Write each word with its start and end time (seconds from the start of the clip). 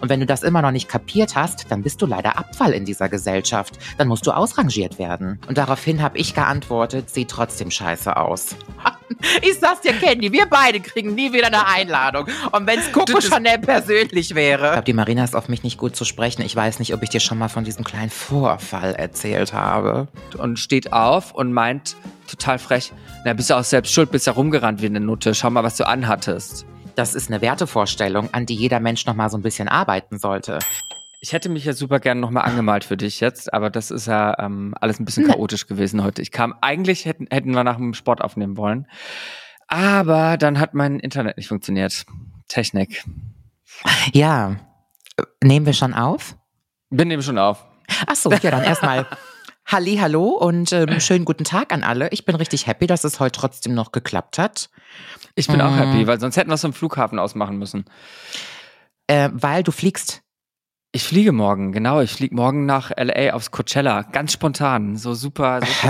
Und 0.00 0.08
wenn 0.08 0.20
du 0.20 0.26
das 0.26 0.42
immer 0.42 0.62
noch 0.62 0.70
nicht 0.70 0.88
kapiert 0.88 1.34
hast, 1.34 1.66
dann 1.70 1.82
bist 1.82 2.02
du 2.02 2.06
leider 2.06 2.38
Abfall 2.38 2.72
in 2.72 2.84
dieser 2.84 3.08
Gesellschaft. 3.08 3.78
Dann 3.96 4.08
musst 4.08 4.26
du 4.26 4.32
ausrangiert 4.32 4.98
werden. 4.98 5.40
Und 5.48 5.58
daraufhin 5.58 6.02
habe 6.02 6.18
ich 6.18 6.34
geantwortet, 6.34 7.10
sieht 7.10 7.30
trotzdem 7.30 7.70
scheiße 7.70 8.16
aus. 8.16 8.56
Ich 9.42 9.58
sag's 9.58 9.80
dir, 9.80 9.94
Candy, 9.94 10.32
wir 10.32 10.46
beide 10.46 10.80
kriegen 10.80 11.14
nie 11.14 11.32
wieder 11.32 11.46
eine 11.46 11.66
Einladung. 11.66 12.26
Und 12.52 12.66
wenn's 12.66 12.92
Coco 12.92 13.20
Chanel 13.20 13.58
persönlich 13.58 14.34
wäre. 14.34 14.66
Ich 14.66 14.72
glaube, 14.72 14.84
die 14.84 14.92
Marina 14.92 15.24
ist 15.24 15.34
auf 15.34 15.48
mich 15.48 15.62
nicht 15.62 15.78
gut 15.78 15.96
zu 15.96 16.04
sprechen. 16.04 16.42
Ich 16.42 16.54
weiß 16.54 16.78
nicht, 16.78 16.94
ob 16.94 17.02
ich 17.02 17.08
dir 17.08 17.18
schon 17.18 17.38
mal 17.38 17.48
von 17.48 17.64
diesem 17.64 17.84
kleinen 17.84 18.10
Vorfall 18.10 18.94
erzählt 18.94 19.52
habe. 19.52 20.08
Und 20.36 20.58
steht 20.58 20.92
auf 20.92 21.32
und 21.32 21.52
meint 21.52 21.96
total 22.28 22.58
frech, 22.58 22.92
na, 23.24 23.32
bist 23.32 23.50
du 23.50 23.54
auch 23.54 23.64
selbst 23.64 23.92
schuld, 23.92 24.10
bist 24.10 24.26
ja 24.26 24.34
rumgerannt 24.34 24.82
wie 24.82 24.86
eine 24.86 25.00
Nutte. 25.00 25.34
Schau 25.34 25.50
mal, 25.50 25.64
was 25.64 25.76
du 25.76 25.86
anhattest. 25.86 26.66
Das 26.98 27.14
ist 27.14 27.30
eine 27.30 27.40
Wertevorstellung, 27.40 28.34
an 28.34 28.44
die 28.44 28.56
jeder 28.56 28.80
Mensch 28.80 29.06
noch 29.06 29.14
mal 29.14 29.30
so 29.30 29.38
ein 29.38 29.42
bisschen 29.42 29.68
arbeiten 29.68 30.18
sollte. 30.18 30.58
Ich 31.20 31.32
hätte 31.32 31.48
mich 31.48 31.64
ja 31.64 31.72
super 31.72 32.00
gerne 32.00 32.20
nochmal 32.20 32.42
angemalt 32.44 32.82
für 32.82 32.96
dich 32.96 33.20
jetzt, 33.20 33.54
aber 33.54 33.70
das 33.70 33.92
ist 33.92 34.08
ja 34.08 34.36
ähm, 34.40 34.74
alles 34.80 34.98
ein 34.98 35.04
bisschen 35.04 35.28
chaotisch 35.28 35.68
gewesen 35.68 36.02
heute. 36.02 36.22
Ich 36.22 36.32
kam, 36.32 36.56
eigentlich 36.60 37.04
hätten, 37.04 37.28
hätten 37.30 37.54
wir 37.54 37.62
nach 37.62 37.76
dem 37.76 37.94
Sport 37.94 38.20
aufnehmen 38.20 38.56
wollen, 38.56 38.88
aber 39.68 40.38
dann 40.38 40.58
hat 40.58 40.74
mein 40.74 40.98
Internet 40.98 41.36
nicht 41.36 41.46
funktioniert. 41.46 42.04
Technik. 42.48 43.04
Ja. 44.12 44.56
Nehmen 45.40 45.66
wir 45.66 45.74
schon 45.74 45.94
auf? 45.94 46.36
Wir 46.90 47.04
nehmen 47.04 47.22
schon 47.22 47.38
auf. 47.38 47.64
Ach 48.08 48.16
so, 48.16 48.32
ja, 48.32 48.50
dann 48.50 48.64
erstmal 48.64 49.06
Halli, 49.70 49.98
hallo 49.98 50.28
und 50.28 50.72
ähm, 50.72 50.88
schönen 51.00 51.26
guten 51.26 51.44
Tag 51.44 51.74
an 51.74 51.82
alle. 51.82 52.08
Ich 52.08 52.24
bin 52.24 52.34
richtig 52.34 52.66
happy, 52.66 52.86
dass 52.86 53.04
es 53.04 53.20
heute 53.20 53.38
trotzdem 53.38 53.74
noch 53.74 53.92
geklappt 53.92 54.38
hat. 54.38 54.70
Ich 55.34 55.46
bin 55.46 55.60
auch 55.60 55.76
happy, 55.76 56.06
weil 56.06 56.18
sonst 56.18 56.38
hätten 56.38 56.48
wir 56.48 56.54
es 56.54 56.62
vom 56.62 56.72
Flughafen 56.72 57.18
ausmachen 57.18 57.58
müssen. 57.58 57.84
Äh, 59.08 59.28
weil 59.32 59.62
du 59.62 59.70
fliegst. 59.70 60.22
Ich 60.92 61.04
fliege 61.04 61.32
morgen, 61.32 61.72
genau. 61.72 62.00
Ich 62.00 62.12
fliege 62.12 62.34
morgen 62.34 62.64
nach 62.64 62.90
LA 62.96 63.34
aufs 63.34 63.50
Coachella. 63.50 64.02
Ganz 64.02 64.32
spontan. 64.32 64.96
So 64.96 65.12
super. 65.12 65.60
So? 65.82 65.88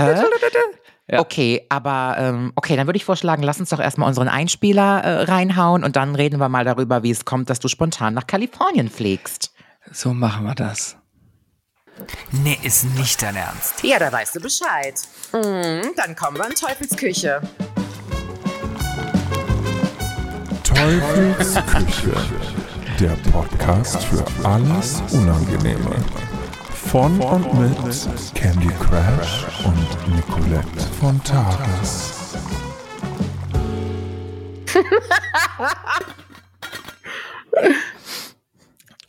Ja. 1.11 1.21
Okay, 1.21 1.65
aber 1.69 2.17
ähm, 2.19 2.51
okay, 2.55 2.75
dann 2.75 2.85
würde 2.85 2.97
ich 2.97 3.05
vorschlagen, 3.05 3.41
lass 3.41 3.59
uns 3.59 3.69
doch 3.69 3.79
erstmal 3.79 4.07
unseren 4.07 4.27
Einspieler 4.27 5.01
äh, 5.03 5.23
reinhauen 5.23 5.83
und 5.83 5.95
dann 5.95 6.13
reden 6.13 6.39
wir 6.39 6.49
mal 6.49 6.65
darüber, 6.65 7.01
wie 7.01 7.09
es 7.09 7.25
kommt, 7.25 7.49
dass 7.49 7.59
du 7.59 7.67
spontan 7.67 8.13
nach 8.13 8.27
Kalifornien 8.27 8.89
fliegst. 8.89 9.55
So 9.91 10.13
machen 10.13 10.45
wir 10.45 10.53
das. 10.53 10.98
Nee, 12.31 12.57
ist 12.63 12.85
nicht 12.95 13.21
dein 13.21 13.35
Ernst. 13.35 13.83
Ja, 13.83 13.99
da 13.99 14.11
weißt 14.11 14.35
du 14.35 14.39
Bescheid. 14.39 14.95
Mhm, 15.33 15.93
dann 15.95 16.15
kommen 16.15 16.37
wir 16.37 16.47
in 16.47 16.55
Teufelsküche. 16.55 17.41
Teufels 20.63 21.55
Küche. 21.65 22.13
Der 22.99 23.15
Podcast 23.31 24.03
für 24.03 24.25
alles 24.43 25.01
Unangenehme. 25.11 25.95
Von 26.91 27.19
und 27.19 27.53
mit 27.59 28.33
Candy 28.35 28.69
Crash 28.79 29.45
und 29.63 30.15
Nicolette 30.15 30.79
von 30.99 31.23
Tages. 31.23 32.13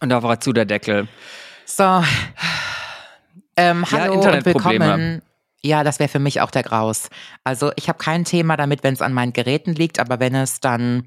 Und 0.01 0.09
da 0.09 0.23
war 0.23 0.41
zu 0.41 0.53
der 0.53 0.65
Deckel. 0.65 1.09
So. 1.67 2.03
Ähm, 3.57 3.85
Ja, 3.91 3.99
hallo 4.01 4.21
und 4.21 4.45
willkommen. 4.47 5.23
Ja, 5.63 5.85
das 5.85 5.99
wäre 5.99 6.09
für 6.09 6.19
mich 6.21 6.41
auch 6.41 6.51
der 6.51 6.63
Graus. 6.63 7.09
Also 7.45 7.71
ich 7.77 7.89
habe 7.89 7.99
kein 7.99 8.25
Thema 8.25 8.57
damit, 8.57 8.83
wenn 8.83 8.95
es 8.95 9.03
an 9.03 9.13
meinen 9.13 9.35
Geräten 9.35 9.75
liegt, 9.75 9.99
aber 9.99 10.19
wenn 10.19 10.35
es 10.35 10.61
dann 10.61 11.07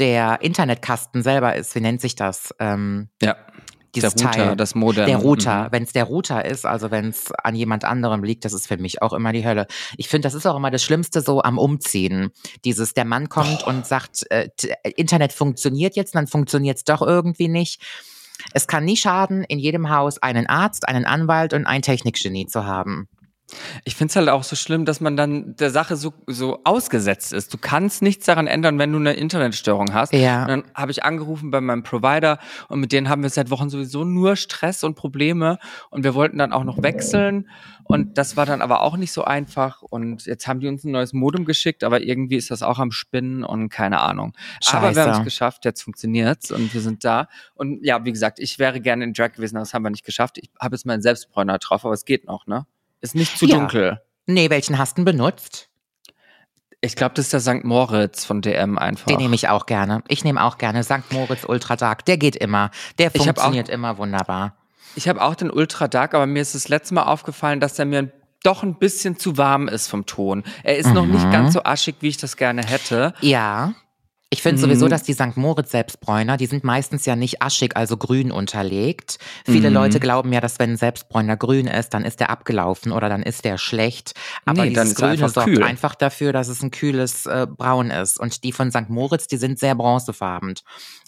der 0.00 0.38
Internetkasten 0.42 1.22
selber 1.22 1.54
ist, 1.54 1.76
wie 1.76 1.80
nennt 1.80 2.00
sich 2.00 2.16
das? 2.16 2.52
Ähm, 2.58 3.08
Ja. 3.22 3.36
dieses 3.94 4.14
der 4.16 4.26
Router, 4.26 4.36
Teil. 4.46 4.56
das 4.56 4.74
Modem. 4.74 5.06
Der 5.06 5.18
Router, 5.18 5.64
Mhm. 5.64 5.68
wenn 5.70 5.82
es 5.84 5.92
der 5.92 6.02
Router 6.04 6.44
ist, 6.44 6.66
also 6.66 6.90
wenn 6.90 7.10
es 7.10 7.30
an 7.30 7.54
jemand 7.54 7.84
anderem 7.84 8.24
liegt, 8.24 8.44
das 8.44 8.52
ist 8.52 8.66
für 8.66 8.78
mich 8.78 9.00
auch 9.00 9.12
immer 9.12 9.32
die 9.32 9.46
Hölle. 9.46 9.68
Ich 9.96 10.08
finde, 10.08 10.26
das 10.26 10.34
ist 10.34 10.46
auch 10.46 10.56
immer 10.56 10.72
das 10.72 10.82
Schlimmste 10.82 11.20
so 11.20 11.40
am 11.44 11.58
Umziehen. 11.58 12.30
Dieses, 12.64 12.94
der 12.94 13.04
Mann 13.04 13.28
kommt 13.28 13.62
und 13.62 13.86
sagt, 13.86 14.28
äh, 14.30 14.48
Internet 14.96 15.32
funktioniert 15.32 15.94
jetzt, 15.94 16.16
dann 16.16 16.26
funktioniert 16.26 16.78
es 16.78 16.84
doch 16.84 17.02
irgendwie 17.02 17.46
nicht. 17.46 17.80
Es 18.52 18.66
kann 18.66 18.84
nie 18.84 18.96
schaden, 18.96 19.44
in 19.44 19.58
jedem 19.58 19.90
Haus 19.90 20.22
einen 20.22 20.46
Arzt, 20.46 20.88
einen 20.88 21.04
Anwalt 21.04 21.52
und 21.52 21.66
ein 21.66 21.82
Technikgenie 21.82 22.46
zu 22.46 22.66
haben. 22.66 23.08
Ich 23.84 23.96
finde 23.96 24.10
es 24.10 24.16
halt 24.16 24.28
auch 24.28 24.44
so 24.44 24.56
schlimm, 24.56 24.84
dass 24.84 25.00
man 25.00 25.16
dann 25.16 25.56
der 25.56 25.70
Sache 25.70 25.96
so, 25.96 26.12
so 26.26 26.60
ausgesetzt 26.64 27.32
ist. 27.32 27.52
Du 27.52 27.58
kannst 27.58 28.02
nichts 28.02 28.26
daran 28.26 28.46
ändern, 28.46 28.78
wenn 28.78 28.92
du 28.92 28.98
eine 28.98 29.14
Internetstörung 29.14 29.92
hast. 29.92 30.12
Ja. 30.12 30.42
Und 30.42 30.48
dann 30.48 30.64
habe 30.74 30.92
ich 30.92 31.04
angerufen 31.04 31.50
bei 31.50 31.60
meinem 31.60 31.82
Provider 31.82 32.38
und 32.68 32.80
mit 32.80 32.92
denen 32.92 33.08
haben 33.08 33.22
wir 33.22 33.30
seit 33.30 33.50
Wochen 33.50 33.70
sowieso 33.70 34.04
nur 34.04 34.36
Stress 34.36 34.84
und 34.84 34.94
Probleme 34.94 35.58
und 35.90 36.04
wir 36.04 36.14
wollten 36.14 36.38
dann 36.38 36.52
auch 36.52 36.64
noch 36.64 36.82
wechseln 36.82 37.48
und 37.84 38.16
das 38.18 38.36
war 38.36 38.46
dann 38.46 38.62
aber 38.62 38.80
auch 38.80 38.96
nicht 38.96 39.12
so 39.12 39.24
einfach 39.24 39.82
und 39.82 40.24
jetzt 40.26 40.46
haben 40.46 40.60
die 40.60 40.68
uns 40.68 40.84
ein 40.84 40.90
neues 40.90 41.12
Modem 41.12 41.44
geschickt, 41.44 41.84
aber 41.84 42.02
irgendwie 42.02 42.36
ist 42.36 42.50
das 42.50 42.62
auch 42.62 42.78
am 42.78 42.90
Spinnen 42.90 43.44
und 43.44 43.68
keine 43.68 44.00
Ahnung. 44.00 44.34
Aber 44.72 44.94
wir 44.94 45.02
haben 45.02 45.10
Scheiße. 45.10 45.18
es 45.20 45.24
geschafft, 45.24 45.64
jetzt 45.64 45.82
funktioniert's 45.82 46.50
und 46.50 46.72
wir 46.72 46.80
sind 46.80 47.04
da 47.04 47.28
und 47.54 47.84
ja, 47.84 48.04
wie 48.04 48.12
gesagt, 48.12 48.38
ich 48.38 48.58
wäre 48.58 48.80
gerne 48.80 49.04
in 49.04 49.12
Drag 49.12 49.32
gewesen, 49.32 49.56
aber 49.56 49.62
das 49.62 49.74
haben 49.74 49.82
wir 49.82 49.90
nicht 49.90 50.04
geschafft. 50.04 50.38
Ich 50.38 50.50
habe 50.60 50.74
jetzt 50.74 50.86
meinen 50.86 51.02
Selbstbräuner 51.02 51.58
drauf, 51.58 51.84
aber 51.84 51.94
es 51.94 52.04
geht 52.04 52.26
noch, 52.26 52.46
ne? 52.46 52.66
Ist 53.04 53.14
nicht 53.14 53.36
zu 53.38 53.44
Ja. 53.44 53.58
dunkel. 53.58 54.00
Nee, 54.24 54.48
welchen 54.48 54.78
hast 54.78 54.96
du 54.96 55.04
benutzt? 55.04 55.68
Ich 56.80 56.96
glaube, 56.96 57.14
das 57.14 57.26
ist 57.26 57.32
der 57.34 57.40
St. 57.40 57.64
Moritz 57.64 58.24
von 58.24 58.40
DM 58.40 58.78
einfach. 58.78 59.06
Den 59.06 59.18
nehme 59.18 59.34
ich 59.34 59.48
auch 59.48 59.66
gerne. 59.66 60.02
Ich 60.08 60.24
nehme 60.24 60.42
auch 60.42 60.56
gerne 60.56 60.82
St. 60.82 61.12
Moritz 61.12 61.44
Ultra 61.46 61.76
Dark. 61.76 62.06
Der 62.06 62.16
geht 62.16 62.34
immer. 62.34 62.70
Der 62.98 63.08
hab 63.10 63.20
auch- 63.20 63.24
funktioniert 63.24 63.68
immer 63.68 63.98
wunderbar. 63.98 64.56
Ich 64.96 65.06
habe 65.06 65.20
auch 65.20 65.34
den 65.34 65.50
Ultra 65.50 65.86
Dark, 65.86 66.14
aber 66.14 66.24
mir 66.26 66.40
ist 66.40 66.54
das 66.54 66.68
letzte 66.68 66.94
Mal 66.94 67.02
aufgefallen, 67.02 67.60
dass 67.60 67.74
der 67.74 67.84
mir 67.84 68.10
doch 68.42 68.62
ein 68.62 68.78
bisschen 68.78 69.18
zu 69.18 69.36
warm 69.36 69.68
ist 69.68 69.88
vom 69.88 70.06
Ton. 70.06 70.42
Er 70.62 70.78
ist 70.78 70.92
noch 70.94 71.04
nicht 71.06 71.26
Mhm. 71.26 71.30
ganz 71.30 71.52
so 71.52 71.62
aschig, 71.62 71.96
wie 72.00 72.08
ich 72.08 72.16
das 72.16 72.38
gerne 72.38 72.64
hätte. 72.64 73.12
Ja. 73.20 73.74
Ich 74.34 74.42
finde 74.42 74.56
Mhm. 74.58 74.62
sowieso, 74.62 74.88
dass 74.88 75.04
die 75.04 75.12
St. 75.12 75.36
Moritz 75.36 75.70
Selbstbräuner, 75.70 76.36
die 76.36 76.46
sind 76.46 76.64
meistens 76.64 77.06
ja 77.06 77.14
nicht 77.14 77.40
aschig, 77.40 77.76
also 77.76 77.96
grün 77.96 78.32
unterlegt. 78.32 79.18
Viele 79.44 79.68
Mhm. 79.70 79.74
Leute 79.74 80.00
glauben 80.00 80.32
ja, 80.32 80.40
dass 80.40 80.58
wenn 80.58 80.70
ein 80.72 80.76
Selbstbräuner 80.76 81.36
grün 81.36 81.68
ist, 81.68 81.94
dann 81.94 82.04
ist 82.04 82.18
der 82.18 82.30
abgelaufen 82.30 82.90
oder 82.90 83.08
dann 83.08 83.22
ist 83.22 83.44
der 83.44 83.58
schlecht. 83.58 84.14
Aber 84.44 84.64
Nee, 84.64 84.70
dieses 84.70 84.88
ist 84.88 84.94
Grüne 84.96 85.12
einfach 85.12 85.28
sorgt 85.28 85.50
kühl. 85.50 85.62
einfach 85.62 85.94
dafür, 85.94 86.32
dass 86.32 86.48
es 86.48 86.62
ein 86.64 86.72
kühles 86.72 87.26
äh, 87.26 87.46
Braun 87.48 87.92
ist. 87.92 88.18
Und 88.18 88.42
die 88.42 88.50
von 88.50 88.72
St. 88.72 88.88
Moritz, 88.88 89.28
die 89.28 89.36
sind 89.36 89.60
sehr 89.60 89.76
bronzefarben. 89.76 90.54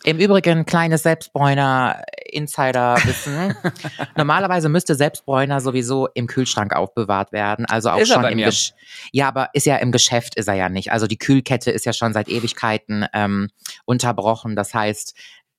Im 0.05 0.19
Übrigen, 0.19 0.67
kleines 0.67 1.03
Selbstbräuner-Insider-Wissen. 1.03 3.57
Normalerweise 4.17 4.69
müsste 4.69 4.95
Selbstbräuner 4.95 5.61
sowieso 5.61 6.09
im 6.15 6.27
Kühlschrank 6.27 6.77
aufbewahrt 6.77 7.33
werden. 7.33 7.65
Also 7.67 7.91
auch 7.91 7.99
Ist 7.99 8.13
schon 8.13 8.25
im 8.25 8.37
mir. 8.37 8.47
Gesch 8.47 8.73
Ja, 9.11 9.29
aber 9.29 9.51
ist 9.53 9.67
ja 9.67 9.77
im 9.77 9.93
Geschäft 9.93 10.37
ist 10.37 10.49
er 10.49 10.55
ja 10.55 10.69
nicht. 10.69 10.93
Also 10.93 11.07
die 11.07 11.19
Kühlkette 11.19 11.71
ist 11.71 11.87
ja 11.87 11.93
schon 11.93 12.13
seit 12.13 12.29
Ewigkeiten 12.29 13.07
ähm, 13.15 13.49
unterbrochen. 13.85 14.55
Das 14.55 14.75
heißt, 14.75 15.15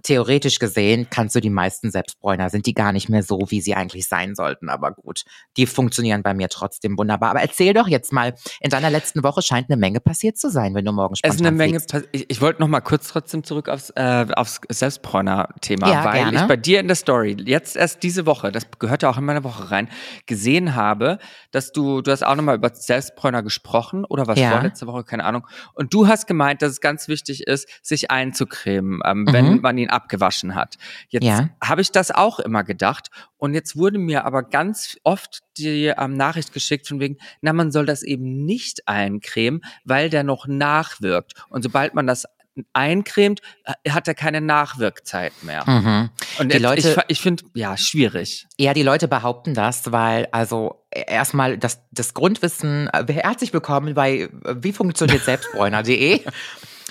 theoretisch 0.07 0.59
gesehen 0.59 1.07
kannst 1.09 1.35
du 1.35 1.41
die 1.41 1.49
meisten 1.49 1.91
Selbstbräuner, 1.91 2.49
sind 2.49 2.65
die 2.65 2.73
gar 2.73 2.91
nicht 2.91 3.09
mehr 3.09 3.23
so, 3.23 3.39
wie 3.49 3.61
sie 3.61 3.75
eigentlich 3.75 4.07
sein 4.07 4.35
sollten. 4.35 4.69
Aber 4.69 4.91
gut, 4.91 5.23
die 5.57 5.65
funktionieren 5.65 6.23
bei 6.23 6.33
mir 6.33 6.47
trotzdem 6.49 6.97
wunderbar. 6.97 7.31
Aber 7.31 7.41
erzähl 7.41 7.73
doch 7.73 7.87
jetzt 7.87 8.13
mal, 8.13 8.33
in 8.61 8.69
deiner 8.69 8.89
letzten 8.89 9.23
Woche 9.23 9.41
scheint 9.41 9.69
eine 9.69 9.77
Menge 9.77 9.99
passiert 9.99 10.37
zu 10.37 10.49
sein, 10.49 10.73
wenn 10.75 10.85
du 10.85 10.91
morgen 10.93 11.13
Es 11.13 11.19
spontan 11.19 11.35
ist 11.39 11.47
eine 11.47 11.57
Menge. 11.57 11.79
fliegst. 11.81 12.07
Ich, 12.13 12.25
ich 12.29 12.41
wollte 12.41 12.61
noch 12.61 12.67
mal 12.69 12.81
kurz 12.81 13.09
trotzdem 13.09 13.43
zurück 13.43 13.69
aufs, 13.69 13.91
äh, 13.95 14.25
aufs 14.35 14.61
Selbstbräuner-Thema, 14.69 15.89
Ja, 15.89 16.03
weil 16.05 16.23
gerne. 16.23 16.37
ich 16.37 16.43
bei 16.43 16.57
dir 16.57 16.79
in 16.79 16.87
der 16.87 16.95
Story 16.95 17.35
jetzt 17.45 17.75
erst 17.75 18.03
diese 18.03 18.25
Woche, 18.25 18.51
das 18.51 18.63
gehört 18.79 19.03
ja 19.03 19.09
auch 19.09 19.17
in 19.17 19.25
meine 19.25 19.43
Woche 19.43 19.71
rein, 19.71 19.89
gesehen 20.25 20.75
habe, 20.75 21.19
dass 21.51 21.71
du, 21.71 22.01
du 22.01 22.11
hast 22.11 22.23
auch 22.25 22.35
noch 22.35 22.43
mal 22.43 22.55
über 22.55 22.71
Selbstbräuner 22.73 23.43
gesprochen 23.43 24.05
oder 24.05 24.27
was 24.27 24.39
Ja. 24.39 24.51
vorletzte 24.51 24.87
Woche, 24.87 25.03
keine 25.03 25.23
Ahnung. 25.25 25.45
Und 25.73 25.93
du 25.93 26.07
hast 26.07 26.27
gemeint, 26.27 26.61
dass 26.61 26.71
es 26.71 26.81
ganz 26.81 27.07
wichtig 27.07 27.43
ist, 27.47 27.67
sich 27.81 28.11
einzucremen, 28.11 29.01
ähm, 29.05 29.17
Mhm. 29.23 29.33
wenn 29.33 29.61
man 29.61 29.77
ihn 29.77 29.89
abgewaschen 29.97 30.55
hat. 30.55 30.75
Jetzt 31.09 31.25
Ja. 31.25 31.49
habe 31.61 31.81
ich 31.81 31.91
das 31.91 32.11
auch 32.11 32.39
immer 32.39 32.63
gedacht 32.63 33.09
und 33.37 33.53
jetzt 33.53 33.75
wurde 33.75 33.97
mir 33.99 34.23
aber 34.25 34.43
ganz 34.43 34.97
oft 35.03 35.39
die 35.57 35.87
ähm, 35.97 36.15
Nachricht 36.15 36.53
geschickt 36.53 36.87
von 36.87 36.99
wegen, 37.01 37.17
na, 37.41 37.51
man 37.51 37.71
soll 37.71 37.85
das 37.85 38.01
eben 38.03 38.45
nicht 38.45 38.87
eincremen, 38.87 39.61
weil 39.83 40.09
der 40.09 40.23
noch 40.23 40.47
nachwirkt. 40.47 41.33
Und 41.49 41.63
sobald 41.63 41.93
man 41.93 42.07
das 42.07 42.25
eincremt, 42.73 43.41
äh, 43.83 43.91
hat 43.91 44.07
er 44.07 44.15
keine 44.15 44.41
Nachwirkzeit 44.41 45.31
mehr. 45.43 45.63
Mhm. 45.69 46.09
Und 46.39 46.49
Die 46.51 46.53
jetzt- 46.55 46.63
Leute- 46.63 46.89
ich, 47.07 47.17
ich 47.17 47.21
finde, 47.21 47.43
ja, 47.53 47.77
schwierig. 47.77 48.47
Ja, 48.57 48.73
die 48.73 48.81
Leute 48.81 49.07
behaupten 49.07 49.53
das, 49.53 49.91
weil 49.91 50.27
also 50.31 50.83
e- 50.91 51.03
erstmal 51.07 51.59
das, 51.59 51.81
das 51.91 52.15
Grundwissen, 52.15 52.87
äh, 52.93 53.05
herzlich 53.13 53.53
willkommen 53.53 53.93
bei 53.93 54.21
äh, 54.21 54.29
wie 54.55 54.73
funktioniert 54.73 55.23
Selbstbräuner.de. 55.23 56.21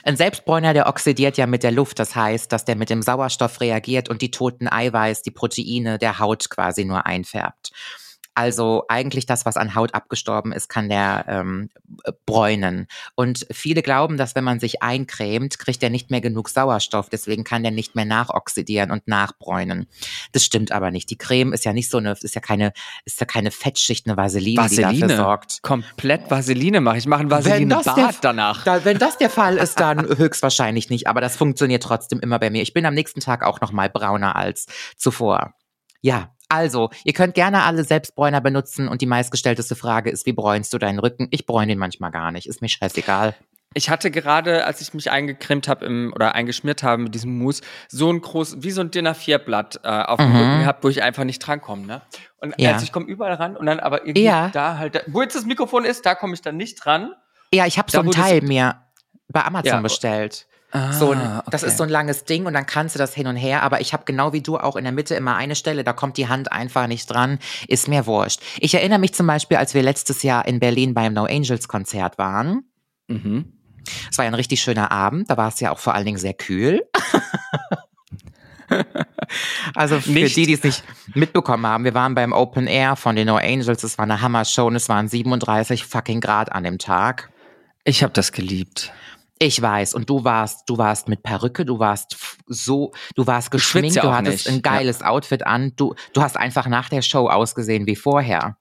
Ein 0.06 0.16
Selbstbräuner, 0.16 0.72
der 0.72 0.86
oxidiert 0.86 1.36
ja 1.36 1.48
mit 1.48 1.64
der 1.64 1.72
Luft. 1.72 1.98
Das 1.98 2.14
heißt, 2.14 2.52
dass 2.52 2.64
der 2.64 2.76
mit 2.76 2.90
dem 2.90 3.02
Sauerstoff 3.02 3.60
reagiert 3.60 4.08
und 4.08 4.22
die 4.22 4.30
toten 4.30 4.68
Eiweiß, 4.68 5.22
die 5.22 5.32
Proteine 5.32 5.98
der 5.98 6.20
Haut 6.20 6.48
quasi 6.48 6.84
nur 6.84 7.06
einfärbt. 7.06 7.72
Also 8.36 8.84
eigentlich 8.88 9.24
das, 9.24 9.46
was 9.46 9.56
an 9.56 9.74
Haut 9.74 9.94
abgestorben 9.94 10.52
ist, 10.52 10.68
kann 10.68 10.90
der 10.90 11.24
ähm, 11.26 11.70
äh, 12.04 12.12
bräunen. 12.26 12.86
Und 13.14 13.46
viele 13.50 13.80
glauben, 13.80 14.18
dass 14.18 14.34
wenn 14.34 14.44
man 14.44 14.60
sich 14.60 14.82
eincremt, 14.82 15.58
kriegt 15.58 15.82
er 15.82 15.88
nicht 15.88 16.10
mehr 16.10 16.20
genug 16.20 16.50
Sauerstoff. 16.50 17.08
Deswegen 17.08 17.44
kann 17.44 17.62
der 17.62 17.72
nicht 17.72 17.94
mehr 17.94 18.04
nachoxidieren 18.04 18.90
und 18.90 19.08
nachbräunen. 19.08 19.86
Das 20.32 20.44
stimmt 20.44 20.70
aber 20.70 20.90
nicht. 20.90 21.08
Die 21.08 21.16
Creme 21.16 21.54
ist 21.54 21.64
ja 21.64 21.72
nicht 21.72 21.90
so 21.90 21.96
eine, 21.96 22.12
ist 22.12 22.34
ja 22.34 22.42
keine, 22.42 22.74
ist 23.06 23.18
ja 23.20 23.24
keine 23.24 23.50
Fettschicht, 23.50 24.06
eine 24.06 24.18
Vaseline, 24.18 24.68
die 24.68 24.76
dafür 24.76 25.16
sorgt. 25.16 25.62
Komplett 25.62 26.30
Vaseline 26.30 26.82
mache 26.82 26.98
ich. 26.98 27.06
mache 27.06 27.22
ein 27.22 27.30
Vaseline-Bad 27.30 28.16
danach. 28.20 28.64
Da, 28.64 28.84
wenn 28.84 28.98
das 28.98 29.16
der 29.16 29.30
Fall 29.30 29.56
ist, 29.56 29.80
dann 29.80 30.06
höchstwahrscheinlich 30.18 30.90
nicht. 30.90 31.06
Aber 31.06 31.22
das 31.22 31.36
funktioniert 31.36 31.82
trotzdem 31.82 32.20
immer 32.20 32.38
bei 32.38 32.50
mir. 32.50 32.60
Ich 32.60 32.74
bin 32.74 32.84
am 32.84 32.92
nächsten 32.92 33.20
Tag 33.20 33.42
auch 33.42 33.62
noch 33.62 33.72
mal 33.72 33.88
brauner 33.88 34.36
als 34.36 34.66
zuvor. 34.98 35.54
Ja, 36.02 36.35
also, 36.48 36.90
ihr 37.04 37.12
könnt 37.12 37.34
gerne 37.34 37.62
alle 37.64 37.84
Selbstbräuner 37.84 38.40
benutzen 38.40 38.88
und 38.88 39.00
die 39.02 39.06
meistgestellteste 39.06 39.74
Frage 39.76 40.10
ist, 40.10 40.26
wie 40.26 40.32
bräunst 40.32 40.72
du 40.72 40.78
deinen 40.78 40.98
Rücken? 40.98 41.28
Ich 41.30 41.46
bräune 41.46 41.72
ihn 41.72 41.78
manchmal 41.78 42.10
gar 42.10 42.30
nicht, 42.32 42.46
ist 42.48 42.62
mir 42.62 42.68
scheißegal. 42.68 43.34
Ich 43.74 43.90
hatte 43.90 44.10
gerade, 44.10 44.64
als 44.64 44.80
ich 44.80 44.94
mich 44.94 45.10
eingecremt 45.10 45.68
habe 45.68 45.86
oder 46.14 46.34
eingeschmiert 46.34 46.82
habe 46.82 47.02
mit 47.02 47.14
diesem 47.14 47.36
Mousse, 47.36 47.62
so 47.88 48.10
ein 48.10 48.22
groß, 48.22 48.62
wie 48.62 48.70
so 48.70 48.80
ein 48.80 48.90
Dinner 48.90 49.14
4 49.14 49.38
Blatt 49.38 49.80
äh, 49.84 49.88
auf 49.88 50.16
dem 50.18 50.30
Mhm. 50.30 50.36
Rücken 50.36 50.58
gehabt, 50.60 50.82
wo 50.82 50.88
ich 50.88 51.02
einfach 51.02 51.24
nicht 51.24 51.40
drankomme, 51.40 51.84
ne? 51.86 52.02
Und 52.38 52.54
Ja. 52.58 52.72
also 52.72 52.84
ich 52.84 52.92
komme 52.92 53.04
überall 53.06 53.34
ran 53.34 53.54
und 53.54 53.66
dann 53.66 53.78
aber 53.80 54.02
irgendwie 54.06 54.22
Ja. 54.24 54.48
da 54.48 54.78
halt, 54.78 55.02
wo 55.08 55.20
jetzt 55.20 55.36
das 55.36 55.44
Mikrofon 55.44 55.84
ist, 55.84 56.06
da 56.06 56.14
komme 56.14 56.32
ich 56.32 56.40
dann 56.40 56.56
nicht 56.56 56.76
dran. 56.82 57.12
Ja, 57.52 57.66
ich 57.66 57.76
habe 57.76 57.90
so 57.90 57.98
Da, 57.98 58.04
ein 58.04 58.10
Teil 58.12 58.40
mir 58.40 58.80
bei 59.28 59.44
Amazon 59.44 59.66
Ja. 59.74 59.80
bestellt. 59.80 60.46
Ah, 60.76 60.92
So 60.92 61.12
ein, 61.12 61.40
Das 61.50 61.62
ist 61.62 61.78
so 61.78 61.84
ein 61.84 61.88
langes 61.88 62.24
Ding 62.24 62.44
und 62.44 62.52
dann 62.52 62.66
kannst 62.66 62.94
du 62.94 62.98
das 62.98 63.14
hin 63.14 63.26
und 63.26 63.36
her, 63.36 63.62
aber 63.62 63.80
ich 63.80 63.94
habe 63.94 64.04
genau 64.04 64.34
wie 64.34 64.42
du 64.42 64.58
auch 64.58 64.76
in 64.76 64.84
der 64.84 64.92
Mitte 64.92 65.14
immer 65.14 65.34
eine 65.34 65.54
Stelle, 65.54 65.84
da 65.84 65.94
kommt 65.94 66.18
die 66.18 66.28
Hand 66.28 66.52
einfach 66.52 66.86
nicht 66.86 67.06
dran, 67.06 67.38
ist 67.66 67.88
mir 67.88 68.06
wurscht. 68.06 68.42
Ich 68.58 68.74
erinnere 68.74 68.98
mich 68.98 69.14
zum 69.14 69.26
Beispiel, 69.26 69.56
als 69.56 69.72
wir 69.72 69.82
letztes 69.82 70.22
Jahr 70.22 70.46
in 70.46 70.60
Berlin 70.60 70.92
beim 70.92 71.14
No 71.14 71.24
Angels 71.24 71.66
Konzert 71.66 72.18
waren. 72.18 72.64
Mhm. 73.08 73.54
Es 74.10 74.18
war 74.18 74.26
ja 74.26 74.30
ein 74.30 74.34
richtig 74.34 74.60
schöner 74.60 74.90
Abend, 74.92 75.30
da 75.30 75.38
war 75.38 75.48
es 75.48 75.60
ja 75.60 75.72
auch 75.72 75.78
vor 75.78 75.94
allen 75.94 76.04
Dingen 76.04 76.18
sehr 76.18 76.34
kühl. 76.34 76.82
also 79.74 80.00
für 80.00 80.10
Nicht. 80.10 80.36
die, 80.36 80.44
die 80.46 80.54
es 80.54 80.62
nicht 80.62 80.84
mitbekommen 81.14 81.66
haben, 81.66 81.84
wir 81.84 81.94
waren 81.94 82.14
beim 82.14 82.32
Open 82.32 82.66
Air 82.66 82.96
von 82.96 83.16
den 83.16 83.28
No 83.28 83.36
Angels, 83.36 83.82
es 83.82 83.96
war 83.96 84.02
eine 84.02 84.20
Hammer-Show 84.20 84.66
und 84.66 84.76
es 84.76 84.90
waren 84.90 85.08
37 85.08 85.86
fucking 85.86 86.20
Grad 86.20 86.52
an 86.52 86.64
dem 86.64 86.78
Tag. 86.78 87.30
Ich 87.84 88.02
habe 88.02 88.12
das 88.12 88.32
geliebt. 88.32 88.92
Ich 89.38 89.60
weiß, 89.60 89.94
und 89.94 90.08
du 90.08 90.24
warst, 90.24 90.68
du 90.68 90.78
warst 90.78 91.08
mit 91.08 91.22
Perücke, 91.22 91.66
du 91.66 91.78
warst 91.78 92.16
so, 92.46 92.92
du 93.14 93.26
warst 93.26 93.50
geschminkt, 93.50 93.94
ja 93.94 94.02
du 94.02 94.12
hattest 94.12 94.46
nicht, 94.46 94.56
ein 94.56 94.62
geiles 94.62 95.02
Outfit 95.02 95.46
an, 95.46 95.72
du, 95.76 95.94
du 96.14 96.22
hast 96.22 96.36
einfach 96.36 96.66
nach 96.68 96.88
der 96.88 97.02
Show 97.02 97.28
ausgesehen 97.28 97.86
wie 97.86 97.96
vorher. 97.96 98.56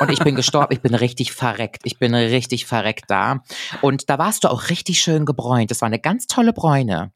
Und 0.00 0.10
ich 0.10 0.20
bin 0.20 0.34
gestorben, 0.34 0.72
ich 0.72 0.80
bin 0.80 0.94
richtig 0.94 1.32
verreckt, 1.32 1.82
ich 1.84 1.98
bin 1.98 2.14
richtig 2.14 2.64
verreckt 2.64 3.06
da. 3.08 3.42
Und 3.80 4.08
da 4.08 4.18
warst 4.18 4.44
du 4.44 4.48
auch 4.48 4.70
richtig 4.70 5.02
schön 5.02 5.26
gebräunt. 5.26 5.70
Das 5.70 5.82
war 5.82 5.86
eine 5.86 5.98
ganz 5.98 6.26
tolle 6.26 6.52
Bräune. 6.52 7.12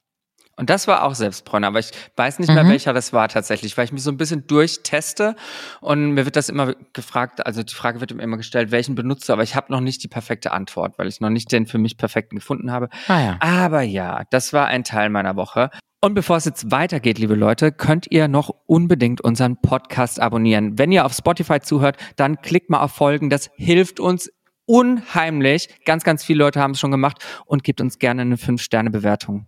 Und 0.58 0.70
das 0.70 0.88
war 0.88 1.02
auch 1.04 1.14
Selbstbräuner, 1.14 1.66
aber 1.66 1.78
ich 1.80 1.90
weiß 2.16 2.38
nicht 2.38 2.48
mehr, 2.52 2.64
Mhm. 2.64 2.70
welcher 2.70 2.94
das 2.94 3.12
war 3.12 3.28
tatsächlich, 3.28 3.76
weil 3.76 3.84
ich 3.84 3.92
mich 3.92 4.02
so 4.02 4.10
ein 4.10 4.16
bisschen 4.16 4.46
durchteste 4.46 5.36
und 5.82 6.12
mir 6.12 6.24
wird 6.24 6.34
das 6.36 6.48
immer 6.48 6.74
gefragt, 6.94 7.44
also 7.44 7.62
die 7.62 7.74
Frage 7.74 8.00
wird 8.00 8.14
mir 8.14 8.22
immer 8.22 8.38
gestellt, 8.38 8.70
welchen 8.70 8.94
benutzt 8.94 9.28
du, 9.28 9.34
aber 9.34 9.42
ich 9.42 9.54
habe 9.54 9.70
noch 9.70 9.80
nicht 9.80 10.02
die 10.02 10.08
perfekte 10.08 10.52
Antwort, 10.52 10.98
weil 10.98 11.08
ich 11.08 11.20
noch 11.20 11.28
nicht 11.28 11.52
den 11.52 11.66
für 11.66 11.76
mich 11.76 11.98
perfekten 11.98 12.36
gefunden 12.36 12.72
habe. 12.72 12.88
Ah 13.08 13.20
ja. 13.20 13.36
Aber 13.40 13.82
ja, 13.82 14.22
das 14.30 14.52
war 14.54 14.66
ein 14.66 14.82
Teil 14.82 15.10
meiner 15.10 15.36
Woche. 15.36 15.70
Und 16.00 16.14
bevor 16.14 16.36
es 16.36 16.44
jetzt 16.44 16.70
weitergeht, 16.70 17.18
liebe 17.18 17.34
Leute, 17.34 17.72
könnt 17.72 18.06
ihr 18.10 18.28
noch 18.28 18.50
unbedingt 18.66 19.20
unseren 19.20 19.60
Podcast 19.60 20.20
abonnieren. 20.20 20.78
Wenn 20.78 20.92
ihr 20.92 21.04
auf 21.04 21.12
Spotify 21.12 21.60
zuhört, 21.60 21.96
dann 22.16 22.40
klickt 22.42 22.70
mal 22.70 22.80
auf 22.80 22.92
Folgen. 22.92 23.28
Das 23.28 23.50
hilft 23.56 23.98
uns 23.98 24.30
unheimlich. 24.66 25.68
Ganz, 25.84 26.04
ganz 26.04 26.22
viele 26.24 26.40
Leute 26.40 26.60
haben 26.60 26.72
es 26.72 26.80
schon 26.80 26.90
gemacht 26.90 27.24
und 27.46 27.64
gebt 27.64 27.80
uns 27.80 27.98
gerne 27.98 28.22
eine 28.22 28.36
5-Sterne-Bewertung. 28.36 29.46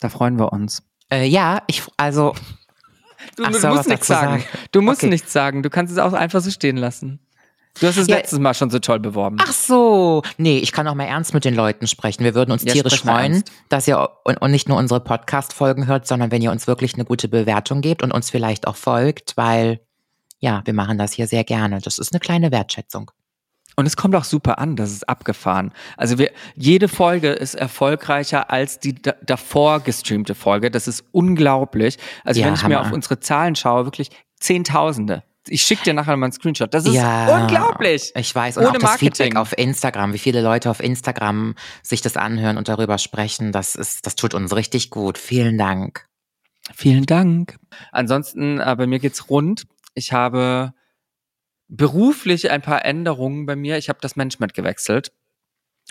Da 0.00 0.08
freuen 0.08 0.38
wir 0.38 0.52
uns. 0.52 0.82
Äh, 1.10 1.24
ja, 1.26 1.62
ich, 1.66 1.82
also, 1.96 2.34
Du, 3.36 3.44
du 3.44 3.52
so, 3.58 3.68
musst 3.68 3.88
nichts 3.88 4.06
sagen. 4.06 4.40
sagen? 4.40 4.44
Du 4.72 4.80
musst 4.80 5.00
Okay. 5.02 5.10
nichts 5.10 5.32
sagen. 5.32 5.62
Du 5.62 5.70
kannst 5.70 5.92
es 5.92 5.98
auch 5.98 6.12
einfach 6.12 6.40
so 6.40 6.50
stehen 6.50 6.76
lassen. 6.76 7.18
Du 7.80 7.86
hast 7.86 7.96
es 7.96 8.06
Ja. 8.08 8.16
letztes 8.16 8.38
Mal 8.38 8.54
schon 8.54 8.70
so 8.70 8.78
toll 8.78 8.98
beworben. 9.00 9.36
ach 9.40 9.52
so. 9.52 10.22
Nee, 10.36 10.58
ich 10.58 10.72
kann 10.72 10.86
auch 10.88 10.94
mal 10.94 11.04
ernst 11.04 11.34
mit 11.34 11.44
den 11.44 11.54
Leuten 11.54 11.86
sprechen. 11.86 12.24
Wir 12.24 12.34
würden 12.34 12.50
uns 12.52 12.64
Ja, 12.64 12.72
tierisch 12.72 13.00
freuen, 13.02 13.34
ernst. 13.34 13.52
dass 13.68 13.86
ihr 13.88 14.08
und, 14.24 14.36
und 14.38 14.50
nicht 14.50 14.68
nur 14.68 14.78
unsere 14.78 15.00
Podcast-Folgen 15.00 15.86
hört, 15.86 16.06
sondern 16.06 16.30
wenn 16.30 16.42
ihr 16.42 16.50
uns 16.50 16.66
wirklich 16.66 16.94
eine 16.94 17.04
gute 17.04 17.28
Bewertung 17.28 17.80
gebt 17.80 18.02
und 18.02 18.12
uns 18.12 18.30
vielleicht 18.30 18.66
auch 18.66 18.76
folgt, 18.76 19.36
weil, 19.36 19.80
ja, 20.40 20.62
wir 20.64 20.74
machen 20.74 20.98
das 20.98 21.12
hier 21.12 21.26
sehr 21.28 21.44
gerne. 21.44 21.80
Das 21.80 21.98
ist 21.98 22.12
eine 22.12 22.20
kleine 22.20 22.50
Wertschätzung. 22.50 23.10
Und 23.78 23.86
es 23.86 23.96
kommt 23.96 24.16
auch 24.16 24.24
super 24.24 24.58
an, 24.58 24.74
das 24.74 24.90
ist 24.90 25.08
abgefahren. 25.08 25.70
Also 25.96 26.18
wir, 26.18 26.32
jede 26.56 26.88
Folge 26.88 27.30
ist 27.30 27.54
erfolgreicher 27.54 28.50
als 28.50 28.80
die 28.80 29.00
da, 29.00 29.14
davor 29.24 29.78
gestreamte 29.78 30.34
Folge. 30.34 30.72
Das 30.72 30.88
ist 30.88 31.04
unglaublich. 31.12 31.96
Also 32.24 32.40
Ja, 32.40 32.46
wenn 32.46 32.54
ich 32.54 32.62
mir 32.64 32.74
Hammer. 32.74 32.88
auf 32.88 32.92
unsere 32.92 33.20
Zahlen 33.20 33.54
schaue, 33.54 33.84
wirklich 33.84 34.10
Zehntausende. 34.40 35.22
Ich 35.46 35.62
schicke 35.62 35.84
dir 35.84 35.94
nachher 35.94 36.16
mal 36.16 36.26
einen 36.26 36.32
Screenshot. 36.32 36.74
Das 36.74 36.86
ist 36.86 36.94
ja, 36.94 37.28
unglaublich. 37.28 38.10
Ich 38.16 38.34
weiß. 38.34 38.56
Und 38.56 38.64
Ohne 38.64 38.70
auch 38.70 38.72
das 38.74 38.82
Marketing. 38.82 39.14
Feedback 39.14 39.36
auf 39.36 39.56
Instagram, 39.56 40.12
wie 40.12 40.18
viele 40.18 40.42
Leute 40.42 40.70
auf 40.70 40.80
Instagram 40.80 41.54
sich 41.84 42.00
das 42.00 42.16
anhören 42.16 42.58
und 42.58 42.66
darüber 42.68 42.98
sprechen, 42.98 43.52
das 43.52 43.76
ist, 43.76 44.04
das 44.06 44.16
tut 44.16 44.34
uns 44.34 44.56
richtig 44.56 44.90
gut. 44.90 45.18
Vielen 45.18 45.56
Dank. 45.56 46.08
Vielen 46.74 47.06
Dank. 47.06 47.56
Ansonsten, 47.92 48.58
äh, 48.58 48.74
bei 48.76 48.88
mir 48.88 48.98
geht's 48.98 49.30
rund. 49.30 49.68
Ich 49.94 50.12
habe 50.12 50.72
beruflich 51.68 52.50
ein 52.50 52.62
paar 52.62 52.84
Änderungen 52.84 53.46
bei 53.46 53.56
mir. 53.56 53.78
Ich 53.78 53.88
habe 53.88 54.00
das 54.00 54.16
Management 54.16 54.54
gewechselt. 54.54 55.12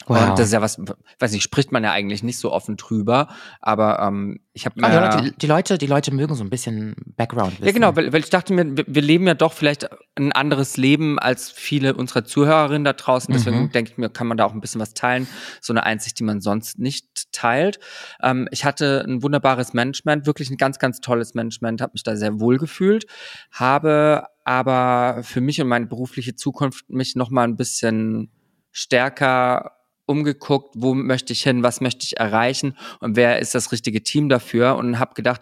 Wow. 0.05 0.29
Und 0.29 0.39
das 0.39 0.47
ist 0.47 0.53
ja 0.53 0.61
was, 0.61 0.79
weiß 1.19 1.31
nicht, 1.31 1.41
spricht 1.41 1.71
man 1.71 1.83
ja 1.83 1.91
eigentlich 1.91 2.21
nicht 2.21 2.38
so 2.38 2.51
offen 2.53 2.77
drüber, 2.77 3.29
aber 3.61 3.99
ähm, 3.99 4.39
ich 4.53 4.65
habe 4.65 4.75
die, 4.75 4.81
Leute, 4.85 5.21
die, 5.23 5.31
die 5.38 5.47
Leute, 5.47 5.77
die 5.79 5.88
Leute 5.88 6.13
mögen 6.13 6.35
so 6.35 6.44
ein 6.44 6.51
bisschen 6.51 6.95
Background 7.17 7.53
wissen. 7.53 7.65
Ja, 7.65 7.71
genau, 7.71 7.95
weil, 7.95 8.13
weil 8.13 8.19
ich 8.21 8.29
dachte 8.29 8.53
mir, 8.53 8.77
wir, 8.77 8.85
wir 8.88 9.01
leben 9.01 9.25
ja 9.25 9.33
doch 9.33 9.53
vielleicht 9.53 9.89
ein 10.15 10.31
anderes 10.31 10.77
Leben 10.77 11.17
als 11.17 11.49
viele 11.49 11.95
unserer 11.95 12.23
Zuhörerinnen 12.23 12.83
da 12.83 12.94
draußen. 12.94 13.33
Deswegen 13.33 13.57
Mhm. 13.63 13.71
denke 13.71 13.91
ich 13.91 13.97
mir, 13.97 14.09
kann 14.09 14.27
man 14.27 14.38
da 14.38 14.45
auch 14.45 14.53
ein 14.53 14.61
bisschen 14.61 14.79
was 14.79 14.94
teilen. 14.94 15.27
So 15.61 15.73
eine 15.73 15.83
Einsicht, 15.83 16.19
die 16.19 16.23
man 16.23 16.41
sonst 16.41 16.77
nicht 16.77 17.31
teilt. 17.31 17.79
Ähm, 18.21 18.47
ich 18.51 18.65
hatte 18.65 19.03
ein 19.05 19.23
wunderbares 19.23 19.73
Management, 19.73 20.27
wirklich 20.27 20.51
ein 20.51 20.57
ganz, 20.57 20.77
ganz 20.77 21.01
tolles 21.01 21.33
Management, 21.33 21.81
habe 21.81 21.94
mich 21.94 22.03
da 22.03 22.15
sehr 22.15 22.39
wohl 22.39 22.57
gefühlt, 22.59 23.07
habe 23.51 24.27
aber 24.44 25.23
für 25.23 25.41
mich 25.41 25.59
und 25.59 25.67
meine 25.67 25.88
berufliche 25.88 26.35
Zukunft 26.35 26.89
mich 26.89 27.15
noch 27.15 27.31
mal 27.31 27.44
ein 27.44 27.57
bisschen 27.57 28.31
stärker 28.71 29.71
umgeguckt, 30.07 30.74
wo 30.75 30.95
möchte 30.95 31.33
ich 31.33 31.44
hin, 31.44 31.62
was 31.62 31.81
möchte 31.81 32.04
ich 32.06 32.18
erreichen 32.18 32.75
und 33.00 33.15
wer 33.15 33.38
ist 33.39 33.54
das 33.54 33.71
richtige 33.71 34.01
Team 34.01 34.30
dafür 34.30 34.75
und 34.77 34.98
habe 35.00 35.13
gedacht, 35.13 35.42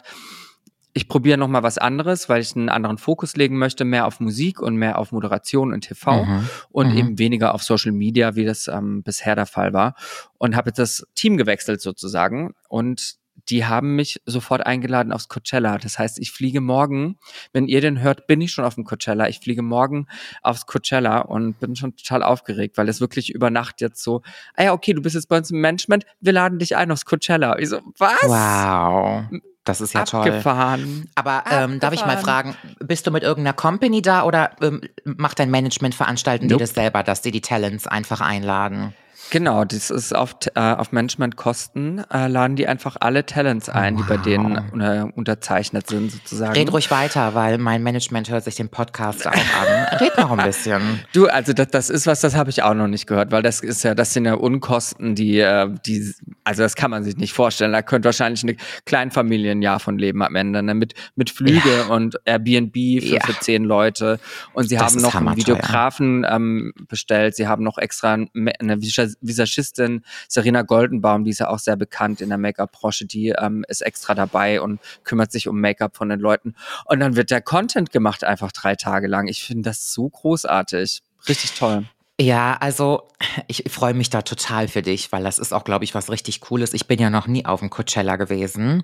ich 0.97 1.09
probiere 1.09 1.37
noch 1.37 1.49
mal 1.49 1.61
was 1.61 1.77
anderes, 1.77 2.29
weil 2.29 2.41
ich 2.41 2.55
einen 2.55 2.69
anderen 2.69 2.97
Fokus 2.97 3.35
legen 3.35 3.57
möchte, 3.57 3.83
mehr 3.83 4.05
auf 4.07 4.21
Musik 4.21 4.61
und 4.61 4.77
mehr 4.77 4.97
auf 4.97 5.11
Moderation 5.11 5.73
und 5.73 5.81
TV 5.81 6.23
Mhm. 6.23 6.49
und 6.69 6.91
Mhm. 6.91 6.97
eben 6.97 7.19
weniger 7.19 7.53
auf 7.53 7.63
Social 7.63 7.91
Media, 7.91 8.35
wie 8.35 8.45
das 8.45 8.69
ähm, 8.69 9.03
bisher 9.03 9.35
der 9.35 9.45
Fall 9.45 9.73
war. 9.73 9.95
Und 10.37 10.55
habe 10.55 10.69
jetzt 10.69 10.79
das 10.79 11.05
Team 11.13 11.35
gewechselt 11.35 11.81
sozusagen 11.81 12.53
und 12.69 13.15
die 13.49 13.65
haben 13.65 13.95
mich 13.95 14.21
sofort 14.25 14.65
eingeladen 14.65 15.11
aufs 15.11 15.29
Coachella. 15.29 15.77
Das 15.77 15.99
heißt, 15.99 16.19
ich 16.19 16.31
fliege 16.31 16.61
morgen, 16.61 17.17
wenn 17.53 17.67
ihr 17.67 17.81
den 17.81 18.01
hört, 18.01 18.27
bin 18.27 18.41
ich 18.41 18.51
schon 18.51 18.65
auf 18.65 18.75
dem 18.75 18.85
Coachella. 18.85 19.27
Ich 19.27 19.39
fliege 19.39 19.61
morgen 19.61 20.07
aufs 20.41 20.65
Coachella 20.65 21.19
und 21.19 21.59
bin 21.59 21.75
schon 21.75 21.95
total 21.95 22.23
aufgeregt, 22.23 22.77
weil 22.77 22.89
es 22.89 23.01
wirklich 23.01 23.33
über 23.33 23.49
Nacht 23.49 23.81
jetzt 23.81 24.01
so, 24.01 24.21
ah 24.55 24.63
ja, 24.63 24.73
okay, 24.73 24.93
du 24.93 25.01
bist 25.01 25.15
jetzt 25.15 25.29
bei 25.29 25.37
uns 25.37 25.51
im 25.51 25.61
Management, 25.61 26.05
wir 26.19 26.33
laden 26.33 26.59
dich 26.59 26.75
ein 26.75 26.91
aufs 26.91 27.05
Coachella. 27.05 27.59
Ich 27.59 27.69
so, 27.69 27.81
was? 27.97 28.23
Wow. 28.23 29.25
Das 29.63 29.81
ist 29.81 29.93
ja 29.93 30.03
toll. 30.05 30.21
Abgefahren. 30.21 31.09
Aber 31.15 31.43
ähm, 31.49 31.79
darf 31.79 31.93
ich 31.93 32.05
mal 32.05 32.17
fragen, 32.17 32.55
bist 32.79 33.07
du 33.07 33.11
mit 33.11 33.23
irgendeiner 33.23 33.55
Company 33.55 34.01
da 34.01 34.23
oder 34.23 34.51
ähm, 34.61 34.81
macht 35.03 35.39
dein 35.39 35.49
Management 35.49 35.95
veranstalten 35.95 36.47
die 36.47 36.53
Nope. 36.53 36.63
das 36.63 36.75
selber, 36.75 37.01
dass 37.01 37.21
die 37.21 37.31
die 37.31 37.41
Talents 37.41 37.87
einfach 37.87 38.21
einladen? 38.21 38.93
Genau, 39.31 39.65
das 39.65 39.89
ist 39.89 40.15
auf, 40.15 40.35
äh, 40.55 40.59
auf 40.59 40.91
Managementkosten, 40.91 42.03
äh, 42.13 42.27
laden 42.27 42.55
die 42.55 42.67
einfach 42.67 42.95
alle 42.99 43.25
Talents 43.25 43.69
ein, 43.69 43.97
die 43.97 44.03
bei 44.03 44.17
Wow. 44.17 44.21
denen 44.23 44.81
äh, 44.81 45.05
unterzeichnet 45.15 45.87
sind 45.87 46.11
sozusagen. 46.11 46.53
Red 46.53 46.71
ruhig 46.71 46.91
weiter, 46.91 47.33
weil 47.35 47.57
mein 47.57 47.83
Management 47.83 48.29
hört 48.29 48.43
sich 48.43 48.55
den 48.55 48.69
Podcast 48.69 49.27
auch 49.27 49.31
an. 49.33 49.97
Red 49.99 50.17
noch 50.17 50.31
ein 50.37 50.45
bisschen. 50.45 50.81
Du, 51.13 51.27
also 51.27 51.53
das, 51.53 51.67
das 51.69 51.89
ist 51.89 52.07
was, 52.07 52.21
das 52.21 52.35
habe 52.35 52.49
ich 52.49 52.61
auch 52.63 52.73
noch 52.73 52.87
nicht 52.87 53.07
gehört, 53.07 53.31
weil 53.31 53.41
das 53.41 53.61
ist 53.61 53.83
ja, 53.83 53.95
das 53.95 54.13
sind 54.13 54.25
ja 54.25 54.33
Unkosten, 54.35 55.15
die, 55.15 55.39
äh, 55.39 55.69
die, 55.85 56.13
also 56.43 56.61
das 56.63 56.75
kann 56.75 56.91
man 56.91 57.03
sich 57.03 57.17
nicht 57.17 57.33
vorstellen. 57.33 57.71
Da 57.73 57.81
könnte 57.81 58.07
wahrscheinlich 58.07 58.43
eine 58.43 58.55
Kleinfamilie 58.85 59.51
ein 59.51 59.61
Jahr 59.61 59.79
von 59.79 59.97
leben 59.97 60.21
am 60.23 60.35
Ende, 60.35 60.61
ne? 60.63 60.73
mit 60.73 60.93
mit 61.15 61.29
Flüge 61.29 61.85
und 61.89 62.17
Airbnb 62.25 62.73
für, 62.73 63.15
Ja. 63.15 63.25
für 63.25 63.39
zehn 63.39 63.63
Leute. 63.63 64.19
Und 64.53 64.69
sie 64.69 64.75
Das 64.75 64.93
haben 64.95 65.01
noch 65.01 65.15
einen. 65.15 65.35
Videografen 65.37 66.25
ähm, 66.29 66.73
bestellt. 66.87 67.35
Sie 67.35 67.47
haben 67.47 67.63
noch 67.63 67.77
extra 67.77 68.13
eine 68.13 68.81
Vis- 68.81 69.14
Visagistin 69.21 70.03
Serena 70.27 70.61
Goldenbaum, 70.61 71.23
die 71.23 71.31
ist 71.31 71.39
ja 71.39 71.49
auch 71.49 71.59
sehr 71.59 71.75
bekannt 71.75 72.21
in 72.21 72.29
der 72.29 72.37
Make-up-Branche, 72.37 73.05
die 73.05 73.29
ähm, 73.29 73.65
ist 73.67 73.81
extra 73.81 74.15
dabei 74.15 74.61
und 74.61 74.79
kümmert 75.03 75.31
sich 75.31 75.47
um 75.47 75.59
Make-up 75.59 75.97
von 75.97 76.09
den 76.09 76.19
Leuten. 76.19 76.55
Und 76.85 76.99
dann 76.99 77.15
wird 77.15 77.31
der 77.31 77.41
Content 77.41 77.91
gemacht 77.91 78.23
einfach 78.23 78.51
drei 78.51 78.75
Tage 78.75 79.07
lang. 79.07 79.27
Ich 79.27 79.43
finde 79.43 79.69
das 79.69 79.93
so 79.93 80.09
großartig. 80.09 81.01
Richtig 81.27 81.53
toll. 81.53 81.85
Ja, 82.19 82.55
also 82.59 83.09
ich 83.47 83.65
freue 83.69 83.93
mich 83.93 84.09
da 84.09 84.21
total 84.21 84.67
für 84.67 84.81
dich, 84.81 85.11
weil 85.11 85.23
das 85.23 85.37
ist 85.37 85.53
auch, 85.53 85.65
glaube 85.65 85.83
ich, 85.83 85.93
was 85.93 86.09
richtig 86.09 86.39
Cooles. 86.39 86.73
Ich 86.73 86.87
bin 86.87 86.99
ja 86.99 87.09
noch 87.09 87.27
nie 87.27 87.45
auf 87.45 87.59
dem 87.59 87.69
Coachella 87.69 88.15
gewesen. 88.15 88.83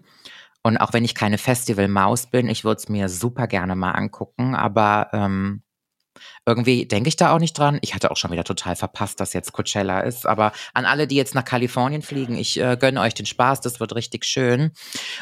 Und 0.63 0.77
auch 0.77 0.93
wenn 0.93 1.05
ich 1.05 1.15
keine 1.15 1.37
Festival-Maus 1.37 2.27
bin, 2.27 2.49
ich 2.49 2.63
würde 2.63 2.79
es 2.79 2.89
mir 2.89 3.09
super 3.09 3.47
gerne 3.47 3.75
mal 3.75 3.91
angucken. 3.91 4.53
Aber 4.53 5.09
ähm, 5.13 5.63
irgendwie 6.45 6.85
denke 6.85 7.09
ich 7.09 7.15
da 7.15 7.33
auch 7.33 7.39
nicht 7.39 7.57
dran. 7.57 7.79
Ich 7.81 7.93
hatte 7.95 8.11
auch 8.11 8.17
schon 8.17 8.31
wieder 8.31 8.43
total 8.43 8.75
verpasst, 8.75 9.19
dass 9.19 9.33
jetzt 9.33 9.51
Coachella 9.53 10.01
ist. 10.01 10.25
Aber 10.25 10.51
an 10.73 10.85
alle, 10.85 11.07
die 11.07 11.15
jetzt 11.15 11.35
nach 11.35 11.45
Kalifornien 11.45 12.01
fliegen, 12.01 12.35
ich 12.35 12.59
äh, 12.59 12.77
gönne 12.79 13.01
euch 13.01 13.13
den 13.13 13.25
Spaß. 13.25 13.61
Das 13.61 13.79
wird 13.79 13.95
richtig 13.95 14.25
schön. 14.25 14.71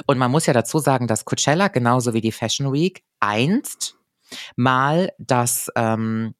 Und 0.06 0.18
man 0.18 0.32
muss 0.32 0.46
ja 0.46 0.54
dazu 0.54 0.80
sagen, 0.80 1.08
dass 1.08 1.26
Coachella 1.26 1.68
genauso 1.68 2.14
wie 2.14 2.22
die 2.22 2.32
Fashion 2.32 2.74
Week 2.74 3.04
einst 3.20 3.96
mal 4.56 5.12
das 5.18 5.72
ähm, 5.76 6.36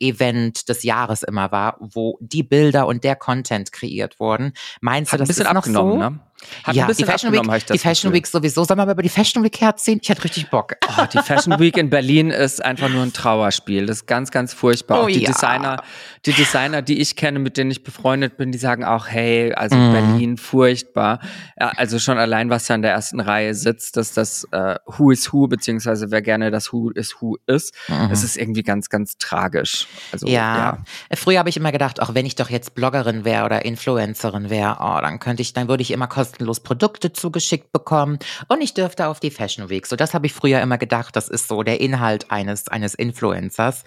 Blogger-Event 0.00 0.68
des 0.68 0.82
Jahres 0.82 1.22
immer 1.22 1.50
war, 1.52 1.76
wo 1.80 2.18
die 2.20 2.42
Bilder 2.42 2.86
und 2.86 3.04
der 3.04 3.16
Content 3.16 3.72
kreiert 3.72 4.18
wurden. 4.20 4.52
Meinst 4.80 5.12
Hat 5.12 5.20
du, 5.20 5.24
ein 5.24 5.28
das 5.28 5.36
bisschen 5.36 5.46
ist 5.46 5.52
noch 5.52 5.58
abgenommen, 5.60 5.92
so? 5.92 5.98
ne? 5.98 6.20
Hat 6.62 6.76
ja, 6.76 6.84
ein 6.84 6.86
bisschen 6.86 7.04
die 7.06 7.10
Fashion 7.10 7.32
Week, 7.32 7.42
ich 7.42 7.64
das 7.64 7.74
die 7.74 7.78
Fashion 7.80 8.10
Gefühl. 8.12 8.18
Week 8.18 8.26
sowieso. 8.28 8.62
Sollen 8.62 8.78
wir 8.78 8.86
mal 8.86 8.92
über 8.92 9.02
die 9.02 9.08
Fashion 9.08 9.42
Week 9.42 9.60
herziehen? 9.60 9.98
Ich 10.00 10.08
hätte 10.08 10.22
richtig 10.22 10.48
Bock. 10.50 10.74
Oh, 11.00 11.04
die 11.12 11.18
Fashion 11.18 11.58
Week 11.60 11.76
in 11.76 11.90
Berlin 11.90 12.30
ist 12.30 12.64
einfach 12.64 12.88
nur 12.88 13.02
ein 13.04 13.12
Trauerspiel. 13.12 13.86
Das 13.86 13.98
ist 13.98 14.06
ganz, 14.06 14.30
ganz 14.32 14.52
furchtbar. 14.52 15.00
Oh 15.00 15.04
auch 15.04 15.06
die 15.08 15.20
ja. 15.22 15.30
Designer, 15.30 15.82
die 16.26 16.32
Designer, 16.32 16.82
die 16.82 17.00
ich 17.00 17.14
kenne, 17.14 17.38
mit 17.40 17.56
denen 17.56 17.70
ich 17.70 17.84
befreundet 17.84 18.36
bin, 18.36 18.50
die 18.52 18.58
sagen 18.58 18.84
auch, 18.84 19.06
hey, 19.08 19.52
also 19.52 19.76
Mhm. 19.76 19.92
Berlin 19.92 20.36
furchtbar. 20.38 21.20
Ja, 21.58 21.68
also 21.76 21.98
schon 22.00 22.18
allein, 22.18 22.50
was 22.50 22.66
da 22.66 22.74
in 22.76 22.82
der 22.82 22.92
ersten 22.92 23.20
Reihe 23.20 23.54
sitzt, 23.54 23.96
dass 23.96 24.12
das 24.12 24.44
äh, 24.52 24.76
Who 24.86 25.10
is 25.12 25.32
Who, 25.32 25.46
beziehungsweise 25.48 26.10
wer 26.12 26.22
gerne 26.22 26.50
das 26.52 26.72
Who 26.72 26.90
is 26.90 27.16
Who 27.20 27.36
ist, 27.46 27.74
Mhm. 27.88 28.10
es 28.12 28.22
ist 28.24 28.36
irgendwie 28.36 28.62
ganz, 28.62 28.88
ganz 28.88 29.18
tragisch. 29.18 29.86
Also 30.12 30.26
Ja. 30.26 30.78
Früher 31.14 31.38
habe 31.38 31.48
ich 31.48 31.56
immer 31.56 31.72
gedacht, 31.72 32.00
auch 32.00 32.14
wenn 32.14 32.26
ich 32.26 32.34
doch 32.34 32.50
jetzt 32.50 32.74
Bloggerin 32.74 33.24
wäre 33.24 33.44
oder 33.44 33.64
Influencerin 33.64 34.50
wäre, 34.50 34.78
oh, 34.80 35.00
dann 35.00 35.18
könnte 35.18 35.42
ich, 35.42 35.52
dann 35.52 35.68
würde 35.68 35.82
ich 35.82 35.90
immer 35.90 36.06
kostenlos 36.06 36.60
Produkte 36.60 37.12
zugeschickt 37.12 37.72
bekommen 37.72 38.18
und 38.48 38.60
ich 38.60 38.74
dürfte 38.74 39.06
auf 39.08 39.20
die 39.20 39.30
Fashion 39.30 39.68
Week. 39.68 39.86
So, 39.86 39.96
das 39.96 40.14
habe 40.14 40.26
ich 40.26 40.32
früher 40.32 40.60
immer 40.60 40.78
gedacht, 40.78 41.16
das 41.16 41.28
ist 41.28 41.48
so 41.48 41.62
der 41.62 41.80
Inhalt 41.80 42.30
eines, 42.30 42.68
eines 42.68 42.94
Influencers. 42.94 43.84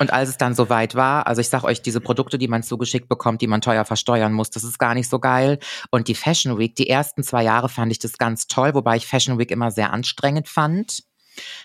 Und 0.00 0.12
als 0.12 0.28
es 0.28 0.36
dann 0.36 0.54
soweit 0.54 0.94
war, 0.94 1.26
also 1.26 1.40
ich 1.40 1.48
sag 1.48 1.62
euch, 1.62 1.80
diese 1.80 2.00
Produkte, 2.00 2.36
die 2.36 2.48
man 2.48 2.62
zugeschickt 2.62 3.08
bekommt, 3.08 3.40
die 3.42 3.46
man 3.46 3.60
teuer 3.60 3.84
versteuern 3.84 4.32
muss, 4.32 4.50
das 4.50 4.64
ist 4.64 4.78
gar 4.78 4.94
nicht 4.94 5.08
so 5.08 5.20
geil. 5.20 5.58
Und 5.90 6.08
die 6.08 6.14
Fashion 6.14 6.58
Week, 6.58 6.74
die 6.74 6.88
ersten 6.88 7.22
zwei 7.22 7.44
Jahre 7.44 7.68
fand 7.68 7.92
ich 7.92 8.00
das 8.00 8.18
ganz 8.18 8.46
toll, 8.46 8.74
wobei 8.74 8.96
ich 8.96 9.06
Fashion 9.06 9.38
Week 9.38 9.50
immer 9.50 9.70
sehr 9.70 9.92
anstrengend 9.92 10.48
fand. 10.48 11.04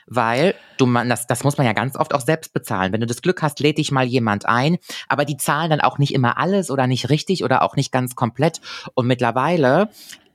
Weil 0.07 0.55
du 0.77 0.85
man, 0.85 1.09
das, 1.09 1.27
das 1.27 1.43
muss 1.43 1.57
man 1.57 1.67
ja 1.67 1.73
ganz 1.73 1.95
oft 1.95 2.13
auch 2.13 2.21
selbst 2.21 2.53
bezahlen. 2.53 2.91
Wenn 2.93 3.01
du 3.01 3.07
das 3.07 3.21
Glück 3.21 3.41
hast, 3.41 3.59
lädt 3.59 3.77
dich 3.77 3.91
mal 3.91 4.05
jemand 4.05 4.45
ein, 4.45 4.77
aber 5.07 5.25
die 5.25 5.37
zahlen 5.37 5.69
dann 5.69 5.81
auch 5.81 5.97
nicht 5.97 6.13
immer 6.13 6.37
alles 6.37 6.71
oder 6.71 6.87
nicht 6.87 7.09
richtig 7.09 7.43
oder 7.43 7.61
auch 7.61 7.75
nicht 7.75 7.91
ganz 7.91 8.15
komplett. 8.15 8.61
Und 8.93 9.07
mittlerweile 9.07 9.89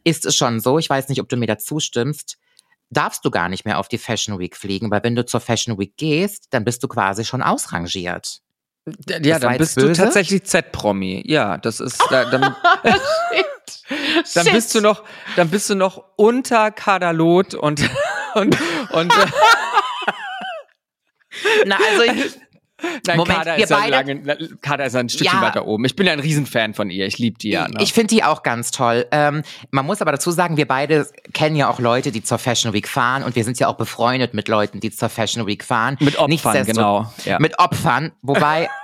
ist 0.05 0.27
es 0.27 0.37
schon 0.37 0.61
so, 0.61 0.79
ich 0.79 0.91
weiß 0.91 1.09
nicht, 1.09 1.21
ob 1.21 1.29
du 1.29 1.37
mir 1.37 1.47
dazu 1.47 1.81
stimmst, 1.81 2.37
darfst 2.91 3.25
du 3.25 3.31
gar 3.31 3.49
nicht 3.49 3.65
mehr 3.65 3.79
auf 3.79 3.89
die 3.89 3.99
Fashion 3.99 4.39
Week 4.39 4.57
fliegen, 4.57 4.91
weil 4.91 5.03
wenn 5.03 5.17
du 5.17 5.25
zur 5.25 5.41
Fashion 5.41 5.79
Week 5.79 5.97
gehst, 5.97 6.49
dann 6.51 6.65
bist 6.65 6.83
du 6.83 6.89
quasi 6.89 7.25
schon 7.25 7.43
ausrangiert. 7.43 8.41
Ja, 9.09 9.19
Das 9.19 9.41
dann 9.41 9.57
bist 9.57 9.77
du 9.79 9.87
böse? 9.87 10.03
tatsächlich 10.03 10.45
Z-Promi. 10.45 11.25
Ja, 11.27 11.57
das 11.57 11.81
ist, 11.81 11.99
da, 12.11 12.27
dann, 12.27 12.43
dann 14.35 14.45
Shit. 14.45 14.53
bist 14.53 14.75
du 14.75 14.83
noch, 14.83 15.05
dann 15.37 15.49
bist 15.49 15.71
du 15.71 15.75
noch 15.75 16.05
unter 16.17 16.71
Kadalot 16.71 17.55
und, 17.55 17.89
und, 18.35 18.59
und, 18.95 19.13
äh, 19.13 19.27
Na, 21.67 21.77
also 21.91 22.03
ich, 22.05 22.37
nein, 23.07 23.17
Moment, 23.17 23.39
Kader 23.39 23.57
ist 23.57 23.71
ja 23.71 23.77
beide- 23.79 23.91
lange, 23.91 24.49
Kader 24.63 24.87
ist 24.87 24.93
ja 24.95 25.01
ein 25.01 25.09
Stückchen 25.09 25.41
Ja. 25.41 25.47
weiter 25.47 25.67
oben. 25.67 25.85
Ich 25.85 25.97
bin 25.97 26.07
ja 26.07 26.13
ein 26.13 26.21
Riesenfan 26.21 26.75
von 26.75 26.91
ihr. 26.91 27.07
Ich 27.07 27.19
liebe 27.19 27.37
die 27.39 27.51
ja. 27.51 27.67
Ne? 27.67 27.75
Ich 27.81 27.93
finde 27.93 28.15
die 28.15 28.23
auch 28.23 28.43
ganz 28.45 28.71
toll. 28.71 29.07
Ähm, 29.11 29.43
man 29.71 29.85
muss 29.85 30.01
aber 30.01 30.13
dazu 30.13 30.31
sagen, 30.31 30.57
wir 30.57 30.69
beide 30.69 31.09
kennen 31.33 31.57
ja 31.57 31.69
auch 31.69 31.81
Leute, 31.81 32.13
die 32.13 32.23
zur 32.23 32.39
Fashion 32.39 32.73
Week 32.73 32.87
fahren 32.89 33.25
und 33.25 33.35
wir 33.37 33.45
sind 33.45 33.59
ja 33.59 33.67
auch 33.69 33.77
befreundet 33.77 34.33
mit 34.35 34.49
Leuten, 34.49 34.81
die 34.81 34.91
zur 34.91 35.09
Fashion 35.09 35.47
Week 35.47 35.65
fahren. 35.65 35.97
Mit 36.01 36.19
Opfern, 36.19 36.65
genau. 36.65 37.13
Ja. 37.25 37.39
Mit 37.41 37.59
Opfern, 37.59 38.13
wobei 38.23 38.69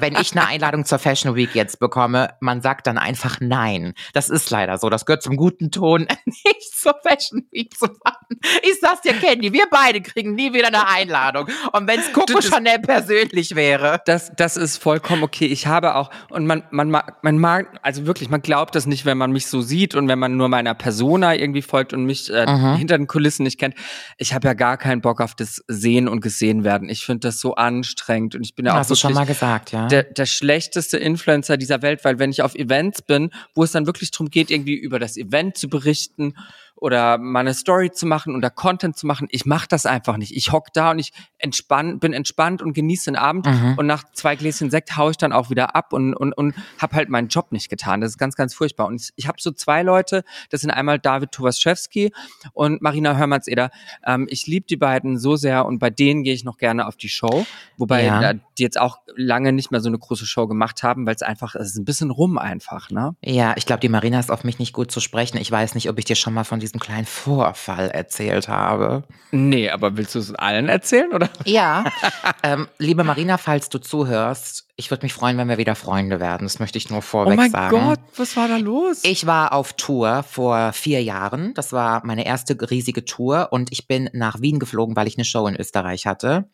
wenn 0.00 0.14
ich 0.16 0.32
eine 0.32 0.46
Einladung 0.46 0.84
zur 0.84 0.98
Fashion 0.98 1.34
Week 1.34 1.54
jetzt 1.54 1.78
bekomme, 1.78 2.30
man 2.40 2.60
sagt 2.62 2.86
dann 2.86 2.98
einfach 2.98 3.38
nein. 3.40 3.94
Das 4.12 4.28
ist 4.30 4.50
leider 4.50 4.78
so. 4.78 4.88
Das 4.90 5.06
gehört 5.06 5.22
zum 5.22 5.36
guten 5.36 5.70
Ton, 5.70 6.06
nicht 6.24 6.76
zur 6.78 6.94
Fashion 7.02 7.46
Week 7.50 7.72
zu 7.76 7.86
fahren. 7.86 8.38
Ich 8.62 8.80
sag's 8.80 9.02
dir, 9.02 9.12
Candy, 9.14 9.52
wir 9.52 9.64
beide 9.70 10.00
kriegen 10.00 10.34
nie 10.34 10.52
wieder 10.52 10.68
eine 10.68 10.86
Einladung. 10.88 11.48
Und 11.72 11.86
wenn's 11.86 12.12
Coco 12.12 12.40
Chanel 12.40 12.78
persönlich 12.80 13.54
wäre. 13.54 14.00
Das, 14.06 14.32
das 14.36 14.56
ist 14.56 14.76
vollkommen 14.78 15.22
okay. 15.22 15.46
Ich 15.46 15.66
habe 15.66 15.94
auch, 15.96 16.10
und 16.30 16.46
man, 16.46 16.64
man, 16.70 16.90
mag- 16.90 17.22
man 17.22 17.38
mag, 17.38 17.78
also 17.82 18.06
wirklich, 18.06 18.28
man 18.30 18.42
glaubt 18.42 18.74
das 18.74 18.86
nicht, 18.86 19.04
wenn 19.06 19.18
man 19.18 19.32
mich 19.32 19.46
so 19.46 19.60
sieht 19.60 19.94
und 19.94 20.08
wenn 20.08 20.18
man 20.18 20.36
nur 20.36 20.48
meiner 20.48 20.74
Persona 20.74 21.34
irgendwie 21.34 21.62
folgt 21.62 21.92
und 21.92 22.04
mich 22.04 22.32
äh, 22.32 22.46
Mhm. 22.46 22.76
hinter 22.76 22.96
den 22.96 23.06
Kulissen 23.06 23.42
nicht 23.42 23.58
kennt. 23.58 23.74
Ich 24.18 24.32
habe 24.32 24.46
ja 24.48 24.54
gar 24.54 24.76
keinen 24.76 25.00
Bock 25.00 25.20
auf 25.20 25.34
das 25.34 25.62
Sehen 25.68 26.06
und 26.08 26.20
Gesehen 26.20 26.62
werden. 26.64 26.88
Ich 26.88 27.04
finde 27.04 27.20
das 27.28 27.40
so 27.40 27.54
anstrengend 27.56 28.34
und 28.36 28.42
ich 28.44 28.54
bin 28.54 28.66
ja 28.66 28.72
auch 28.72 28.76
Hast 28.78 28.90
du 28.90 28.94
schon 28.94 29.10
wirklich 29.10 29.26
mal 29.28 29.32
gesagt, 29.32 29.72
ja? 29.72 29.75
Der, 29.88 30.02
der 30.04 30.26
schlechteste 30.26 30.98
Influencer 30.98 31.56
dieser 31.56 31.82
Welt, 31.82 32.04
weil 32.04 32.18
wenn 32.18 32.30
ich 32.30 32.42
auf 32.42 32.54
Events 32.54 33.02
bin, 33.02 33.30
wo 33.54 33.64
es 33.64 33.72
dann 33.72 33.86
wirklich 33.86 34.10
darum 34.10 34.30
geht, 34.30 34.50
irgendwie 34.50 34.74
über 34.74 34.98
das 34.98 35.16
Event 35.16 35.56
zu 35.56 35.68
berichten 35.68 36.34
oder 36.76 37.18
mal 37.18 37.40
eine 37.40 37.54
Story 37.54 37.90
zu 37.90 38.06
machen 38.06 38.34
oder 38.36 38.50
Content 38.50 38.96
zu 38.96 39.06
machen, 39.06 39.28
ich 39.30 39.46
mache 39.46 39.66
das 39.68 39.86
einfach 39.86 40.16
nicht. 40.18 40.36
Ich 40.36 40.52
hock 40.52 40.72
da 40.74 40.90
und 40.92 40.98
ich 40.98 41.12
entspann, 41.38 41.98
bin 41.98 42.12
entspannt 42.12 42.62
und 42.62 42.72
genieße 42.74 43.06
den 43.10 43.16
Abend 43.16 43.46
Mhm. 43.46 43.74
und 43.78 43.86
nach 43.86 44.04
zwei 44.12 44.36
Gläschen 44.36 44.70
Sekt 44.70 44.96
haue 44.96 45.10
ich 45.12 45.16
dann 45.16 45.32
auch 45.32 45.50
wieder 45.50 45.74
ab 45.74 45.92
und, 45.92 46.14
und, 46.14 46.32
und 46.32 46.54
habe 46.78 46.96
halt 46.96 47.08
meinen 47.08 47.28
Job 47.28 47.52
nicht 47.52 47.68
getan. 47.68 48.00
Das 48.00 48.10
ist 48.10 48.18
ganz, 48.18 48.34
ganz 48.36 48.54
furchtbar. 48.54 48.86
Und 48.86 49.00
ich, 49.00 49.10
ich 49.16 49.26
habe 49.28 49.38
so 49.40 49.50
zwei 49.52 49.82
Leute, 49.82 50.22
das 50.50 50.60
sind 50.60 50.70
einmal 50.70 50.98
David 50.98 51.32
Tuwaschewski 51.32 52.12
und 52.52 52.82
Marina 52.82 53.16
Hörmannseder. 53.16 53.70
Ähm, 54.04 54.26
ich 54.30 54.46
liebe 54.46 54.66
die 54.66 54.76
beiden 54.76 55.18
so 55.18 55.36
sehr 55.36 55.64
und 55.66 55.78
bei 55.78 55.90
denen 55.90 56.22
gehe 56.24 56.34
ich 56.34 56.44
noch 56.44 56.58
gerne 56.58 56.86
auf 56.86 56.96
die 56.96 57.08
Show, 57.08 57.46
wobei 57.76 58.04
Ja. 58.04 58.32
die 58.34 58.62
jetzt 58.62 58.78
auch 58.80 58.98
lange 59.16 59.52
nicht 59.52 59.70
mehr 59.70 59.80
so 59.80 59.88
eine 59.88 59.98
große 59.98 60.26
Show 60.26 60.46
gemacht 60.46 60.82
haben, 60.82 61.06
weil 61.06 61.14
es 61.14 61.22
einfach, 61.22 61.54
es 61.54 61.68
ist 61.68 61.76
ein 61.76 61.84
bisschen 61.84 62.10
rum 62.10 62.38
einfach, 62.38 62.90
ne? 62.90 63.14
Ja, 63.22 63.54
ich 63.56 63.66
glaube, 63.66 63.80
die 63.80 63.88
Marina 63.88 64.18
ist 64.20 64.30
auf 64.30 64.44
mich 64.44 64.58
nicht 64.58 64.72
gut 64.72 64.90
zu 64.90 65.00
sprechen. 65.00 65.38
Ich 65.38 65.50
weiß 65.50 65.74
nicht, 65.74 65.88
ob 65.88 65.98
ich 65.98 66.04
dir 66.04 66.16
schon 66.16 66.34
mal 66.34 66.44
von 66.44 66.60
diesem 66.66 66.80
kleinen 66.80 67.06
Vorfall 67.06 67.90
erzählt 67.90 68.48
habe. 68.48 69.04
Nee, 69.30 69.70
aber 69.70 69.96
willst 69.96 70.14
du 70.14 70.18
es 70.18 70.34
allen 70.34 70.68
erzählen, 70.68 71.12
oder? 71.12 71.28
Ja. 71.44 71.84
ähm, 72.42 72.68
liebe 72.78 73.04
Marina, 73.04 73.38
falls 73.38 73.68
du 73.68 73.78
zuhörst, 73.78 74.64
ich 74.78 74.90
würde 74.90 75.04
mich 75.06 75.14
freuen, 75.14 75.38
wenn 75.38 75.48
wir 75.48 75.56
wieder 75.56 75.74
Freunde 75.74 76.20
werden. 76.20 76.44
Das 76.44 76.58
möchte 76.58 76.76
ich 76.76 76.90
nur 76.90 76.98
Oh 76.98 77.02
vorweg 77.02 77.36
mein 77.36 77.50
sagen. 77.50 77.76
Gott, 77.76 78.00
was 78.16 78.36
war 78.36 78.46
da 78.46 78.56
los? 78.58 79.00
Ich 79.04 79.26
war 79.26 79.52
auf 79.54 79.72
Tour 79.72 80.22
vor 80.22 80.72
vier 80.74 81.02
Jahren. 81.02 81.54
Das 81.54 81.72
war 81.72 82.04
meine 82.04 82.26
erste 82.26 82.56
riesige 82.70 83.04
Tour 83.06 83.48
und 83.52 83.72
ich 83.72 83.88
bin 83.88 84.10
nach 84.12 84.40
Wien 84.42 84.58
geflogen, 84.58 84.94
weil 84.94 85.06
ich 85.08 85.16
eine 85.16 85.24
Show 85.24 85.46
in 85.46 85.56
Österreich 85.56 86.06
hatte. 86.06 86.44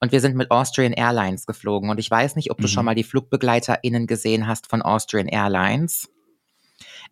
Und 0.00 0.12
wir 0.12 0.20
sind 0.20 0.36
mit 0.36 0.50
Austrian 0.52 0.92
Airlines 0.92 1.44
geflogen. 1.46 1.90
Und 1.90 1.98
ich 1.98 2.08
weiß 2.10 2.36
nicht, 2.36 2.50
ob 2.52 2.58
du 2.58 2.64
Mhm. 2.64 2.68
schon 2.68 2.84
mal 2.84 2.94
die 2.94 3.04
FlugbegleiterInnen 3.04 4.06
gesehen 4.06 4.46
hast 4.46 4.68
von 4.68 4.80
Austrian 4.82 5.26
Airlines. 5.26 6.08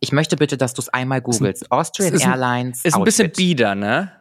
Ich 0.00 0.12
möchte 0.12 0.37
bitte, 0.37 0.57
dass 0.57 0.75
du 0.75 0.80
es 0.83 0.88
einmal 0.88 1.21
googelst. 1.21 1.71
Austrian 1.71 2.12
ist 2.14 2.25
ein- 2.25 2.30
Airlines. 2.33 2.85
ist 2.85 2.95
ein 2.95 3.04
bisschen 3.04 3.30
bieder, 3.33 3.75
ne? 3.75 4.12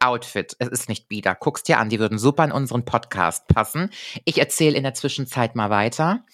Outfit. 0.00 0.54
Es 0.60 0.68
ist 0.68 0.88
nicht 0.88 1.08
bieder. 1.08 1.34
Guck's 1.34 1.62
dir 1.64 1.78
an, 1.78 1.88
die 1.88 1.98
würden 1.98 2.18
super 2.18 2.44
in 2.44 2.52
unseren 2.52 2.84
Podcast 2.84 3.48
passen. 3.48 3.90
Ich 4.24 4.38
erzähle 4.38 4.76
in 4.76 4.84
der 4.84 4.94
Zwischenzeit 4.94 5.56
mal 5.56 5.70
weiter. 5.70 6.24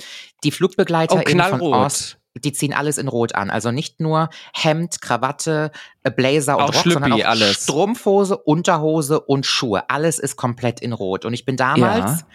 Die 0.42 0.50
Oh, 0.50 0.54
FlugbegleiterInnen 0.56 1.48
von. 1.50 1.60
Ost, 1.62 2.18
die 2.34 2.52
ziehen 2.52 2.74
alles 2.74 2.98
in 2.98 3.08
Rot 3.08 3.34
an. 3.34 3.48
Also 3.50 3.70
nicht 3.70 4.00
nur 4.00 4.28
Hemd, 4.54 5.00
Krawatte, 5.00 5.70
äh, 6.02 6.10
Blazer 6.10 6.56
und 6.58 6.64
Auch 6.64 6.74
Rock, 6.74 6.82
sondern 6.84 7.04
Schlüppi, 7.12 7.24
auch 7.24 7.28
alles. 7.30 7.62
Strumpfhose, 7.62 8.36
Unterhose 8.36 9.20
und 9.20 9.46
Schuhe. 9.46 9.88
Alles 9.88 10.18
ist 10.18 10.36
komplett 10.36 10.80
in 10.80 10.92
Rot. 10.92 11.24
Und 11.24 11.32
ich 11.32 11.46
bin 11.46 11.56
damals 11.56 12.20
Ja. 12.20 12.26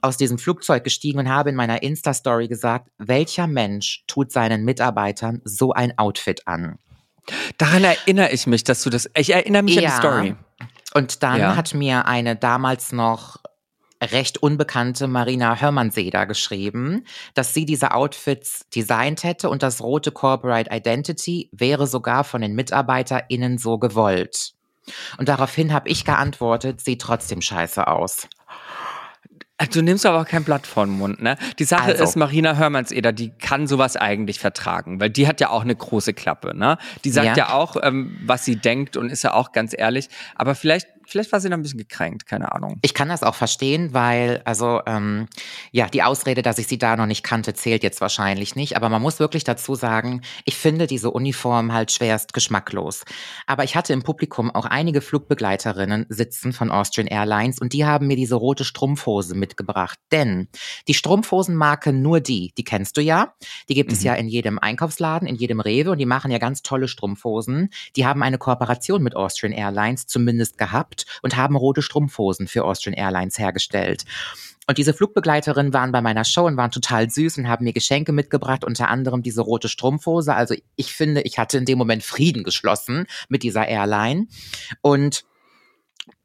Aus 0.00 0.16
diesem 0.16 0.38
Flugzeug 0.38 0.84
gestiegen 0.84 1.18
und 1.18 1.28
habe 1.28 1.50
in 1.50 1.56
meiner 1.56 1.82
Insta-Story 1.82 2.48
gesagt, 2.48 2.90
welcher 2.98 3.46
Mensch 3.46 4.04
tut 4.06 4.32
seinen 4.32 4.64
Mitarbeitern 4.64 5.40
so 5.44 5.72
ein 5.72 5.98
Outfit 5.98 6.46
an? 6.46 6.78
Daran 7.58 7.84
erinnere 7.84 8.30
ich 8.30 8.46
mich, 8.46 8.64
dass 8.64 8.82
du 8.82 8.90
das. 8.90 9.10
Ich 9.16 9.32
erinnere 9.32 9.62
mich 9.62 9.76
an 9.78 9.84
Ja. 9.84 9.90
die 9.90 9.96
Story. 9.96 10.36
Und 10.94 11.22
dann 11.22 11.38
Ja. 11.38 11.56
hat 11.56 11.74
mir 11.74 12.06
eine 12.06 12.36
damals 12.36 12.92
noch 12.92 13.36
recht 14.02 14.38
unbekannte 14.38 15.08
Marina 15.08 15.60
Hörmannseder 15.60 16.24
geschrieben, 16.26 17.04
dass 17.34 17.52
sie 17.52 17.66
diese 17.66 17.92
Outfits 17.92 18.66
designt 18.74 19.24
hätte 19.24 19.50
und 19.50 19.62
das 19.62 19.82
rote 19.82 20.12
Corporate 20.12 20.70
Identity 20.72 21.48
wäre 21.52 21.86
sogar 21.86 22.24
von 22.24 22.40
den 22.40 22.54
MitarbeiterInnen 22.54 23.58
so 23.58 23.78
gewollt. 23.78 24.52
Und 25.18 25.28
daraufhin 25.28 25.72
habe 25.72 25.88
ich 25.88 26.04
geantwortet, 26.04 26.80
sieht 26.80 27.02
trotzdem 27.02 27.42
scheiße 27.42 27.86
aus. 27.88 28.28
Du 29.72 29.82
nimmst 29.82 30.06
aber 30.06 30.20
auch 30.20 30.26
kein 30.26 30.44
Blatt 30.44 30.68
vor 30.68 30.86
den 30.86 30.96
Mund, 30.98 31.20
ne? 31.20 31.36
Die 31.58 31.64
Sache 31.64 31.90
Also. 31.90 32.04
ist, 32.04 32.16
Marina 32.16 32.56
Hörmannseder, 32.56 33.12
die 33.12 33.30
kann 33.30 33.66
sowas 33.66 33.96
eigentlich 33.96 34.38
vertragen, 34.38 35.00
weil 35.00 35.10
die 35.10 35.26
hat 35.26 35.40
ja 35.40 35.50
auch 35.50 35.62
eine 35.62 35.74
große 35.74 36.14
Klappe, 36.14 36.56
ne? 36.56 36.78
Die 37.04 37.10
sagt 37.10 37.26
Ja. 37.26 37.34
ja, 37.36 37.52
auch, 37.54 37.76
ähm, 37.82 38.16
was 38.24 38.44
sie 38.44 38.54
denkt 38.54 38.96
und 38.96 39.10
ist 39.10 39.24
ja 39.24 39.34
auch 39.34 39.50
ganz 39.50 39.74
ehrlich. 39.76 40.08
Aber 40.36 40.54
vielleicht, 40.54 40.86
vielleicht 41.08 41.32
war 41.32 41.40
sie 41.40 41.48
da 41.48 41.56
ein 41.56 41.62
bisschen 41.62 41.78
gekränkt, 41.78 42.26
keine 42.26 42.52
Ahnung. 42.52 42.78
Ich 42.82 42.94
kann 42.94 43.08
das 43.08 43.22
auch 43.22 43.34
verstehen, 43.34 43.94
weil, 43.94 44.42
also, 44.44 44.80
ähm, 44.86 45.26
ja, 45.72 45.86
die 45.88 46.02
Ausrede, 46.02 46.42
dass 46.42 46.58
ich 46.58 46.66
sie 46.66 46.78
da 46.78 46.96
noch 46.96 47.06
nicht 47.06 47.22
kannte, 47.24 47.54
zählt 47.54 47.82
jetzt 47.82 48.00
wahrscheinlich 48.00 48.54
nicht. 48.56 48.76
Aber 48.76 48.88
man 48.88 49.02
muss 49.02 49.18
wirklich 49.18 49.44
dazu 49.44 49.74
sagen, 49.74 50.22
ich 50.44 50.56
finde 50.56 50.86
diese 50.86 51.10
Uniform 51.10 51.72
halt 51.72 51.90
schwerst 51.92 52.32
geschmacklos. 52.32 53.04
Aber 53.46 53.64
ich 53.64 53.74
hatte 53.74 53.92
im 53.92 54.02
Publikum 54.02 54.50
auch 54.54 54.66
einige 54.66 55.00
Flugbegleiterinnen 55.00 56.06
sitzen 56.08 56.52
von 56.52 56.70
Austrian 56.70 57.06
Airlines 57.08 57.58
und 57.58 57.72
die 57.72 57.84
haben 57.86 58.06
mir 58.06 58.16
diese 58.16 58.34
rote 58.34 58.64
Strumpfhose 58.64 59.34
mitgebracht. 59.34 59.98
Denn 60.12 60.48
die 60.86 60.94
Strumpfhosenmarke 60.94 61.92
nur 61.92 62.20
die, 62.20 62.52
die 62.56 62.64
kennst 62.64 62.96
du 62.96 63.00
ja. 63.00 63.34
Die 63.68 63.74
gibt 63.74 63.92
es 63.92 64.00
Mhm. 64.00 64.06
ja 64.06 64.14
in 64.14 64.28
jedem 64.28 64.58
Einkaufsladen, 64.58 65.26
in 65.26 65.36
jedem 65.36 65.60
Rewe 65.60 65.90
und 65.90 65.98
die 65.98 66.06
machen 66.06 66.30
ja 66.30 66.38
ganz 66.38 66.62
tolle 66.62 66.88
Strumpfhosen. 66.88 67.70
Die 67.96 68.06
haben 68.06 68.22
eine 68.22 68.38
Kooperation 68.38 69.02
mit 69.02 69.16
Austrian 69.16 69.52
Airlines 69.52 70.06
zumindest 70.06 70.58
gehabt 70.58 70.97
und 71.22 71.36
haben 71.36 71.56
rote 71.56 71.82
Strumpfhosen 71.82 72.48
für 72.48 72.64
Austrian 72.64 72.94
Airlines 72.94 73.38
hergestellt. 73.38 74.04
Und 74.68 74.76
diese 74.76 74.92
Flugbegleiterinnen 74.92 75.72
waren 75.72 75.92
bei 75.92 76.02
meiner 76.02 76.26
Show 76.26 76.44
und 76.46 76.58
waren 76.58 76.70
total 76.70 77.08
süß 77.08 77.38
und 77.38 77.48
haben 77.48 77.64
mir 77.64 77.72
Geschenke 77.72 78.12
mitgebracht, 78.12 78.64
unter 78.64 78.88
anderem 78.88 79.22
diese 79.22 79.40
rote 79.40 79.68
Strumpfhose. 79.68 80.34
Also 80.34 80.54
ich 80.76 80.92
finde, 80.92 81.22
ich 81.22 81.38
hatte 81.38 81.56
in 81.56 81.64
dem 81.64 81.78
Moment 81.78 82.02
Frieden 82.02 82.44
geschlossen 82.44 83.06
mit 83.30 83.42
dieser 83.42 83.66
Airline. 83.66 84.26
Und 84.82 85.24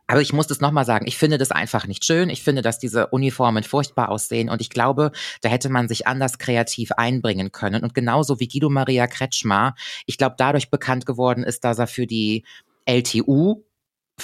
aber 0.08 0.22
ich 0.22 0.34
muss 0.34 0.48
das 0.48 0.60
nochmal 0.60 0.86
sagen, 0.86 1.08
ich 1.08 1.18
finde 1.18 1.38
das 1.38 1.52
einfach 1.52 1.88
nicht 1.88 2.04
schön. 2.04 2.30
Ich 2.30 2.44
finde, 2.44 2.62
dass 2.62 2.78
diese 2.78 3.08
Uniformen 3.08 3.64
furchtbar 3.64 4.10
aussehen 4.10 4.50
und 4.50 4.62
ich 4.62 4.70
glaube, 4.70 5.14
da 5.42 5.48
hätte 5.48 5.70
man 5.70 5.88
sich 5.88 6.06
anders 6.06 6.38
kreativ 6.38 6.92
einbringen 6.92 7.54
können. 7.54 7.84
Und 7.84 7.94
genauso 7.94 8.42
wie 8.42 8.50
Guido 8.50 8.70
Maria 8.70 9.08
Kretschmer, 9.08 9.76
ich 10.06 10.18
glaube, 10.18 10.36
dadurch 10.38 10.70
bekannt 10.70 11.06
geworden 11.06 11.44
ist, 11.44 11.64
dass 11.64 11.80
er 11.80 11.88
für 11.88 12.06
die 12.06 12.44
LTU 12.86 13.64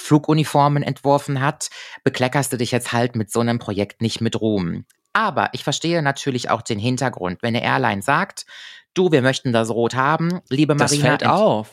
Fluguniformen 0.00 0.82
entworfen 0.82 1.40
hat, 1.40 1.70
bekleckerst 2.04 2.52
du 2.52 2.56
dich 2.56 2.70
jetzt 2.72 2.92
halt 2.92 3.16
mit 3.16 3.30
so 3.30 3.40
einem 3.40 3.58
Projekt 3.58 4.02
nicht 4.02 4.20
mit 4.20 4.40
Ruhm. 4.40 4.84
Aber 5.12 5.50
ich 5.52 5.64
verstehe 5.64 6.02
natürlich 6.02 6.50
auch 6.50 6.62
den 6.62 6.78
Hintergrund. 6.78 7.38
Wenn 7.42 7.56
eine 7.56 7.64
Airline 7.64 8.02
sagt, 8.02 8.46
du, 8.94 9.10
wir 9.10 9.22
möchten 9.22 9.52
das 9.52 9.70
Rot 9.70 9.94
haben, 9.94 10.40
liebe 10.48 10.76
Das 10.76 10.92
Marina, 10.92 11.08
fällt 11.08 11.26
auf. 11.26 11.68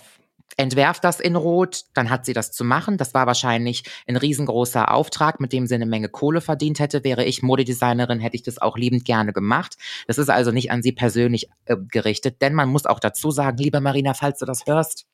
entwerft 0.58 1.04
das 1.04 1.20
in 1.20 1.36
Rot, 1.36 1.84
dann 1.94 2.10
hat 2.10 2.26
sie 2.26 2.34
das 2.34 2.52
zu 2.52 2.64
machen. 2.64 2.98
Das 2.98 3.14
war 3.14 3.28
wahrscheinlich 3.28 3.84
ein 4.08 4.18
riesengroßer 4.18 4.92
Auftrag, 4.92 5.40
mit 5.40 5.54
dem 5.54 5.68
sie 5.68 5.76
eine 5.76 5.86
Menge 5.86 6.10
Kohle 6.10 6.42
verdient 6.42 6.80
hätte. 6.80 7.04
Wäre 7.04 7.26
ich 7.26 7.44
Modedesignerin, 7.44 8.20
hätte 8.20 8.36
ich 8.36 8.44
das 8.44 8.58
auch 8.60 8.76
liebend 8.76 9.06
gerne 9.06 9.34
gemacht. 9.34 9.78
Das 10.08 10.18
ist 10.18 10.30
also 10.30 10.52
nicht 10.52 10.72
an 10.72 10.82
sie 10.82 10.92
persönlich 10.94 11.48
äh, 11.66 11.76
gerichtet, 11.78 12.42
denn 12.42 12.56
man 12.56 12.70
muss 12.70 12.88
auch 12.88 13.00
dazu 13.00 13.30
sagen, 13.30 13.58
liebe 13.58 13.82
Marina, 13.82 14.16
falls 14.16 14.40
du 14.40 14.46
das 14.46 14.66
hörst, 14.66 15.06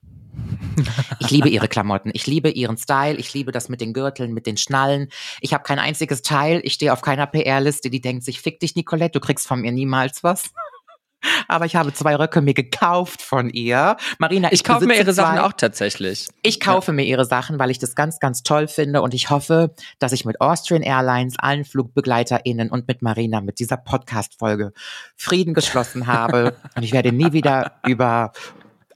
ich 1.19 1.31
liebe 1.31 1.49
ihre 1.49 1.67
Klamotten, 1.67 2.11
ich 2.13 2.27
liebe 2.27 2.49
ihren 2.49 2.77
Style, 2.77 3.15
ich 3.15 3.33
liebe 3.33 3.51
das 3.51 3.69
mit 3.69 3.81
den 3.81 3.93
Gürteln, 3.93 4.33
mit 4.33 4.45
den 4.47 4.57
Schnallen. 4.57 5.09
Ich 5.41 5.53
habe 5.53 5.63
kein 5.63 5.79
einziges 5.79 6.21
Teil, 6.21 6.61
ich 6.63 6.73
stehe 6.73 6.93
auf 6.93 7.01
keiner 7.01 7.27
PR-Liste, 7.27 7.89
die 7.89 8.01
denkt 8.01 8.23
sich, 8.23 8.41
fick 8.41 8.59
dich, 8.59 8.75
Nicolette, 8.75 9.19
du 9.19 9.25
kriegst 9.25 9.47
von 9.47 9.61
mir 9.61 9.71
niemals 9.71 10.23
was. 10.23 10.51
Aber 11.47 11.65
ich 11.65 11.75
habe 11.75 11.93
zwei 11.93 12.15
Röcke 12.15 12.41
mir 12.41 12.53
gekauft 12.53 13.21
von 13.21 13.49
ihr. 13.49 13.95
Marina, 14.19 14.49
ich, 14.49 14.55
Ich 14.55 14.63
kaufe 14.63 14.85
mir 14.85 14.97
ihre 14.97 15.13
Sachen 15.13 15.37
zwei. 15.37 15.43
auch 15.45 15.53
tatsächlich. 15.53 16.27
Ich 16.41 16.59
kaufe 16.59 16.91
mir 16.91 17.03
ihre 17.03 17.25
Sachen, 17.25 17.59
weil 17.59 17.71
ich 17.71 17.79
das 17.79 17.95
ganz, 17.95 18.19
ganz 18.19 18.43
toll 18.43 18.67
finde 18.67 19.01
und 19.01 19.13
ich 19.13 19.29
hoffe, 19.29 19.73
dass 19.99 20.11
ich 20.11 20.25
mit 20.25 20.41
Austrian 20.41 20.81
Airlines, 20.81 21.35
allen 21.37 21.63
FlugbegleiterInnen 21.63 22.69
und 22.69 22.87
mit 22.87 23.01
Marina 23.01 23.41
mit 23.41 23.59
dieser 23.59 23.77
Podcast-Folge 23.77 24.73
Frieden 25.15 25.53
geschlossen 25.53 26.07
habe 26.07 26.57
und 26.75 26.83
ich 26.83 26.91
werde 26.91 27.11
nie 27.11 27.31
wieder 27.31 27.79
über 27.87 28.33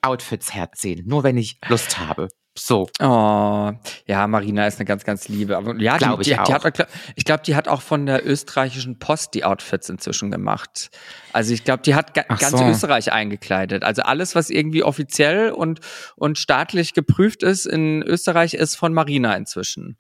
Outfits 0.07 0.53
herziehen, 0.53 1.03
nur 1.07 1.23
wenn 1.23 1.37
ich 1.37 1.59
Lust 1.67 1.99
habe. 1.99 2.29
So. 2.57 2.89
Oh, 2.99 3.71
ja, 4.07 4.27
Marina 4.27 4.65
ist 4.65 4.79
eine 4.79 4.85
ganz, 4.85 5.03
ganz 5.03 5.27
liebe. 5.27 5.55
Aber 5.57 5.75
ja, 5.79 5.97
die, 5.97 6.05
Glaub 6.05 6.21
ich 6.21 6.27
die, 6.27 6.33
die 6.33 6.53
hat, 6.53 6.87
ich 7.15 7.23
glaube, 7.23 7.43
die 7.43 7.55
hat 7.55 7.67
auch 7.67 7.81
von 7.81 8.05
der 8.07 8.25
österreichischen 8.27 8.97
Post 8.97 9.35
die 9.35 9.43
Outfits 9.43 9.89
inzwischen 9.89 10.31
gemacht. 10.31 10.89
Also 11.33 11.53
ich 11.53 11.63
glaube, 11.63 11.83
die 11.83 11.93
hat 11.93 12.15
ga, 12.15 12.23
Ach 12.27 12.39
ganz 12.39 12.57
so. 12.57 12.65
Österreich 12.65 13.11
eingekleidet. 13.11 13.83
Also 13.83 14.01
alles, 14.01 14.33
was 14.33 14.49
irgendwie 14.49 14.83
offiziell 14.83 15.51
und, 15.51 15.81
und 16.15 16.39
staatlich 16.39 16.93
geprüft 16.95 17.43
ist 17.43 17.67
in 17.67 18.01
Österreich, 18.01 18.55
ist 18.55 18.75
von 18.75 18.91
Marina 18.93 19.35
inzwischen. 19.35 19.97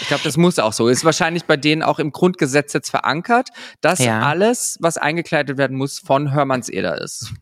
Ich 0.00 0.08
glaube, 0.08 0.22
das 0.24 0.36
muss 0.36 0.58
auch 0.58 0.72
so. 0.72 0.88
Ist 0.88 1.04
wahrscheinlich 1.04 1.44
bei 1.44 1.56
denen 1.56 1.82
auch 1.82 1.98
im 1.98 2.12
Grundgesetz 2.12 2.72
jetzt 2.72 2.90
verankert, 2.90 3.48
dass 3.80 3.98
Ja. 3.98 4.22
alles, 4.22 4.78
was 4.80 4.96
eingekleidet 4.96 5.58
werden 5.58 5.76
muss, 5.76 5.98
von 5.98 6.32
Hörmannseder 6.32 7.00
ist. 7.02 7.32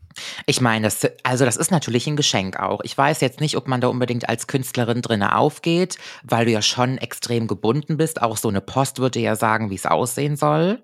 Ich 0.46 0.60
meine, 0.60 0.86
das, 0.86 1.06
also 1.22 1.44
das 1.44 1.56
ist 1.56 1.70
natürlich 1.70 2.06
ein 2.06 2.16
Geschenk 2.16 2.58
auch. 2.58 2.80
Ich 2.82 2.96
weiß 2.96 3.20
jetzt 3.20 3.40
nicht, 3.40 3.56
ob 3.56 3.68
man 3.68 3.80
da 3.80 3.88
unbedingt 3.88 4.28
als 4.28 4.46
Künstlerin 4.46 5.02
drinne 5.02 5.36
aufgeht, 5.36 5.98
weil 6.22 6.46
du 6.46 6.52
ja 6.52 6.62
schon 6.62 6.98
extrem 6.98 7.46
gebunden 7.46 7.96
bist. 7.96 8.22
Auch 8.22 8.36
so 8.36 8.48
eine 8.48 8.60
Post 8.60 8.98
würde 8.98 9.20
ja 9.20 9.36
sagen, 9.36 9.70
wie 9.70 9.76
es 9.76 9.86
aussehen 9.86 10.36
soll. 10.36 10.82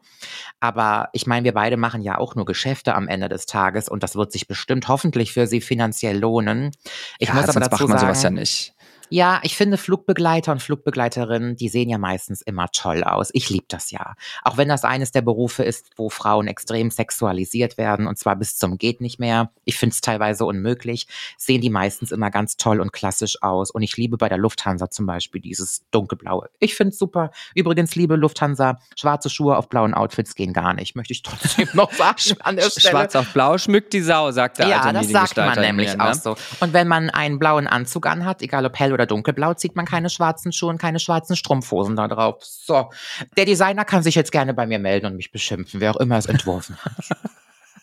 Aber 0.61 1.09
ich 1.12 1.27
meine, 1.27 1.44
wir 1.44 1.53
beide 1.53 1.77
machen 1.77 2.03
ja 2.03 2.18
auch 2.18 2.35
nur 2.35 2.44
Geschäfte 2.44 2.94
am 2.94 3.09
Ende 3.09 3.29
des 3.29 3.47
Tages 3.47 3.88
und 3.88 4.03
das 4.03 4.16
wird 4.16 4.33
sich 4.33 4.47
bestimmt 4.47 4.88
hoffentlich 4.88 5.33
für 5.33 5.47
sie 5.47 5.61
finanziell 5.61 6.18
lohnen. 6.18 6.70
Ich 7.18 7.29
ja, 7.29 7.35
muss 7.35 7.49
aber 7.49 7.61
dazu 7.61 7.70
macht 7.70 7.88
man 7.88 7.99
sagen, 7.99 8.14
sowas 8.14 8.23
ja 8.23 8.31
nicht. 8.31 8.74
Ja, 9.14 9.38
ich 9.44 9.57
finde 9.57 9.77
Flugbegleiter 9.77 10.50
und 10.50 10.61
Flugbegleiterinnen, 10.61 11.55
die 11.55 11.68
sehen 11.68 11.88
ja 11.88 11.98
meistens 11.98 12.42
immer 12.42 12.66
toll 12.72 13.05
aus. 13.05 13.31
Ich 13.33 13.48
liebe 13.48 13.66
das 13.68 13.92
ja. 13.92 14.14
Auch 14.42 14.57
wenn 14.57 14.68
das 14.68 14.83
eines 14.83 15.12
der 15.12 15.22
Berufe 15.22 15.62
ist, 15.62 15.90
wo 15.94 16.09
Frauen 16.09 16.48
extrem 16.48 16.90
sexualisiert 16.90 17.79
werden 17.79 18.09
und 18.09 18.18
zwar 18.18 18.35
bis 18.35 18.57
zum 18.57 18.77
geht 18.77 19.00
nicht 19.00 19.20
mehr. 19.20 19.53
Ich 19.64 19.79
finde 19.79 19.94
es 19.94 20.00
teilweise 20.00 20.44
unmöglich. 20.44 21.07
Sehen 21.38 21.61
die 21.61 21.70
meistens 21.70 22.11
immer 22.11 22.33
ganz 22.33 22.57
toll 22.57 22.81
und 22.81 22.92
klassisch 22.92 23.40
aus. 23.40 23.70
Und 23.70 23.83
ich 23.83 23.96
liebe 23.96 24.16
bei 24.16 24.29
der 24.29 24.37
Lufthansa 24.37 24.90
zum 24.90 25.07
Beispiel 25.07 25.40
dieses 25.40 25.85
dunkelblaue. 25.92 26.50
Ich 26.59 26.74
finde 26.74 26.90
es 26.90 26.98
super. 26.98 27.31
Übrigens, 27.55 27.94
liebe 27.94 28.16
Lufthansa, 28.16 28.81
schwarze 28.96 29.31
Schuhe 29.31 29.57
auf 29.57 29.68
blauen 29.68 29.94
Outfits 29.94 30.35
gehen 30.35 30.53
gar 30.53 30.74
nicht. 30.74 30.96
Möchte 30.96 31.12
ich 31.12 31.22
trotzdem 31.22 31.68
noch 31.74 31.92
sagen 31.92 32.37
an 32.40 32.57
der 32.57 32.64
Stelle. 32.64 32.90
Schwarz 32.90 33.14
auf 33.14 33.33
blau 33.33 33.59
schmückt 33.59 33.92
die 33.92 34.00
Sau, 34.00 34.33
sagt 34.33 34.59
der 34.59 34.66
Ja, 34.66 34.92
das 34.92 35.09
sagt 35.09 35.37
man 35.37 35.61
nämlich 35.61 35.92
mir, 35.92 35.98
ne? 35.98 36.11
auch 36.11 36.14
so. 36.14 36.37
Und 36.59 36.72
wenn 36.72 36.88
man 36.88 37.11
einen 37.11 37.38
blauen 37.38 37.68
Anzug 37.68 38.07
anhat, 38.07 38.42
egal 38.42 38.66
ob 38.66 38.77
hell 38.77 38.92
oder 38.92 39.04
dunkelblau, 39.07 39.55
zieht 39.55 39.77
man 39.77 39.87
keine 39.87 40.11
schwarzen 40.11 40.53
Schuhe 40.53 40.71
und 40.71 40.79
keine 40.79 40.99
schwarzen 40.99 41.37
Strumpfhosen 41.37 41.97
da 41.97 42.09
drauf. 42.09 42.37
So. 42.40 42.90
Der 43.37 43.45
Designer 43.45 43.85
kann 43.85 44.03
sich 44.03 44.14
jetzt 44.14 44.33
gerne 44.33 44.55
bei 44.55 44.67
mir 44.67 44.79
melden 44.79 45.07
und 45.07 45.17
mich 45.17 45.33
beschimpfen, 45.33 45.81
wer 45.81 45.93
auch 45.93 46.01
immer 46.01 46.19
es 46.19 46.27
entworfen 46.27 46.77
hat. 46.77 46.95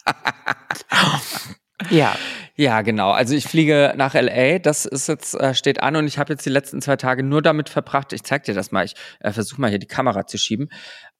ja. 1.89 2.15
Ja, 2.55 2.81
genau. 2.81 3.11
Also 3.11 3.33
ich 3.33 3.45
fliege 3.45 3.93
nach 3.95 4.13
LA. 4.13 4.59
Das 4.59 4.85
ist 4.85 5.07
jetzt 5.07 5.33
äh, 5.33 5.55
steht 5.55 5.81
an 5.81 5.95
und 5.95 6.05
ich 6.05 6.19
habe 6.19 6.33
jetzt 6.33 6.45
die 6.45 6.51
letzten 6.51 6.81
zwei 6.81 6.95
Tage 6.95 7.23
nur 7.23 7.41
damit 7.41 7.69
verbracht. 7.69 8.13
Ich 8.13 8.23
zeig 8.23 8.43
dir 8.43 8.53
das 8.53 8.71
mal. 8.71 8.85
Ich 8.85 8.93
äh, 9.19 9.31
versuche 9.31 9.59
mal 9.59 9.69
hier 9.69 9.79
die 9.79 9.87
Kamera 9.87 10.27
zu 10.27 10.37
schieben. 10.37 10.69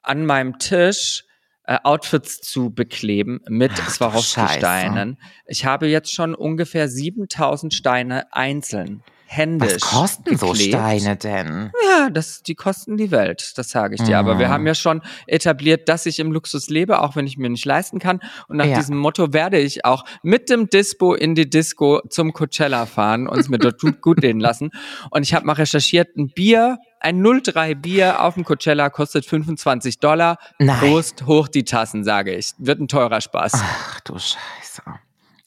An 0.02 0.26
meinem 0.26 0.60
Tisch 0.60 1.24
äh, 1.64 1.78
Outfits 1.84 2.42
zu 2.42 2.72
bekleben 2.72 3.40
mit 3.48 3.76
Swarovski-Steinen. 3.76 5.18
Ich 5.46 5.66
habe 5.66 5.88
jetzt 5.88 6.14
schon 6.14 6.36
ungefähr 6.36 6.88
7000 6.88 7.74
Steine 7.74 8.34
einzeln 8.34 9.04
händisch 9.34 9.76
Was 9.76 9.82
kosten 9.91 10.38
so 10.38 10.48
geklebt. 10.48 10.74
Steine 10.74 11.15
denn? 11.15 11.72
Ja, 11.89 12.10
das, 12.10 12.44
die 12.44 12.54
kosten 12.56 12.98
die 12.98 13.12
Welt, 13.12 13.54
das 13.58 13.70
sage 13.70 13.96
ich 13.96 14.02
dir. 14.04 14.20
Aber 14.20 14.38
wir 14.39 14.48
Mhm. 14.48 14.52
haben 14.52 14.67
ja 14.67 14.76
schon 14.76 15.02
etabliert, 15.26 15.88
dass 15.88 16.06
ich 16.06 16.20
im 16.20 16.34
Luxus 16.34 16.70
lebe, 16.70 17.00
auch 17.02 17.15
wenn 17.15 17.26
ich 17.26 17.38
mir 17.38 17.50
nicht 17.50 17.63
leisten 17.63 17.98
kann. 18.00 18.20
Und 18.50 18.58
nach 18.58 18.65
Ja. 18.65 18.76
diesem 18.78 18.98
Motto 18.98 19.32
werde 19.32 19.58
ich 19.58 19.86
auch 19.86 20.04
mit 20.22 20.50
dem 20.50 20.70
Dispo 20.70 21.13
in 21.13 21.34
die 21.36 21.50
Disco 21.50 22.02
zum 22.10 22.34
Coachella 22.34 22.86
fahren 22.86 23.28
und 23.30 23.39
es 23.39 23.48
mir 23.48 23.58
dort 23.58 23.80
gut, 23.80 24.02
gut 24.02 24.20
gehen 24.20 24.41
lassen. 24.41 24.72
Und 25.12 25.24
ich 25.24 25.34
habe 25.34 25.46
mal 25.46 25.54
recherchiert, 25.54 26.17
ein 26.17 26.28
Bier, 26.30 26.78
ein 27.00 27.24
03 27.24 27.74
Bier 27.76 28.22
auf 28.22 28.34
dem 28.34 28.44
Coachella 28.44 28.89
kostet 28.89 29.26
25 29.26 30.00
Dollar. 30.00 30.39
Nein. 30.60 30.78
Prost, 30.80 31.26
hoch 31.26 31.48
die 31.48 31.63
Tassen, 31.63 32.04
sage 32.04 32.36
ich. 32.36 32.52
Wird 32.58 32.82
ein 32.82 32.89
teurer 32.89 33.22
Spaß. 33.22 33.54
Ach 33.56 34.00
du 34.02 34.15
Scheiße. 34.20 34.82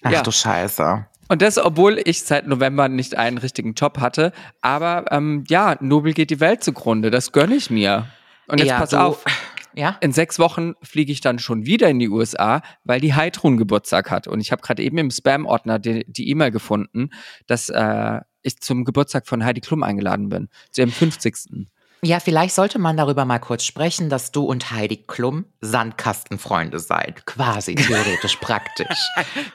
Ach 0.07 0.11
Ja. 0.11 0.23
du 0.23 0.31
Scheiße. 0.31 1.07
Und 1.29 1.43
das, 1.43 1.59
obwohl 1.59 2.01
ich 2.05 2.23
seit 2.23 2.47
November 2.47 2.89
nicht 2.89 3.17
einen 3.17 3.39
richtigen 3.39 3.75
Job 3.75 3.99
hatte. 3.99 4.33
Aber 4.61 5.07
ähm, 5.11 5.45
ja, 5.49 5.77
Nobel 5.81 6.13
geht 6.13 6.31
die 6.31 6.41
Welt 6.41 6.63
zugrunde. 6.63 7.11
Das 7.11 7.33
gönne 7.33 7.55
ich 7.55 7.71
mir. 7.71 8.07
Und 8.47 8.59
jetzt 8.59 8.69
Ja, 8.69 8.79
pass 8.79 8.95
auf. 8.95 9.25
Ja? 9.77 9.97
In 10.01 10.13
sechs 10.13 10.39
Wochen 10.39 10.75
fliege 10.83 11.11
ich 11.11 11.21
dann 11.21 11.41
schon 11.41 11.67
wieder 11.67 11.89
in 11.89 11.99
die 11.99 12.09
USA, 12.09 12.63
weil 12.85 13.01
die 13.01 13.15
Heidrun 13.15 13.57
Geburtstag 13.57 14.09
hat. 14.09 14.29
Und 14.29 14.41
ich 14.41 14.53
habe 14.53 14.63
gerade 14.63 14.81
eben 14.85 14.99
im 14.99 15.11
Spam-Ordner 15.11 15.81
die 15.81 16.05
die 16.07 16.29
E-Mail 16.31 16.53
gefunden, 16.53 17.11
dass 17.49 17.71
äh, 17.71 18.21
ich 18.43 18.61
zum 18.61 18.85
Geburtstag 18.85 19.27
von 19.27 19.45
Heidi 19.45 19.61
Klum 19.61 19.83
eingeladen 19.83 20.29
bin. 20.29 20.49
Zu 20.71 20.83
ihrem 20.83 20.93
50. 20.93 21.67
Ja, 22.05 22.21
vielleicht 22.21 22.55
sollte 22.55 22.79
man 22.79 22.97
darüber 22.97 23.25
mal 23.25 23.39
kurz 23.39 23.65
sprechen, 23.65 24.11
dass 24.11 24.31
du 24.31 24.45
und 24.45 24.71
Heidi 24.71 24.99
Klum 24.99 25.47
Sandkastenfreunde 25.61 26.79
seid. 26.79 27.25
Quasi 27.27 27.75
theoretisch 27.75 28.37
praktisch. 28.37 28.99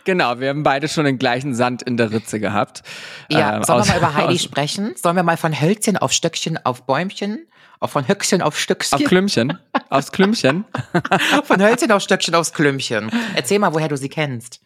Genau, 0.04 0.40
wir 0.40 0.50
haben 0.50 0.64
beide 0.64 0.88
schon 0.88 1.06
den 1.06 1.20
gleichen 1.20 1.54
Sand 1.54 1.84
in 1.84 1.98
der 1.98 2.12
Ritze 2.12 2.40
gehabt. 2.40 2.84
Ja, 3.30 3.58
Ähm, 3.58 3.64
sollen 3.64 3.86
wir 3.86 3.92
mal 3.94 3.98
über 3.98 4.14
Heidi 4.16 4.40
sprechen? 4.40 4.94
Sollen 4.96 5.16
wir 5.16 5.24
mal 5.24 5.38
von 5.38 5.60
Hölzchen 5.60 5.98
auf 5.98 6.12
Stöckchen 6.12 6.58
auf 6.66 6.86
Bäumchen? 6.86 7.46
Auch 7.80 7.90
von 7.90 8.08
Höckchen 8.08 8.42
auf 8.42 8.60
Stückchen? 8.60 9.00
Auf 9.00 9.06
Klümpchen. 9.06 9.58
Aufs 9.90 10.12
Klümpchen. 10.12 10.66
von 11.46 11.62
Hölzchen 11.62 11.92
auf 11.92 12.02
Stöckchen 12.02 12.36
aufs 12.36 12.52
Klümpchen. 12.52 13.10
Erzähl 13.36 13.60
mal, 13.60 13.74
woher 13.74 13.88
du 13.88 13.96
sie 13.96 14.10
kennst. 14.10 14.60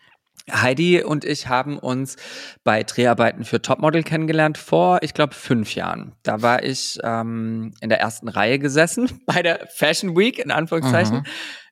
Heidi 0.52 1.02
und 1.02 1.24
ich 1.24 1.48
haben 1.48 1.78
uns 1.80 2.18
bei 2.64 2.84
Dreharbeiten 2.84 3.46
für 3.46 3.62
Topmodel 3.62 4.04
kennengelernt 4.04 4.58
vor, 4.58 5.00
ich 5.02 5.14
glaube, 5.14 5.34
fünf 5.34 5.76
Jahren. 5.76 6.14
Da 6.24 6.42
war 6.42 6.64
ich 6.64 7.00
ähm, 7.04 7.74
in 7.80 7.90
der 7.90 8.00
ersten 8.02 8.28
Reihe 8.28 8.60
gesessen 8.60 9.22
bei 9.26 9.42
der 9.42 9.68
Fashion 9.74 10.18
Week 10.18 10.40
in 10.40 10.52
Anführungszeichen 10.52 11.18
Mhm. 11.18 11.24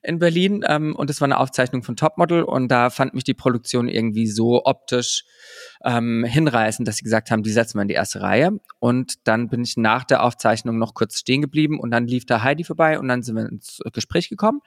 In 0.02 0.18
Berlin 0.18 0.64
ähm, 0.68 0.96
und 0.96 1.10
es 1.10 1.20
war 1.20 1.26
eine 1.26 1.38
Aufzeichnung 1.38 1.82
von 1.82 1.96
Topmodel 1.96 2.42
und 2.42 2.68
da 2.68 2.90
fand 2.90 3.14
mich 3.14 3.24
die 3.24 3.34
Produktion 3.34 3.88
irgendwie 3.88 4.26
so 4.26 4.64
optisch 4.64 5.24
ähm, 5.84 6.24
hinreißend, 6.24 6.86
dass 6.86 6.96
sie 6.96 7.04
gesagt 7.04 7.30
haben, 7.30 7.42
die 7.42 7.52
setzen 7.52 7.78
wir 7.78 7.82
in 7.82 7.88
die 7.88 7.94
erste 7.94 8.20
Reihe 8.20 8.58
und 8.80 9.26
dann 9.28 9.48
bin 9.48 9.62
ich 9.62 9.76
nach 9.76 10.04
der 10.04 10.22
Aufzeichnung 10.22 10.78
noch 10.78 10.94
kurz 10.94 11.18
stehen 11.18 11.40
geblieben 11.40 11.78
und 11.78 11.90
dann 11.90 12.06
lief 12.06 12.26
da 12.26 12.42
Heidi 12.42 12.64
vorbei 12.64 12.98
und 12.98 13.08
dann 13.08 13.22
sind 13.22 13.36
wir 13.36 13.46
ins 13.48 13.80
Gespräch 13.92 14.28
gekommen 14.28 14.60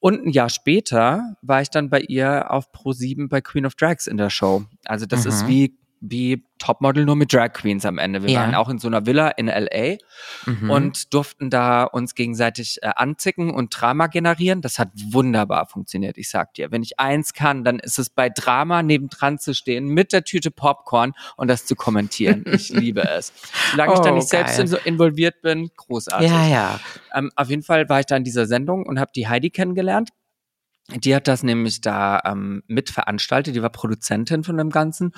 und 0.00 0.26
ein 0.26 0.30
Jahr 0.30 0.48
später 0.48 1.36
war 1.42 1.60
ich 1.60 1.70
dann 1.70 1.90
bei 1.90 2.00
ihr 2.00 2.50
auf 2.50 2.72
Pro7 2.72 3.28
bei 3.28 3.40
Queen 3.40 3.66
of 3.66 3.74
Drags 3.74 4.06
in 4.06 4.16
der 4.16 4.30
Show. 4.30 4.64
Also 4.86 5.06
das 5.06 5.24
Mhm. 5.24 5.28
ist 5.30 5.46
wie, 5.46 5.76
wie 6.02 6.46
Topmodel 6.58 7.04
nur 7.04 7.14
mit 7.16 7.32
Drag 7.32 7.52
Queens 7.52 7.84
am 7.84 7.98
Ende. 7.98 8.22
Wir 8.22 8.30
Ja. 8.30 8.40
waren 8.40 8.54
auch 8.54 8.68
in 8.70 8.78
so 8.78 8.88
einer 8.88 9.04
Villa 9.04 9.28
in 9.28 9.48
LA 9.48 9.98
Mhm. 10.46 10.70
und 10.70 11.12
durften 11.12 11.50
da 11.50 11.84
uns 11.84 12.14
gegenseitig 12.14 12.78
äh, 12.82 12.90
anzicken 12.96 13.50
und 13.50 13.68
Drama 13.78 14.06
generieren. 14.06 14.62
Das 14.62 14.78
hat 14.78 14.88
wunderbar 14.94 15.66
funktioniert, 15.66 16.16
ich 16.16 16.30
sag 16.30 16.54
dir. 16.54 16.70
Wenn 16.72 16.82
ich 16.82 16.98
eins 16.98 17.34
kann, 17.34 17.64
dann 17.64 17.78
ist 17.78 17.98
es 17.98 18.08
bei 18.10 18.30
Drama 18.30 18.82
nebendran 18.82 19.38
zu 19.38 19.54
stehen 19.54 19.88
mit 19.88 20.12
der 20.12 20.24
Tüte 20.24 20.50
Popcorn 20.50 21.12
und 21.36 21.48
das 21.48 21.66
zu 21.66 21.76
kommentieren. 21.76 22.44
Ich 22.46 22.68
liebe 22.70 23.02
es. 23.06 23.32
Solange 23.72 23.92
ich 23.94 24.00
da 24.00 24.10
Oh, 24.10 24.14
nicht 24.14 24.28
selbst 24.28 24.52
geil. 24.52 24.60
in, 24.62 24.66
so 24.68 24.76
involviert 24.78 25.42
bin, 25.42 25.68
großartig. 25.76 26.30
ja, 26.30 26.46
ja. 26.46 26.80
Ähm, 27.14 27.30
auf 27.36 27.50
jeden 27.50 27.62
Fall 27.62 27.88
war 27.90 28.00
ich 28.00 28.06
da 28.06 28.16
in 28.16 28.24
dieser 28.24 28.46
Sendung 28.46 28.86
und 28.86 28.98
habe 28.98 29.10
die 29.14 29.28
Heidi 29.28 29.50
kennengelernt. 29.50 30.10
Die 30.92 31.14
hat 31.14 31.28
das 31.28 31.44
nämlich 31.44 31.80
da 31.82 32.20
ähm, 32.24 32.64
mitveranstaltet, 32.66 33.54
die 33.54 33.62
war 33.62 33.70
Produzentin 33.70 34.42
von 34.42 34.56
dem 34.56 34.70
Ganzen 34.70 35.12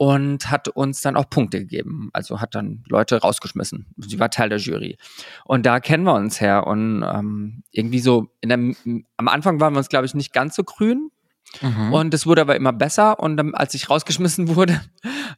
und 0.00 0.50
hat 0.50 0.68
uns 0.68 1.02
dann 1.02 1.14
auch 1.14 1.28
Punkte 1.28 1.58
gegeben. 1.58 2.08
Also 2.14 2.40
hat 2.40 2.54
dann 2.54 2.82
Leute 2.88 3.18
rausgeschmissen. 3.18 3.84
Sie 3.98 4.18
war 4.18 4.30
Teil 4.30 4.48
der 4.48 4.56
Jury. 4.56 4.96
Und 5.44 5.66
da 5.66 5.78
kennen 5.78 6.04
wir 6.04 6.14
uns 6.14 6.40
her. 6.40 6.66
Und 6.66 7.02
ähm, 7.02 7.64
irgendwie 7.70 7.98
so, 7.98 8.28
in 8.40 8.48
der, 8.48 9.04
am 9.18 9.28
Anfang 9.28 9.60
waren 9.60 9.74
wir 9.74 9.78
uns, 9.78 9.90
glaube 9.90 10.06
ich, 10.06 10.14
nicht 10.14 10.32
ganz 10.32 10.56
so 10.56 10.64
grün. 10.64 11.10
Mhm. 11.60 11.92
Und 11.92 12.14
es 12.14 12.24
wurde 12.24 12.40
aber 12.40 12.56
immer 12.56 12.72
besser. 12.72 13.20
Und 13.20 13.36
dann, 13.36 13.54
als 13.54 13.74
ich 13.74 13.90
rausgeschmissen 13.90 14.48
wurde, 14.56 14.80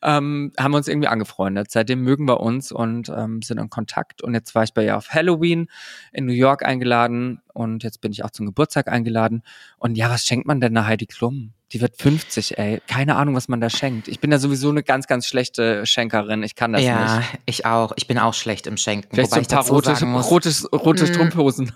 ähm, 0.01 0.53
haben 0.57 0.71
wir 0.71 0.77
uns 0.77 0.87
irgendwie 0.87 1.09
angefreundet. 1.09 1.73
Seitdem 1.73 2.03
mögen 2.03 2.29
wir 2.29 2.39
uns 2.39 2.71
und 2.71 3.09
ähm, 3.09 3.43
sind 3.43 3.59
in 3.59 3.69
Kontakt. 3.69 4.23
Und 4.23 4.33
jetzt 4.35 4.55
war 4.55 4.63
ich 4.63 4.75
bei 4.75 4.85
ihr 4.85 4.97
auf 4.97 5.09
Halloween 5.09 5.67
in 6.13 6.25
New 6.25 6.35
York 6.35 6.65
eingeladen. 6.65 7.41
Und 7.53 7.83
jetzt 7.83 8.01
bin 8.01 8.13
ich 8.13 8.25
auch 8.25 8.31
zum 8.31 8.47
Geburtstag 8.47 8.87
eingeladen. 8.87 9.43
Und 9.79 9.99
ja, 9.99 10.09
was 10.09 10.25
schenkt 10.25 10.47
man 10.47 10.61
denn 10.61 10.75
der 10.75 10.87
Heidi 10.87 11.07
Klum? 11.07 11.53
Die 11.73 11.81
wird 11.81 11.97
50, 11.97 12.59
ey. 12.59 12.83
Keine 12.87 13.17
Ahnung, 13.17 13.35
was 13.35 13.49
man 13.49 13.61
da 13.61 13.71
schenkt. 13.71 14.09
Ich 14.09 14.21
bin 14.21 14.31
ja 14.31 14.39
sowieso 14.39 14.69
eine 14.69 14.83
ganz, 14.83 15.07
ganz 15.07 15.27
schlechte 15.27 15.87
Schenkerin. 15.87 16.43
Ich 16.43 16.55
kann 16.55 16.73
das 16.75 16.83
ja, 16.83 17.19
nicht. 17.19 17.29
ich 17.47 17.67
auch. 17.67 17.93
Ich 17.97 18.07
bin 18.07 18.19
auch 18.19 18.35
schlecht 18.35 18.67
im 18.67 18.77
Schenken. 18.77 19.09
Vielleicht 19.11 19.31
so 19.31 19.37
wobei 19.37 19.41
ein 19.41 19.43
ich 19.43 19.49
paar 19.49 19.67
rote, 19.69 19.91
rotes, 20.05 20.73
rote 20.73 21.05
Mm. 21.05 21.07
Strumpfhosen. 21.07 21.73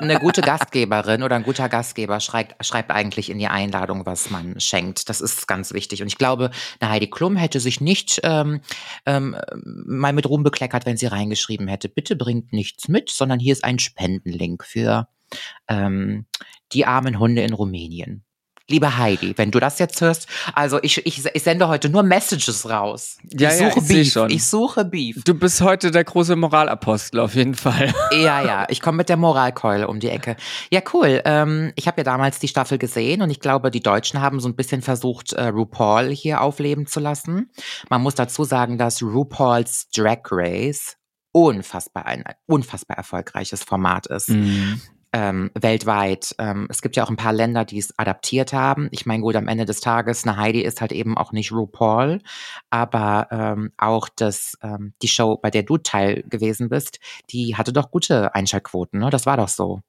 eine 0.00 0.18
gute 0.18 0.40
Gastgeberin 0.40 1.22
oder 1.22 1.36
ein 1.36 1.42
guter 1.42 1.68
Gastgeber 1.68 2.20
schreibt, 2.20 2.64
schreibt 2.64 2.90
eigentlich 2.90 3.28
in 3.28 3.38
die 3.38 3.48
Einladung, 3.48 4.06
was 4.06 4.30
man 4.30 4.58
schenkt. 4.60 5.08
Das 5.08 5.20
ist 5.20 5.46
ganz 5.46 5.72
wichtig. 5.74 6.00
Und 6.00 6.08
ich 6.08 6.16
glaube, 6.16 6.50
eine 6.78 6.90
Heidi 6.90 7.10
Klum 7.10 7.36
hätte 7.36 7.60
sich 7.60 7.80
nicht 7.80 8.20
ähm, 8.22 8.60
ähm, 9.04 9.36
mal 9.64 10.12
mit 10.12 10.26
Ruhm 10.28 10.42
bekleckert, 10.42 10.86
wenn 10.86 10.96
sie 10.96 11.06
reingeschrieben 11.06 11.68
hätte, 11.68 11.88
bitte 11.88 12.16
bringt 12.16 12.52
nichts 12.52 12.88
mit, 12.88 13.10
sondern 13.10 13.40
hier 13.40 13.52
ist 13.52 13.64
ein 13.64 13.78
Spendenlink 13.78 14.64
für 14.64 15.08
ähm, 15.68 16.26
die 16.72 16.86
armen 16.86 17.18
Hunde 17.18 17.42
in 17.42 17.52
Rumänien. 17.52 18.24
Liebe 18.70 18.96
Heidi, 18.96 19.36
wenn 19.36 19.50
du 19.50 19.58
das 19.58 19.80
jetzt 19.80 20.00
hörst, 20.00 20.28
also 20.54 20.78
ich, 20.82 21.04
ich, 21.04 21.26
ich 21.26 21.42
sende 21.42 21.66
heute 21.66 21.88
nur 21.88 22.04
Messages 22.04 22.70
raus. 22.70 23.18
Ja, 23.24 23.52
ich 23.52 23.60
ja, 23.60 23.68
suche 23.68 23.80
ich 23.80 23.86
seh 23.86 23.94
Beef. 23.94 24.12
schon. 24.12 24.30
Ich 24.30 24.46
suche 24.46 24.84
Beef. 24.84 25.24
Du 25.24 25.34
bist 25.34 25.60
heute 25.60 25.90
der 25.90 26.04
große 26.04 26.36
Moralapostel 26.36 27.18
auf 27.18 27.34
jeden 27.34 27.56
Fall. 27.56 27.92
Ja, 28.12 28.40
ja, 28.40 28.66
ich 28.70 28.80
komme 28.80 28.98
mit 28.98 29.08
der 29.08 29.16
Moralkeule 29.16 29.88
um 29.88 29.98
die 29.98 30.08
Ecke. 30.08 30.36
Ja, 30.70 30.82
cool. 30.94 31.20
Ähm, 31.24 31.72
ich 31.74 31.88
habe 31.88 31.98
ja 31.98 32.04
damals 32.04 32.38
die 32.38 32.46
Staffel 32.46 32.78
gesehen 32.78 33.22
und 33.22 33.30
ich 33.30 33.40
glaube, 33.40 33.72
die 33.72 33.80
Deutschen 33.80 34.20
haben 34.20 34.38
so 34.38 34.48
ein 34.48 34.54
bisschen 34.54 34.82
versucht, 34.82 35.32
äh, 35.32 35.48
RuPaul 35.48 36.10
hier 36.10 36.40
aufleben 36.40 36.86
zu 36.86 37.00
lassen. 37.00 37.50
Man 37.88 38.02
muss 38.02 38.14
dazu 38.14 38.44
sagen, 38.44 38.78
dass 38.78 39.02
RuPaul's 39.02 39.88
Drag 39.90 40.20
Race 40.30 40.96
unfassbar 41.32 42.06
ein 42.06 42.24
unfassbar 42.46 42.96
erfolgreiches 42.96 43.64
Format 43.64 44.06
ist. 44.06 44.30
Ähm, 45.12 45.50
weltweit. 45.54 46.34
Ähm, 46.38 46.66
es 46.70 46.82
gibt 46.82 46.96
ja 46.96 47.04
auch 47.04 47.10
ein 47.10 47.16
paar 47.16 47.32
Länder, 47.32 47.64
die 47.64 47.78
es 47.78 47.98
adaptiert 47.98 48.52
haben. 48.52 48.88
Ich 48.92 49.06
meine, 49.06 49.22
gut, 49.22 49.36
am 49.36 49.48
Ende 49.48 49.64
des 49.64 49.80
Tages, 49.80 50.26
eine 50.26 50.36
Heidi 50.36 50.60
ist 50.62 50.80
halt 50.80 50.92
eben 50.92 51.16
auch 51.18 51.32
nicht 51.32 51.52
RuPaul, 51.52 52.20
aber 52.70 53.28
ähm, 53.30 53.72
auch 53.78 54.08
das, 54.14 54.56
ähm, 54.62 54.94
die 55.02 55.08
Show, 55.08 55.36
bei 55.36 55.50
der 55.50 55.62
du 55.64 55.78
Teil 55.78 56.24
gewesen 56.28 56.68
bist, 56.68 57.00
die 57.30 57.56
hatte 57.56 57.72
doch 57.72 57.90
gute 57.90 58.34
Einschaltquoten, 58.34 59.00
ne? 59.00 59.10
Das 59.10 59.26
war 59.26 59.36
doch 59.36 59.48
so. 59.48 59.82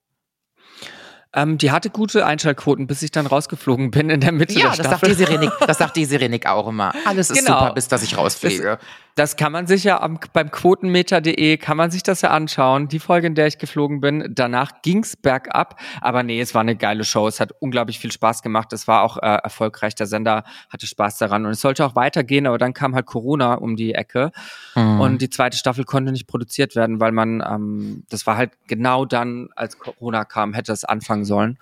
Ähm, 1.34 1.58
die 1.58 1.72
hatte 1.72 1.90
gute 1.90 2.26
Einschaltquoten, 2.26 2.88
bis 2.88 3.02
ich 3.04 3.12
dann 3.12 3.26
rausgeflogen 3.26 3.90
bin 3.92 4.10
in 4.10 4.20
der 4.20 4.32
Mitte 4.34 4.54
Ja, 4.54 4.60
der 4.60 4.70
das 4.70 4.78
sagt, 4.78 4.88
Staffel. 4.88 5.10
die 5.10 5.16
Sirenik, 5.16 5.52
das 5.68 5.78
sagt 5.78 5.96
die 5.96 6.06
Sirenik 6.06 6.46
auch 6.48 6.68
immer. 6.68 6.94
Alles 7.06 7.30
ist 7.30 7.46
Genau. 7.46 7.60
super, 7.60 7.74
bis 7.74 7.88
dass 7.88 8.04
ich 8.04 8.18
rausfliege. 8.18 8.78
Das 9.16 9.36
kann 9.36 9.52
man 9.52 9.68
sich 9.68 9.84
ja 9.84 10.02
am, 10.02 10.20
beim 10.34 10.52
Quotenmeter.de 10.52 11.58
kann 11.58 11.76
man 11.78 11.92
sich 11.92 12.02
das 12.04 12.22
ja 12.22 12.30
anschauen. 12.30 12.88
Die 12.88 13.00
Folge, 13.00 13.28
in 13.28 13.36
der 13.36 13.48
ich 13.48 13.58
geflogen 13.58 14.00
bin. 14.02 14.32
Danach 14.34 14.82
ging's 14.84 15.18
bergab. 15.18 15.80
Aber 16.00 16.24
nee, 16.24 16.40
es 16.40 16.54
war 16.54 16.62
eine 16.62 16.76
geile 16.78 17.04
Show. 17.04 17.28
Es 17.28 17.40
hat 17.42 17.52
unglaublich 17.60 18.00
viel 18.00 18.12
Spaß 18.12 18.42
gemacht. 18.42 18.72
Es 18.74 18.88
war 18.88 19.04
auch 19.04 19.18
äh, 19.18 19.26
erfolgreich. 19.44 19.96
Der 19.96 20.08
Sender 20.08 20.44
hatte 20.70 20.88
Spaß 20.88 21.18
daran. 21.18 21.46
Und 21.46 21.52
es 21.52 21.62
sollte 21.62 21.86
auch 21.86 21.96
weitergehen, 21.96 22.48
aber 22.48 22.58
dann 22.58 22.74
kam 22.74 22.96
halt 22.96 23.06
Corona 23.06 23.56
um 23.56 23.76
die 23.76 23.94
Ecke. 23.94 24.32
Mhm. 24.76 25.02
Und 25.02 25.22
die 25.22 25.30
zweite 25.30 25.58
Staffel 25.58 25.84
konnte 25.84 26.12
nicht 26.14 26.28
produziert 26.28 26.76
werden, 26.78 27.00
weil 27.02 27.12
man, 27.12 27.44
ähm, 27.46 28.04
das 28.10 28.26
war 28.26 28.38
halt 28.38 28.52
genau 28.68 29.04
dann, 29.06 29.50
als 29.58 29.78
Corona 29.78 30.24
kam, 30.24 30.54
hätte 30.54 30.72
es 30.72 30.86
anfangen 30.86 31.21
sollen. 31.26 31.58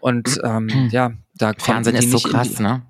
Und 0.00 0.40
ähm, 0.44 0.88
ja, 0.90 1.12
da 1.34 1.52
Fernsehen 1.58 1.96
ist 1.96 2.10
so 2.10 2.18
krass, 2.18 2.54
die, 2.54 2.62
ne? 2.62 2.82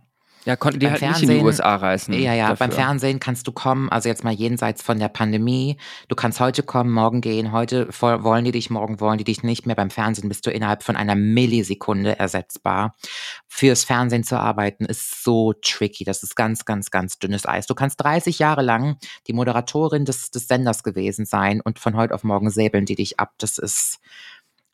Ja, 0.45 0.57
konnten 0.57 0.81
die 0.81 0.87
Beim 0.87 0.93
halt 0.93 1.03
nicht 1.03 1.23
in 1.25 1.29
die 1.29 1.35
Fernsehen- 1.35 1.47
USA 1.47 1.77
reisen. 1.77 2.15
Ja, 2.15 2.33
ja, 2.33 2.47
beim 2.55 2.71
dafür. 2.71 2.85
Fernsehen 2.85 3.21
kannst 3.21 3.47
du 3.47 3.53
kommen, 3.53 3.91
also 3.91 4.09
jetzt 4.09 4.25
mal 4.25 4.33
jenseits 4.33 4.81
von 4.83 4.99
der 4.99 5.09
Pandemie. 5.09 5.77
Du 6.09 6.17
kannst 6.17 6.41
heute 6.41 6.63
kommen, 6.63 6.91
morgen 6.91 7.21
gehen, 7.21 7.53
heute 7.53 7.87
wollen 8.01 8.47
die 8.47 8.53
dich, 8.53 8.71
morgen 8.71 8.99
wollen 8.99 9.19
die 9.19 9.25
dich 9.25 9.43
nicht 9.43 9.67
mehr. 9.67 9.77
Beim 9.77 9.91
Fernsehen 9.91 10.31
bist 10.31 10.47
du 10.47 10.51
innerhalb 10.51 10.83
von 10.83 10.97
einer 10.97 11.17
Millisekunde 11.17 12.19
ersetzbar. 12.19 12.95
Fürs 13.47 13.85
Fernsehen 13.85 14.25
zu 14.25 14.39
arbeiten 14.39 14.87
ist 14.87 15.23
so 15.23 15.53
tricky. 15.53 16.05
Das 16.05 16.23
ist 16.23 16.35
ganz, 16.35 16.65
ganz, 16.65 16.91
ganz 16.91 17.19
dünnes 17.19 17.45
Eis. 17.45 17.67
Du 17.67 17.75
kannst 17.75 18.03
30 18.03 18.39
Jahre 18.39 18.63
lang 18.63 18.97
die 19.27 19.35
Moderatorin 19.35 20.07
des, 20.07 20.31
des 20.31 20.49
Senders 20.49 20.83
gewesen 20.83 21.27
sein 21.27 21.61
und 21.61 21.79
von 21.79 21.95
heute 21.95 22.15
auf 22.15 22.25
morgen 22.25 22.49
säbeln 22.49 22.87
die 22.87 22.95
dich 22.95 23.21
ab. 23.21 23.33
Das 23.37 23.59
ist, 23.59 23.99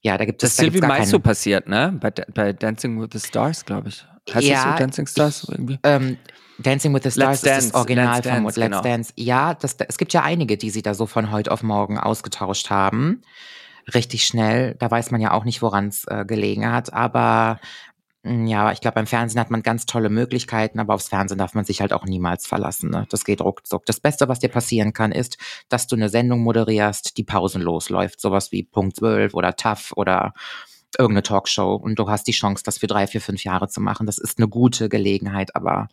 ja, 0.05 0.19
da 0.19 0.27
gibt 0.27 0.43
Das 0.43 0.59
es 0.59 0.59
ist 0.59 0.83
da 0.83 0.87
Mais 0.87 1.09
so 1.09 1.19
passiert, 1.19 1.67
ne? 1.67 1.99
Bei, 1.99 2.11
bei 2.11 2.53
Dancing 2.53 3.01
with 3.01 3.09
the 3.12 3.19
Stars, 3.19 3.64
glaube 3.64 3.88
ich. 3.88 4.07
Heißt 4.33 4.47
Ja, 4.47 4.64
das 4.64 4.73
so 4.73 4.79
Dancing 4.79 5.07
Stars 5.07 5.47
irgendwie? 5.51 5.79
Ähm, 5.83 6.19
Dancing 6.59 6.95
with 6.95 7.03
the 7.05 7.11
Stars 7.11 7.37
ist 7.37 7.47
Dance, 7.47 7.69
das 7.69 7.75
Original 7.75 8.17
Let's 8.17 8.29
von 8.29 8.45
Dance, 8.45 8.61
Let's 8.61 8.71
genau. 8.71 8.83
Dance. 8.83 9.12
Ja, 9.17 9.55
das, 9.55 9.77
es 9.88 9.97
gibt 9.97 10.12
ja 10.12 10.23
einige, 10.23 10.59
die 10.59 10.69
sie 10.69 10.83
da 10.83 10.93
so 10.93 11.07
von 11.07 11.31
heute 11.31 11.51
auf 11.51 11.62
morgen 11.62 11.99
ausgetauscht 11.99 12.69
haben. 12.69 13.23
Richtig 13.95 14.27
schnell. 14.27 14.77
Da 14.79 14.90
weiß 14.90 15.11
man 15.11 15.23
ja 15.23 15.33
auch 15.33 15.45
nicht, 15.45 15.62
woran 15.62 15.88
es 15.88 16.05
äh, 16.07 16.25
gelegen 16.27 16.71
hat. 16.71 16.93
Aber 16.93 17.59
ja, 18.25 18.73
ich 18.73 18.81
glaube, 18.81 18.95
beim 18.95 19.07
Fernsehen 19.07 19.39
hat 19.39 19.51
man 19.51 19.63
ganz 19.63 19.85
tolle 19.85 20.09
Möglichkeiten, 20.09 20.81
aber 20.81 20.95
aufs 20.95 21.09
Fernsehen 21.09 21.37
darf 21.37 21.55
man 21.55 21.67
sich 21.67 21.83
halt 21.83 21.93
auch 21.93 22.07
niemals 22.07 22.47
verlassen. 22.47 22.89
Ne? 22.89 23.07
Das 23.11 23.25
geht 23.25 23.43
ruckzuck. 23.43 23.85
Das 23.85 24.01
Beste, 24.01 24.29
was 24.29 24.39
dir 24.39 24.49
passieren 24.49 24.95
kann, 24.95 25.13
ist, 25.13 25.37
dass 25.69 25.87
du 25.87 25.97
eine 25.97 26.09
Sendung 26.09 26.41
moderierst, 26.41 27.19
die 27.19 27.25
pausenlos 27.25 27.91
läuft. 27.91 28.23
Sowas 28.23 28.51
wie 28.51 28.63
Punkt 28.63 28.97
12 28.97 29.35
oder 29.35 29.57
TAF 29.57 29.93
oder 29.97 30.33
irgendeine 30.99 31.23
Talkshow 31.23 31.75
und 31.75 31.99
du 31.99 32.09
hast 32.09 32.27
die 32.27 32.33
Chance, 32.33 32.63
das 32.65 32.79
für 32.79 32.87
drei, 32.87 33.07
vier, 33.07 33.21
fünf 33.21 33.45
Jahre 33.45 33.69
zu 33.69 33.81
machen. 33.81 34.07
Das 34.07 34.19
ist 34.19 34.39
eine 34.39 34.49
gute 34.49 34.89
Gelegenheit, 34.89 35.55
aber 35.55 35.89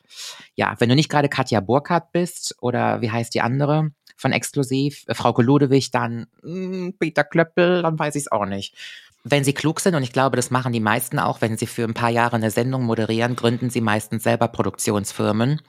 ja, 0.55 0.75
wenn 0.79 0.89
du 0.89 0.95
nicht 0.95 1.09
gerade 1.09 1.27
Katja 1.27 1.59
Burkhardt 1.59 2.11
bist 2.11 2.55
oder 2.61 3.01
wie 3.01 3.11
heißt 3.11 3.33
die 3.33 3.41
andere 3.41 3.91
von 4.15 4.31
Exklusiv, 4.31 5.03
äh, 5.07 5.15
Frauke 5.15 5.41
Ludewig, 5.41 5.91
dann 5.91 6.27
mh, 6.43 6.91
Peter 6.99 7.23
Klöppel, 7.23 7.81
dann 7.81 7.97
weiß 7.97 8.15
ich 8.15 8.23
es 8.23 8.31
auch 8.31 8.45
nicht. 8.45 8.75
Wenn 9.23 9.43
sie 9.43 9.53
klug 9.53 9.79
sind, 9.79 9.93
und 9.93 10.03
ich 10.03 10.13
glaube, 10.13 10.35
das 10.35 10.49
machen 10.49 10.73
die 10.73 10.79
meisten 10.79 11.19
auch, 11.19 11.41
wenn 11.41 11.57
sie 11.57 11.67
für 11.67 11.83
ein 11.83 11.93
paar 11.93 12.09
Jahre 12.09 12.37
eine 12.37 12.49
Sendung 12.49 12.83
moderieren, 12.83 13.35
gründen 13.35 13.69
sie 13.69 13.81
meistens 13.81 14.23
selber 14.23 14.47
Produktionsfirmen 14.47 15.61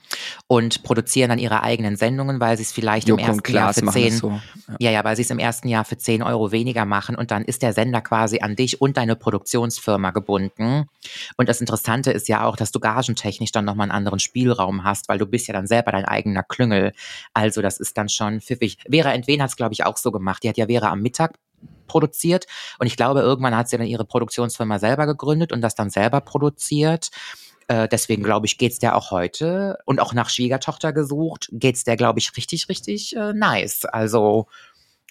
und 0.47 0.83
produzieren 0.83 1.29
dann 1.29 1.39
ihre 1.39 1.61
eigenen 1.61 1.95
Sendungen, 1.95 2.39
weil 2.39 2.57
sie 2.57 2.63
es 2.63 2.71
vielleicht 2.71 3.07
Joko 3.07 3.21
im 3.21 3.27
ersten 3.27 3.43
Klaas 3.43 3.75
Jahr 3.77 3.85
für 3.85 3.91
zehn, 3.91 4.11
so. 4.11 4.29
Ja. 4.29 4.41
ja, 4.79 4.91
ja, 4.91 5.03
weil 5.03 5.15
sie 5.15 5.21
es 5.21 5.29
im 5.29 5.39
ersten 5.39 5.67
Jahr 5.67 5.85
für 5.85 5.97
10 5.97 6.23
Euro 6.23 6.51
weniger 6.51 6.85
machen 6.85 7.15
und 7.15 7.29
dann 7.29 7.43
ist 7.43 7.61
der 7.61 7.73
Sender 7.73 8.01
quasi 8.01 8.39
an 8.39 8.55
dich 8.55 8.81
und 8.81 8.97
deine 8.97 9.15
Produktionsfirma 9.15 10.11
gebunden. 10.11 10.85
Und 11.37 11.47
das 11.47 11.61
Interessante 11.61 12.11
ist 12.11 12.27
ja 12.27 12.45
auch, 12.45 12.55
dass 12.55 12.71
du 12.71 12.79
gagentechnisch 12.79 13.51
dann 13.51 13.65
nochmal 13.65 13.85
einen 13.85 13.97
anderen 13.97 14.19
Spielraum 14.19 14.83
hast, 14.83 15.09
weil 15.09 15.19
du 15.19 15.27
bist 15.27 15.47
ja 15.47 15.53
dann 15.53 15.67
selber 15.67 15.91
dein 15.91 16.05
eigener 16.05 16.43
Klüngel. 16.43 16.93
Also 17.33 17.61
das 17.61 17.79
ist 17.79 17.97
dann 17.97 18.09
schon 18.09 18.41
pfiffig. 18.41 18.77
Vera 18.89 19.13
Entwen 19.13 19.41
hat 19.41 19.51
es, 19.51 19.55
glaube 19.55 19.73
ich, 19.73 19.85
auch 19.85 19.97
so 19.97 20.11
gemacht. 20.11 20.43
Die 20.43 20.49
hat 20.49 20.57
ja 20.57 20.65
Vera 20.65 20.89
am 20.89 21.01
Mittag 21.01 21.33
produziert 21.93 22.47
und 22.79 22.87
ich 22.87 22.97
glaube, 22.97 23.19
irgendwann 23.19 23.55
hat 23.55 23.69
sie 23.69 23.77
dann 23.77 23.85
ihre 23.85 24.03
Produktionsfirma 24.03 24.79
selber 24.79 25.05
gegründet 25.05 25.51
und 25.51 25.61
das 25.61 25.75
dann 25.75 25.91
selber 25.91 26.21
produziert. 26.21 27.11
Äh, 27.67 27.87
deswegen 27.87 28.23
glaube 28.23 28.47
ich, 28.47 28.57
geht's 28.57 28.79
der 28.79 28.95
auch 28.95 29.11
heute 29.11 29.77
und 29.85 29.99
auch 29.99 30.13
nach 30.13 30.31
Schwiegertochter 30.31 30.91
gesucht, 30.91 31.49
geht's 31.51 31.83
der, 31.83 31.95
glaube 31.95 32.17
ich, 32.17 32.35
richtig, 32.35 32.67
richtig 32.67 33.15
äh, 33.15 33.33
nice. 33.33 33.85
Also 33.85 34.47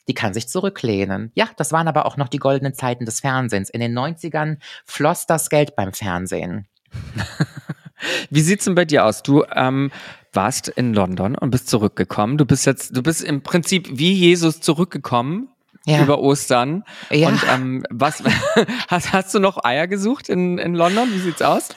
die 0.08 0.14
kann 0.14 0.34
sich 0.34 0.48
zurücklehnen. 0.48 1.30
Ja, 1.36 1.48
das 1.56 1.70
waren 1.70 1.86
aber 1.86 2.04
auch 2.04 2.16
noch 2.16 2.28
die 2.28 2.38
goldenen 2.40 2.74
Zeiten 2.74 3.04
des 3.04 3.20
Fernsehens. 3.20 3.70
In 3.70 3.80
den 3.80 3.96
90ern 3.96 4.56
floss 4.84 5.26
das 5.26 5.50
Geld 5.50 5.76
beim 5.76 5.92
Fernsehen. 5.92 6.66
Wie 8.30 8.40
sieht's 8.40 8.64
denn 8.64 8.74
bei 8.74 8.86
dir 8.86 9.04
aus? 9.04 9.22
Du 9.22 9.44
ähm, 9.54 9.92
warst 10.32 10.66
in 10.66 10.94
London 10.94 11.38
und 11.38 11.52
bist 11.52 11.68
zurückgekommen. 11.68 12.38
Du 12.38 12.44
bist 12.44 12.66
jetzt, 12.66 12.96
du 12.96 13.04
bist 13.04 13.22
im 13.22 13.44
Prinzip 13.44 13.88
wie 13.92 14.12
Jesus 14.12 14.60
zurückgekommen 14.60 15.48
Ja. 15.84 16.02
über 16.02 16.20
Ostern. 16.20 16.84
Ja. 17.10 17.28
Und 17.28 17.40
ähm, 17.52 17.84
was 17.90 18.22
hast, 18.88 19.12
hast 19.12 19.34
du 19.34 19.38
noch 19.40 19.64
Eier 19.64 19.86
gesucht 19.86 20.28
in, 20.28 20.58
in 20.58 20.74
London? 20.74 21.12
Wie 21.12 21.18
sieht's 21.18 21.42
aus? 21.42 21.70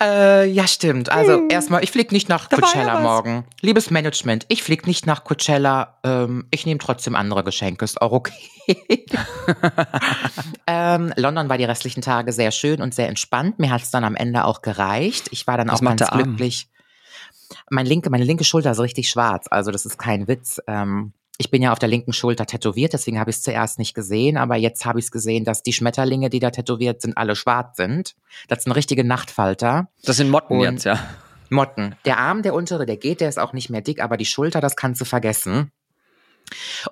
Äh, 0.00 0.46
ja, 0.50 0.66
stimmt. 0.66 1.10
Also 1.12 1.46
erstmal, 1.48 1.84
ich 1.84 1.92
flieg 1.92 2.10
nicht 2.10 2.28
nach 2.28 2.48
Da 2.48 2.56
ja 2.56 2.62
Coachella 2.62 2.94
was. 2.94 3.02
morgen. 3.02 3.44
Liebes 3.60 3.90
Management, 3.90 4.44
ich 4.48 4.64
flieg 4.64 4.88
nicht 4.88 5.06
nach 5.06 5.22
Coachella. 5.22 5.98
Ähm, 6.02 6.48
ich 6.50 6.66
nehme 6.66 6.80
trotzdem 6.80 7.14
andere 7.14 7.44
Geschenke, 7.44 7.84
ist 7.84 8.02
auch 8.02 8.10
okay. 8.10 8.50
ähm, 10.66 11.12
London 11.16 11.48
war 11.48 11.58
die 11.58 11.64
restlichen 11.64 12.02
Tage 12.02 12.32
sehr 12.32 12.50
schön 12.50 12.82
und 12.82 12.92
sehr 12.92 13.08
entspannt. 13.08 13.60
Mir 13.60 13.70
hat's 13.70 13.92
dann 13.92 14.02
am 14.02 14.16
Ende 14.16 14.46
auch 14.46 14.62
gereicht. 14.62 15.28
Ich 15.30 15.46
war 15.46 15.58
dann 15.58 15.68
Was 15.68 15.80
auch 15.80 15.84
ganz 15.84 16.04
glücklich. 16.10 16.68
Mein 17.70 17.86
linke, 17.86 18.10
meine 18.10 18.24
linke 18.24 18.42
Schulter 18.42 18.72
ist 18.72 18.80
richtig 18.80 19.08
schwarz, 19.08 19.46
also 19.48 19.70
das 19.70 19.86
ist 19.86 19.96
kein 19.96 20.26
Witz. 20.26 20.60
Ähm, 20.66 21.12
ich 21.38 21.50
bin 21.50 21.62
ja 21.62 21.72
auf 21.72 21.78
der 21.78 21.88
linken 21.88 22.12
Schulter 22.12 22.46
tätowiert, 22.46 22.92
deswegen 22.92 23.18
habe 23.18 23.30
ich 23.30 23.36
es 23.36 23.42
zuerst 23.42 23.78
nicht 23.78 23.94
gesehen, 23.94 24.36
aber 24.36 24.56
jetzt 24.56 24.86
habe 24.86 24.98
ich 24.98 25.06
es 25.06 25.10
gesehen, 25.10 25.44
dass 25.44 25.62
die 25.62 25.72
Schmetterlinge, 25.72 26.30
die 26.30 26.38
da 26.38 26.50
tätowiert 26.50 27.02
sind, 27.02 27.16
alle 27.16 27.34
schwarz 27.34 27.76
sind. 27.76 28.14
Das 28.48 28.64
sind 28.64 28.72
richtige 28.72 29.04
Nachtfalter. 29.04 29.88
Das 30.04 30.16
sind 30.16 30.30
Motten 30.30 30.58
Und- 30.58 30.62
jetzt, 30.64 30.84
ja. 30.84 30.98
Motten. 31.50 31.94
Der 32.04 32.18
Arm, 32.18 32.42
der 32.42 32.54
untere, 32.54 32.86
der 32.86 32.96
geht, 32.96 33.20
der 33.20 33.28
ist 33.28 33.38
auch 33.38 33.52
nicht 33.52 33.68
mehr 33.68 33.80
dick, 33.82 34.02
aber 34.02 34.16
die 34.16 34.24
Schulter, 34.24 34.60
das 34.60 34.76
kannst 34.76 35.00
du 35.00 35.04
vergessen. 35.04 35.70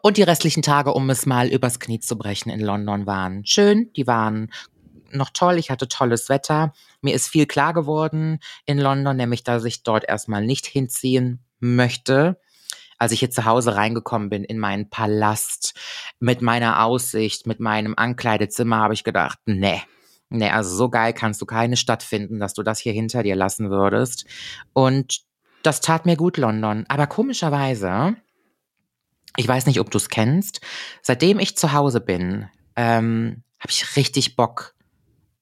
Und 0.03 0.17
die 0.17 0.23
restlichen 0.23 0.63
Tage, 0.63 0.93
um 0.93 1.09
es 1.11 1.27
mal 1.27 1.49
übers 1.49 1.79
Knie 1.81 2.01
zu 2.01 2.17
brechen 2.17 2.51
in 2.51 2.61
London, 2.61 3.07
waren 3.07 3.45
schön. 3.47 3.91
Die 3.97 4.07
waren 4.07 4.51
noch 5.11 5.31
toll. 5.31 5.59
Ich 5.59 5.71
hatte 5.71 5.89
tolles 5.89 6.29
Wetter. 6.29 6.73
Mir 7.01 7.15
ist 7.15 7.29
viel 7.29 7.47
klar 7.47 7.75
geworden 7.75 8.39
in 8.67 8.79
London, 8.79 9.17
nämlich, 9.17 9.45
dass 9.45 9.65
ich 9.65 9.83
dort 9.83 10.05
erstmal 10.09 10.45
nicht 10.45 10.67
hinziehen 10.67 11.41
möchte. 11.61 12.39
Als 13.03 13.11
ich 13.11 13.19
hier 13.19 13.33
zu 13.33 13.45
Hause 13.47 13.75
reingekommen 13.75 14.31
bin 14.31 14.45
in 14.45 14.61
meinen 14.61 14.89
Palast 14.89 15.75
mit 16.21 16.41
meiner 16.41 16.85
Aussicht, 16.85 17.49
mit 17.49 17.59
meinem 17.59 17.95
Ankleidezimmer, 17.97 18.77
habe 18.77 18.95
ich 18.95 19.03
gedacht, 19.03 19.41
nee, 19.45 19.83
nee, 20.29 20.49
also 20.49 20.73
so 20.77 20.89
geil 20.89 21.13
kannst 21.13 21.43
du 21.43 21.45
keine 21.45 21.77
Stadt 21.77 22.05
finden, 22.05 22.39
dass 22.39 22.55
du 22.55 22.63
das 22.63 22.79
hier 22.79 22.93
hinter 22.93 23.25
dir 23.25 23.35
lassen 23.35 23.71
würdest. 23.71 24.25
Und 24.73 25.23
das 25.65 25.81
tat 25.81 26.07
mir 26.07 26.15
gut, 26.17 26.37
London. 26.37 26.85
Aber 26.87 27.09
komischerweise, 27.09 28.15
ich 29.37 29.49
weiß 29.49 29.67
nicht, 29.67 29.81
ob 29.81 29.91
du 29.91 29.99
es 29.99 30.09
kennst, 30.09 30.61
seitdem 31.03 31.41
ich 31.41 31.57
zu 31.57 31.73
Hause 31.73 32.01
bin, 32.01 32.49
ähm, 32.77 33.43
habe 33.59 33.73
ich 33.73 33.97
richtig 33.97 34.37
Bock, 34.37 34.77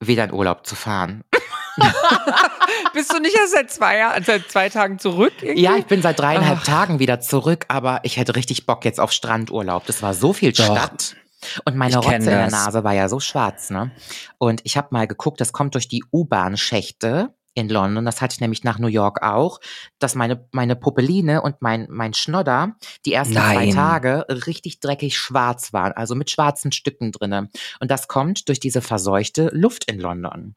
wieder 0.01 0.25
in 0.25 0.33
Urlaub 0.33 0.66
zu 0.66 0.77
fahren. 0.77 1.25
Bist 2.94 3.12
du 3.12 3.20
nicht 3.20 3.36
erst 3.36 3.52
seit 3.52 3.70
zwei, 3.70 4.20
seit 4.22 4.50
zwei 4.50 4.68
Tagen 4.68 4.98
zurück? 4.98 5.32
irgendwie? 5.40 5.62
Ja, 5.62 5.76
ich 5.76 5.86
bin 5.86 6.02
seit 6.02 6.18
dreieinhalb 6.18 6.58
Ach. 6.62 6.66
Tagen 6.66 6.98
wieder 6.98 7.20
zurück, 7.20 7.64
aber 7.68 8.00
ich 8.02 8.16
hätte 8.16 8.36
richtig 8.36 8.66
Bock 8.66 8.84
jetzt 8.84 9.00
auf 9.00 9.12
Strandurlaub. 9.12 9.86
Das 9.86 10.02
war 10.02 10.14
so 10.14 10.32
viel 10.32 10.52
Doch. 10.52 10.64
Stadt. 10.64 11.16
Und 11.64 11.76
meine 11.76 11.96
Rotze 11.96 12.16
in 12.16 12.24
der. 12.24 12.50
Nase 12.50 12.84
war 12.84 12.92
ja 12.92 13.08
so 13.08 13.18
schwarz, 13.18 13.70
ne? 13.70 13.90
Und 14.38 14.60
ich 14.64 14.76
habe 14.76 14.88
mal 14.90 15.06
geguckt, 15.06 15.40
das 15.40 15.52
kommt 15.52 15.74
durch 15.74 15.88
die 15.88 16.04
U-Bahn-Schächte 16.12 17.34
in 17.54 17.68
London. 17.68 18.04
Das 18.04 18.20
hatte 18.20 18.34
ich 18.34 18.40
nämlich 18.40 18.64
nach 18.64 18.78
New 18.78 18.88
York 18.88 19.22
auch, 19.22 19.60
dass 19.98 20.14
meine, 20.14 20.46
meine 20.52 20.76
Pupilline 20.76 21.42
und 21.42 21.60
mein, 21.60 21.86
mein 21.90 22.14
Schnodder 22.14 22.76
die 23.06 23.12
ersten 23.12 23.34
zwei 23.34 23.66
Nein. 23.66 23.74
Tage 23.74 24.26
richtig 24.28 24.80
dreckig 24.80 25.16
schwarz 25.16 25.72
waren, 25.72 25.92
also 25.92 26.14
mit 26.14 26.30
schwarzen 26.30 26.72
Stücken 26.72 27.12
drinne. 27.12 27.48
Und 27.80 27.90
das 27.90 28.08
kommt 28.08 28.48
durch 28.48 28.60
diese 28.60 28.82
verseuchte 28.82 29.50
Luft 29.52 29.90
in 29.90 29.98
London. 29.98 30.54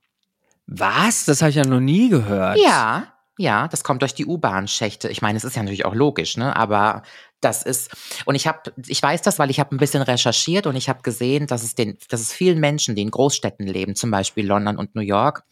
Was? 0.67 1.25
Das 1.25 1.41
habe 1.41 1.49
ich 1.49 1.55
ja 1.55 1.65
noch 1.65 1.79
nie 1.79 2.09
gehört. 2.09 2.57
Ja, 2.57 3.13
ja, 3.39 3.67
das 3.67 3.83
kommt 3.83 4.03
durch 4.03 4.13
die 4.13 4.27
U-Bahn-Schächte. 4.27 5.09
Ich 5.09 5.23
meine, 5.23 5.37
es 5.37 5.43
ist 5.43 5.55
ja 5.55 5.63
natürlich 5.63 5.85
auch 5.85 5.95
logisch, 5.95 6.37
ne? 6.37 6.55
Aber 6.55 7.01
das 7.41 7.63
ist 7.63 7.91
und 8.25 8.35
ich 8.35 8.45
habe, 8.47 8.71
ich 8.87 9.01
weiß 9.01 9.23
das, 9.23 9.39
weil 9.39 9.49
ich 9.49 9.59
habe 9.59 9.75
ein 9.75 9.79
bisschen 9.79 10.03
recherchiert 10.03 10.67
und 10.67 10.75
ich 10.75 10.87
habe 10.87 11.01
gesehen, 11.01 11.47
dass 11.47 11.63
es 11.63 11.73
den, 11.73 11.97
dass 12.09 12.21
es 12.21 12.31
vielen 12.31 12.59
Menschen, 12.59 12.95
die 12.95 13.01
in 13.01 13.11
Großstädten 13.11 13.65
leben, 13.65 13.95
zum 13.95 14.11
Beispiel 14.11 14.45
London 14.45 14.77
und 14.77 14.93
New 14.93 15.01
York, 15.01 15.43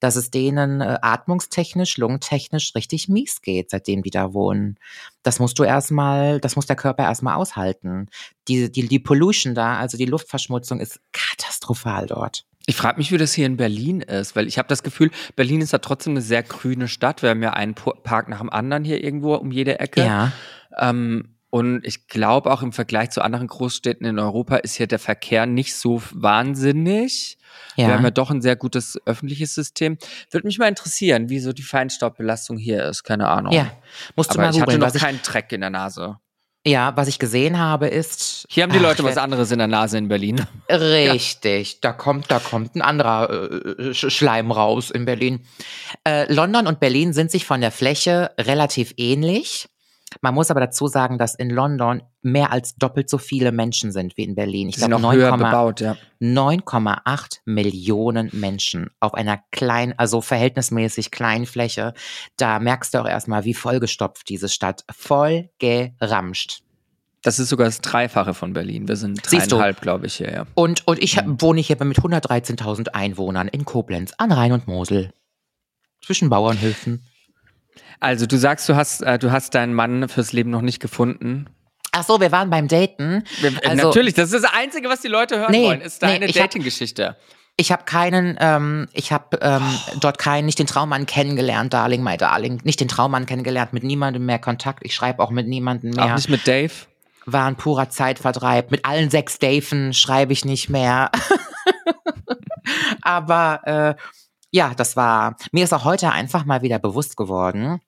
dass 0.00 0.16
es 0.16 0.30
denen 0.30 0.82
äh, 0.82 0.98
atmungstechnisch, 1.00 1.96
lungentechnisch 1.96 2.74
richtig 2.74 3.08
mies 3.08 3.40
geht, 3.40 3.70
seitdem 3.70 4.02
die 4.02 4.10
da 4.10 4.34
wohnen. 4.34 4.78
Das 5.22 5.38
musst 5.40 5.58
du 5.58 5.64
erstmal, 5.64 6.40
das 6.40 6.56
muss 6.56 6.66
der 6.66 6.76
Körper 6.76 7.04
erstmal 7.04 7.36
aushalten. 7.36 8.08
Die, 8.48 8.70
die, 8.70 8.86
die 8.86 9.00
Pollution 9.00 9.54
da, 9.54 9.78
also 9.78 9.96
die 9.96 10.06
Luftverschmutzung 10.06 10.78
ist 10.78 11.00
katastrophal 11.12 12.06
dort. 12.06 12.44
Ich 12.66 12.76
frage 12.76 12.98
mich, 12.98 13.10
wie 13.10 13.18
das 13.18 13.32
hier 13.32 13.46
in 13.46 13.56
Berlin 13.56 14.00
ist, 14.00 14.36
weil 14.36 14.46
ich 14.46 14.58
habe 14.58 14.68
das 14.68 14.82
Gefühl, 14.82 15.10
Berlin 15.34 15.60
ist 15.60 15.72
ja 15.72 15.78
trotzdem 15.78 16.12
eine 16.12 16.20
sehr 16.20 16.42
grüne 16.42 16.88
Stadt. 16.88 17.22
Wir 17.22 17.30
haben 17.30 17.42
ja 17.42 17.52
einen 17.52 17.74
Park 17.74 18.28
nach 18.28 18.38
dem 18.38 18.50
anderen 18.50 18.84
hier 18.84 19.02
irgendwo 19.02 19.34
um 19.34 19.50
jede 19.50 19.80
Ecke. 19.80 20.04
Ja. 20.04 20.32
Ähm, 20.78 21.36
und 21.50 21.84
ich 21.84 22.06
glaube 22.06 22.52
auch 22.52 22.62
im 22.62 22.72
Vergleich 22.72 23.10
zu 23.10 23.22
anderen 23.22 23.48
Großstädten 23.48 24.06
in 24.06 24.18
Europa 24.20 24.56
ist 24.56 24.76
hier 24.76 24.86
der 24.86 25.00
Verkehr 25.00 25.46
nicht 25.46 25.74
so 25.74 26.00
wahnsinnig. 26.12 27.38
Ja. 27.74 27.88
Wir 27.88 27.94
haben 27.94 28.04
ja 28.04 28.10
doch 28.12 28.30
ein 28.30 28.40
sehr 28.40 28.54
gutes 28.54 28.98
öffentliches 29.04 29.54
System. 29.54 29.98
Würde 30.30 30.46
mich 30.46 30.58
mal 30.58 30.68
interessieren, 30.68 31.28
wie 31.28 31.40
so 31.40 31.52
die 31.52 31.62
Feinstaubbelastung 31.62 32.56
hier 32.56 32.84
ist. 32.84 33.02
Keine 33.02 33.28
Ahnung. 33.28 33.52
ja. 33.52 33.72
Musst 34.14 34.30
du 34.30 34.34
Aber 34.34 34.42
mal 34.42 34.50
ich 34.50 34.60
hatte 34.60 34.66
googeln, 34.66 34.80
noch 34.80 34.86
was 34.86 34.94
ich, 34.94 35.02
keinen 35.02 35.20
Dreck 35.22 35.50
in 35.50 35.62
der 35.62 35.70
Nase. 35.70 36.18
Ja, 36.66 36.94
was 36.94 37.08
ich 37.08 37.18
gesehen 37.18 37.58
habe, 37.58 37.88
ist. 37.88 38.44
Hier 38.50 38.64
haben 38.64 38.72
die 38.72 38.78
Leute 38.78 39.02
was 39.02 39.16
anderes 39.16 39.50
in 39.50 39.58
der 39.58 39.66
Nase 39.66 39.96
in 39.96 40.08
Berlin. 40.08 40.44
Richtig, 40.70 41.80
da 41.80 41.92
kommt, 41.94 42.30
da 42.30 42.38
kommt 42.38 42.74
ein 42.76 42.82
anderer 42.82 43.30
äh, 43.30 43.90
Sch- 43.92 44.10
Schleim 44.10 44.50
raus 44.52 44.90
in 44.90 45.06
Berlin. 45.06 45.40
Äh, 46.06 46.30
London 46.30 46.66
und 46.66 46.78
Berlin 46.78 47.14
sind 47.14 47.30
sich 47.30 47.46
von 47.46 47.62
der 47.62 47.70
Fläche 47.70 48.30
relativ 48.38 48.92
ähnlich. 48.98 49.69
Man 50.22 50.34
muss 50.34 50.50
aber 50.50 50.60
dazu 50.60 50.88
sagen, 50.88 51.18
dass 51.18 51.34
in 51.36 51.50
London 51.50 52.02
mehr 52.22 52.50
als 52.52 52.74
doppelt 52.74 53.08
so 53.08 53.16
viele 53.18 53.52
Menschen 53.52 53.92
sind 53.92 54.16
wie 54.16 54.24
in 54.24 54.34
Berlin. 54.34 54.68
Ich 54.68 54.76
glaube 54.76 55.00
noch 55.00 55.12
höher 55.12 55.32
9,8 55.32 55.36
bebaut, 55.36 55.80
ja. 55.80 55.96
9,8 56.20 57.38
Millionen 57.44 58.28
Menschen 58.32 58.90
auf 59.00 59.14
einer 59.14 59.38
kleinen, 59.52 59.94
also 59.98 60.20
verhältnismäßig 60.20 61.10
kleinen 61.10 61.46
Fläche. 61.46 61.94
Da 62.36 62.58
merkst 62.58 62.92
du 62.94 62.98
auch 63.02 63.08
erstmal, 63.08 63.44
wie 63.44 63.54
vollgestopft 63.54 64.28
diese 64.28 64.48
Stadt, 64.48 64.84
voll 64.90 65.50
geramscht. 65.58 66.62
Das 67.22 67.38
ist 67.38 67.50
sogar 67.50 67.66
das 67.66 67.80
Dreifache 67.82 68.32
von 68.34 68.52
Berlin. 68.54 68.88
Wir 68.88 68.96
sind 68.96 69.20
dreieinhalb, 69.30 69.80
glaube 69.82 70.06
ich, 70.06 70.14
hier, 70.14 70.32
ja. 70.32 70.46
Und, 70.54 70.86
und 70.86 71.02
ich 71.02 71.18
hab- 71.18 71.26
wohne 71.42 71.60
hier 71.60 71.76
mit 71.84 71.98
113.000 71.98 72.88
Einwohnern 72.94 73.46
in 73.46 73.64
Koblenz 73.66 74.12
an 74.16 74.32
Rhein 74.32 74.52
und 74.52 74.66
Mosel. 74.66 75.12
Zwischen 76.02 76.30
Bauernhöfen. 76.30 77.04
Also 78.00 78.26
du 78.26 78.38
sagst, 78.38 78.68
du 78.68 78.76
hast, 78.76 79.02
äh, 79.02 79.18
du 79.18 79.30
hast 79.30 79.54
deinen 79.54 79.74
Mann 79.74 80.08
fürs 80.08 80.32
Leben 80.32 80.50
noch 80.50 80.62
nicht 80.62 80.80
gefunden. 80.80 81.46
Ach 81.92 82.04
so, 82.04 82.20
wir 82.20 82.32
waren 82.32 82.50
beim 82.50 82.66
Daten. 82.68 83.24
Wir, 83.40 83.52
äh, 83.62 83.68
Also- 83.68 83.88
natürlich, 83.88 84.14
das 84.14 84.32
ist 84.32 84.44
das 84.44 84.52
Einzige, 84.54 84.88
was 84.88 85.00
die 85.02 85.08
Leute 85.08 85.38
hören 85.38 85.50
Nee, 85.52 85.66
wollen, 85.66 85.80
ist 85.80 86.00
nee, 86.02 86.08
deine 86.08 86.26
hab- 86.28 86.34
Dating-Geschichte. 86.34 87.16
Ich 87.56 87.70
habe 87.72 87.84
keinen, 87.84 88.38
ähm, 88.40 88.88
ich 88.94 89.12
habe 89.12 89.38
ähm, 89.42 89.62
dort 90.00 90.16
keinen, 90.18 90.46
nicht 90.46 90.58
den 90.58 90.66
Traummann 90.66 91.04
kennengelernt, 91.04 91.74
Darling, 91.74 92.02
my 92.02 92.16
Darling, 92.16 92.60
nicht 92.64 92.80
den 92.80 92.88
Traummann 92.88 93.26
kennengelernt, 93.26 93.74
mit 93.74 93.82
niemandem 93.82 94.24
mehr 94.24 94.38
Kontakt. 94.38 94.80
Ich 94.82 94.94
schreibe 94.94 95.22
auch 95.22 95.30
mit 95.30 95.46
niemandem 95.46 95.98
Auch 95.98 96.04
mehr. 96.06 96.14
nicht 96.14 96.30
mit 96.30 96.46
Dave. 96.48 96.72
War 97.26 97.44
ein 97.46 97.56
purer 97.56 97.90
Zeitvertreib. 97.90 98.70
Mit 98.70 98.86
allen 98.86 99.10
sechs 99.10 99.38
Daven 99.38 99.92
schreibe 99.92 100.32
ich 100.32 100.46
nicht 100.46 100.70
mehr. 100.70 101.10
Aber 103.02 103.60
äh, 103.64 103.94
ja, 104.52 104.72
das 104.74 104.96
war, 104.96 105.36
mir 105.52 105.64
ist 105.64 105.74
auch 105.74 105.84
heute 105.84 106.10
einfach 106.12 106.44
mal 106.44 106.62
wieder 106.62 106.78
bewusst 106.78 107.16
geworden, 107.16 107.80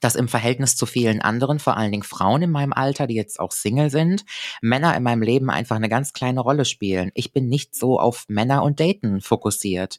dass 0.00 0.14
im 0.14 0.28
Verhältnis 0.28 0.76
zu 0.76 0.86
vielen 0.86 1.20
anderen, 1.20 1.58
vor 1.58 1.76
allen 1.76 1.92
Dingen 1.92 2.02
Frauen 2.02 2.42
in 2.42 2.50
meinem 2.50 2.72
Alter, 2.72 3.06
die 3.06 3.14
jetzt 3.14 3.40
auch 3.40 3.52
Single 3.52 3.90
sind, 3.90 4.24
Männer 4.60 4.96
in 4.96 5.02
meinem 5.02 5.22
Leben 5.22 5.50
einfach 5.50 5.76
eine 5.76 5.88
ganz 5.88 6.12
kleine 6.12 6.40
Rolle 6.40 6.64
spielen. 6.64 7.10
Ich 7.14 7.32
bin 7.32 7.48
nicht 7.48 7.74
so 7.74 7.98
auf 7.98 8.24
Männer 8.28 8.62
und 8.62 8.80
Daten 8.80 9.20
fokussiert. 9.20 9.98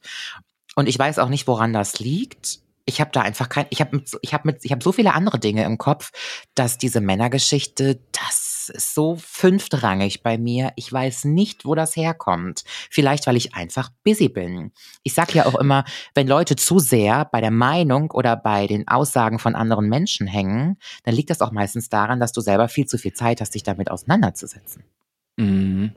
Und 0.76 0.88
ich 0.88 0.98
weiß 0.98 1.20
auch 1.20 1.30
nicht, 1.30 1.48
woran 1.48 1.74
das 1.74 2.00
liegt. 2.00 2.60
Ich 2.86 3.02
habe 3.02 3.12
da 3.12 3.22
einfach 3.22 3.50
kein, 3.50 3.66
ich 3.70 3.82
habe 3.82 4.02
ich 4.22 4.34
habe 4.34 4.44
mit, 4.46 4.64
ich 4.64 4.72
habe 4.72 4.84
so 4.84 4.92
viele 4.92 5.14
andere 5.14 5.40
Dinge 5.40 5.66
im 5.66 5.78
Kopf, 5.78 6.12
dass 6.56 6.78
diese 6.78 7.02
Männergeschichte, 7.02 8.00
das 8.12 8.47
ist 8.70 8.94
so 8.94 9.16
fünftrangig 9.16 10.24
bei 10.24 10.38
mir. 10.38 10.72
Ich 10.76 10.92
weiß 10.92 11.26
nicht, 11.26 11.66
wo 11.66 11.76
das 11.76 11.96
herkommt. 11.96 12.64
Vielleicht, 12.90 13.28
weil 13.28 13.36
ich 13.36 13.56
einfach 13.56 13.90
busy 14.04 14.30
bin. 14.30 14.72
Ich 15.04 15.14
sag 15.14 15.34
ja 15.34 15.46
auch 15.46 15.56
immer, 15.56 15.86
wenn 16.16 16.28
Leute 16.28 16.56
zu 16.56 16.80
sehr 16.80 17.26
bei 17.26 17.42
der 17.42 17.52
Meinung 17.52 18.12
oder 18.12 18.36
bei 18.36 18.68
den 18.68 18.88
Aussagen 18.88 19.40
von 19.40 19.56
anderen 19.56 19.90
Menschen 19.90 20.28
hängen, 20.28 20.78
dann 21.04 21.16
liegt 21.16 21.30
das 21.30 21.42
auch 21.42 21.52
meistens 21.52 21.90
daran, 21.90 22.20
dass 22.20 22.32
du 22.32 22.42
selber 22.42 22.68
viel 22.68 22.86
zu 22.86 22.98
viel 22.98 23.14
Zeit 23.14 23.42
hast, 23.42 23.56
dich 23.56 23.64
damit 23.64 23.92
auseinanderzusetzen. 23.92 24.84
Mhm. 25.38 25.94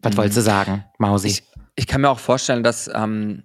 Was 0.00 0.12
mhm. 0.12 0.18
wolltest 0.18 0.38
du 0.38 0.42
sagen, 0.42 0.84
Mausi? 0.98 1.28
Ich, 1.28 1.42
ich 1.76 1.86
kann 1.86 2.00
mir 2.00 2.10
auch 2.10 2.18
vorstellen, 2.18 2.62
dass 2.62 2.90
ähm, 2.92 3.44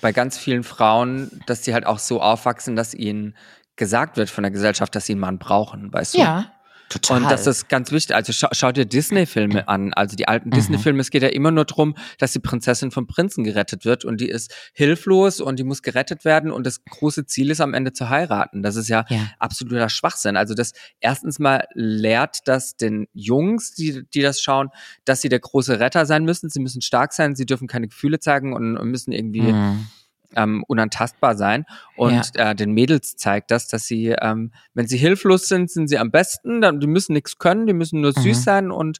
bei 0.00 0.12
ganz 0.12 0.38
vielen 0.38 0.62
Frauen, 0.62 1.42
dass 1.46 1.64
sie 1.64 1.74
halt 1.74 1.86
auch 1.86 1.98
so 1.98 2.20
aufwachsen, 2.20 2.76
dass 2.76 2.94
ihnen 2.94 3.36
gesagt 3.76 4.16
wird 4.16 4.30
von 4.30 4.42
der 4.42 4.50
Gesellschaft, 4.50 4.94
dass 4.94 5.06
sie 5.06 5.12
einen 5.12 5.20
Mann 5.20 5.38
brauchen, 5.38 5.92
weißt 5.92 6.14
du? 6.14 6.18
Ja. 6.18 6.52
Total. 6.88 7.22
Und 7.22 7.30
das 7.30 7.46
ist 7.46 7.68
ganz 7.68 7.92
wichtig. 7.92 8.16
Also 8.16 8.32
schau, 8.32 8.48
schau 8.52 8.72
dir 8.72 8.86
Disney-Filme 8.86 9.68
an. 9.68 9.92
Also 9.92 10.16
die 10.16 10.26
alten 10.26 10.48
mhm. 10.48 10.54
Disney-Filme, 10.54 11.00
es 11.00 11.10
geht 11.10 11.22
ja 11.22 11.28
immer 11.28 11.50
nur 11.50 11.64
darum, 11.64 11.94
dass 12.18 12.32
die 12.32 12.38
Prinzessin 12.38 12.90
vom 12.90 13.06
Prinzen 13.06 13.44
gerettet 13.44 13.84
wird 13.84 14.04
und 14.04 14.20
die 14.20 14.28
ist 14.28 14.54
hilflos 14.72 15.40
und 15.40 15.58
die 15.58 15.64
muss 15.64 15.82
gerettet 15.82 16.24
werden 16.24 16.50
und 16.50 16.66
das 16.66 16.84
große 16.84 17.26
Ziel 17.26 17.50
ist 17.50 17.60
am 17.60 17.74
Ende 17.74 17.92
zu 17.92 18.08
heiraten. 18.08 18.62
Das 18.62 18.76
ist 18.76 18.88
ja, 18.88 19.04
ja. 19.08 19.30
absoluter 19.38 19.88
Schwachsinn. 19.88 20.36
Also 20.36 20.54
das 20.54 20.72
erstens 21.00 21.38
mal 21.38 21.66
lehrt 21.74 22.46
das 22.46 22.76
den 22.76 23.06
Jungs, 23.12 23.74
die, 23.74 24.04
die 24.14 24.22
das 24.22 24.40
schauen, 24.40 24.70
dass 25.04 25.20
sie 25.20 25.28
der 25.28 25.40
große 25.40 25.80
Retter 25.80 26.06
sein 26.06 26.24
müssen. 26.24 26.48
Sie 26.48 26.60
müssen 26.60 26.80
stark 26.80 27.12
sein, 27.12 27.36
sie 27.36 27.46
dürfen 27.46 27.68
keine 27.68 27.88
Gefühle 27.88 28.18
zeigen 28.18 28.54
und, 28.54 28.78
müssen 28.88 29.12
irgendwie 29.12 29.52
mhm 29.52 29.88
ähm, 30.36 30.64
unantastbar 30.66 31.36
sein. 31.36 31.64
Und 31.96 32.36
ja. 32.36 32.50
äh, 32.50 32.54
den 32.54 32.72
Mädels 32.72 33.16
zeigt 33.16 33.50
das, 33.50 33.68
dass 33.68 33.86
sie, 33.86 34.08
ähm, 34.08 34.52
wenn 34.74 34.86
sie 34.86 34.98
hilflos 34.98 35.48
sind, 35.48 35.70
sind 35.70 35.88
sie 35.88 35.98
am 35.98 36.10
besten. 36.10 36.60
Dann, 36.60 36.80
die 36.80 36.86
müssen 36.86 37.12
nichts 37.12 37.38
können, 37.38 37.66
die 37.66 37.72
müssen 37.72 38.00
nur 38.00 38.12
mhm. 38.16 38.22
süß 38.22 38.44
sein 38.44 38.70
und 38.70 38.98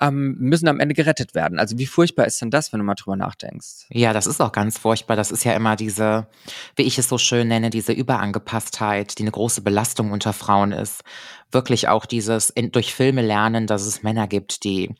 ähm, 0.00 0.36
müssen 0.38 0.68
am 0.68 0.80
Ende 0.80 0.94
gerettet 0.94 1.34
werden. 1.34 1.58
Also 1.58 1.78
wie 1.78 1.86
furchtbar 1.86 2.26
ist 2.26 2.40
denn 2.42 2.50
das, 2.50 2.72
wenn 2.72 2.80
du 2.80 2.84
mal 2.84 2.94
drüber 2.94 3.16
nachdenkst? 3.16 3.86
Ja, 3.88 4.12
das 4.12 4.26
ist 4.26 4.40
auch 4.40 4.52
ganz 4.52 4.78
furchtbar. 4.78 5.16
Das 5.16 5.30
ist 5.30 5.44
ja 5.44 5.54
immer 5.54 5.76
diese, 5.76 6.26
wie 6.76 6.82
ich 6.82 6.98
es 6.98 7.08
so 7.08 7.18
schön 7.18 7.48
nenne, 7.48 7.70
diese 7.70 7.92
Überangepasstheit, 7.92 9.18
die 9.18 9.22
eine 9.22 9.30
große 9.30 9.62
Belastung 9.62 10.12
unter 10.12 10.32
Frauen 10.32 10.72
ist. 10.72 11.02
Wirklich 11.50 11.88
auch 11.88 12.04
dieses 12.04 12.50
in, 12.50 12.72
durch 12.72 12.94
Filme 12.94 13.22
lernen, 13.22 13.66
dass 13.66 13.86
es 13.86 14.02
Männer 14.02 14.26
gibt, 14.26 14.64
die 14.64 14.94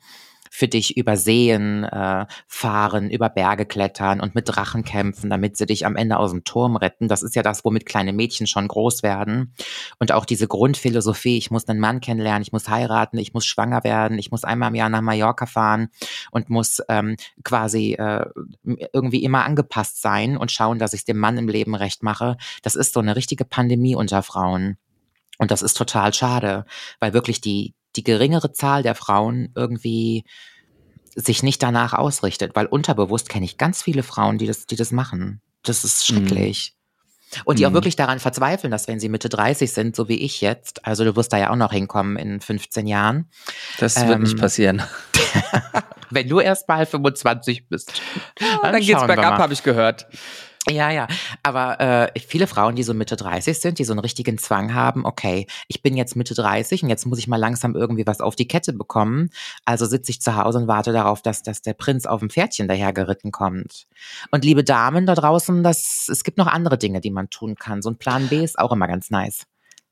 für 0.57 0.69
dich 0.69 0.97
übersehen, 0.97 1.85
äh, 1.85 2.25
fahren, 2.49 3.11
über 3.11 3.29
Berge 3.29 3.66
klettern 3.66 4.23
und 4.23 4.35
mit 4.35 4.49
Drachen 4.49 4.85
kämpfen, 4.85 5.29
damit 5.29 5.59
sie 5.59 5.66
dich 5.66 5.85
am 5.85 5.97
Ende 5.97 6.16
aus 6.16 6.31
dem 6.31 6.45
Turm 6.45 6.77
retten. 6.77 7.09
Das 7.09 7.23
ist 7.23 7.35
ja 7.37 7.42
das, 7.42 7.62
womit 7.62 7.85
kleine 7.85 8.14
Mädchen 8.14 8.47
schon 8.47 8.66
groß 8.66 9.03
werden. 9.03 9.53
Und 9.99 10.12
auch 10.12 10.25
diese 10.25 10.49
Grundphilosophie, 10.49 11.37
ich 11.37 11.51
muss 11.51 11.69
einen 11.69 11.79
Mann 11.79 12.01
kennenlernen, 12.01 12.40
ich 12.40 12.53
muss 12.53 12.71
heiraten, 12.71 13.19
ich 13.19 13.35
muss 13.35 13.45
schwanger 13.45 13.85
werden, 13.85 14.19
ich 14.19 14.31
muss 14.31 14.45
einmal 14.45 14.71
im 14.71 14.77
Jahr 14.77 14.88
nach 14.88 15.03
Mallorca 15.03 15.45
fahren 15.45 15.88
und 16.31 16.49
muss 16.49 16.81
ähm, 16.88 17.16
quasi 17.45 17.92
äh, 17.92 18.25
irgendwie 18.95 19.25
immer 19.25 19.45
angepasst 19.45 20.01
sein 20.01 20.38
und 20.38 20.51
schauen, 20.51 20.79
dass 20.79 20.95
ich 20.95 21.05
dem 21.05 21.19
Mann 21.19 21.37
im 21.37 21.49
Leben 21.49 21.75
recht 21.75 22.03
mache. 22.03 22.38
Das 22.62 22.77
ist 22.77 22.95
so 22.95 23.01
eine 23.01 23.14
richtige 23.14 23.45
Pandemie 23.45 23.95
unter 23.95 24.23
Frauen. 24.23 24.79
Und 25.37 25.51
das 25.51 25.61
ist 25.61 25.77
total 25.77 26.14
schade, 26.14 26.64
weil 26.99 27.12
wirklich 27.12 27.42
die, 27.42 27.75
die 27.96 28.04
geringere 28.04 28.52
Zahl 28.52 28.82
der 28.82 28.94
Frauen 28.94 29.50
irgendwie 29.54 30.24
sich 31.14 31.42
nicht 31.42 31.62
danach 31.62 31.94
ausrichtet, 31.94 32.52
weil 32.54 32.66
unterbewusst 32.66 33.28
kenne 33.28 33.46
ich 33.46 33.56
ganz 33.56 33.82
viele 33.82 34.02
Frauen, 34.02 34.38
die 34.38 34.46
das, 34.46 34.66
die 34.66 34.76
das 34.76 34.92
machen. 34.92 35.40
Das 35.62 35.82
ist 35.82 36.11
mhm. 36.11 36.16
schrecklich. 36.16 36.72
Mhm. 36.72 37.40
Und 37.44 37.59
die 37.59 37.64
mhm. 37.64 37.70
auch 37.70 37.74
wirklich 37.74 37.96
daran 37.96 38.20
verzweifeln, 38.20 38.70
dass 38.70 38.87
wenn 38.87 39.00
sie 39.00 39.09
Mitte 39.09 39.28
30 39.28 39.72
sind, 39.72 39.96
so 39.96 40.09
wie 40.09 40.20
ich 40.20 40.40
jetzt, 40.40 40.87
also 40.87 41.04
du 41.04 41.16
wirst 41.16 41.32
da 41.32 41.38
ja 41.38 41.50
auch 41.50 41.56
noch 41.56 41.72
hinkommen 41.72 42.16
in 42.16 42.40
15 42.40 42.87
Jahren. 42.87 43.30
Das 43.78 43.96
ähm, 43.96 44.09
wird 44.09 44.20
nicht 44.20 44.32
ähm, 44.32 44.38
passieren. 44.38 44.82
wenn 46.11 46.28
du 46.28 46.40
erst 46.40 46.68
mal 46.68 46.87
25 46.87 47.68
bist. 47.68 48.00
Dann, 48.62 48.72
dann 48.72 48.80
geht's 48.80 49.06
bergab, 49.06 49.38
habe 49.38 49.52
ich 49.52 49.62
gehört. 49.62 50.06
Ja, 50.68 50.90
ja. 50.90 51.07
Aber 51.44 51.81
äh, 51.81 52.18
viele 52.18 52.48
Frauen, 52.48 52.74
die 52.74 52.83
so 52.83 52.92
Mitte 52.92 53.14
30 53.14 53.61
sind, 53.61 53.79
die 53.79 53.85
so 53.85 53.92
einen 53.92 54.00
richtigen 54.00 54.37
Zwang 54.37 54.74
haben, 54.74 55.05
okay, 55.05 55.46
ich 55.68 55.81
bin 55.81 55.96
jetzt 55.96 56.16
Mitte 56.16 56.35
30 56.35 56.83
und 56.83 56.88
jetzt 56.88 57.07
muss 57.07 57.20
ich 57.20 57.29
mal 57.29 57.37
langsam 57.37 57.76
irgendwie 57.76 58.07
was 58.07 58.20
auf 58.20 58.35
die 58.35 58.48
Kette 58.48 58.72
bekommen. 58.72 59.31
Also 59.64 59.87
sitze 59.87 60.11
ich 60.11 60.20
zu 60.20 60.35
Hause 60.35 60.59
und 60.59 60.66
warte 60.66 60.92
darauf, 60.92 61.22
dass, 61.22 61.42
dass 61.44 61.62
der 61.62 61.74
Prinz 61.74 62.05
auf 62.05 62.18
dem 62.18 62.31
Pferdchen 62.31 62.66
dahergeritten 62.66 63.31
kommt. 63.31 63.87
Und 64.33 64.44
liebe 64.44 64.64
Damen 64.64 65.07
da 65.07 65.14
draußen, 65.14 65.62
das, 65.62 66.09
es 66.11 66.24
gibt 66.24 66.37
noch 66.37 66.48
andere 66.48 66.79
Dinge, 66.79 67.00
die 67.00 67.12
man 67.12 67.31
tun 67.31 67.55
kann. 67.55 67.81
So 67.81 67.90
ein 67.90 67.98
Plan 67.98 68.26
B 68.29 68.42
ist 68.42 68.59
auch 68.59 68.72
immer 68.72 68.88
ganz 68.88 69.11
nice. 69.11 69.46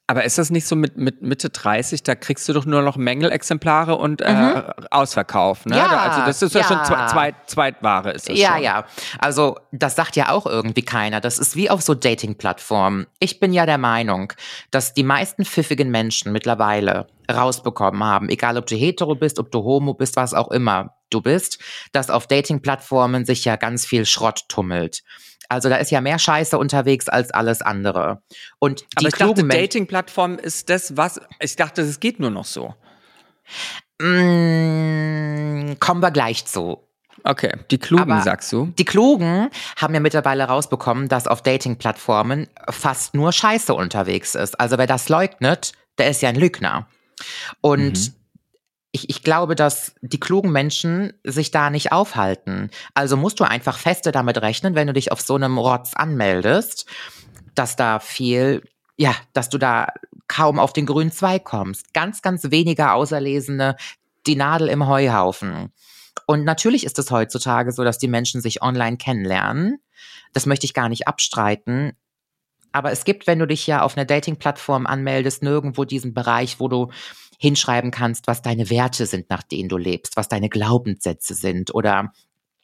Aber 0.07 0.25
ist 0.25 0.37
das 0.37 0.51
nicht 0.51 0.67
so 0.67 0.77
mit, 0.77 0.99
mit 0.99 1.23
Mitte 1.23 1.49
30, 1.49 2.03
da 2.03 2.15
kriegst 2.15 2.47
du 2.47 2.53
doch 2.53 2.67
nur 2.67 2.83
noch 2.83 2.99
Mängelexemplare 2.99 3.97
und 3.97 4.21
äh, 4.21 4.35
mhm. 4.35 4.63
Ausverkauf, 4.91 5.65
ne? 5.65 5.79
Ja, 5.79 5.87
also 5.87 6.27
das 6.27 6.43
ist 6.43 6.55
ja, 6.55 6.61
ja 6.61 6.67
schon 6.67 7.09
Zweit, 7.09 7.35
Zweitware 7.47 8.11
ist 8.13 8.29
das 8.29 8.39
Ja, 8.39 8.55
schon. 8.55 8.63
ja. 8.65 8.85
Also 9.19 9.57
das 9.73 9.97
sagt 9.97 10.17
ja 10.17 10.29
auch 10.29 10.45
irgendwie 10.45 10.83
keiner. 10.83 11.23
Das 11.23 11.39
ist 11.39 11.57
wie 11.57 11.71
auf 11.71 11.81
so 11.81 11.95
Dating-Plattformen. 11.95 13.07
Ich 13.19 13.41
bin 13.41 13.55
ja 13.55 13.65
der 13.65 13.79
Meinung, 13.79 14.35
dass 14.71 14.93
die 14.93 15.05
meisten 15.05 15.47
pfiffigen 15.47 15.91
Menschen 15.91 16.33
mittlerweile 16.33 17.07
rausbekommen 17.33 18.05
haben, 18.05 18.29
egal 18.29 18.59
ob 18.59 18.67
du 18.67 18.77
hetero 18.77 19.15
bist, 19.15 19.39
ob 19.39 19.51
du 19.51 19.63
homo 19.63 19.95
bist, 19.95 20.17
was 20.17 20.35
auch 20.35 20.51
immer 20.51 20.97
du 21.09 21.23
bist, 21.23 21.59
dass 21.93 22.11
auf 22.11 22.27
Dating-Plattformen 22.27 23.25
sich 23.25 23.47
ja 23.47 23.57
ganz 23.57 23.87
viel 23.87 24.05
Schrott 24.05 24.45
tummelt. 24.49 25.03
Also 25.55 25.69
da 25.69 25.77
ist 25.77 25.91
ja 25.91 26.01
mehr 26.01 26.19
Scheiße 26.19 26.59
unterwegs 26.59 27.09
als 27.09 27.31
alles 27.31 27.63
andere. 27.63 28.23
Und 28.59 28.83
die 28.83 28.87
Aber 28.97 29.09
ich 29.09 29.15
dachte, 29.15 29.47
Dating-Plattform 29.47 30.39
ist 30.39 30.69
das, 30.69 30.97
was. 30.97 31.21
Ich 31.41 31.57
dachte, 31.57 31.83
es 31.83 32.01
geht 32.01 32.21
nur 32.21 32.31
noch 32.31 32.45
so. 32.45 32.75
Mm, 34.01 35.79
kommen 35.79 36.03
wir 36.03 36.11
gleich 36.11 36.45
zu. 36.45 36.87
Okay, 37.23 37.57
die 37.71 37.79
Klugen, 37.79 38.11
Aber 38.11 38.23
sagst 38.23 38.53
du? 38.53 38.73
Die 38.79 38.85
Klugen 38.85 39.49
haben 39.77 39.95
ja 39.95 40.01
mittlerweile 40.01 40.45
rausbekommen, 40.45 41.09
dass 41.09 41.27
auf 41.27 41.41
Dating-Plattformen 41.41 42.49
fast 42.69 43.15
nur 43.15 43.33
Scheiße 43.33 43.73
unterwegs 43.73 44.35
ist. 44.35 44.61
Also 44.61 44.77
wer 44.77 44.87
das 44.87 45.09
leugnet, 45.09 45.73
der 45.97 46.11
ist 46.11 46.21
ja 46.21 46.29
ein 46.29 46.35
Lügner. 46.35 46.87
Und 47.63 47.99
mhm 47.99 48.24
ich, 48.95 49.11
ich 49.11 49.25
glaube, 49.25 49.57
dass 49.57 49.97
die 50.03 50.21
klugen 50.21 50.53
Menschen 50.53 51.15
sich 51.25 51.51
da 51.51 51.69
nicht 51.69 51.91
aufhalten. 51.91 52.71
Also 52.95 53.17
musst 53.17 53.41
du 53.41 53.45
einfach 53.45 53.77
feste 53.77 54.13
damit 54.13 54.41
rechnen, 54.41 54.77
wenn 54.77 54.87
du 54.87 54.93
dich 54.93 55.11
auf 55.11 55.21
so 55.21 55.35
einem 55.35 55.59
Rotz 55.59 55.95
anmeldest, 55.95 56.87
dass 57.57 57.75
da 57.75 57.99
viel, 57.99 58.63
ja, 58.97 59.17
dass 59.33 59.49
du 59.49 59.59
da 59.59 59.89
kaum 60.29 60.61
auf 60.61 60.73
den 60.73 60.87
grünen 60.87 61.11
Zweig 61.11 61.43
kommst. 61.43 61.93
Ganz, 61.93 62.23
ganz 62.23 62.53
wenige 62.53 62.93
Auserlesene, 62.93 63.75
die 64.29 64.37
Nadel 64.37 64.69
im 64.69 64.87
Heuhaufen. 64.87 65.73
Und 66.27 66.45
natürlich 66.45 66.87
ist 66.87 67.01
es 67.01 67.11
heutzutage 67.11 67.73
so, 67.73 67.83
dass 67.83 67.99
die 67.99 68.07
Menschen 68.07 68.41
sich 68.41 68.63
online 68.63 68.97
kennenlernen. 68.97 69.81
Das 70.33 70.47
möchte 70.47 70.67
ich 70.67 70.73
gar 70.73 70.89
nicht 70.89 71.09
abstreiten. 71.09 71.97
Aber 72.71 72.91
es 72.91 73.05
gibt, 73.05 73.27
wenn 73.27 73.39
du 73.41 73.47
dich 73.47 73.67
ja 73.67 73.83
auf 73.83 73.97
einer 73.97 74.05
Dating-Plattform 74.05 74.87
anmeldest, 74.87 75.43
nirgendwo 75.43 75.85
diesen 75.85 76.13
Bereich, 76.13 76.59
wo 76.59 76.69
du 76.69 76.91
hinschreiben 77.45 77.91
kannst, 77.91 78.27
was 78.27 78.41
deine 78.41 78.71
Werte 78.71 79.05
sind, 79.05 79.29
nach 79.29 79.43
denen 79.43 79.69
du 79.69 79.77
lebst, 79.77 80.17
was 80.17 80.29
deine 80.29 80.49
Glaubenssätze 80.49 81.35
sind 81.35 81.75
oder 81.75 82.11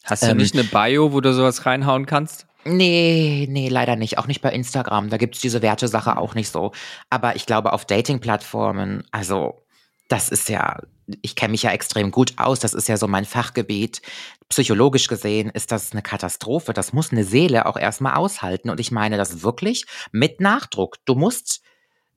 Hast 0.05 0.23
du 0.23 0.29
ähm, 0.29 0.39
nicht 0.39 0.55
eine 0.55 0.65
Bio, 0.65 1.13
wo 1.13 1.21
du 1.21 1.35
sowas 1.35 1.67
reinhauen 1.67 2.07
kannst? 2.07 2.47
Nee, 2.65 3.47
nee, 3.51 3.69
leider 3.69 3.97
nicht. 3.97 4.17
Auch 4.17 4.27
nicht 4.27 4.41
bei 4.41 4.51
Instagram. 4.51 5.11
Da 5.11 5.19
gibt's 5.19 5.41
diese 5.41 5.61
Wertesache 5.61 6.17
auch 6.17 6.35
nicht 6.35 6.51
so. 6.51 6.73
Aber 7.11 7.37
ich 7.37 7.45
glaube, 7.47 7.73
auf 7.73 7.85
Dating-Plattformen, 7.85 9.05
also 9.11 9.63
das 10.09 10.29
ist 10.29 10.49
ja, 10.49 10.79
ich 11.23 11.37
kenne 11.37 11.53
mich 11.53 11.63
ja 11.63 11.71
extrem 11.73 12.11
gut 12.11 12.35
aus, 12.39 12.61
das 12.61 12.75
ist 12.75 12.89
ja 12.89 12.97
so 12.97 13.07
mein 13.09 13.25
Fachgebiet. 13.27 14.01
Psychologisch 14.49 15.07
gesehen 15.07 15.51
ist 15.51 15.71
das 15.71 15.93
eine 15.93 16.03
Katastrophe. 16.03 16.73
Das 16.73 16.95
muss 16.95 17.13
eine 17.13 17.25
Seele 17.25 17.67
auch 17.67 17.77
erstmal 17.77 18.15
aushalten. 18.15 18.71
Und 18.71 18.81
ich 18.81 18.91
meine 18.91 19.19
das 19.19 19.43
wirklich 19.43 19.85
mit 20.13 20.41
Nachdruck. 20.41 20.97
Du 21.05 21.15
musst 21.15 21.61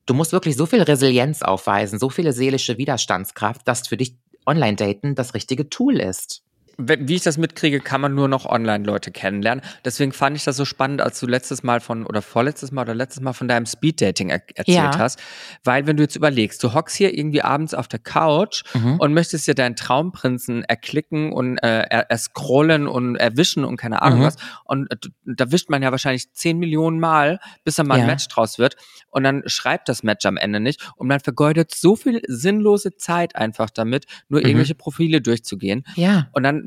du 0.06 0.14
musst 0.14 0.32
wirklich 0.32 0.56
so 0.56 0.66
viel 0.66 0.82
Resilienz 0.82 1.42
aufweisen, 1.42 1.98
so 1.98 2.08
viele 2.10 2.32
seelische 2.32 2.78
Widerstandskraft, 2.78 3.66
dass 3.66 3.88
für 3.88 3.96
dich 3.96 4.16
Online-Daten 4.46 5.14
das 5.14 5.34
richtige 5.34 5.68
Tool 5.70 6.00
ist. 6.00 6.43
Wie 6.78 7.14
ich 7.14 7.22
das 7.22 7.38
mitkriege, 7.38 7.80
kann 7.80 8.00
man 8.00 8.14
nur 8.14 8.28
noch 8.28 8.46
online 8.46 8.84
Leute 8.84 9.10
kennenlernen. 9.10 9.62
Deswegen 9.84 10.12
fand 10.12 10.36
ich 10.36 10.44
das 10.44 10.56
so 10.56 10.64
spannend, 10.64 11.00
als 11.00 11.20
du 11.20 11.26
letztes 11.26 11.62
Mal 11.62 11.80
von, 11.80 12.04
oder 12.06 12.22
vorletztes 12.22 12.72
Mal 12.72 12.82
oder 12.82 12.94
letztes 12.94 13.22
Mal 13.22 13.32
von 13.32 13.48
deinem 13.48 13.66
Speeddating 13.66 14.30
er 14.30 14.42
erzählt 14.56 14.76
Ja. 14.76 14.98
hast. 14.98 15.20
Weil 15.62 15.86
wenn 15.86 15.96
du 15.96 16.02
jetzt 16.02 16.16
überlegst, 16.16 16.62
du 16.62 16.72
hockst 16.74 16.96
hier 16.96 17.16
irgendwie 17.16 17.42
abends 17.42 17.74
auf 17.74 17.88
der 17.88 18.00
Couch 18.00 18.62
Mhm. 18.74 18.98
und 18.98 19.14
möchtest 19.14 19.46
dir 19.46 19.54
deinen 19.54 19.76
Traumprinzen 19.76 20.64
erklicken 20.64 21.32
und 21.32 21.58
äh, 21.58 21.82
er, 21.88 22.10
erscrollen 22.10 22.88
und 22.88 23.16
erwischen 23.16 23.64
und 23.64 23.76
keine 23.76 24.02
Ahnung 24.02 24.20
Mhm. 24.20 24.24
was. 24.24 24.36
Und 24.64 24.90
äh, 24.92 24.96
da 25.24 25.50
wischt 25.52 25.70
man 25.70 25.82
ja 25.82 25.90
wahrscheinlich 25.90 26.32
10 26.32 26.58
Millionen 26.58 26.98
Mal, 26.98 27.38
bis 27.64 27.76
da 27.76 27.84
mal 27.84 27.94
ein 27.94 28.00
Ja. 28.00 28.06
Match 28.06 28.26
draus 28.28 28.58
wird. 28.58 28.76
Und 29.10 29.22
dann 29.24 29.42
schreibt 29.46 29.88
das 29.88 30.02
Match 30.02 30.26
am 30.26 30.36
Ende 30.36 30.60
nicht. 30.60 30.90
Und 30.96 31.06
man 31.08 31.20
vergeudet 31.20 31.72
so 31.74 31.94
viel 31.96 32.20
sinnlose 32.26 32.96
Zeit 32.96 33.36
einfach 33.36 33.70
damit, 33.70 34.06
nur 34.28 34.40
Mhm. 34.40 34.46
irgendwelche 34.46 34.74
Profile 34.74 35.20
durchzugehen. 35.20 35.84
Ja. 35.94 36.28
Und 36.32 36.42
dann 36.42 36.63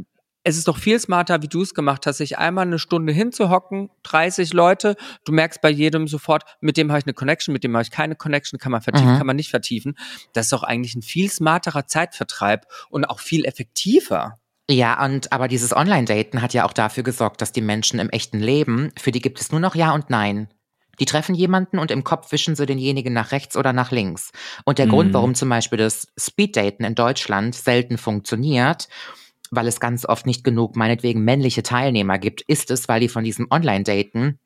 es 0.48 0.58
ist 0.58 0.68
doch 0.70 0.78
viel 0.78 0.98
smarter, 0.98 1.42
wie 1.42 1.50
du 1.50 1.62
es 1.62 1.74
gemacht 1.74 2.06
hast, 2.08 2.18
sich 2.18 2.38
einmal 2.38 2.66
eine 2.66 2.80
Stunde 2.80 3.12
hinzuhocken, 3.12 3.90
30 4.04 4.54
Leute, 4.54 4.96
du 5.26 5.34
merkst 5.34 5.62
bei 5.62 5.70
jedem 5.70 6.08
sofort, 6.08 6.44
mit 6.62 6.78
dem 6.78 6.90
habe 6.90 7.00
ich 7.00 7.06
eine 7.06 7.14
Connection, 7.14 7.52
mit 7.52 7.66
dem 7.66 7.74
habe 7.76 7.84
ich 7.84 7.92
keine 7.92 8.16
Connection, 8.16 8.58
kann 8.58 8.72
man 8.72 8.82
vertiefen, 8.82 9.14
Mhm. 9.14 9.18
kann 9.18 9.28
man 9.28 9.36
nicht 9.36 9.50
vertiefen. 9.50 9.98
Das 10.32 10.46
ist 10.46 10.54
doch 10.54 10.64
eigentlich 10.64 10.96
ein 10.96 11.02
viel 11.02 11.30
smarterer 11.30 11.86
Zeitvertreib 11.86 12.66
und 12.90 13.06
auch 13.06 13.20
viel 13.20 13.44
effektiver. 13.46 14.40
Ja, 14.70 15.04
und 15.04 15.32
aber 15.34 15.48
dieses 15.50 15.76
Online-Daten 15.76 16.42
hat 16.42 16.54
ja 16.54 16.66
auch 16.66 16.74
dafür 16.74 17.04
gesorgt, 17.04 17.42
dass 17.42 17.52
die 17.52 17.62
Menschen 17.62 18.00
im 18.00 18.10
echten 18.10 18.40
Leben, 18.40 18.92
für 18.98 19.12
die 19.12 19.22
gibt 19.22 19.42
es 19.42 19.52
nur 19.52 19.60
noch 19.60 19.76
Ja 19.76 19.92
und 19.94 20.10
Nein. 20.10 20.48
Die 21.00 21.06
treffen 21.06 21.36
jemanden 21.36 21.78
und 21.78 21.92
im 21.92 22.04
Kopf 22.04 22.32
wischen 22.32 22.56
sie 22.56 22.66
denjenigen 22.66 23.14
nach 23.14 23.32
rechts 23.32 23.56
oder 23.56 23.72
nach 23.72 23.92
links. 23.92 24.32
Und 24.66 24.80
der 24.80 24.88
Mhm. 24.88 24.92
Grund, 24.92 25.14
warum 25.14 25.36
zum 25.36 25.48
Beispiel 25.50 25.78
das 25.78 26.08
Speeddaten 26.18 26.84
in 26.86 26.96
Deutschland 26.96 27.54
selten 27.54 27.98
funktioniert, 27.98 28.88
weil 29.52 29.68
es 29.68 29.80
ganz 29.80 30.06
oft 30.06 30.26
nicht 30.26 30.44
genug 30.44 30.76
meinetwegen 30.76 31.24
männliche 31.24 31.64
Teilnehmer 31.64 32.18
gibt, 32.20 32.42
ist 32.42 32.72
es, 32.72 32.88
weil 32.88 33.00
die 33.00 33.10
von 33.10 33.24
diesem 33.24 33.48
Online-Daten 33.50 34.40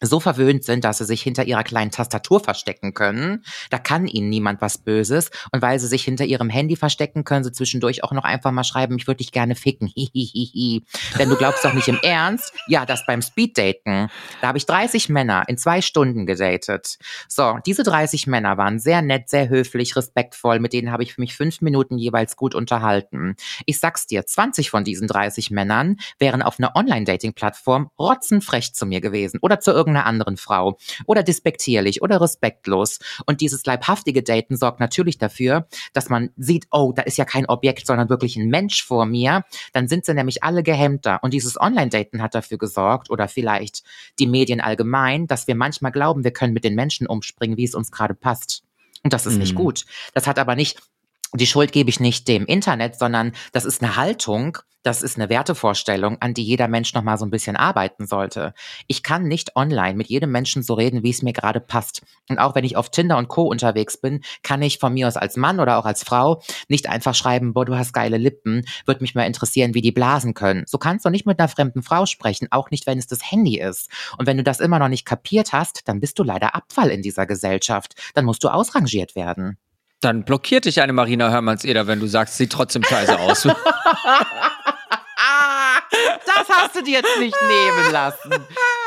so 0.00 0.20
verwöhnt 0.20 0.64
sind, 0.64 0.84
dass 0.84 0.98
sie 0.98 1.04
sich 1.04 1.22
hinter 1.22 1.44
ihrer 1.44 1.64
kleinen 1.64 1.90
Tastatur 1.90 2.40
verstecken 2.40 2.94
können. 2.94 3.44
Da 3.70 3.78
kann 3.78 4.06
ihnen 4.06 4.28
niemand 4.28 4.60
was 4.60 4.78
Böses. 4.78 5.30
Und 5.52 5.62
weil 5.62 5.78
sie 5.78 5.86
sich 5.86 6.04
hinter 6.04 6.24
ihrem 6.24 6.50
Handy 6.50 6.76
verstecken, 6.76 7.24
können 7.24 7.44
sie 7.44 7.52
zwischendurch 7.52 8.04
auch 8.04 8.12
noch 8.12 8.24
einfach 8.24 8.52
mal 8.52 8.64
schreiben, 8.64 8.96
ich 8.98 9.06
würde 9.06 9.18
dich 9.18 9.32
gerne 9.32 9.54
ficken. 9.54 9.88
Hihihihi. 9.94 10.84
Denn 11.18 11.28
du 11.28 11.36
glaubst 11.36 11.64
doch 11.64 11.72
nicht 11.72 11.88
im 11.88 11.98
Ernst? 12.02 12.52
Ja, 12.68 12.86
das 12.86 13.06
beim 13.06 13.22
Speeddaten. 13.22 14.08
Da 14.40 14.48
habe 14.48 14.58
ich 14.58 14.66
30 14.66 15.08
Männer 15.08 15.44
in 15.48 15.58
zwei 15.58 15.80
Stunden 15.80 16.26
gedatet. 16.26 16.98
So, 17.28 17.58
diese 17.64 17.82
30 17.82 18.26
Männer 18.26 18.56
waren 18.58 18.78
sehr 18.78 19.02
nett, 19.02 19.28
sehr 19.28 19.48
höflich, 19.48 19.96
respektvoll. 19.96 20.58
Mit 20.58 20.72
denen 20.72 20.92
habe 20.92 21.02
ich 21.02 21.18
mich 21.18 21.36
fünf 21.36 21.60
Minuten 21.60 21.98
jeweils 21.98 22.36
gut 22.36 22.54
unterhalten. 22.54 23.36
Ich 23.64 23.78
sag's 23.78 24.06
dir, 24.06 24.26
20 24.26 24.70
von 24.70 24.84
diesen 24.84 25.08
30 25.08 25.50
Männern 25.50 25.96
wären 26.18 26.42
auf 26.42 26.58
einer 26.58 26.74
Online-Dating-Plattform 26.76 27.90
rotzenfrech 27.98 28.74
zu 28.74 28.86
mir 28.86 29.00
gewesen 29.00 29.38
oder 29.40 29.60
zu 29.60 29.70
irgendeiner 29.86 30.06
anderen 30.06 30.36
Frau 30.36 30.76
oder 31.06 31.22
despektierlich 31.22 32.02
oder 32.02 32.20
respektlos. 32.20 32.98
Und 33.24 33.40
dieses 33.40 33.64
leibhaftige 33.64 34.22
Daten 34.22 34.56
sorgt 34.56 34.80
natürlich 34.80 35.18
dafür, 35.18 35.66
dass 35.92 36.08
man 36.08 36.30
sieht, 36.36 36.66
oh, 36.70 36.92
da 36.94 37.02
ist 37.02 37.16
ja 37.16 37.24
kein 37.24 37.46
Objekt, 37.46 37.86
sondern 37.86 38.08
wirklich 38.08 38.36
ein 38.36 38.48
Mensch 38.48 38.84
vor 38.84 39.06
mir. 39.06 39.44
Dann 39.72 39.88
sind 39.88 40.04
sie 40.04 40.14
nämlich 40.14 40.42
alle 40.42 40.62
gehemmter. 40.62 41.20
Und 41.22 41.32
dieses 41.32 41.60
Online-Daten 41.60 42.22
hat 42.22 42.34
dafür 42.34 42.58
gesorgt 42.58 43.10
oder 43.10 43.28
vielleicht 43.28 43.84
die 44.18 44.26
Medien 44.26 44.60
allgemein, 44.60 45.26
dass 45.26 45.46
wir 45.46 45.54
manchmal 45.54 45.92
glauben, 45.92 46.24
wir 46.24 46.32
können 46.32 46.52
mit 46.52 46.64
den 46.64 46.74
Menschen 46.74 47.06
umspringen, 47.06 47.56
wie 47.56 47.64
es 47.64 47.74
uns 47.74 47.90
gerade 47.92 48.14
passt. 48.14 48.62
Und 49.02 49.12
das 49.12 49.26
ist 49.26 49.38
nicht 49.38 49.52
Mhm. 49.52 49.58
gut. 49.58 49.84
Das 50.14 50.26
hat 50.26 50.38
aber 50.38 50.56
nicht 50.56 50.80
die 51.34 51.46
Schuld 51.46 51.72
gebe 51.72 51.90
ich 51.90 52.00
nicht 52.00 52.28
dem 52.28 52.46
Internet, 52.46 52.98
sondern 52.98 53.32
das 53.52 53.64
ist 53.64 53.82
eine 53.82 53.96
Haltung, 53.96 54.58
das 54.86 55.02
ist 55.02 55.16
eine 55.16 55.28
Wertevorstellung, 55.28 56.18
an 56.20 56.32
die 56.32 56.44
jeder 56.44 56.68
Mensch 56.68 56.94
noch 56.94 57.02
mal 57.02 57.18
so 57.18 57.26
ein 57.26 57.30
bisschen 57.30 57.56
arbeiten 57.56 58.06
sollte. 58.06 58.54
Ich 58.86 59.02
kann 59.02 59.24
nicht 59.24 59.56
online 59.56 59.94
mit 59.94 60.06
jedem 60.06 60.30
Menschen 60.30 60.62
so 60.62 60.74
reden, 60.74 61.02
wie 61.02 61.10
es 61.10 61.22
mir 61.22 61.32
gerade 61.32 61.58
passt. 61.58 62.02
Und 62.28 62.38
auch 62.38 62.54
wenn 62.54 62.62
ich 62.62 62.76
auf 62.76 62.90
Tinder 62.90 63.18
und 63.18 63.26
Co. 63.26 63.42
unterwegs 63.42 64.00
bin, 64.00 64.20
kann 64.44 64.62
ich 64.62 64.78
von 64.78 64.94
mir 64.94 65.08
aus 65.08 65.16
als 65.16 65.36
Mann 65.36 65.58
oder 65.58 65.78
auch 65.78 65.86
als 65.86 66.04
Frau 66.04 66.40
nicht 66.68 66.88
einfach 66.88 67.16
schreiben, 67.16 67.52
boah, 67.52 67.64
du 67.64 67.76
hast 67.76 67.94
geile 67.94 68.16
Lippen, 68.16 68.64
würde 68.84 69.00
mich 69.00 69.16
mal 69.16 69.24
interessieren, 69.24 69.74
wie 69.74 69.82
die 69.82 69.90
blasen 69.90 70.34
können. 70.34 70.62
So 70.68 70.78
kannst 70.78 71.04
du 71.04 71.10
nicht 71.10 71.26
mit 71.26 71.40
einer 71.40 71.48
fremden 71.48 71.82
Frau 71.82 72.06
sprechen, 72.06 72.46
auch 72.52 72.70
nicht, 72.70 72.86
wenn 72.86 72.98
es 72.98 73.08
das 73.08 73.28
Handy 73.28 73.58
ist. 73.58 73.90
Und 74.18 74.26
wenn 74.26 74.36
du 74.36 74.44
das 74.44 74.60
immer 74.60 74.78
noch 74.78 74.88
nicht 74.88 75.04
kapiert 75.04 75.52
hast, 75.52 75.88
dann 75.88 75.98
bist 75.98 76.16
du 76.20 76.22
leider 76.22 76.54
Abfall 76.54 76.90
in 76.90 77.02
dieser 77.02 77.26
Gesellschaft. 77.26 77.96
Dann 78.14 78.24
musst 78.24 78.44
du 78.44 78.48
ausrangiert 78.48 79.16
werden. 79.16 79.58
Dann 80.00 80.24
blockiert 80.24 80.66
dich 80.66 80.80
eine 80.82 80.92
Marina 80.92 81.30
Hörmanns-Eder, 81.30 81.86
wenn 81.86 82.00
du 82.00 82.06
sagst, 82.06 82.36
sieht 82.36 82.52
trotzdem 82.52 82.82
scheiße 82.84 83.18
aus. 83.18 83.48
Das 86.26 86.48
hast 86.48 86.76
du 86.76 86.82
dir 86.82 86.98
jetzt 86.98 87.18
nicht 87.18 87.36
nehmen 87.48 87.92
lassen. 87.92 88.30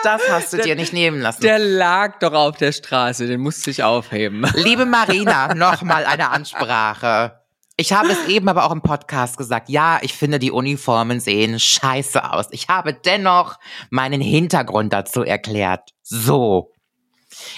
Das 0.03 0.21
hast 0.29 0.53
du 0.53 0.57
dir 0.57 0.75
nicht 0.75 0.93
nehmen 0.93 1.21
lassen. 1.21 1.41
Der 1.41 1.59
lag 1.59 2.19
doch 2.19 2.33
auf 2.33 2.57
der 2.57 2.71
Straße, 2.71 3.27
den 3.27 3.41
musste 3.41 3.71
ich 3.71 3.83
aufheben. 3.83 4.45
Liebe 4.55 4.85
Marina, 4.85 5.53
nochmal 5.55 6.05
eine 6.05 6.29
Ansprache. 6.29 7.39
Ich 7.75 7.93
habe 7.93 8.09
es 8.09 8.27
eben 8.27 8.49
aber 8.49 8.65
auch 8.65 8.71
im 8.71 8.81
Podcast 8.81 9.37
gesagt. 9.37 9.69
Ja, 9.69 9.99
ich 10.01 10.13
finde, 10.13 10.37
die 10.37 10.51
Uniformen 10.51 11.19
sehen 11.19 11.59
scheiße 11.59 12.31
aus. 12.31 12.47
Ich 12.51 12.67
habe 12.67 12.93
dennoch 12.93 13.57
meinen 13.89 14.21
Hintergrund 14.21 14.91
dazu 14.91 15.23
erklärt. 15.23 15.91
So. 16.03 16.73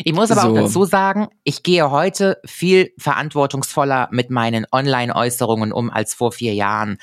Ich 0.03 0.13
muss 0.13 0.31
aber 0.31 0.41
So. 0.41 0.47
auch 0.49 0.55
dazu 0.55 0.85
sagen, 0.85 1.29
ich 1.43 1.63
gehe 1.63 1.89
heute 1.91 2.39
viel 2.45 2.91
verantwortungsvoller 2.97 4.09
mit 4.11 4.29
meinen 4.29 4.65
Online-Äußerungen 4.71 5.71
um 5.71 5.89
als 5.89 6.13
vor 6.13 6.31
vier 6.31 6.53
Jahren. 6.53 6.97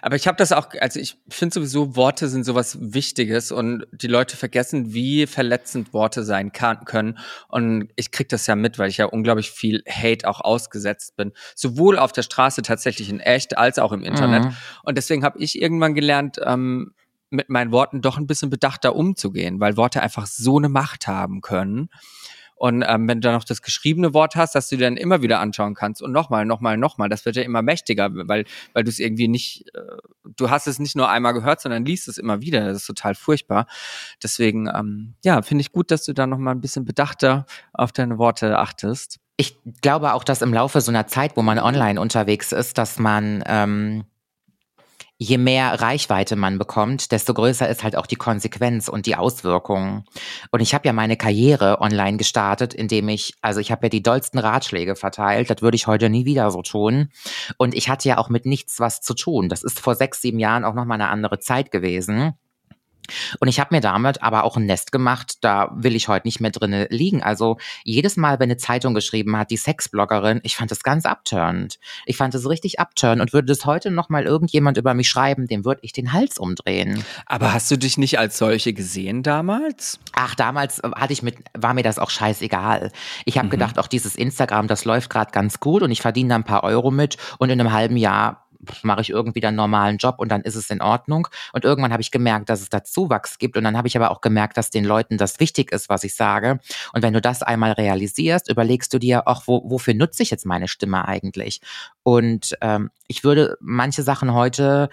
Aber 0.00 0.16
ich 0.16 0.26
habe 0.26 0.36
das 0.36 0.52
auch, 0.52 0.68
also 0.80 1.00
ich 1.00 1.16
finde 1.28 1.54
sowieso, 1.54 1.96
Worte 1.96 2.28
sind 2.28 2.44
sowas 2.44 2.78
Wichtiges 2.80 3.52
und 3.52 3.86
die 3.92 4.06
Leute 4.06 4.36
vergessen, 4.36 4.92
wie 4.92 5.26
verletzend 5.26 5.92
Worte 5.92 6.24
sein 6.24 6.52
kann, 6.52 6.84
können. 6.84 7.18
Und 7.48 7.88
ich 7.96 8.10
krieg 8.10 8.28
das 8.28 8.46
ja 8.46 8.56
mit, 8.56 8.78
weil 8.78 8.88
ich 8.88 8.98
ja 8.98 9.06
unglaublich 9.06 9.50
viel 9.50 9.82
Hate 9.88 10.28
auch 10.28 10.40
ausgesetzt 10.40 11.16
bin. 11.16 11.32
Sowohl 11.54 11.98
auf 11.98 12.12
der 12.12 12.22
Straße 12.22 12.62
tatsächlich 12.62 13.08
in 13.08 13.20
echt 13.20 13.56
als 13.56 13.78
auch 13.78 13.92
im 13.92 14.02
Internet. 14.02 14.44
Mhm. 14.44 14.56
Und 14.84 14.98
deswegen 14.98 15.24
habe 15.24 15.38
ich 15.38 15.60
irgendwann 15.60 15.94
gelernt, 15.94 16.38
ähm, 16.44 16.92
mit 17.32 17.48
meinen 17.48 17.72
Worten 17.72 18.02
doch 18.02 18.18
ein 18.18 18.26
bisschen 18.26 18.50
bedachter 18.50 18.94
umzugehen, 18.94 19.58
weil 19.58 19.76
Worte 19.76 20.02
einfach 20.02 20.26
so 20.26 20.58
eine 20.58 20.68
Macht 20.68 21.06
haben 21.06 21.40
können. 21.40 21.88
Und 22.62 22.84
ähm, 22.86 23.08
wenn 23.08 23.20
du 23.20 23.26
dann 23.26 23.34
noch 23.34 23.42
das 23.42 23.60
geschriebene 23.60 24.14
Wort 24.14 24.36
hast, 24.36 24.54
dass 24.54 24.68
du 24.68 24.76
dir 24.76 24.84
dann 24.84 24.96
immer 24.96 25.20
wieder 25.20 25.40
anschauen 25.40 25.74
kannst 25.74 26.00
und 26.00 26.12
nochmal, 26.12 26.44
nochmal, 26.44 26.76
nochmal, 26.76 27.08
das 27.08 27.26
wird 27.26 27.34
ja 27.34 27.42
immer 27.42 27.60
mächtiger, 27.60 28.10
weil, 28.12 28.44
weil 28.72 28.84
du 28.84 28.88
es 28.88 29.00
irgendwie 29.00 29.26
nicht, 29.26 29.66
äh, 29.74 29.80
du 30.36 30.48
hast 30.48 30.68
es 30.68 30.78
nicht 30.78 30.94
nur 30.94 31.08
einmal 31.08 31.34
gehört, 31.34 31.60
sondern 31.60 31.84
liest 31.84 32.06
es 32.06 32.18
immer 32.18 32.40
wieder. 32.40 32.64
Das 32.64 32.76
ist 32.76 32.86
total 32.86 33.16
furchtbar. 33.16 33.66
Deswegen, 34.22 34.68
ähm, 34.72 35.14
ja, 35.24 35.42
finde 35.42 35.62
ich 35.62 35.72
gut, 35.72 35.90
dass 35.90 36.04
du 36.04 36.12
da 36.12 36.28
nochmal 36.28 36.54
ein 36.54 36.60
bisschen 36.60 36.84
bedachter 36.84 37.46
auf 37.72 37.90
deine 37.90 38.18
Worte 38.18 38.56
achtest. 38.56 39.18
Ich 39.36 39.56
glaube 39.80 40.12
auch, 40.12 40.22
dass 40.22 40.40
im 40.40 40.54
Laufe 40.54 40.80
so 40.80 40.92
einer 40.92 41.08
Zeit, 41.08 41.36
wo 41.36 41.42
man 41.42 41.58
online 41.58 42.00
unterwegs 42.00 42.52
ist, 42.52 42.78
dass 42.78 43.00
man, 43.00 43.42
ähm, 43.44 44.04
je 45.22 45.38
mehr 45.38 45.80
Reichweite 45.80 46.36
man 46.36 46.58
bekommt, 46.58 47.12
desto 47.12 47.32
größer 47.32 47.68
ist 47.68 47.82
halt 47.84 47.96
auch 47.96 48.06
die 48.06 48.16
Konsequenz 48.16 48.88
und 48.88 49.06
die 49.06 49.16
Auswirkungen. 49.16 50.04
Und 50.50 50.60
ich 50.60 50.74
habe 50.74 50.86
ja 50.86 50.92
meine 50.92 51.16
Karriere 51.16 51.80
online 51.80 52.16
gestartet, 52.16 52.74
indem 52.74 53.08
ich, 53.08 53.34
also 53.40 53.60
ich 53.60 53.70
habe 53.70 53.86
ja 53.86 53.88
die 53.88 54.02
dollsten 54.02 54.38
Ratschläge 54.38 54.96
verteilt, 54.96 55.48
das 55.50 55.62
würde 55.62 55.76
ich 55.76 55.86
heute 55.86 56.10
nie 56.10 56.24
wieder 56.24 56.50
so 56.50 56.62
tun. 56.62 57.10
Und 57.56 57.74
ich 57.74 57.88
hatte 57.88 58.08
ja 58.08 58.18
auch 58.18 58.28
mit 58.28 58.46
nichts 58.46 58.80
was 58.80 59.00
zu 59.00 59.14
tun. 59.14 59.48
Das 59.48 59.62
ist 59.62 59.80
vor 59.80 59.94
sechs, 59.94 60.20
sieben 60.20 60.38
Jahren 60.38 60.64
auch 60.64 60.74
nochmal 60.74 61.00
eine 61.00 61.10
andere 61.10 61.38
Zeit 61.38 61.70
gewesen. 61.70 62.34
Und 63.40 63.48
ich 63.48 63.60
habe 63.60 63.74
mir 63.74 63.80
damit 63.80 64.22
aber 64.22 64.44
auch 64.44 64.56
ein 64.56 64.66
Nest 64.66 64.92
gemacht, 64.92 65.38
da 65.42 65.70
will 65.74 65.96
ich 65.96 66.08
heute 66.08 66.26
nicht 66.26 66.40
mehr 66.40 66.50
drinne 66.50 66.86
liegen. 66.90 67.22
Also 67.22 67.58
jedes 67.84 68.16
Mal, 68.16 68.38
wenn 68.38 68.50
eine 68.50 68.56
Zeitung 68.56 68.94
geschrieben 68.94 69.36
hat, 69.36 69.50
die 69.50 69.56
Sexbloggerin, 69.56 70.40
ich 70.42 70.56
fand 70.56 70.70
das 70.70 70.82
ganz 70.82 71.04
abturnend. 71.06 71.78
Ich 72.06 72.16
fand 72.16 72.34
das 72.34 72.48
richtig 72.48 72.80
abturnend 72.80 73.20
und 73.20 73.32
würde 73.32 73.46
das 73.46 73.64
heute 73.64 73.90
noch 73.90 74.08
mal 74.08 74.24
irgendjemand 74.24 74.78
über 74.78 74.94
mich 74.94 75.08
schreiben, 75.08 75.46
dem 75.46 75.64
würde 75.64 75.80
ich 75.82 75.92
den 75.92 76.12
Hals 76.12 76.38
umdrehen. 76.38 77.04
Aber 77.26 77.52
hast 77.52 77.70
du 77.70 77.76
dich 77.76 77.98
nicht 77.98 78.18
als 78.18 78.38
solche 78.38 78.72
gesehen 78.72 79.22
damals? 79.22 79.98
Ach, 80.12 80.34
damals 80.34 80.80
hatte 80.82 81.12
ich 81.12 81.22
mit, 81.22 81.36
war 81.54 81.74
mir 81.74 81.82
das 81.82 81.98
auch 81.98 82.10
scheißegal. 82.10 82.92
Ich 83.24 83.38
habe 83.38 83.48
gedacht, 83.48 83.78
auch 83.78 83.86
dieses 83.86 84.16
Instagram, 84.16 84.68
das 84.68 84.84
läuft 84.84 85.10
gerade 85.10 85.30
ganz 85.32 85.60
gut 85.60 85.82
und 85.82 85.90
ich 85.90 86.02
verdiene 86.02 86.30
da 86.30 86.34
ein 86.36 86.44
paar 86.44 86.64
Euro 86.64 86.90
mit 86.90 87.16
und 87.38 87.50
in 87.50 87.60
einem 87.60 87.72
halben 87.72 87.96
Jahr 87.96 88.41
mache 88.82 89.00
ich 89.00 89.10
irgendwie 89.10 89.44
einen 89.44 89.56
normalen 89.56 89.98
Job 89.98 90.16
und 90.18 90.28
dann 90.28 90.42
ist 90.42 90.54
es 90.54 90.70
in 90.70 90.80
Ordnung. 90.80 91.28
Und 91.52 91.64
irgendwann 91.64 91.92
habe 91.92 92.02
ich 92.02 92.10
gemerkt, 92.10 92.48
dass 92.48 92.60
es 92.60 92.68
da 92.68 92.84
Zuwachs 92.84 93.38
gibt. 93.38 93.56
Und 93.56 93.64
dann 93.64 93.76
habe 93.76 93.88
ich 93.88 93.96
aber 93.96 94.10
auch 94.10 94.20
gemerkt, 94.20 94.56
dass 94.56 94.70
den 94.70 94.84
Leuten 94.84 95.18
das 95.18 95.40
wichtig 95.40 95.72
ist, 95.72 95.88
was 95.88 96.04
ich 96.04 96.14
sage. 96.14 96.60
Und 96.92 97.02
wenn 97.02 97.12
du 97.12 97.20
das 97.20 97.42
einmal 97.42 97.72
realisierst, 97.72 98.50
überlegst 98.50 98.92
du 98.94 98.98
dir, 98.98 99.24
ach, 99.26 99.42
wo, 99.46 99.62
wofür 99.68 99.94
nutze 99.94 100.22
ich 100.22 100.30
jetzt 100.30 100.46
meine 100.46 100.68
Stimme 100.68 101.06
eigentlich? 101.06 101.60
Und 102.02 102.56
ähm, 102.60 102.90
ich 103.08 103.24
würde 103.24 103.56
manche 103.60 104.02
Sachen 104.02 104.32
heute, 104.32 104.88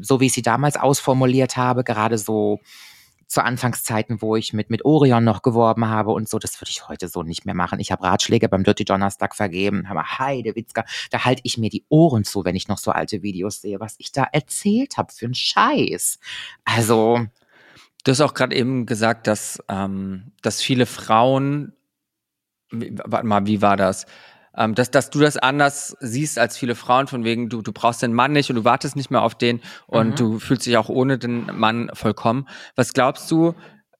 so 0.00 0.20
wie 0.20 0.26
ich 0.26 0.32
sie 0.32 0.42
damals 0.42 0.76
ausformuliert 0.76 1.56
habe, 1.56 1.84
gerade 1.84 2.18
so 2.18 2.60
zu 3.32 3.42
Anfangszeiten, 3.42 4.20
wo 4.20 4.36
ich 4.36 4.52
mit, 4.52 4.68
mit 4.68 4.84
Orion 4.84 5.24
noch 5.24 5.40
geworben 5.40 5.88
habe 5.88 6.10
und 6.10 6.28
so, 6.28 6.38
das 6.38 6.60
würde 6.60 6.70
ich 6.70 6.86
heute 6.88 7.08
so 7.08 7.22
nicht 7.22 7.46
mehr 7.46 7.54
machen. 7.54 7.80
Ich 7.80 7.90
habe 7.90 8.04
Ratschläge 8.04 8.48
beim 8.48 8.62
Dirty 8.62 8.84
Donnerstag 8.84 9.34
vergeben, 9.34 9.86
aber 9.88 10.18
Heidewitzka, 10.18 10.84
da 11.10 11.24
halte 11.24 11.40
ich 11.44 11.56
mir 11.56 11.70
die 11.70 11.84
Ohren 11.88 12.24
zu, 12.24 12.44
wenn 12.44 12.56
ich 12.56 12.68
noch 12.68 12.76
so 12.76 12.90
alte 12.90 13.22
Videos 13.22 13.62
sehe, 13.62 13.80
was 13.80 13.94
ich 13.98 14.12
da 14.12 14.24
erzählt 14.24 14.98
habe 14.98 15.12
für 15.12 15.24
einen 15.24 15.34
Scheiß. 15.34 16.18
Also. 16.64 17.26
Du 18.04 18.10
hast 18.10 18.20
auch 18.20 18.34
gerade 18.34 18.56
eben 18.56 18.84
gesagt, 18.84 19.28
dass, 19.28 19.62
ähm, 19.68 20.32
dass 20.42 20.60
viele 20.60 20.86
Frauen, 20.86 21.72
warte 22.72 23.26
mal, 23.26 23.46
wie 23.46 23.62
war 23.62 23.76
das? 23.76 24.06
Ähm, 24.56 24.74
dass, 24.74 24.90
dass 24.90 25.10
du 25.10 25.20
das 25.20 25.36
anders 25.36 25.96
siehst 26.00 26.38
als 26.38 26.56
viele 26.56 26.74
Frauen, 26.74 27.06
von 27.06 27.24
wegen, 27.24 27.48
du, 27.48 27.62
du 27.62 27.72
brauchst 27.72 28.02
den 28.02 28.12
Mann 28.12 28.32
nicht 28.32 28.50
und 28.50 28.56
du 28.56 28.64
wartest 28.64 28.96
nicht 28.96 29.10
mehr 29.10 29.22
auf 29.22 29.34
den 29.34 29.60
und 29.86 30.10
mhm. 30.10 30.16
du 30.16 30.38
fühlst 30.38 30.66
dich 30.66 30.76
auch 30.76 30.88
ohne 30.88 31.18
den 31.18 31.46
Mann 31.46 31.90
vollkommen. 31.94 32.48
Was 32.76 32.92
glaubst 32.92 33.30
du, 33.30 33.54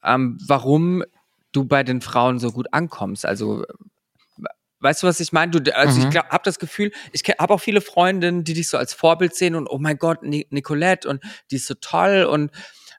ähm, 0.04 0.38
warum 0.46 1.04
du 1.52 1.64
bei 1.64 1.82
den 1.82 2.00
Frauen 2.00 2.38
so 2.38 2.50
gut 2.52 2.68
ankommst? 2.72 3.26
Also 3.26 3.64
Weißt 4.82 5.04
du, 5.04 5.06
was 5.06 5.20
ich 5.20 5.32
meine? 5.32 5.52
Du, 5.52 5.76
also 5.76 6.00
mhm. 6.00 6.08
ich 6.08 6.16
habe 6.16 6.40
das 6.42 6.58
Gefühl, 6.58 6.90
ich 7.12 7.22
habe 7.38 7.54
auch 7.54 7.60
viele 7.60 7.80
Freundinnen, 7.80 8.42
die 8.42 8.52
dich 8.52 8.68
so 8.68 8.76
als 8.76 8.92
Vorbild 8.94 9.36
sehen 9.36 9.54
und 9.54 9.68
oh 9.68 9.78
mein 9.78 9.96
Gott, 9.96 10.24
Nicolette 10.24 11.08
und 11.08 11.22
die 11.52 11.56
ist 11.56 11.68
so 11.68 11.74
toll 11.74 12.24
und 12.24 12.50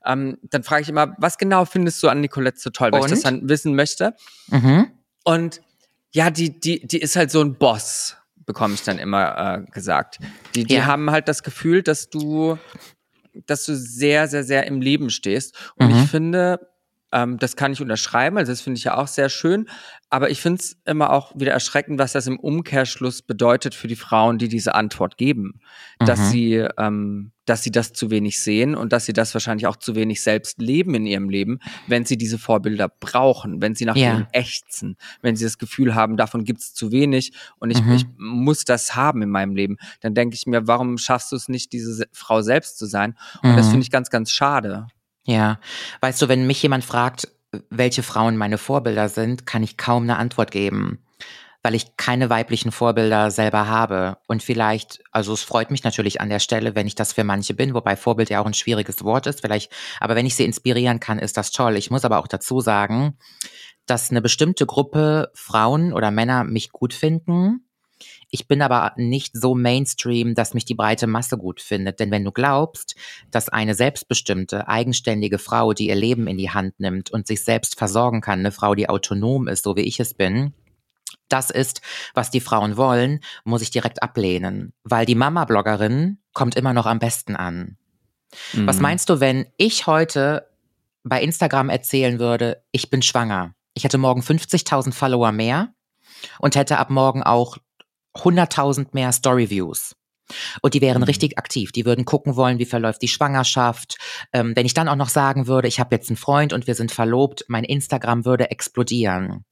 ähm, 0.06 0.38
dann 0.44 0.64
frage 0.64 0.84
ich 0.84 0.90
immer, 0.90 1.14
was 1.18 1.38
genau 1.38 1.66
findest 1.66 2.02
du 2.02 2.08
an 2.08 2.22
Nicolette 2.22 2.58
so 2.58 2.70
toll, 2.70 2.94
weil 2.94 3.02
und? 3.02 3.08
ich 3.08 3.12
das 3.12 3.22
dann 3.24 3.50
wissen 3.50 3.76
möchte. 3.76 4.16
Mhm. 4.48 4.92
Und 5.26 5.62
ja, 6.14 6.30
die, 6.30 6.60
die, 6.60 6.86
die 6.86 7.00
ist 7.00 7.16
halt 7.16 7.32
so 7.32 7.42
ein 7.42 7.56
Boss, 7.56 8.16
bekomme 8.46 8.76
ich 8.76 8.84
dann 8.84 9.00
immer 9.00 9.66
äh, 9.66 9.72
gesagt. 9.72 10.20
Die, 10.56 10.64
die 10.64 10.76
ja. 10.76 10.86
haben 10.86 11.12
halt 11.12 11.28
das 11.28 11.44
Gefühl, 11.44 11.82
dass 11.82 12.10
du, 12.10 12.58
dass 13.48 13.66
du 13.66 13.76
sehr, 13.76 14.28
sehr, 14.28 14.44
sehr 14.44 14.68
im 14.68 14.80
Leben 14.80 15.10
stehst. 15.10 15.56
Und 15.76 15.92
mhm. 15.92 16.04
ich 16.04 16.10
finde, 16.10 16.73
ähm, 17.14 17.38
das 17.38 17.56
kann 17.56 17.72
ich 17.72 17.82
unterschreiben, 17.82 18.38
also 18.38 18.52
das 18.52 18.62
finde 18.62 18.80
ich 18.80 18.84
ja 18.84 18.98
auch 18.98 19.08
sehr 19.08 19.30
schön. 19.30 19.68
Aber 20.10 20.30
ich 20.30 20.42
finde 20.42 20.60
es 20.60 20.78
immer 20.86 21.12
auch 21.12 21.34
wieder 21.36 21.52
erschreckend, 21.52 22.00
was 22.00 22.12
das 22.12 22.28
im 22.28 22.40
Umkehrschluss 22.40 23.22
bedeutet 23.22 23.76
für 23.76 23.88
die 23.88 23.96
Frauen, 23.96 24.38
die 24.38 24.48
diese 24.48 24.76
Antwort 24.76 25.18
geben. 25.18 25.62
Mhm. 26.00 26.06
Dass 26.06 26.32
sie, 26.32 26.68
ähm, 26.78 27.32
dass 27.46 27.64
sie 27.64 27.72
das 27.72 27.94
zu 27.94 28.10
wenig 28.10 28.40
sehen 28.40 28.76
und 28.76 28.94
dass 28.94 29.06
sie 29.06 29.14
das 29.14 29.34
wahrscheinlich 29.34 29.68
auch 29.68 29.76
zu 29.76 29.96
wenig 29.96 30.22
selbst 30.24 30.60
leben 30.60 30.96
in 30.96 31.06
ihrem 31.06 31.30
Leben, 31.30 31.60
wenn 31.88 32.06
sie 32.06 32.18
diese 32.18 32.40
Vorbilder 32.40 32.90
brauchen, 32.90 33.62
wenn 33.62 33.76
sie 33.76 33.86
nach 33.86 33.96
ja. 33.96 34.14
ihnen 34.14 34.28
ächzen, 34.32 34.98
wenn 35.22 35.36
sie 35.36 35.44
das 35.44 35.58
Gefühl 35.58 35.94
haben, 35.94 36.18
davon 36.18 36.46
gibt 36.46 36.62
es 36.62 36.74
zu 36.74 36.92
wenig 36.92 37.34
und 37.60 37.70
ich, 37.70 37.82
mhm. 37.82 37.92
ich 37.94 38.06
muss 38.18 38.66
das 38.66 38.96
haben 38.96 39.22
in 39.22 39.30
meinem 39.30 39.56
Leben, 39.56 39.78
dann 40.02 40.16
denke 40.16 40.36
ich 40.36 40.48
mir, 40.48 40.68
warum 40.68 40.98
schaffst 40.98 41.32
du 41.32 41.36
es 41.36 41.48
nicht, 41.48 41.74
diese 41.74 42.08
Frau 42.12 42.42
selbst 42.42 42.78
zu 42.78 42.86
sein? 42.86 43.18
Und 43.44 43.52
mhm. 43.52 43.58
das 43.58 43.68
finde 43.68 43.82
ich 43.82 43.92
ganz, 43.92 44.10
ganz 44.10 44.32
schade. 44.32 44.88
Ja, 45.26 45.60
weißt 46.02 46.22
du, 46.22 46.28
wenn 46.28 46.48
mich 46.48 46.62
jemand 46.62 46.84
fragt, 46.84 47.30
welche 47.70 48.04
Frauen 48.04 48.36
meine 48.36 48.58
Vorbilder 48.58 49.10
sind, 49.10 49.46
kann 49.46 49.64
ich 49.64 49.78
kaum 49.78 50.04
eine 50.04 50.18
Antwort 50.18 50.52
geben, 50.52 51.00
weil 51.62 51.76
ich 51.76 51.96
keine 51.96 52.30
weiblichen 52.30 52.72
Vorbilder 52.72 53.32
selber 53.32 53.68
habe. 53.68 54.18
Und 54.28 54.44
vielleicht, 54.44 55.02
also 55.12 55.34
es 55.34 55.44
freut 55.44 55.72
mich 55.72 55.84
natürlich 55.84 56.20
an 56.20 56.30
der 56.30 56.40
Stelle, 56.40 56.76
wenn 56.76 56.88
ich 56.88 56.96
das 56.96 57.14
für 57.14 57.24
manche 57.24 57.54
bin, 57.54 57.74
wobei 57.74 57.96
Vorbild 57.96 58.30
ja 58.30 58.42
auch 58.42 58.46
ein 58.46 58.54
schwieriges 58.54 59.04
Wort 59.04 59.28
ist, 59.28 59.42
vielleicht, 59.42 59.72
aber 60.00 60.16
wenn 60.16 60.26
ich 60.26 60.36
sie 60.36 60.46
inspirieren 60.46 61.00
kann, 61.00 61.20
ist 61.20 61.38
das 61.38 61.52
toll. 61.52 61.78
Ich 61.78 61.90
muss 61.90 62.06
aber 62.06 62.20
auch 62.20 62.28
dazu 62.28 62.60
sagen, 62.60 63.18
dass 63.86 64.12
eine 64.12 64.22
bestimmte 64.22 64.66
Gruppe 64.66 65.30
Frauen 65.34 65.94
oder 65.94 66.12
Männer 66.12 66.44
mich 66.44 66.72
gut 66.72 66.94
finden 66.94 67.66
ich 68.34 68.48
bin 68.48 68.64
aber 68.64 68.94
nicht 68.96 69.38
so 69.38 69.54
Mainstream, 69.54 70.34
dass 70.34 70.56
mich 70.56 70.66
die 70.66 70.74
breite 70.74 71.06
Masse 71.06 71.38
gut 71.38 71.62
findet. 71.62 72.00
Denn 72.00 72.10
wenn 72.10 72.26
du 72.26 72.32
glaubst, 72.32 72.96
dass 73.30 73.48
eine 73.48 73.76
selbstbestimmte, 73.76 74.68
eigenständige 74.68 75.38
Frau, 75.38 75.74
die 75.74 75.90
ihr 75.90 75.96
Leben 75.96 76.26
in 76.26 76.40
die 76.40 76.50
Hand 76.50 76.80
nimmt 76.80 77.12
und 77.12 77.28
sich 77.28 77.44
selbst 77.44 77.78
versorgen 77.78 78.22
kann, 78.22 78.40
eine 78.40 78.52
Frau, 78.52 78.74
die 78.74 78.90
autonom 78.90 79.48
ist, 79.48 79.64
so 79.64 79.76
wie 79.76 79.82
ich 79.82 80.00
es 80.00 80.16
bin, 80.16 80.56
das 81.30 81.52
ist, 81.52 81.82
was 82.16 82.32
die 82.32 82.40
Frauen 82.40 82.76
wollen, 82.76 83.20
muss 83.44 83.62
ich 83.62 83.70
direkt 83.70 84.02
ablehnen. 84.02 84.74
Weil 84.84 85.06
die 85.06 85.14
Mama-Bloggerin 85.14 86.18
kommt 86.34 86.56
immer 86.56 86.74
noch 86.74 86.88
am 86.88 86.98
besten 86.98 87.36
an. 87.36 87.78
Mhm. 88.54 88.66
Was 88.66 88.80
meinst 88.80 89.12
du, 89.12 89.20
wenn 89.20 89.46
ich 89.58 89.86
heute 89.86 90.50
bei 91.04 91.22
Instagram 91.22 91.70
erzählen 91.70 92.18
würde, 92.18 92.64
ich 92.72 92.90
bin 92.90 93.04
schwanger? 93.04 93.54
Ich 93.76 93.84
hätte 93.84 94.00
morgen 94.00 94.22
50.000 94.22 94.92
Follower 94.92 95.32
mehr 95.32 95.76
und 96.40 96.56
hätte 96.56 96.80
ab 96.80 96.90
morgen 96.90 97.22
auch 97.22 97.60
100.000 98.16 98.88
mehr 98.92 99.12
Storyviews. 99.12 99.96
Und 100.62 100.74
die 100.74 100.82
wären 100.82 101.00
mhm. 101.00 101.06
richtig 101.06 101.38
aktiv. 101.38 101.72
Die 101.72 101.86
würden 101.86 102.06
gucken 102.06 102.36
wollen, 102.36 102.60
wie 102.60 102.66
verläuft 102.66 103.02
die 103.02 103.08
Schwangerschaft. 103.08 103.98
Ähm, 104.32 104.54
wenn 104.56 104.66
ich 104.66 104.74
dann 104.74 104.88
auch 104.88 104.96
noch 104.96 105.10
sagen 105.10 105.48
würde, 105.48 105.68
ich 105.68 105.80
habe 105.80 105.96
jetzt 105.96 106.10
einen 106.10 106.18
Freund 106.18 106.54
und 106.54 106.68
wir 106.68 106.76
sind 106.76 106.92
verlobt, 106.92 107.46
mein 107.48 107.64
Instagram 107.64 108.26
würde 108.26 108.52
explodieren. 108.52 109.46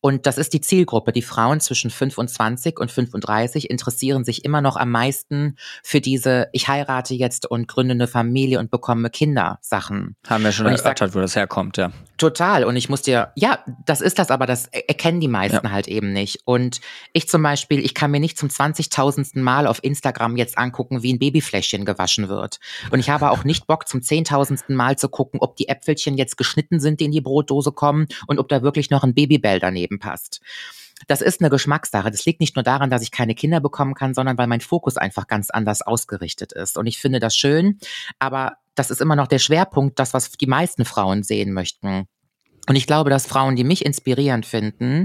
Und 0.00 0.26
das 0.26 0.38
ist 0.38 0.52
die 0.52 0.60
Zielgruppe. 0.60 1.12
Die 1.12 1.22
Frauen 1.22 1.60
zwischen 1.60 1.90
25 1.90 2.78
und 2.78 2.90
35 2.90 3.70
interessieren 3.70 4.24
sich 4.24 4.44
immer 4.44 4.60
noch 4.60 4.76
am 4.76 4.90
meisten 4.90 5.56
für 5.82 6.00
diese, 6.00 6.48
ich 6.52 6.68
heirate 6.68 7.14
jetzt 7.14 7.50
und 7.50 7.68
gründe 7.68 7.92
eine 7.92 8.06
Familie 8.06 8.58
und 8.58 8.70
bekomme 8.70 9.10
Kinder 9.10 9.58
Sachen. 9.62 10.16
Haben 10.26 10.44
wir 10.44 10.52
schon 10.52 10.66
erörtert, 10.66 11.14
wo 11.14 11.20
das 11.20 11.36
herkommt, 11.36 11.76
ja. 11.76 11.92
Total. 12.16 12.64
Und 12.64 12.76
ich 12.76 12.88
muss 12.88 13.02
dir, 13.02 13.32
ja, 13.34 13.64
das 13.84 14.00
ist 14.00 14.18
das, 14.18 14.30
aber 14.30 14.46
das 14.46 14.66
erkennen 14.66 15.20
die 15.20 15.28
meisten 15.28 15.66
ja. 15.66 15.72
halt 15.72 15.88
eben 15.88 16.12
nicht. 16.12 16.40
Und 16.44 16.80
ich 17.12 17.28
zum 17.28 17.42
Beispiel, 17.42 17.84
ich 17.84 17.94
kann 17.94 18.10
mir 18.10 18.20
nicht 18.20 18.38
zum 18.38 18.48
20.000. 18.48 19.40
Mal 19.40 19.66
auf 19.66 19.82
Instagram 19.82 20.36
jetzt 20.36 20.56
angucken, 20.56 21.02
wie 21.02 21.12
ein 21.12 21.18
Babyfläschchen 21.18 21.84
gewaschen 21.84 22.28
wird. 22.28 22.60
Und 22.90 23.00
ich 23.00 23.10
habe 23.10 23.30
auch 23.30 23.42
nicht 23.42 23.66
Bock, 23.66 23.88
zum 23.88 24.00
10.000. 24.00 24.72
Mal 24.74 24.96
zu 24.96 25.08
gucken, 25.08 25.40
ob 25.40 25.56
die 25.56 25.68
Äpfelchen 25.68 26.16
jetzt 26.16 26.36
geschnitten 26.36 26.78
sind, 26.78 27.00
die 27.00 27.06
in 27.06 27.12
die 27.12 27.20
Brotdose 27.20 27.72
kommen 27.72 28.06
und 28.26 28.38
ob 28.38 28.48
da 28.48 28.62
wirklich 28.62 28.90
noch 28.90 29.02
ein 29.02 29.14
Babybell 29.14 29.58
daneben 29.58 29.98
passt. 29.98 30.40
Das 31.08 31.20
ist 31.20 31.40
eine 31.40 31.50
Geschmackssache. 31.50 32.10
Das 32.10 32.24
liegt 32.24 32.40
nicht 32.40 32.56
nur 32.56 32.62
daran, 32.62 32.90
dass 32.90 33.02
ich 33.02 33.10
keine 33.10 33.34
Kinder 33.34 33.60
bekommen 33.60 33.94
kann, 33.94 34.14
sondern 34.14 34.38
weil 34.38 34.46
mein 34.46 34.60
Fokus 34.60 34.96
einfach 34.96 35.26
ganz 35.26 35.50
anders 35.50 35.82
ausgerichtet 35.82 36.52
ist. 36.52 36.78
Und 36.78 36.86
ich 36.86 36.98
finde 36.98 37.20
das 37.20 37.36
schön, 37.36 37.78
aber 38.18 38.56
das 38.74 38.90
ist 38.90 39.00
immer 39.00 39.16
noch 39.16 39.26
der 39.26 39.38
Schwerpunkt, 39.38 39.98
das, 39.98 40.14
was 40.14 40.30
die 40.32 40.46
meisten 40.46 40.84
Frauen 40.84 41.22
sehen 41.22 41.52
möchten. 41.52 42.06
Und 42.66 42.76
ich 42.76 42.86
glaube, 42.86 43.10
dass 43.10 43.26
Frauen, 43.26 43.56
die 43.56 43.64
mich 43.64 43.84
inspirierend 43.84 44.46
finden, 44.46 45.04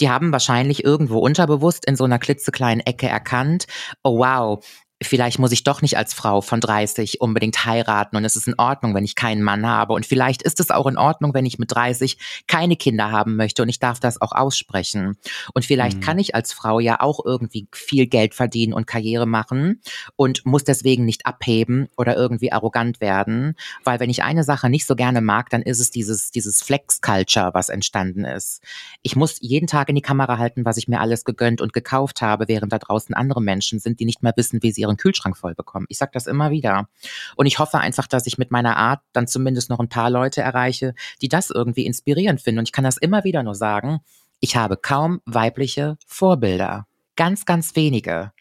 die 0.00 0.10
haben 0.10 0.32
wahrscheinlich 0.32 0.84
irgendwo 0.84 1.18
unterbewusst 1.18 1.84
in 1.86 1.96
so 1.96 2.04
einer 2.04 2.18
klitzekleinen 2.18 2.84
Ecke 2.84 3.08
erkannt, 3.08 3.66
oh 4.02 4.18
wow, 4.18 4.64
vielleicht 5.02 5.38
muss 5.38 5.52
ich 5.52 5.64
doch 5.64 5.82
nicht 5.82 5.96
als 5.96 6.14
Frau 6.14 6.40
von 6.40 6.60
30 6.60 7.20
unbedingt 7.20 7.64
heiraten 7.64 8.16
und 8.16 8.24
es 8.24 8.36
ist 8.36 8.46
in 8.46 8.54
Ordnung, 8.58 8.94
wenn 8.94 9.04
ich 9.04 9.16
keinen 9.16 9.42
Mann 9.42 9.66
habe 9.66 9.92
und 9.92 10.06
vielleicht 10.06 10.42
ist 10.42 10.60
es 10.60 10.70
auch 10.70 10.86
in 10.86 10.96
Ordnung, 10.96 11.34
wenn 11.34 11.46
ich 11.46 11.58
mit 11.58 11.74
30 11.74 12.44
keine 12.46 12.76
Kinder 12.76 13.10
haben 13.10 13.36
möchte 13.36 13.62
und 13.62 13.68
ich 13.68 13.80
darf 13.80 13.98
das 13.98 14.20
auch 14.20 14.32
aussprechen. 14.32 15.16
Und 15.52 15.64
vielleicht 15.64 15.98
mhm. 15.98 16.00
kann 16.00 16.18
ich 16.18 16.34
als 16.34 16.52
Frau 16.52 16.78
ja 16.78 17.00
auch 17.00 17.20
irgendwie 17.24 17.66
viel 17.72 18.06
Geld 18.06 18.34
verdienen 18.34 18.72
und 18.72 18.86
Karriere 18.86 19.26
machen 19.26 19.80
und 20.16 20.46
muss 20.46 20.64
deswegen 20.64 21.04
nicht 21.04 21.26
abheben 21.26 21.88
oder 21.96 22.16
irgendwie 22.16 22.52
arrogant 22.52 23.00
werden, 23.00 23.56
weil 23.82 24.00
wenn 24.00 24.10
ich 24.10 24.22
eine 24.22 24.44
Sache 24.44 24.70
nicht 24.70 24.86
so 24.86 24.94
gerne 24.94 25.20
mag, 25.20 25.50
dann 25.50 25.62
ist 25.62 25.80
es 25.80 25.90
dieses 25.90 26.30
dieses 26.30 26.62
Flex 26.62 27.00
Culture, 27.00 27.50
was 27.52 27.68
entstanden 27.68 28.24
ist. 28.24 28.62
Ich 29.02 29.16
muss 29.16 29.38
jeden 29.40 29.66
Tag 29.66 29.88
in 29.88 29.96
die 29.96 30.02
Kamera 30.02 30.38
halten, 30.38 30.64
was 30.64 30.76
ich 30.76 30.88
mir 30.88 31.00
alles 31.00 31.24
gegönnt 31.24 31.60
und 31.60 31.72
gekauft 31.72 32.22
habe, 32.22 32.46
während 32.48 32.72
da 32.72 32.78
draußen 32.78 33.14
andere 33.14 33.42
Menschen 33.42 33.80
sind, 33.80 33.98
die 33.98 34.04
nicht 34.04 34.22
mehr 34.22 34.32
wissen, 34.36 34.62
wie 34.62 34.72
sie 34.72 34.83
ihren 34.84 34.96
Kühlschrank 34.96 35.36
voll 35.36 35.54
bekommen. 35.54 35.86
Ich 35.88 35.98
sage 35.98 36.12
das 36.14 36.26
immer 36.26 36.50
wieder. 36.50 36.88
Und 37.36 37.46
ich 37.46 37.58
hoffe 37.58 37.78
einfach, 37.78 38.06
dass 38.06 38.26
ich 38.26 38.38
mit 38.38 38.50
meiner 38.50 38.76
Art 38.76 39.00
dann 39.12 39.26
zumindest 39.26 39.70
noch 39.70 39.80
ein 39.80 39.88
paar 39.88 40.10
Leute 40.10 40.40
erreiche, 40.40 40.94
die 41.20 41.28
das 41.28 41.50
irgendwie 41.50 41.86
inspirierend 41.86 42.40
finden. 42.40 42.60
Und 42.60 42.68
ich 42.68 42.72
kann 42.72 42.84
das 42.84 42.96
immer 42.96 43.24
wieder 43.24 43.42
nur 43.42 43.54
sagen, 43.54 44.00
ich 44.40 44.56
habe 44.56 44.76
kaum 44.76 45.20
weibliche 45.24 45.96
Vorbilder. 46.06 46.86
Ganz, 47.16 47.44
ganz 47.44 47.76
wenige. 47.76 48.32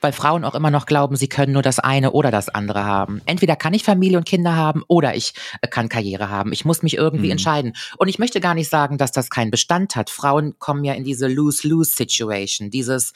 Weil 0.00 0.12
Frauen 0.12 0.44
auch 0.44 0.54
immer 0.54 0.70
noch 0.70 0.86
glauben, 0.86 1.16
sie 1.16 1.28
können 1.28 1.52
nur 1.52 1.62
das 1.62 1.78
eine 1.78 2.12
oder 2.12 2.30
das 2.30 2.48
andere 2.48 2.84
haben. 2.84 3.22
Entweder 3.26 3.56
kann 3.56 3.74
ich 3.74 3.84
Familie 3.84 4.18
und 4.18 4.26
Kinder 4.26 4.54
haben 4.54 4.82
oder 4.86 5.14
ich 5.14 5.32
äh, 5.62 5.68
kann 5.68 5.88
Karriere 5.88 6.28
haben. 6.28 6.52
Ich 6.52 6.64
muss 6.64 6.82
mich 6.82 6.96
irgendwie 6.96 7.26
mhm. 7.26 7.32
entscheiden. 7.32 7.72
Und 7.96 8.08
ich 8.08 8.18
möchte 8.18 8.40
gar 8.40 8.54
nicht 8.54 8.68
sagen, 8.68 8.98
dass 8.98 9.12
das 9.12 9.30
keinen 9.30 9.50
Bestand 9.50 9.96
hat. 9.96 10.10
Frauen 10.10 10.58
kommen 10.58 10.84
ja 10.84 10.92
in 10.92 11.04
diese 11.04 11.26
Lose-Lose-Situation. 11.26 12.70
Dieses, 12.70 13.12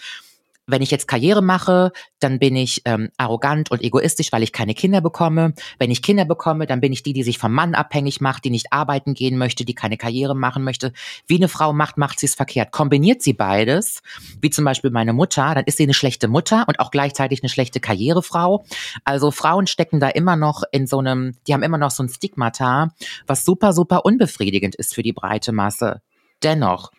wenn 0.67 0.83
ich 0.83 0.91
jetzt 0.91 1.07
Karriere 1.07 1.43
mache, 1.43 1.93
dann 2.19 2.39
bin 2.39 2.57
ich 2.57 2.83
ähm, 2.85 3.11
arrogant 3.17 3.71
und 3.71 3.83
egoistisch, 3.83 4.33
weil 4.33 4.43
ich 4.43 4.53
keine 4.53 4.75
Kinder 4.75 5.01
bekomme. 5.01 5.55
Wenn 5.79 5.91
ich 5.91 6.03
Kinder 6.03 6.25
bekomme, 6.25 6.67
dann 6.67 6.81
bin 6.81 6.93
ich 6.93 7.03
die, 7.03 7.13
die 7.13 7.23
sich 7.23 7.39
vom 7.39 7.53
Mann 7.53 7.75
abhängig 7.75 8.21
macht, 8.21 8.45
die 8.45 8.51
nicht 8.51 8.73
arbeiten 8.73 9.15
gehen 9.15 9.39
möchte, 9.39 9.65
die 9.65 9.75
keine 9.75 9.97
Karriere 9.97 10.35
machen 10.35 10.65
möchte. 10.65 10.93
Wie 11.27 11.37
eine 11.37 11.49
Frau 11.49 11.73
macht, 11.73 11.99
macht 11.99 12.19
sie 12.19 12.27
es 12.27 12.35
verkehrt. 12.35 12.73
Kombiniert 12.73 13.23
sie 13.23 13.33
beides, 13.33 14.03
wie 14.41 14.51
zum 14.51 14.65
Beispiel 14.65 14.91
meine 14.91 15.13
Mutter, 15.13 15.55
dann 15.55 15.65
ist 15.65 15.77
sie 15.77 15.85
eine 15.85 15.95
schlechte 15.95 16.29
Mutter 16.29 16.65
und 16.67 16.81
auch 16.81 16.91
gleichzeitig 16.91 17.43
eine 17.43 17.49
schlechte 17.49 17.79
Karrierefrau. 17.79 18.65
Also 19.05 19.31
Frauen 19.31 19.67
stecken 19.67 20.01
da 20.01 20.09
immer 20.09 20.37
noch 20.37 20.65
in 20.73 20.87
so 20.87 20.99
einem, 20.99 21.37
die 21.47 21.55
haben 21.55 21.63
immer 21.63 21.79
noch 21.79 21.93
so 21.93 22.03
ein 22.03 22.09
Stigmata, 22.09 22.91
was 23.27 23.45
super, 23.45 23.73
super 23.73 24.05
unbefriedigend 24.05 24.75
ist 24.75 24.95
für 24.95 25.03
die 25.03 25.13
breite 25.13 25.53
Masse. 25.53 26.03
Dennoch 26.43 26.91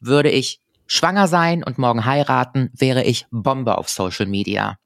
würde 0.00 0.30
ich 0.30 0.60
schwanger 0.86 1.28
sein 1.28 1.62
und 1.64 1.78
morgen 1.78 2.04
heiraten, 2.04 2.70
wäre 2.74 3.02
ich 3.02 3.26
Bombe 3.30 3.78
auf 3.78 3.88
Social 3.88 4.26
Media. 4.26 4.78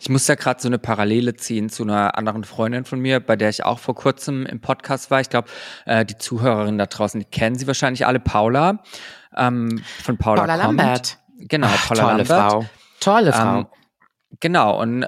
Ich 0.00 0.08
muss 0.08 0.26
da 0.26 0.36
gerade 0.36 0.60
so 0.60 0.68
eine 0.68 0.78
Parallele 0.78 1.34
ziehen 1.34 1.68
zu 1.68 1.82
einer 1.82 2.16
anderen 2.16 2.44
Freundin 2.44 2.84
von 2.84 3.00
mir, 3.00 3.20
bei 3.20 3.36
der 3.36 3.48
ich 3.48 3.64
auch 3.64 3.78
vor 3.78 3.94
kurzem 3.94 4.46
im 4.46 4.60
Podcast 4.60 5.10
war. 5.10 5.20
Ich 5.20 5.28
glaube, 5.28 5.48
äh, 5.86 6.04
die 6.04 6.16
Zuhörerinnen 6.16 6.78
da 6.78 6.86
draußen, 6.86 7.18
die 7.20 7.26
kennen 7.26 7.56
sie 7.56 7.66
wahrscheinlich 7.66 8.06
alle. 8.06 8.20
Paula 8.20 8.82
ähm, 9.36 9.82
von 10.02 10.16
Paula, 10.18 10.42
Paula 10.42 10.64
kommt. 10.64 10.78
Lambert. 10.78 11.18
Genau, 11.38 11.68
Ach, 11.70 11.88
Paula 11.88 12.02
tolle 12.02 12.22
Lambert. 12.22 12.52
Frau. 12.52 12.64
Tolle 13.00 13.32
Frau. 13.32 13.58
Ähm, 13.58 13.66
genau, 14.40 14.80
und 14.80 15.06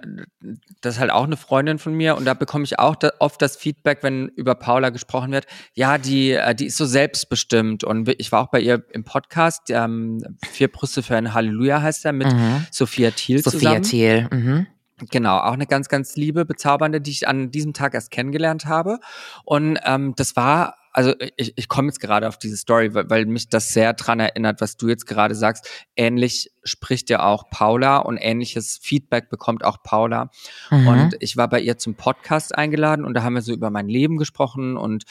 das 0.81 0.95
ist 0.95 1.01
halt 1.01 1.11
auch 1.11 1.24
eine 1.24 1.37
Freundin 1.37 1.79
von 1.79 1.95
mir 1.95 2.16
und 2.16 2.24
da 2.24 2.35
bekomme 2.35 2.64
ich 2.64 2.79
auch 2.79 2.97
da 2.97 3.11
oft 3.18 3.43
das 3.43 3.57
Feedback, 3.57 4.03
wenn 4.03 4.29
über 4.29 4.55
Paula 4.55 4.91
gesprochen 4.91 5.33
wird, 5.33 5.47
ja, 5.74 5.99
die, 5.99 6.33
äh, 6.33 6.55
die 6.55 6.66
ist 6.66 6.76
so 6.76 6.87
selbstbestimmt 6.87 7.85
und 7.85 8.09
ich 8.18 8.33
war 8.33 8.43
auch 8.43 8.51
bei 8.51 8.61
ihr 8.61 8.85
im 8.93 9.05
Podcast, 9.05 9.70
ähm, 9.70 10.22
Vier 10.51 10.68
Brüste 10.68 11.03
für 11.03 11.16
ein 11.16 11.35
Halleluja 11.35 11.83
heißt 11.83 12.05
er, 12.05 12.12
mit 12.12 12.33
Mhm. 12.33 12.66
Sophia 12.70 13.11
Thiel 13.11 13.43
Sophia 13.43 13.59
zusammen. 13.59 13.83
Thiel. 13.83 14.29
Mhm. 14.33 14.66
Genau, 15.11 15.39
auch 15.39 15.53
eine 15.53 15.66
ganz, 15.66 15.89
ganz 15.89 16.16
liebe, 16.16 16.45
bezaubernde, 16.45 17.01
die 17.01 17.12
ich 17.12 17.29
an 17.29 17.51
diesem 17.51 17.72
Tag 17.72 17.95
erst 17.95 18.11
kennengelernt 18.11 18.66
habe. 18.66 18.99
Und 19.45 19.79
ähm, 19.85 20.14
das 20.16 20.35
war, 20.35 20.74
also 20.99 21.14
ich, 21.36 21.53
ich 21.55 21.68
komme 21.68 21.86
jetzt 21.86 22.01
gerade 22.01 22.26
auf 22.26 22.38
diese 22.38 22.57
Story, 22.57 22.92
weil, 22.92 23.09
weil 23.09 23.24
mich 23.26 23.49
das 23.49 23.68
sehr 23.68 23.92
dran 23.92 24.18
erinnert, 24.18 24.61
was 24.61 24.76
du 24.76 24.88
jetzt 24.88 25.07
gerade 25.07 25.36
sagst. 25.36 25.70
Ähnlich 25.94 26.51
spricht 26.64 27.09
ja 27.09 27.24
auch 27.24 27.51
Paula 27.51 27.99
und 27.99 28.16
ähnliches 28.16 28.80
Feedback 28.82 29.30
bekommt 29.30 29.64
auch 29.64 29.84
Paula. 29.84 30.32
Mhm. 30.72 30.88
Und 30.88 31.16
ich 31.20 31.36
war 31.36 31.49
bei 31.49 31.61
ihr 31.61 31.78
zum 31.78 31.94
Podcast 31.94 32.53
eingeladen 32.59 33.05
und 33.05 33.14
da 33.14 33.22
haben 33.22 33.34
wir 33.34 33.42
so 33.42 33.53
über 33.53 33.70
mein 33.70 33.88
Leben 33.88 34.16
gesprochen 34.16 34.76
und 34.76 35.05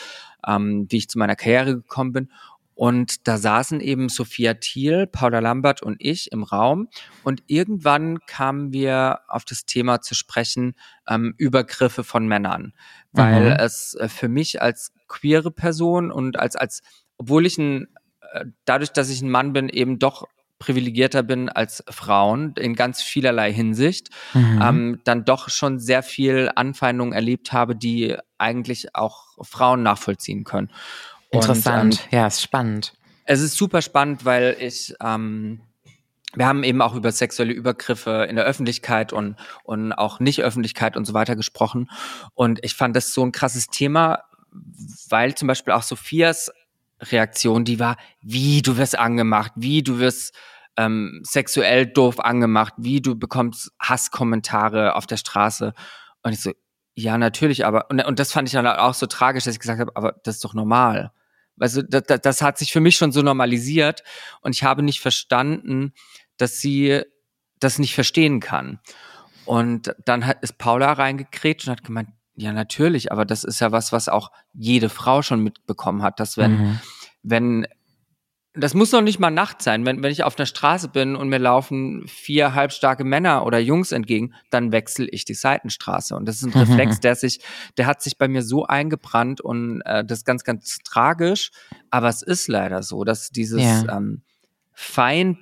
ähm, 0.46 0.88
wie 0.90 0.98
ich 0.98 1.08
zu 1.08 1.20
meiner 1.20 1.38
Karriere 1.38 1.76
gekommen 1.76 2.12
bin. 2.12 2.32
Und 2.78 3.28
da 3.28 3.40
saßen 3.40 3.82
eben 3.82 4.08
Sophia 4.08 4.54
Thiel, 4.54 5.08
Paula 5.08 5.40
Lambert 5.40 5.82
und 5.82 5.98
ich 6.00 6.32
im 6.32 6.44
Raum. 6.44 6.90
Und 7.24 7.42
irgendwann 7.48 8.20
kamen 8.28 8.72
wir 8.72 9.22
auf 9.28 9.46
das 9.46 9.66
Thema 9.66 10.02
zu 10.02 10.14
sprechen, 10.14 10.76
ähm, 11.10 11.34
Übergriffe 11.38 12.04
von 12.04 12.28
Männern. 12.28 12.74
Weil 13.14 13.46
Mhm. 13.50 13.56
es 13.58 13.96
äh, 13.96 14.08
für 14.08 14.28
mich 14.30 14.62
als 14.62 14.94
queere 15.08 15.50
Person 15.50 16.12
und 16.12 16.38
als, 16.38 16.56
als, 16.56 16.84
obwohl 17.18 17.48
ich 17.48 17.58
ein, 17.58 17.88
äh, 18.34 18.46
dadurch, 18.66 18.92
dass 18.92 19.10
ich 19.10 19.24
ein 19.24 19.32
Mann 19.32 19.54
bin, 19.54 19.70
eben 19.70 19.98
doch 19.98 20.28
privilegierter 20.60 21.24
bin 21.24 21.50
als 21.50 21.84
Frauen 21.90 22.54
in 22.58 22.76
ganz 22.76 23.02
vielerlei 23.02 23.52
Hinsicht, 23.52 24.10
Mhm. 24.36 24.60
ähm, 24.62 25.02
dann 25.04 25.26
doch 25.26 25.50
schon 25.50 25.80
sehr 25.80 26.04
viel 26.04 26.52
Anfeindungen 26.56 27.14
erlebt 27.14 27.54
habe, 27.54 27.76
die 27.76 28.16
eigentlich 28.38 28.94
auch 28.96 29.24
Frauen 29.42 29.82
nachvollziehen 29.82 30.44
können. 30.44 30.70
Und, 31.38 31.44
Interessant. 31.44 32.08
ähm, 32.12 32.20
ja, 32.20 32.28
ist 32.28 32.42
spannend. 32.42 32.94
es 33.26 33.42
ist 33.42 33.56
super 33.56 33.82
spannend, 33.82 34.26
weil 34.26 34.56
ich, 34.60 34.94
ähm, 35.02 35.62
wir 36.36 36.46
haben 36.46 36.64
eben 36.64 36.82
auch 36.82 36.96
über 36.96 37.12
sexuelle 37.12 37.54
Übergriffe 37.54 38.28
in 38.30 38.36
der 38.36 38.46
Öffentlichkeit 38.46 39.14
und, 39.14 39.36
und 39.64 39.94
auch 39.94 40.20
Nicht-Öffentlichkeit 40.20 40.96
und 40.96 41.06
so 41.06 41.14
weiter 41.14 41.36
gesprochen. 41.36 41.90
Und 42.34 42.64
ich 42.64 42.76
fand 42.76 42.96
das 42.96 43.14
so 43.14 43.24
ein 43.26 43.32
krasses 43.32 43.68
Thema, 43.68 44.24
weil 45.10 45.36
zum 45.36 45.48
Beispiel 45.48 45.74
auch 45.74 45.84
Sophias 45.84 46.52
Reaktion, 47.02 47.66
die 47.66 47.80
war, 47.80 47.98
wie 48.22 48.62
du 48.62 48.78
wirst 48.78 48.98
angemacht, 48.98 49.52
wie 49.56 49.84
du 49.84 50.00
wirst 50.00 50.36
ähm, 50.78 51.22
sexuell 51.24 51.88
doof 51.88 52.20
angemacht, 52.20 52.74
wie 52.78 53.02
du 53.02 53.16
bekommst 53.16 53.72
Hasskommentare 53.80 54.96
auf 54.96 55.06
der 55.06 55.18
Straße. 55.18 55.74
Und 56.24 56.34
ich 56.34 56.42
so, 56.42 56.52
ja, 56.94 57.18
natürlich, 57.18 57.66
aber, 57.66 57.90
und, 57.90 58.04
und 58.04 58.20
das 58.20 58.32
fand 58.32 58.48
ich 58.48 58.54
dann 58.54 58.66
auch 58.66 58.94
so 58.94 59.06
tragisch, 59.06 59.44
dass 59.44 59.54
ich 59.54 59.60
gesagt 59.60 59.80
habe, 59.80 59.92
aber 59.96 60.16
das 60.24 60.36
ist 60.36 60.46
doch 60.46 60.54
normal. 60.54 61.12
Also 61.60 61.82
das, 61.82 62.04
das, 62.22 62.42
hat 62.42 62.58
sich 62.58 62.72
für 62.72 62.80
mich 62.80 62.96
schon 62.96 63.12
so 63.12 63.22
normalisiert 63.22 64.04
und 64.42 64.56
ich 64.56 64.64
habe 64.64 64.84
nicht 64.84 65.00
verstanden, 65.02 65.94
dass 66.38 66.60
sie 66.60 67.02
das 67.60 67.80
nicht 67.80 67.96
verstehen 67.96 68.40
kann. 68.40 68.80
Und 69.46 69.96
dann 70.06 70.26
hat, 70.26 70.44
ist 70.44 70.58
Paula 70.58 70.92
reingekrätscht 70.94 71.68
und 71.68 71.72
hat 71.72 71.84
gemeint, 71.84 72.10
ja, 72.36 72.54
natürlich, 72.54 73.12
aber 73.12 73.26
das 73.26 73.44
ist 73.44 73.60
ja 73.62 73.72
was, 73.72 73.92
was 73.92 74.10
auch 74.10 74.32
jede 74.54 74.90
Frau 74.90 75.24
schon 75.24 75.40
mitbekommen 75.40 76.04
hat, 76.04 76.20
dass 76.20 76.38
wenn, 76.38 76.52
Mhm. 76.52 76.80
wenn, 77.24 77.68
das 78.58 78.74
muss 78.74 78.92
noch 78.92 79.02
nicht 79.02 79.20
mal 79.20 79.30
Nacht 79.30 79.62
sein, 79.62 79.86
wenn, 79.86 80.02
wenn 80.04 80.12
ich 80.12 80.24
auf 80.24 80.38
einer 80.38 80.46
Straße 80.46 80.90
bin 80.90 81.16
und 81.16 81.30
mir 81.30 81.40
laufen 81.40 82.08
vier 82.08 82.54
halbstarke 82.54 83.04
Männer 83.04 83.46
oder 83.46 83.60
Jungs 83.60 83.92
entgegen, 83.92 84.34
dann 84.50 84.72
wechsle 84.72 85.08
ich 85.08 85.26
die 85.26 85.34
Seitenstraße. 85.34 86.16
Und 86.16 86.26
das 86.28 86.38
ist 86.38 86.54
ein. 86.54 86.62
Reflex, 86.68 87.00
der 87.00 87.16
sich, 87.16 87.40
der 87.78 87.86
hat 87.86 88.02
sich 88.02 88.18
bei 88.18 88.28
mir 88.28 88.42
so 88.42 88.66
eingebrannt 88.66 89.42
und 89.42 89.82
äh, 89.86 90.04
das 90.04 90.20
ist 90.20 90.26
ganz, 90.26 90.44
ganz 90.44 90.80
tragisch. 90.84 91.52
Aber 91.92 92.10
es 92.10 92.22
ist 92.22 92.48
leider 92.48 92.84
so, 92.84 93.04
dass 93.04 93.30
dieses 93.30 93.62
Ja. 93.62 93.98
ähm, 93.98 94.22
Feind, 94.74 95.40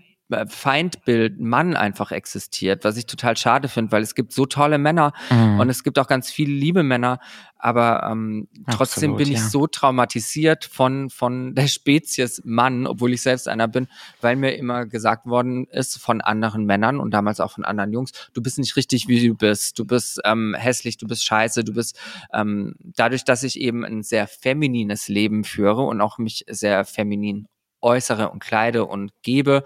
Feindbild 0.47 1.39
Mann 1.39 1.76
einfach 1.76 2.11
existiert, 2.11 2.84
was 2.84 2.97
ich 2.97 3.05
total 3.05 3.38
schade 3.38 3.67
finde, 3.67 3.91
weil 3.91 4.01
es 4.01 4.15
gibt 4.15 4.32
so 4.34 4.45
tolle 4.45 4.78
Männer 4.78 5.13
Mhm. 5.30 5.59
und 5.59 5.69
es 5.69 5.84
gibt 5.84 5.99
auch 5.99 6.07
ganz 6.07 6.32
viele 6.32 6.51
liebe 6.51 6.82
Männer, 6.84 7.19
aber 7.57 8.07
ähm, 8.11 8.47
trotzdem 8.71 9.11
Absolut, 9.11 9.17
bin 9.17 9.28
ich 9.32 9.39
ja. 9.39 9.49
so 9.49 9.67
traumatisiert 9.67 10.65
von, 10.65 11.09
von 11.09 11.53
der 11.55 11.67
Spezies 11.67 12.41
Mann, 12.43 12.88
obwohl 12.88 13.13
ich 13.13 13.21
selbst 13.21 13.47
einer 13.47 13.67
bin, 13.67 13.88
weil 14.21 14.36
mir 14.36 14.55
immer 14.55 14.86
gesagt 14.86 15.28
worden 15.28 15.65
ist 15.67 15.97
von 15.99 16.21
anderen 16.21 16.65
Männern 16.65 16.99
und 16.99 17.11
damals 17.11 17.39
auch 17.39 17.51
von 17.51 17.63
anderen 17.65 17.93
Jungs, 17.93 18.11
du 18.34 18.41
bist 18.41 18.57
nicht 18.57 18.76
richtig, 18.76 19.07
wie 19.07 19.28
du 19.28 19.36
bist, 19.36 19.78
du 19.78 19.86
bist 19.86 20.19
ähm, 20.26 20.55
hässlich, 20.57 20.97
du 20.97 21.07
bist 21.07 21.23
scheiße, 21.23 21.63
du 21.63 21.73
bist 21.73 21.99
ähm, 22.34 22.76
dadurch, 22.80 23.23
dass 23.26 23.43
ich 23.43 23.59
eben 23.59 23.86
ein 23.86 24.01
sehr 24.03 24.28
feminines 24.28 25.07
Leben 25.07 25.43
führe 25.43 25.84
und 25.84 26.01
auch 26.01 26.17
mich 26.17 26.45
sehr 26.49 26.84
feminin 26.84 27.47
äußere 27.86 28.29
und 28.29 28.39
kleide 28.39 28.86
und 28.86 29.11
gebe, 29.21 29.63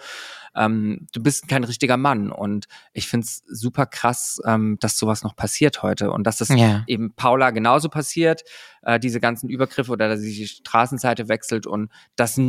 ähm, 0.56 1.08
du 1.14 1.24
bist 1.24 1.48
kein 1.48 1.64
richtiger 1.64 1.98
Mann. 1.98 2.32
Und 2.32 2.66
ich 2.94 3.08
find's 3.08 3.42
super 3.48 3.86
krass, 3.86 4.40
ähm, 4.46 4.78
dass 4.80 4.98
sowas 4.98 5.24
noch 5.24 5.36
passiert 5.36 5.82
heute 5.82 6.12
und 6.12 6.26
dass 6.26 6.38
das 6.38 6.50
Ja. 6.50 6.84
eben 6.88 7.14
Paula 7.16 7.52
genauso 7.52 7.90
passiert, 7.90 8.44
äh, 8.84 9.00
diese 9.00 9.20
ganzen 9.20 9.50
Übergriffe 9.50 9.92
oder 9.92 10.10
dass 10.10 10.20
sie 10.20 10.36
die 10.36 10.48
Straßenseite 10.48 11.28
wechselt 11.30 11.66
und 11.66 11.92
dass 12.16 12.40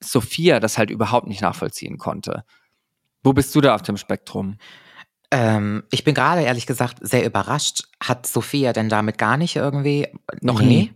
Sophia 0.00 0.60
das 0.60 0.78
halt 0.78 0.90
überhaupt 0.90 1.26
nicht 1.26 1.42
nachvollziehen 1.42 1.98
konnte. 1.98 2.44
Wo 3.24 3.32
bist 3.32 3.54
du 3.54 3.60
da 3.60 3.74
auf 3.74 3.82
dem 3.82 3.96
Spektrum? 3.96 4.56
Ähm, 5.30 5.84
ich 5.90 6.04
bin 6.04 6.14
gerade 6.14 6.42
ehrlich 6.42 6.66
gesagt 6.66 6.98
sehr 7.00 7.24
überrascht. 7.24 7.84
Hat 8.02 8.26
Sophia 8.26 8.72
denn 8.72 8.88
damit 8.88 9.16
gar 9.16 9.36
nicht 9.36 9.56
irgendwie 9.56 10.08
Noch 10.42 10.60
Nee? 10.60 10.66
nie? 10.66 10.92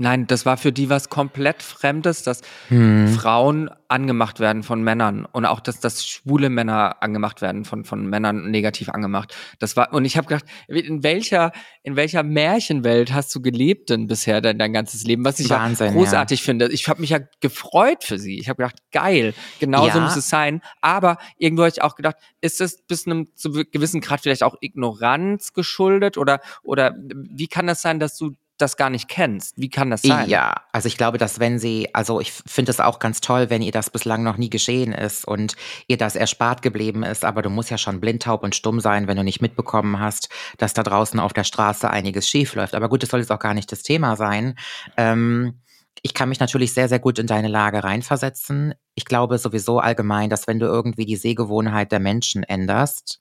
Nein, 0.00 0.28
das 0.28 0.46
war 0.46 0.56
für 0.56 0.72
die 0.72 0.88
was 0.88 1.08
komplett 1.08 1.60
Fremdes, 1.60 2.22
dass 2.22 2.42
Hm. 2.68 3.08
Frauen 3.08 3.68
angemacht 3.88 4.38
werden 4.38 4.62
von 4.62 4.80
Männern 4.82 5.24
und 5.24 5.44
auch, 5.44 5.58
dass, 5.58 5.80
dass 5.80 6.06
schwule 6.06 6.50
Männer 6.50 7.02
angemacht 7.02 7.42
werden 7.42 7.64
von, 7.64 7.84
von 7.84 8.06
Männern 8.06 8.48
negativ 8.50 8.90
angemacht. 8.90 9.34
Das 9.58 9.76
war, 9.76 9.92
und 9.92 10.04
ich 10.04 10.16
habe 10.16 10.28
gedacht, 10.28 10.44
in 10.68 11.02
welcher, 11.02 11.50
in 11.82 11.96
welcher 11.96 12.22
Märchenwelt 12.22 13.12
hast 13.12 13.34
du 13.34 13.40
gelebt 13.40 13.90
denn 13.90 14.06
bisher 14.06 14.40
dein, 14.40 14.56
dein 14.58 14.72
ganzes 14.72 15.02
Leben? 15.02 15.24
Was 15.24 15.40
ich 15.40 15.50
Wahnsinn, 15.50 15.88
ja 15.88 15.92
großartig 15.92 16.42
finde. 16.42 16.68
Ich 16.70 16.86
habe 16.88 17.00
mich 17.00 17.10
ja 17.10 17.18
gefreut 17.40 18.04
für 18.04 18.20
sie. 18.20 18.38
Ich 18.38 18.48
habe 18.48 18.62
gedacht, 18.62 18.76
geil, 18.92 19.34
genau 19.58 19.88
so 19.88 19.98
Ja. 19.98 20.04
muss 20.04 20.14
es 20.16 20.28
sein. 20.28 20.60
Aber 20.80 21.18
irgendwo 21.38 21.62
habe 21.62 21.72
ich 21.72 21.82
auch 21.82 21.96
gedacht, 21.96 22.16
ist 22.40 22.60
es 22.60 22.82
bis 22.82 23.06
einem 23.06 23.34
zu 23.34 23.50
gewissen 23.50 24.00
Grad 24.00 24.20
vielleicht 24.20 24.44
auch 24.44 24.54
Ignoranz 24.60 25.54
geschuldet 25.54 26.18
oder, 26.18 26.40
oder 26.62 26.94
wie 26.96 27.48
kann 27.48 27.66
das 27.66 27.82
sein, 27.82 27.98
dass 27.98 28.16
du 28.16 28.32
das 28.58 28.76
gar 28.76 28.90
nicht 28.90 29.08
kennst? 29.08 29.54
Wie 29.56 29.70
kann 29.70 29.90
das 29.90 30.02
sein? 30.02 30.28
Ja, 30.28 30.62
also 30.72 30.86
ich 30.86 30.96
glaube, 30.96 31.18
dass 31.18 31.40
wenn 31.40 31.58
sie, 31.58 31.94
also 31.94 32.20
ich 32.20 32.32
finde 32.32 32.70
es 32.70 32.80
auch 32.80 32.98
ganz 32.98 33.20
toll, 33.20 33.50
wenn 33.50 33.62
ihr 33.62 33.72
das 33.72 33.90
bislang 33.90 34.22
noch 34.22 34.36
nie 34.36 34.50
geschehen 34.50 34.92
ist 34.92 35.26
und 35.26 35.56
ihr 35.86 35.96
das 35.96 36.16
erspart 36.16 36.62
geblieben 36.62 37.02
ist, 37.02 37.24
aber 37.24 37.42
du 37.42 37.50
musst 37.50 37.70
ja 37.70 37.78
schon 37.78 38.00
blind, 38.00 38.22
taub 38.22 38.42
und 38.42 38.54
stumm 38.54 38.80
sein, 38.80 39.06
wenn 39.06 39.16
du 39.16 39.24
nicht 39.24 39.40
mitbekommen 39.40 40.00
hast, 40.00 40.28
dass 40.58 40.74
da 40.74 40.82
draußen 40.82 41.18
auf 41.20 41.32
der 41.32 41.44
Straße 41.44 41.88
einiges 41.88 42.28
schief 42.28 42.54
läuft. 42.54 42.74
Aber 42.74 42.88
gut, 42.88 43.02
das 43.02 43.10
soll 43.10 43.20
jetzt 43.20 43.32
auch 43.32 43.38
gar 43.38 43.54
nicht 43.54 43.70
das 43.72 43.82
Thema 43.82 44.16
sein. 44.16 44.56
Ähm, 44.96 45.60
ich 46.02 46.14
kann 46.14 46.28
mich 46.28 46.40
natürlich 46.40 46.72
sehr, 46.72 46.88
sehr 46.88 46.98
gut 46.98 47.18
in 47.18 47.26
deine 47.26 47.48
Lage 47.48 47.82
reinversetzen. 47.82 48.74
Ich 48.94 49.04
glaube 49.04 49.38
sowieso 49.38 49.78
allgemein, 49.78 50.30
dass 50.30 50.46
wenn 50.46 50.58
du 50.58 50.66
irgendwie 50.66 51.06
die 51.06 51.16
Sehgewohnheit 51.16 51.92
der 51.92 52.00
Menschen 52.00 52.42
änderst, 52.42 53.20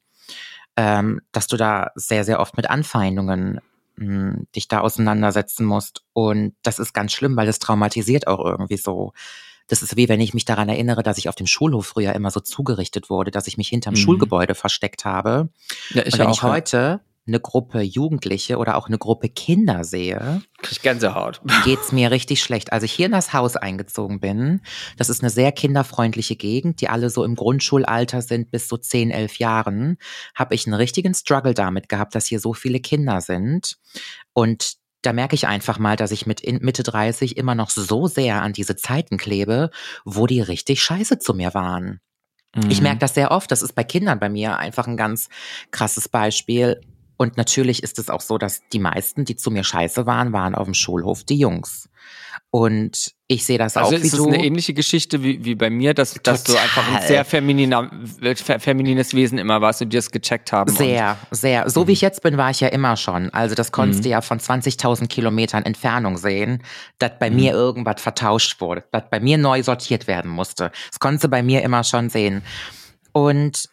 ähm, 0.75 1.21
dass 1.31 1.47
du 1.47 1.57
da 1.57 1.91
sehr, 1.95 2.23
sehr 2.23 2.39
oft 2.39 2.55
mit 2.55 2.69
Anfeindungen 2.69 3.59
mh, 3.97 4.43
dich 4.55 4.67
da 4.67 4.79
auseinandersetzen 4.81 5.65
musst. 5.65 6.03
Und 6.13 6.55
das 6.63 6.79
ist 6.79 6.93
ganz 6.93 7.11
schlimm, 7.11 7.35
weil 7.35 7.45
das 7.47 7.59
traumatisiert 7.59 8.27
auch 8.27 8.43
irgendwie 8.43 8.77
so. 8.77 9.13
Das 9.67 9.81
ist 9.81 9.97
wie 9.97 10.07
wenn 10.07 10.21
ich 10.21 10.33
mich 10.33 10.45
daran 10.45 10.69
erinnere, 10.69 11.03
dass 11.03 11.17
ich 11.17 11.27
auf 11.27 11.35
dem 11.35 11.47
Schulhof 11.47 11.87
früher 11.87 12.13
immer 12.13 12.31
so 12.31 12.39
zugerichtet 12.39 13.09
wurde, 13.09 13.31
dass 13.31 13.47
ich 13.47 13.57
mich 13.57 13.67
hinterm 13.67 13.95
Mhm. 13.95 13.97
Schulgebäude 13.97 14.55
versteckt 14.55 15.03
habe. 15.03 15.49
Ja, 15.89 16.03
ich 16.05 16.13
Und 16.13 16.19
wenn 16.19 16.27
auch, 16.27 16.33
ich 16.33 16.43
heute 16.43 17.01
eine 17.27 17.39
Gruppe 17.39 17.81
Jugendliche 17.81 18.57
oder 18.57 18.77
auch 18.77 18.87
eine 18.87 18.97
Gruppe 18.97 19.29
Kinder 19.29 19.83
sehe, 19.83 20.41
krieg 20.61 20.81
Gänsehaut. 20.81 21.41
geht's 21.65 21.91
mir 21.91 22.11
richtig 22.11 22.41
schlecht. 22.41 22.71
Als 22.73 22.83
ich 22.83 22.91
hier 22.91 23.07
in 23.07 23.11
das 23.11 23.33
Haus 23.33 23.55
eingezogen 23.55 24.19
bin, 24.19 24.61
das 24.97 25.09
ist 25.09 25.21
eine 25.21 25.29
sehr 25.29 25.51
kinderfreundliche 25.51 26.35
Gegend, 26.35 26.81
die 26.81 26.89
alle 26.89 27.09
so 27.09 27.23
im 27.23 27.35
Grundschulalter 27.35 28.21
sind 28.21 28.51
bis 28.51 28.67
so 28.67 28.77
10, 28.77 29.11
11 29.11 29.37
Jahren, 29.39 29.97
habe 30.35 30.55
ich 30.55 30.65
einen 30.65 30.73
richtigen 30.75 31.13
Struggle 31.13 31.53
damit 31.53 31.89
gehabt, 31.89 32.15
dass 32.15 32.25
hier 32.25 32.39
so 32.39 32.53
viele 32.53 32.79
Kinder 32.79 33.21
sind. 33.21 33.77
Und 34.33 34.73
da 35.01 35.13
merke 35.13 35.35
ich 35.35 35.47
einfach 35.47 35.79
mal, 35.79 35.95
dass 35.95 36.11
ich 36.11 36.25
mit 36.25 36.41
in 36.41 36.57
Mitte 36.61 36.83
30 36.83 37.37
immer 37.37 37.55
noch 37.55 37.69
so 37.69 38.07
sehr 38.07 38.41
an 38.41 38.53
diese 38.53 38.75
Zeiten 38.75 39.17
klebe, 39.17 39.69
wo 40.05 40.27
die 40.27 40.41
richtig 40.41 40.81
scheiße 40.81 41.19
zu 41.19 41.33
mir 41.33 41.53
waren. 41.53 42.01
Ich 42.69 42.77
Mhm. 42.77 42.83
merke 42.83 42.99
das 42.99 43.13
sehr 43.13 43.31
oft. 43.31 43.51
Das 43.51 43.61
ist 43.61 43.73
bei 43.73 43.83
Kindern 43.83 44.19
bei 44.19 44.29
mir 44.29 44.57
einfach 44.57 44.87
ein 44.87 44.97
ganz 44.97 45.29
krasses 45.71 46.09
Beispiel. 46.09 46.81
Und 47.17 47.35
natürlich 47.37 47.81
ist 47.83 47.97
es 47.99 48.09
auch 48.09 48.21
so, 48.21 48.37
dass 48.37 48.61
die 48.71 48.79
meisten, 48.79 49.25
die 49.25 49.35
zu 49.35 49.49
mir 49.51 49.63
scheiße 49.63 50.05
waren, 50.05 50.33
waren 50.33 50.53
auf 50.55 50.65
dem 50.65 50.73
Schulhof 50.75 51.23
die 51.23 51.37
Jungs. 51.39 51.89
Und 52.49 53.11
ich 53.27 53.45
sehe 53.45 53.57
das 53.57 53.75
Also 53.75 53.89
auch 53.89 53.91
wie 53.91 54.05
ist 54.05 54.13
es 54.13 54.19
du. 54.19 54.27
eine 54.27 54.41
ähnliche 54.43 54.73
Geschichte 54.73 55.21
wie, 55.21 55.43
wie 55.43 55.55
bei 55.55 55.69
mir, 55.69 55.93
dass, 55.93 56.13
dass 56.23 56.43
du 56.45 56.55
einfach 56.55 56.87
ein 56.93 57.05
sehr 57.05 57.25
femininer, 57.25 57.91
fe- 58.35 58.59
feminines 58.59 59.13
Wesen 59.13 59.37
immer 59.37 59.59
warst 59.59 59.81
und 59.81 59.91
dir 59.91 59.97
das 59.97 60.11
gecheckt 60.11 60.53
haben. 60.53 60.71
Sehr, 60.73 61.17
sehr. 61.31 61.69
So 61.69 61.87
wie 61.87 61.91
ich 61.91 62.01
jetzt 62.01 62.21
bin, 62.21 62.37
war 62.37 62.49
ich 62.51 62.61
ja 62.61 62.69
immer 62.69 62.95
schon. 62.95 63.31
Also 63.31 63.53
das 63.55 63.71
konntest 63.73 63.99
Mhm. 64.01 64.03
du 64.03 64.09
ja 64.09 64.21
von 64.21 64.39
20.000 64.39 65.07
Kilometern 65.07 65.63
Entfernung 65.65 66.17
sehen, 66.17 66.63
dass 66.99 67.11
bei 67.19 67.29
mir 67.29 67.51
irgendwas 67.51 67.99
vertauscht 68.01 68.61
wurde, 68.61 68.85
dass 68.91 69.09
bei 69.09 69.19
mir 69.19 69.37
neu 69.37 69.61
sortiert 69.61 70.07
werden 70.07 70.31
musste. 70.31 70.71
Das 70.89 70.99
konntest 70.99 71.25
du 71.25 71.27
bei 71.29 71.43
mir 71.43 71.63
immer 71.63 71.83
schon 71.83 72.09
sehen. 72.09 72.43
Und 73.11 73.65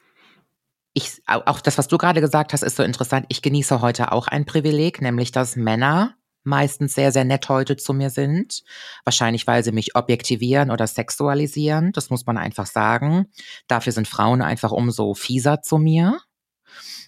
ich, 0.95 1.21
au- 1.27 1.43
auch 1.47 1.61
das, 1.61 1.77
was 1.79 1.89
du 1.89 1.99
gerade 1.99 2.21
gesagt 2.21 2.53
hast, 2.53 2.63
ist 2.63 2.77
so 2.77 2.83
interessant. 2.83 3.27
Ich 3.29 3.43
genieße 3.43 3.81
heute 3.81 4.13
auch 4.13 4.29
ein 4.29 4.47
Privileg, 4.47 5.01
nämlich 5.03 5.33
dass 5.33 5.57
Männer 5.57 6.15
meistens 6.45 6.95
sehr, 6.95 7.11
sehr 7.13 7.25
nett 7.25 7.49
heute 7.49 7.77
zu 7.77 7.95
mir 7.95 8.11
sind. 8.11 8.63
Wahrscheinlich, 9.05 9.47
weil 9.47 9.65
sie 9.65 9.73
mich 9.73 9.97
objektivieren 9.97 10.71
oder 10.71 10.87
sexualisieren. 10.87 11.93
Das 11.93 12.11
muss 12.11 12.27
man 12.27 12.37
einfach 12.39 12.67
sagen. 12.67 13.27
Dafür 13.67 13.93
sind 13.93 14.09
Frauen 14.09 14.43
einfach 14.43 14.71
umso 14.73 15.15
fieser 15.15 15.63
zu 15.63 15.79
mir. 15.79 16.21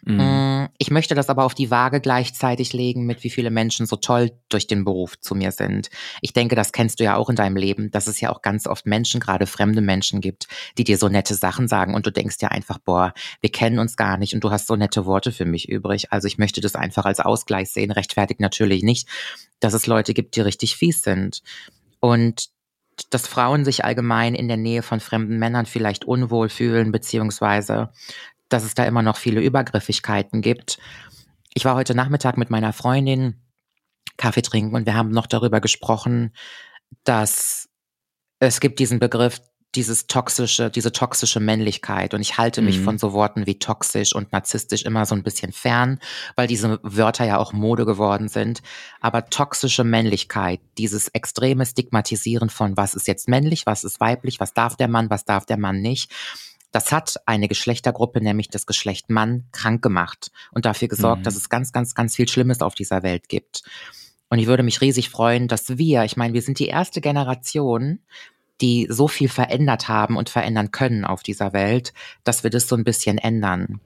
Mhm. 0.04 0.16
Mm, 0.16 0.68
Ich 0.78 0.90
möchte 0.90 1.14
das 1.14 1.28
aber 1.28 1.44
auf 1.44 1.54
die 1.54 1.70
Waage 1.70 2.00
gleichzeitig 2.00 2.72
legen, 2.72 3.06
mit 3.06 3.24
wie 3.24 3.30
viele 3.30 3.50
Menschen 3.50 3.86
so 3.86 3.96
toll 3.96 4.32
durch 4.48 4.66
den 4.66 4.84
Beruf 4.84 5.18
zu 5.20 5.34
mir 5.34 5.52
sind. 5.52 5.90
Ich 6.20 6.32
denke, 6.32 6.54
das 6.54 6.72
kennst 6.72 7.00
du 7.00 7.04
ja 7.04 7.16
auch 7.16 7.28
in 7.28 7.36
deinem 7.36 7.56
Leben, 7.56 7.90
dass 7.90 8.06
es 8.06 8.20
ja 8.20 8.30
auch 8.30 8.42
ganz 8.42 8.66
oft 8.66 8.86
Menschen, 8.86 9.20
gerade 9.20 9.46
fremde 9.46 9.80
Menschen 9.80 10.20
gibt, 10.20 10.46
die 10.78 10.84
dir 10.84 10.98
so 10.98 11.08
nette 11.08 11.34
Sachen 11.34 11.68
sagen 11.68 11.94
und 11.94 12.06
du 12.06 12.12
denkst 12.12 12.36
ja 12.40 12.48
einfach, 12.48 12.78
boah, 12.78 13.12
wir 13.40 13.50
kennen 13.50 13.78
uns 13.78 13.96
gar 13.96 14.16
nicht 14.16 14.34
und 14.34 14.44
du 14.44 14.50
hast 14.50 14.66
so 14.66 14.76
nette 14.76 15.06
Worte 15.06 15.32
für 15.32 15.44
mich 15.44 15.68
übrig. 15.68 16.12
Also 16.12 16.28
ich 16.28 16.38
möchte 16.38 16.60
das 16.60 16.74
einfach 16.74 17.04
als 17.04 17.20
Ausgleich 17.20 17.70
sehen, 17.70 17.90
rechtfertigt 17.90 18.40
natürlich 18.40 18.82
nicht, 18.82 19.08
dass 19.60 19.74
es 19.74 19.86
Leute 19.86 20.14
gibt, 20.14 20.36
die 20.36 20.40
richtig 20.40 20.76
fies 20.76 21.02
sind. 21.02 21.42
Und 22.00 22.50
dass 23.10 23.26
Frauen 23.26 23.64
sich 23.64 23.84
allgemein 23.84 24.34
in 24.34 24.48
der 24.48 24.56
Nähe 24.56 24.82
von 24.82 25.00
fremden 25.00 25.38
Männern 25.38 25.66
vielleicht 25.66 26.04
unwohl 26.04 26.48
fühlen, 26.48 26.92
beziehungsweise 26.92 27.90
dass 28.48 28.64
es 28.64 28.74
da 28.74 28.84
immer 28.84 29.02
noch 29.02 29.16
viele 29.16 29.40
Übergriffigkeiten 29.40 30.40
gibt. 30.42 30.78
Ich 31.54 31.64
war 31.64 31.74
heute 31.74 31.94
Nachmittag 31.94 32.36
mit 32.36 32.50
meiner 32.50 32.72
Freundin 32.72 33.40
Kaffee 34.16 34.42
trinken 34.42 34.74
und 34.74 34.86
wir 34.86 34.94
haben 34.94 35.10
noch 35.10 35.26
darüber 35.26 35.60
gesprochen, 35.60 36.32
dass 37.04 37.68
es 38.38 38.60
gibt 38.60 38.78
diesen 38.78 38.98
Begriff, 38.98 39.40
dieses 39.74 40.06
toxische, 40.06 40.70
diese 40.70 40.90
toxische 40.90 41.38
Männlichkeit. 41.38 42.14
Und 42.14 42.22
ich 42.22 42.38
halte 42.38 42.62
mich 42.62 42.78
Mhm. 42.78 42.84
von 42.84 42.98
so 42.98 43.12
Worten 43.12 43.46
wie 43.46 43.58
toxisch 43.58 44.14
und 44.14 44.32
narzisstisch 44.32 44.82
immer 44.84 45.04
so 45.04 45.14
ein 45.14 45.22
bisschen 45.22 45.52
fern, 45.52 45.98
weil 46.34 46.46
diese 46.46 46.78
Wörter 46.82 47.26
ja 47.26 47.36
auch 47.36 47.52
Mode 47.52 47.84
geworden 47.84 48.28
sind. 48.28 48.62
Aber 49.00 49.26
toxische 49.28 49.84
Männlichkeit, 49.84 50.60
dieses 50.78 51.08
extreme 51.08 51.66
Stigmatisieren 51.66 52.48
von 52.48 52.76
was 52.76 52.94
ist 52.94 53.06
jetzt 53.06 53.28
männlich, 53.28 53.66
was 53.66 53.84
ist 53.84 54.00
weiblich, 54.00 54.40
was 54.40 54.54
darf 54.54 54.76
der 54.76 54.88
Mann, 54.88 55.10
was 55.10 55.24
darf 55.26 55.44
der 55.44 55.58
Mann 55.58 55.82
nicht, 55.82 56.10
das 56.76 56.92
hat 56.92 57.16
eine 57.24 57.48
Geschlechtergruppe, 57.48 58.20
nämlich 58.20 58.50
das 58.50 58.66
Geschlecht 58.66 59.08
Mann, 59.08 59.46
krank 59.50 59.80
gemacht 59.80 60.30
und 60.52 60.66
dafür 60.66 60.88
gesorgt, 60.88 61.20
Mhm. 61.20 61.24
dass 61.24 61.34
es 61.34 61.48
ganz, 61.48 61.72
ganz, 61.72 61.94
ganz 61.94 62.14
viel 62.14 62.28
Schlimmes 62.28 62.60
auf 62.60 62.74
dieser 62.74 63.02
Welt 63.02 63.30
gibt. 63.30 63.62
Und 64.28 64.40
ich 64.40 64.46
würde 64.46 64.62
mich 64.62 64.82
riesig 64.82 65.08
freuen, 65.08 65.48
dass 65.48 65.78
wir, 65.78 66.04
ich 66.04 66.18
meine, 66.18 66.34
wir 66.34 66.42
sind 66.42 66.58
die 66.58 66.66
erste 66.66 67.00
Generation, 67.00 68.00
die 68.60 68.88
so 68.90 69.08
viel 69.08 69.30
verändert 69.30 69.88
haben 69.88 70.18
und 70.18 70.28
verändern 70.28 70.70
können 70.70 71.06
auf 71.06 71.22
dieser 71.22 71.54
Welt, 71.54 71.94
dass 72.24 72.42
wir 72.42 72.50
das 72.50 72.68
so 72.68 72.76
ein 72.76 72.84
bisschen 72.84 73.16
ändern. 73.16 73.80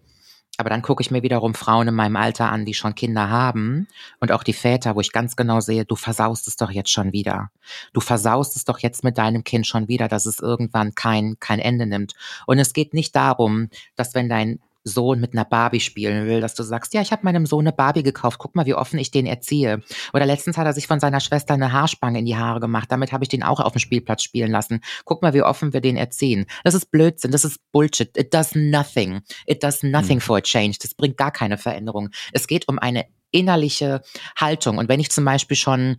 Aber 0.61 0.69
dann 0.69 0.83
gucke 0.83 1.01
ich 1.01 1.11
mir 1.11 1.23
wiederum 1.23 1.55
Frauen 1.55 1.89
in 1.89 1.95
meinem 1.95 2.17
Alter 2.17 2.53
an, 2.53 2.67
die 2.67 2.75
schon 2.75 2.95
Kinder 2.95 3.31
haben 3.31 3.89
und 4.19 4.31
auch 4.31 4.43
die 4.43 4.53
Väter, 4.53 4.95
wo 4.95 5.01
ich 5.01 5.11
ganz 5.11 5.35
genau 5.35 5.61
sehe, 5.61 5.87
du 5.87 5.97
versaust 5.97 6.47
es 6.49 6.57
doch 6.57 6.71
jetzt 6.71 6.91
schon 6.91 7.15
wieder. 7.15 7.51
Du 7.95 8.03
versaust 8.03 8.57
es 8.57 8.67
doch 8.67 8.79
jetzt 8.79 9.03
mit 9.03 9.17
deinem 9.17 9.43
Kind 9.43 9.67
schon 9.67 9.89
wieder, 9.89 10.07
dass 10.07 10.27
es 10.27 10.39
irgendwann 10.39 10.95
kein, 10.95 11.39
kein 11.41 11.61
Ende 11.61 11.87
nimmt. 11.87 12.13
Und 12.45 12.59
es 12.59 12.75
geht 12.75 12.93
nicht 12.93 13.17
darum, 13.17 13.71
dass 13.97 14.15
wenn 14.15 14.29
dein 14.29 14.61
Sohn 14.85 15.21
mit 15.21 15.33
einer 15.33 15.45
Barbie 15.45 15.81
spielen 15.81 16.27
will, 16.27 16.41
dass 16.41 16.55
du 16.55 16.63
sagst, 16.63 16.95
ja, 16.95 17.03
ich 17.03 17.13
habe 17.13 17.23
meinem 17.25 17.47
Sohn 17.47 17.67
eine 17.67 17.73
Barbie 17.73 18.03
gekauft, 18.03 18.39
guck 18.39 18.55
mal, 18.57 18.67
wie 18.67 18.75
offen 18.75 18.99
ich 18.99 19.11
den 19.11 19.27
erziehe. 19.27 19.83
Oder 20.13 20.27
letztens 20.27 20.57
hat 20.57 20.67
er 20.67 20.73
sich 20.73 20.87
von 20.87 21.01
seiner 21.01 21.21
Schwester 21.21 21.55
eine 21.55 21.73
Haarspange 21.73 22.19
in 22.19 22.27
die 22.27 22.37
Haare 22.37 22.61
gemacht, 22.61 22.91
damit 22.91 23.13
habe 23.13 23.25
ich 23.25 23.29
den 23.29 23.43
auch 23.43 23.61
auf 23.61 23.73
dem 23.73 23.79
Spielplatz 23.81 24.23
spielen 24.23 24.51
lassen. 24.51 24.81
Guck 25.05 25.23
mal, 25.23 25.35
wie 25.35 25.43
offen 25.43 25.73
wir 25.73 25.81
den 25.81 25.97
erziehen. 25.97 26.47
Das 26.65 26.75
ist 26.75 26.91
Blödsinn, 26.91 27.31
das 27.31 27.45
ist 27.45 27.59
Bullshit. 27.73 28.17
It 28.17 28.33
does 28.33 28.55
nothing. 28.55 29.21
It 29.47 29.63
does 29.63 29.83
nothing 29.83 30.17
Mhm. 30.17 30.23
for 30.23 30.37
a 30.39 30.41
change. 30.41 30.79
Das 30.81 30.95
bringt 30.95 31.17
gar 31.17 31.31
keine 31.31 31.59
Veränderung. 31.59 32.09
Es 32.33 32.47
geht 32.47 32.69
um 32.69 32.79
eine 32.79 33.05
innerliche 33.33 34.03
Haltung. 34.37 34.79
Und 34.79 34.89
wenn 34.89 35.01
ich 35.01 35.11
zum 35.11 35.25
Beispiel 35.25 35.57
schon 35.57 35.97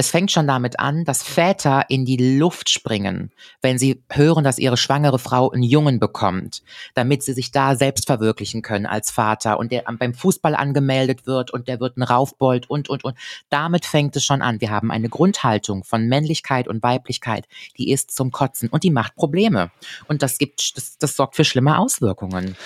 es 0.00 0.10
fängt 0.10 0.30
schon 0.30 0.46
damit 0.46 0.80
an, 0.80 1.04
dass 1.04 1.22
Väter 1.22 1.84
in 1.90 2.06
die 2.06 2.38
Luft 2.38 2.70
springen, 2.70 3.32
wenn 3.60 3.78
sie 3.78 4.02
hören, 4.10 4.44
dass 4.44 4.58
ihre 4.58 4.78
schwangere 4.78 5.18
Frau 5.18 5.50
einen 5.50 5.62
Jungen 5.62 6.00
bekommt, 6.00 6.62
damit 6.94 7.22
sie 7.22 7.34
sich 7.34 7.52
da 7.52 7.76
selbst 7.76 8.06
verwirklichen 8.06 8.62
können 8.62 8.86
als 8.86 9.10
Vater 9.10 9.58
und 9.58 9.72
der 9.72 9.84
beim 9.98 10.14
Fußball 10.14 10.54
angemeldet 10.54 11.26
wird 11.26 11.50
und 11.50 11.68
der 11.68 11.80
wird 11.80 11.98
ein 11.98 12.02
Raufbold 12.02 12.70
und, 12.70 12.88
und, 12.88 13.04
und. 13.04 13.14
Damit 13.50 13.84
fängt 13.84 14.16
es 14.16 14.24
schon 14.24 14.40
an. 14.40 14.62
Wir 14.62 14.70
haben 14.70 14.90
eine 14.90 15.10
Grundhaltung 15.10 15.84
von 15.84 16.08
Männlichkeit 16.08 16.66
und 16.66 16.82
Weiblichkeit, 16.82 17.46
die 17.76 17.90
ist 17.92 18.10
zum 18.10 18.30
Kotzen 18.30 18.70
und 18.70 18.84
die 18.84 18.90
macht 18.90 19.16
Probleme. 19.16 19.70
Und 20.08 20.22
das 20.22 20.38
gibt, 20.38 20.78
das, 20.78 20.96
das 20.96 21.14
sorgt 21.14 21.36
für 21.36 21.44
schlimme 21.44 21.78
Auswirkungen. 21.78 22.56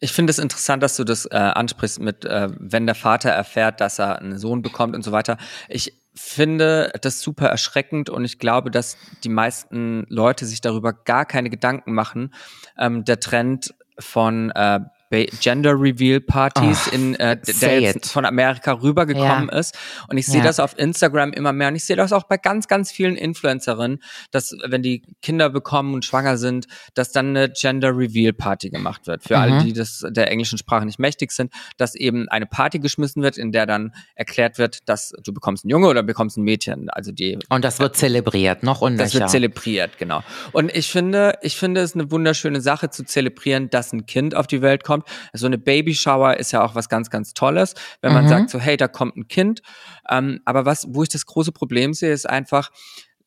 Ich 0.00 0.12
finde 0.12 0.30
es 0.30 0.38
interessant, 0.38 0.82
dass 0.82 0.96
du 0.96 1.04
das 1.04 1.26
äh, 1.26 1.36
ansprichst 1.36 2.00
mit, 2.00 2.24
äh, 2.24 2.48
wenn 2.58 2.86
der 2.86 2.94
Vater 2.94 3.30
erfährt, 3.30 3.82
dass 3.82 3.98
er 3.98 4.20
einen 4.20 4.38
Sohn 4.38 4.62
bekommt 4.62 4.94
und 4.94 5.02
so 5.02 5.12
weiter. 5.12 5.36
Ich 5.68 5.92
finde 6.18 6.92
das 7.00 7.20
super 7.20 7.46
erschreckend 7.46 8.10
und 8.10 8.24
ich 8.24 8.38
glaube, 8.38 8.70
dass 8.70 8.96
die 9.24 9.28
meisten 9.28 10.04
Leute 10.08 10.46
sich 10.46 10.60
darüber 10.60 10.92
gar 10.92 11.24
keine 11.24 11.50
Gedanken 11.50 11.94
machen. 11.94 12.34
Ähm, 12.78 13.04
der 13.04 13.20
Trend 13.20 13.74
von 13.98 14.50
äh, 14.50 14.80
Gender 15.10 15.72
Reveal 15.72 16.20
Partys 16.20 16.84
Ach, 16.88 16.92
in 16.92 17.14
äh, 17.16 17.38
der 17.60 17.80
jetzt 17.80 17.96
it. 17.96 18.06
von 18.06 18.24
Amerika 18.24 18.72
rübergekommen 18.72 19.48
ist 19.48 19.76
und 20.08 20.18
ich 20.18 20.26
sehe 20.26 20.38
Ja. 20.38 20.44
das 20.44 20.60
auf 20.60 20.78
Instagram 20.78 21.32
immer 21.32 21.52
mehr 21.52 21.68
und 21.68 21.76
ich 21.76 21.84
sehe 21.84 21.96
das 21.96 22.12
auch 22.12 22.24
bei 22.24 22.36
ganz 22.36 22.68
ganz 22.68 22.92
vielen 22.92 23.16
Influencerinnen, 23.16 24.02
dass 24.30 24.54
wenn 24.66 24.82
die 24.82 25.02
Kinder 25.22 25.48
bekommen 25.50 25.94
und 25.94 26.04
schwanger 26.04 26.36
sind, 26.36 26.66
dass 26.94 27.12
dann 27.12 27.28
eine 27.36 27.48
Gender 27.50 27.96
Reveal 27.96 28.32
Party 28.32 28.70
gemacht 28.70 29.06
wird. 29.06 29.22
Für 29.24 29.38
alle, 29.38 29.52
Mhm. 29.54 29.64
die 29.64 29.72
das 29.72 30.04
der 30.08 30.30
englischen 30.30 30.58
Sprache 30.58 30.84
nicht 30.84 30.98
mächtig 30.98 31.32
sind, 31.32 31.52
dass 31.78 31.94
eben 31.94 32.28
eine 32.28 32.46
Party 32.46 32.78
geschmissen 32.78 33.22
wird, 33.22 33.38
in 33.38 33.52
der 33.52 33.66
dann 33.66 33.92
erklärt 34.14 34.58
wird, 34.58 34.88
dass 34.88 35.12
du 35.24 35.32
bekommst 35.32 35.64
einen 35.64 35.70
Junge 35.70 35.88
oder 35.88 36.02
bekommst 36.02 36.36
ein 36.36 36.42
Mädchen, 36.42 36.90
also 36.90 37.12
die 37.12 37.38
Und 37.48 37.64
das 37.64 37.78
wird 37.80 37.96
zelebriert, 37.96 38.62
noch 38.62 38.80
und 38.82 38.96
das 38.98 39.14
wird 39.14 39.30
zelebriert, 39.30 39.98
genau. 39.98 40.22
Und 40.52 40.74
ich 40.74 40.90
finde, 40.90 41.38
ich 41.42 41.56
finde 41.56 41.80
es 41.80 41.94
eine 41.94 42.10
wunderschöne 42.10 42.60
Sache 42.60 42.90
zu 42.90 43.04
zelebrieren, 43.04 43.70
dass 43.70 43.92
ein 43.92 44.06
Kind 44.06 44.34
auf 44.34 44.46
die 44.46 44.60
Welt 44.62 44.84
kommt. 44.84 44.97
So 45.32 45.46
eine 45.46 45.58
Babyshower 45.58 46.36
ist 46.36 46.52
ja 46.52 46.62
auch 46.64 46.74
was 46.74 46.88
ganz, 46.88 47.10
ganz 47.10 47.34
Tolles, 47.34 47.74
wenn 48.00 48.12
man 48.12 48.24
Mhm. 48.24 48.28
sagt 48.28 48.50
so, 48.50 48.58
hey, 48.58 48.76
da 48.76 48.88
kommt 48.88 49.16
ein 49.16 49.28
Kind. 49.28 49.62
Ähm, 50.10 50.40
aber 50.44 50.64
was, 50.66 50.86
wo 50.90 51.02
ich 51.02 51.08
das 51.08 51.26
große 51.26 51.52
Problem 51.52 51.94
sehe, 51.94 52.12
ist 52.12 52.28
einfach, 52.28 52.70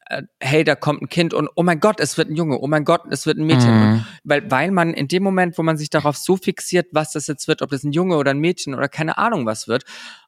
äh, 0.07 0.23
hey, 0.39 0.63
da 0.63 0.75
kommt 0.75 1.01
ein 1.01 1.09
Kind 1.09 1.33
und 1.33 1.49
oh 1.55 1.63
mein 1.63 1.79
Gott, 1.79 1.99
es 1.99 2.17
wird 2.17 2.29
ein 2.29 2.35
Junge, 2.35 2.59
oh 2.59 2.67
mein 2.67 2.83
Gott, 2.83 3.03
es 3.11 3.25
wird 3.25 3.37
ein 3.37 3.45
Mädchen. 3.45 3.79
Mhm. 3.79 4.05
Weil, 4.23 4.51
weil 4.51 4.71
man 4.71 4.93
in 4.93 5.07
dem 5.07 5.23
Moment, 5.23 5.57
wo 5.57 5.63
man 5.63 5.77
sich 5.77 5.89
darauf 5.89 6.17
so 6.17 6.37
fixiert, 6.37 6.87
was 6.91 7.11
das 7.13 7.27
jetzt 7.27 7.47
wird, 7.47 7.61
ob 7.61 7.69
das 7.69 7.83
ein 7.83 7.91
Junge 7.91 8.17
oder 8.17 8.31
ein 8.31 8.39
Mädchen 8.39 8.73
oder 8.75 8.89
keine 8.89 9.17
Ahnung 9.17 9.45
was 9.45 9.67
wird, 9.67 9.83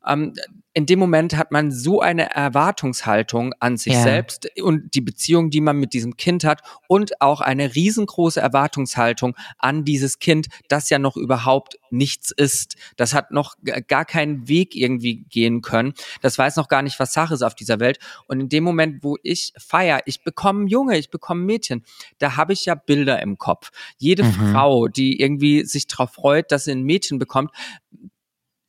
ähm, 0.07 0.33
in 0.75 0.87
dem 0.87 0.97
Moment 0.97 1.37
hat 1.37 1.51
man 1.51 1.71
so 1.71 2.01
eine 2.01 2.31
Erwartungshaltung 2.33 3.53
an 3.59 3.77
sich 3.77 3.93
Ja. 3.93 4.01
selbst 4.01 4.49
und 4.59 4.95
die 4.95 5.01
Beziehung, 5.01 5.51
die 5.51 5.61
man 5.61 5.77
mit 5.77 5.93
diesem 5.93 6.17
Kind 6.17 6.43
hat 6.43 6.61
und 6.87 7.21
auch 7.21 7.41
eine 7.41 7.75
riesengroße 7.75 8.41
Erwartungshaltung 8.41 9.35
an 9.59 9.85
dieses 9.85 10.17
Kind, 10.17 10.47
das 10.69 10.89
ja 10.89 10.97
noch 10.97 11.15
überhaupt 11.15 11.77
nichts 11.91 12.31
ist. 12.31 12.75
Das 12.97 13.13
hat 13.13 13.29
noch 13.29 13.53
gar 13.87 14.03
keinen 14.05 14.47
Weg 14.47 14.75
irgendwie 14.75 15.25
gehen 15.29 15.61
können. 15.61 15.93
Das 16.21 16.39
weiß 16.39 16.55
noch 16.55 16.67
gar 16.69 16.81
nicht, 16.81 16.99
was 16.99 17.13
Sache 17.13 17.35
ist 17.35 17.43
auf 17.43 17.53
dieser 17.53 17.79
Welt. 17.79 17.99
Und 18.27 18.39
in 18.39 18.49
dem 18.49 18.63
Moment, 18.63 19.03
wo 19.03 19.17
ich 19.21 19.53
feier, 19.59 20.01
ich 20.07 20.23
bekomme 20.23 20.67
Junge, 20.67 20.97
ich 20.97 21.11
bekomme 21.11 21.41
Mädchen, 21.43 21.83
da 22.17 22.35
habe 22.35 22.53
ich 22.53 22.65
ja 22.65 22.73
Bilder 22.73 23.21
im 23.21 23.37
Kopf. 23.37 23.69
Jede 23.99 24.23
Mhm. 24.23 24.53
Frau, 24.53 24.87
die 24.87 25.19
irgendwie 25.21 25.65
sich 25.65 25.85
darauf 25.85 26.13
freut, 26.13 26.51
dass 26.51 26.65
sie 26.65 26.71
ein 26.71 26.81
Mädchen 26.81 27.19
bekommt, 27.19 27.51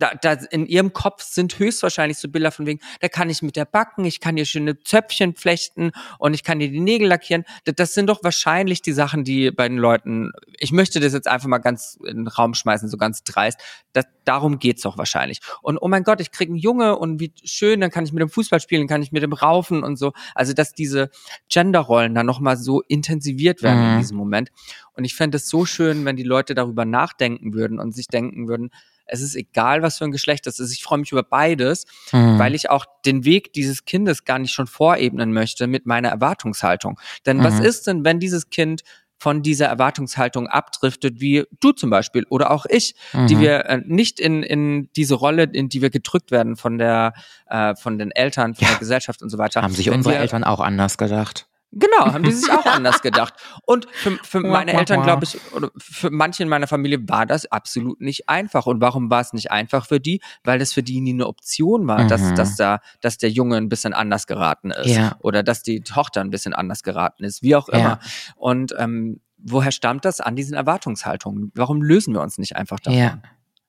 da, 0.05 0.35
da 0.35 0.45
in 0.51 0.67
ihrem 0.67 0.93
Kopf 0.93 1.23
sind 1.23 1.59
höchstwahrscheinlich 1.59 2.19
so 2.19 2.29
Bilder 2.29 2.51
von 2.51 2.67
wegen, 2.67 2.81
da 3.01 3.09
kann 3.09 3.31
ich 3.31 3.43
mit 3.43 3.57
der 3.57 3.65
backen, 3.65 4.05
ich 4.05 4.21
kann 4.21 4.37
ihr 4.37 4.45
schöne 4.45 4.79
Zöpfchen 4.81 5.35
flechten 5.35 5.93
und 6.19 6.35
ich 6.35 6.45
kann 6.45 6.61
ihr 6.61 6.69
die 6.71 6.81
Nägel 6.81 7.09
lackieren. 7.09 7.45
Das, 7.65 7.75
das 7.77 7.95
sind 7.95 8.09
doch 8.09 8.23
wahrscheinlich 8.23 8.83
die 8.83 8.93
Sachen, 8.93 9.25
die 9.25 9.51
bei 9.51 9.69
den 9.69 9.79
Leuten, 9.79 10.31
ich 10.59 10.73
möchte 10.73 11.01
das 11.01 11.13
jetzt 11.13 11.29
einfach 11.29 11.49
mal 11.49 11.59
ganz 11.59 11.99
in 12.07 12.19
den 12.19 12.29
Raum 12.29 12.55
schmeißen, 12.55 12.89
so 12.89 12.97
ganz 12.97 13.25
dreist. 13.25 13.59
Das, 13.93 14.05
darum 14.25 14.59
geht's 14.59 14.83
doch 14.83 14.99
wahrscheinlich. 14.99 15.41
Und 15.63 15.79
oh 15.79 15.89
mein 15.89 16.03
Gott, 16.03 16.21
ich 16.21 16.31
krieg 16.31 16.49
einen 16.49 16.59
Junge 16.59 16.97
und 16.99 17.21
wie 17.21 17.33
schön, 17.45 17.81
dann 17.81 17.91
kann 17.91 18.05
ich 18.05 18.13
mit 18.13 18.21
dem 18.21 18.29
Fußball 18.31 18.61
spielen, 18.61 18.87
kann 18.87 19.03
ich 19.03 19.13
mit 19.13 19.23
dem 19.23 19.33
raufen 19.33 19.83
und 19.83 19.97
so. 19.97 20.13
Also, 20.35 20.53
dass 20.53 20.73
diese 20.73 21.11
Genderrollen 21.49 22.15
dann 22.15 22.27
nochmal 22.27 22.57
so 22.57 22.83
intensiviert 22.83 23.63
werden 23.63 23.81
Mhm. 23.85 23.93
in 23.95 23.99
diesem 24.01 24.17
Moment. 24.17 24.51
Und 24.93 25.05
ich 25.05 25.15
fände 25.15 25.37
es 25.37 25.49
so 25.49 25.65
schön, 25.65 26.05
wenn 26.05 26.17
die 26.17 26.23
Leute 26.23 26.55
darüber 26.55 26.85
nachdenken 26.85 27.55
würden 27.55 27.79
und 27.81 27.93
sich 27.95 28.07
denken 28.09 28.49
würden, 28.49 28.71
es 29.07 29.21
ist 29.21 29.35
egal, 29.37 29.83
was 29.83 29.99
für 29.99 30.05
ein 30.05 30.13
Geschlecht 30.13 30.47
das 30.47 30.59
ist. 30.59 30.73
Ich 30.73 30.83
freue 30.83 30.99
mich 30.99 31.13
über 31.13 31.23
beides, 31.23 31.85
Mhm. 32.13 32.39
weil 32.39 32.55
ich 32.55 32.71
auch 32.71 32.87
den 33.05 33.25
Weg 33.25 33.53
dieses 33.53 33.85
Kindes 33.85 34.25
gar 34.25 34.39
nicht 34.39 34.53
schon 34.53 34.67
vorebnen 34.67 35.33
möchte 35.33 35.67
mit 35.67 35.87
meiner 35.87 36.09
Erwartungshaltung. 36.09 36.99
Denn 37.27 37.43
was 37.45 37.59
Mhm. 37.59 37.65
ist 37.65 37.87
denn, 37.87 38.05
wenn 38.05 38.21
dieses 38.21 38.51
Kind 38.51 38.83
von 39.17 39.43
dieser 39.43 39.67
Erwartungshaltung 39.67 40.49
abdriftet, 40.49 41.21
wie 41.21 41.45
du 41.61 41.73
zum 41.73 41.89
Beispiel 41.89 42.27
oder 42.29 42.51
auch 42.51 42.67
ich, 42.69 42.95
die 43.29 43.37
Mhm. 43.37 43.41
wir 43.41 43.65
äh, 43.67 43.81
nicht 43.87 44.21
in, 44.21 44.43
in 44.43 44.91
diese 44.97 45.15
Rolle, 45.15 45.45
in 45.45 45.69
die 45.69 45.81
wir 45.83 45.91
gedrückt 45.91 46.31
werden 46.31 46.57
von 46.57 46.79
der, 46.79 47.15
äh, 47.47 47.75
von 47.77 47.97
den 47.99 48.11
Eltern, 48.11 48.55
von 48.55 48.65
Ja. 48.65 48.71
der 48.73 48.79
Gesellschaft 48.81 49.23
und 49.23 49.31
so 49.31 49.39
weiter. 49.39 49.63
haben 49.63 49.73
sich 49.73 49.87
Wenn 49.87 49.95
unsere 49.95 50.17
wir, 50.17 50.21
Eltern 50.21 50.45
auch 50.45 50.61
anders 50.61 50.99
gedacht. 50.99 51.47
Genau, 51.77 52.13
haben 52.13 52.23
die 52.23 52.33
sich 52.33 52.51
auch 52.51 52.65
anders 52.67 53.03
gedacht. 53.03 53.35
Und 53.67 53.87
für, 53.93 54.13
für 54.23 54.41
meine 54.41 54.73
Eltern, 54.73 55.03
glaube 55.03 55.25
ich, 55.25 55.39
oder 55.53 55.71
für 55.77 56.11
manche 56.11 56.43
in 56.43 56.49
meiner 56.49 56.67
Familie 56.67 56.99
war 57.09 57.27
das 57.27 57.47
absolut 57.51 58.01
nicht 58.01 58.29
einfach. 58.29 58.67
Und 58.67 58.81
warum 58.81 59.11
war 59.11 59.21
es 59.21 59.33
nicht 59.33 59.51
einfach 59.51 59.87
für 59.87 60.01
die? 60.01 60.21
Weil 60.45 60.59
das 60.59 60.73
für 60.73 60.83
die 60.83 61.01
nie 61.01 61.13
eine 61.13 61.27
Option 61.27 61.87
war, 61.87 62.07
dass, 62.07 62.21
Mhm. 62.23 62.35
dass 62.37 62.57
da, 62.57 62.81
dass 63.01 63.19
der 63.19 63.31
Junge 63.31 63.57
ein 63.57 63.69
bisschen 63.69 63.93
anders 63.93 64.27
geraten 64.27 64.71
ist. 64.71 64.95
Ja. 64.95 65.17
Oder 65.21 65.43
dass 65.43 65.63
die 65.63 65.81
Tochter 65.81 66.21
ein 66.21 66.31
bisschen 66.31 66.55
anders 66.55 66.83
geraten 66.83 67.25
ist, 67.25 67.43
wie 67.43 67.57
auch 67.57 67.69
Ja. 67.69 67.79
immer. 67.79 67.99
Und 68.37 68.75
ähm, 68.79 69.21
woher 69.39 69.73
stammt 69.73 70.05
das? 70.05 70.21
An 70.21 70.37
diesen 70.37 70.55
Erwartungshaltungen. 70.55 71.53
Warum 71.55 71.83
lösen 71.83 72.15
wir 72.15 72.21
uns 72.23 72.39
nicht 72.39 72.57
einfach 72.57 72.81
davon? 72.81 72.99
Ja. 72.99 73.19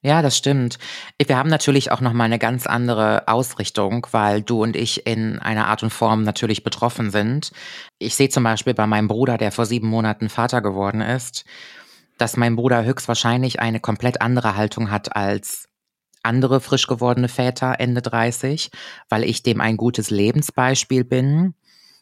Ja, 0.06 0.22
das 0.22 0.38
stimmt. 0.38 0.78
Wir 1.18 1.36
haben 1.36 1.50
natürlich 1.50 1.92
auch 1.92 2.00
noch 2.00 2.14
mal 2.14 2.26
eine 2.26 2.38
ganz 2.38 2.68
andere 2.68 3.28
Ausrichtung, 3.28 4.06
weil 4.12 4.44
du 4.44 4.62
und 4.62 4.76
ich 4.76 5.08
in 5.08 5.40
einer 5.40 5.66
Art 5.66 5.82
und 5.82 5.90
Form 5.90 6.22
natürlich 6.22 6.64
betroffen 6.64 7.10
sind. 7.10 7.52
Ich 7.98 8.14
sehe 8.14 8.30
zum 8.30 8.44
Beispiel 8.44 8.76
bei 8.76 8.86
meinem 8.86 9.08
Bruder, 9.08 9.40
der 9.40 9.52
vor 9.52 9.66
sieben 9.66 9.88
Monaten 9.88 10.30
Vater 10.30 10.62
geworden 10.62 11.02
ist, 11.02 11.44
dass 12.20 12.38
mein 12.38 12.56
Bruder 12.56 12.86
höchstwahrscheinlich 12.86 13.60
eine 13.60 13.80
komplett 13.80 14.22
andere 14.22 14.56
Haltung 14.56 14.92
hat 14.92 15.16
als 15.16 15.70
andere 16.22 16.62
frisch 16.62 16.86
gewordene 16.86 17.28
Väter 17.28 17.80
Ende 17.80 18.04
30, 18.04 18.70
weil 19.10 19.24
ich 19.24 19.42
dem 19.42 19.60
ein 19.60 19.76
gutes 19.76 20.12
Lebensbeispiel 20.12 21.04
bin. 21.04 21.56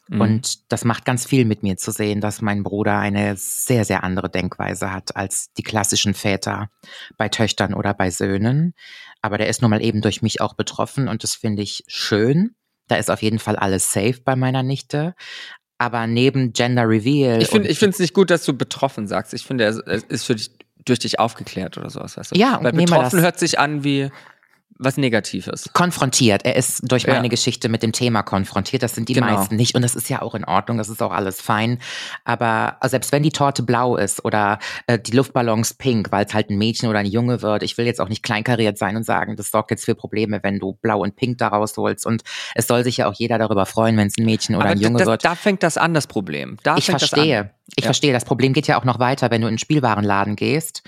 Mhm. 0.08 0.20
Und 0.20 0.72
das 0.72 0.84
macht 0.84 1.04
ganz 1.04 1.26
viel 1.26 1.44
mit 1.44 1.62
mir 1.62 1.76
zu 1.76 1.90
sehen, 1.90 2.20
dass 2.20 2.42
mein 2.42 2.62
Bruder 2.62 2.98
eine 2.98 3.36
sehr, 3.36 3.84
sehr 3.84 4.04
andere 4.04 4.28
Denkweise 4.28 4.92
hat 4.92 5.16
als 5.16 5.52
die 5.54 5.62
klassischen 5.62 6.14
Väter 6.14 6.68
bei 7.16 7.28
Töchtern 7.28 7.74
oder 7.74 7.94
bei 7.94 8.10
Söhnen. 8.10 8.74
Aber 9.22 9.38
der 9.38 9.48
ist 9.48 9.62
nun 9.62 9.70
mal 9.70 9.82
eben 9.82 10.02
durch 10.02 10.22
mich 10.22 10.40
auch 10.40 10.54
betroffen 10.54 11.08
und 11.08 11.22
das 11.22 11.34
finde 11.34 11.62
ich 11.62 11.84
schön. 11.86 12.54
Da 12.88 12.96
ist 12.96 13.10
auf 13.10 13.22
jeden 13.22 13.38
Fall 13.38 13.56
alles 13.56 13.92
safe 13.92 14.20
bei 14.22 14.36
meiner 14.36 14.62
Nichte. 14.62 15.14
Aber 15.78 16.06
neben 16.06 16.52
Gender 16.52 16.88
Reveal. 16.88 17.40
Ich 17.42 17.48
finde 17.48 17.68
es 17.70 17.98
nicht 17.98 18.14
gut, 18.14 18.30
dass 18.30 18.44
du 18.44 18.52
betroffen 18.52 19.06
sagst. 19.06 19.34
Ich 19.34 19.44
finde, 19.44 19.64
es 19.64 19.78
es 19.78 20.02
ist 20.04 20.24
für 20.24 20.34
dich, 20.34 20.50
durch 20.84 20.98
dich 20.98 21.18
aufgeklärt 21.18 21.78
oder 21.78 21.90
sowas, 21.90 22.16
weißt 22.16 22.32
du? 22.32 22.38
Ja, 22.38 22.58
Weil 22.62 22.72
betroffen 22.72 23.20
hört 23.20 23.38
sich 23.38 23.58
an 23.58 23.84
wie 23.84 24.10
was 24.78 24.96
Negatives. 24.96 25.70
konfrontiert. 25.72 26.44
Er 26.44 26.56
ist 26.56 26.80
durch 26.90 27.06
meine 27.06 27.24
Ja. 27.26 27.28
Geschichte 27.28 27.68
mit 27.68 27.82
dem 27.82 27.92
Thema 27.92 28.22
konfrontiert. 28.22 28.82
Das 28.82 28.94
sind 28.94 29.08
die 29.08 29.12
Genau. 29.14 29.26
meisten 29.26 29.56
nicht. 29.56 29.74
Und 29.74 29.82
das 29.82 29.94
ist 29.94 30.08
ja 30.10 30.20
auch 30.22 30.34
in 30.34 30.44
Ordnung. 30.44 30.78
Das 30.78 30.88
ist 30.88 31.02
auch 31.02 31.12
alles 31.12 31.40
fein. 31.40 31.78
Aber 32.24 32.76
selbst 32.84 33.12
wenn 33.12 33.22
die 33.22 33.30
Torte 33.30 33.62
blau 33.62 33.96
ist 33.96 34.24
oder 34.24 34.58
äh, 34.86 34.98
die 34.98 35.12
Luftballons 35.12 35.74
pink, 35.74 36.10
weil 36.12 36.24
es 36.26 36.34
halt 36.34 36.50
ein 36.50 36.58
Mädchen 36.58 36.88
oder 36.88 36.98
ein 36.98 37.06
Junge 37.06 37.42
wird, 37.42 37.62
ich 37.62 37.78
will 37.78 37.86
jetzt 37.86 38.00
auch 38.00 38.08
nicht 38.08 38.22
kleinkariert 38.22 38.78
sein 38.78 38.96
und 38.96 39.04
sagen, 39.04 39.36
das 39.36 39.50
sorgt 39.50 39.70
jetzt 39.70 39.84
für 39.84 39.94
Probleme, 39.94 40.40
wenn 40.42 40.58
du 40.58 40.72
blau 40.74 41.00
und 41.02 41.16
pink 41.16 41.38
da 41.38 41.48
rausholst. 41.48 42.06
Und 42.06 42.22
es 42.54 42.66
soll 42.66 42.84
sich 42.84 42.96
ja 42.98 43.08
auch 43.08 43.14
jeder 43.14 43.38
darüber 43.38 43.66
freuen, 43.66 43.96
wenn 43.96 44.08
es 44.08 44.18
ein 44.18 44.24
Mädchen 44.24 44.54
oder 44.56 44.64
Aber 44.66 44.72
ein 44.72 44.80
Junge 44.80 44.98
das, 44.98 45.06
wird. 45.06 45.24
da 45.24 45.34
fängt 45.34 45.62
das 45.62 45.76
an, 45.76 45.94
das 45.94 46.06
Problem. 46.06 46.56
Da 46.62 46.76
Ich 46.76 46.86
fängt 46.86 47.00
Das 47.00 47.08
verstehe. 47.10 47.40
an. 47.40 47.50
Ich 47.76 47.84
Ja. 47.84 47.88
verstehe. 47.88 48.12
Das 48.12 48.24
Problem 48.24 48.52
geht 48.52 48.66
ja 48.66 48.78
auch 48.78 48.84
noch 48.84 48.98
weiter, 48.98 49.30
wenn 49.30 49.40
du 49.40 49.46
in 49.46 49.52
einen 49.52 49.58
Spielwarenladen 49.58 50.36
gehst. 50.36 50.82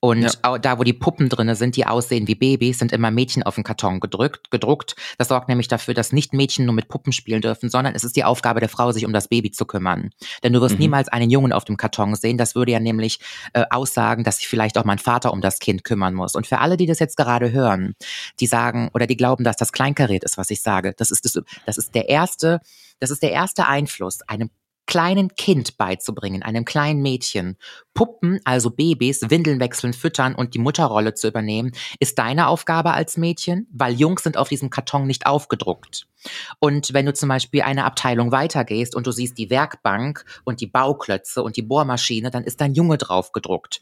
Und 0.00 0.22
Ja. 0.44 0.58
da, 0.58 0.78
wo 0.78 0.84
die 0.84 0.92
Puppen 0.92 1.28
drinne 1.28 1.56
sind, 1.56 1.74
die 1.76 1.84
aussehen 1.86 2.28
wie 2.28 2.36
Babys, 2.36 2.78
sind 2.78 2.92
immer 2.92 3.10
Mädchen 3.10 3.42
auf 3.42 3.56
den 3.56 3.64
Karton 3.64 3.98
gedrückt, 3.98 4.50
gedruckt. 4.50 4.94
Das 5.18 5.26
sorgt 5.28 5.48
nämlich 5.48 5.66
dafür, 5.66 5.92
dass 5.94 6.12
nicht 6.12 6.32
Mädchen 6.32 6.66
nur 6.66 6.74
mit 6.74 6.88
Puppen 6.88 7.12
spielen 7.12 7.40
dürfen, 7.40 7.68
sondern 7.68 7.94
es 7.96 8.04
ist 8.04 8.14
die 8.14 8.22
Aufgabe 8.22 8.60
der 8.60 8.68
Frau, 8.68 8.92
sich 8.92 9.04
um 9.06 9.12
das 9.12 9.26
Baby 9.28 9.50
zu 9.50 9.64
kümmern. 9.66 10.10
Denn 10.44 10.52
du 10.52 10.60
wirst 10.60 10.74
Mhm. 10.76 10.80
niemals 10.82 11.08
einen 11.08 11.30
Jungen 11.30 11.52
auf 11.52 11.64
dem 11.64 11.76
Karton 11.76 12.14
sehen. 12.14 12.38
Das 12.38 12.54
würde 12.54 12.72
ja 12.72 12.80
nämlich 12.80 13.18
äh, 13.54 13.64
aussagen, 13.70 14.22
dass 14.22 14.36
sich 14.38 14.46
vielleicht 14.48 14.78
auch 14.78 14.84
mein 14.84 14.98
Vater 14.98 15.32
um 15.32 15.40
das 15.40 15.58
Kind 15.58 15.82
kümmern 15.82 16.14
muss. 16.14 16.34
Und 16.36 16.46
für 16.46 16.58
alle, 16.58 16.76
die 16.76 16.86
das 16.86 17.00
jetzt 17.00 17.16
gerade 17.16 17.50
hören, 17.50 17.94
die 18.38 18.46
sagen 18.46 18.90
oder 18.94 19.06
die 19.08 19.16
glauben, 19.16 19.42
dass 19.42 19.56
das 19.56 19.72
kleinkariert 19.72 20.22
ist, 20.22 20.38
was 20.38 20.50
ich 20.50 20.62
sage, 20.62 20.94
das 20.96 21.10
ist, 21.10 21.24
das, 21.24 21.42
das 21.66 21.76
ist 21.78 21.94
der 21.96 22.08
erste, 22.08 22.60
das 23.00 23.10
ist 23.10 23.22
der 23.22 23.32
erste 23.32 23.66
Einfluss, 23.66 24.20
einem 24.28 24.50
kleinen 24.88 25.36
Kind 25.36 25.76
beizubringen, 25.76 26.42
einem 26.42 26.64
kleinen 26.64 27.02
Mädchen, 27.02 27.58
Puppen, 27.92 28.40
also 28.44 28.70
Babys, 28.70 29.20
Windeln 29.28 29.60
wechseln, 29.60 29.92
füttern 29.92 30.34
und 30.34 30.54
die 30.54 30.58
Mutterrolle 30.58 31.14
zu 31.14 31.28
übernehmen, 31.28 31.72
ist 32.00 32.18
deine 32.18 32.48
Aufgabe 32.48 32.92
als 32.94 33.18
Mädchen, 33.18 33.68
weil 33.70 33.94
Jungs 33.94 34.22
sind 34.22 34.38
auf 34.38 34.48
diesem 34.48 34.70
Karton 34.70 35.06
nicht 35.06 35.26
aufgedruckt. 35.26 36.08
Und 36.58 36.94
wenn 36.94 37.06
du 37.06 37.12
zum 37.12 37.28
Beispiel 37.28 37.62
eine 37.62 37.84
Abteilung 37.84 38.32
weitergehst 38.32 38.96
und 38.96 39.06
du 39.06 39.12
siehst 39.12 39.36
die 39.36 39.50
Werkbank 39.50 40.24
und 40.44 40.62
die 40.62 40.66
Bauklötze 40.66 41.42
und 41.42 41.56
die 41.56 41.62
Bohrmaschine, 41.62 42.30
dann 42.30 42.44
ist 42.44 42.60
dein 42.60 42.74
Junge 42.74 42.96
drauf 42.96 43.32
gedruckt. 43.32 43.80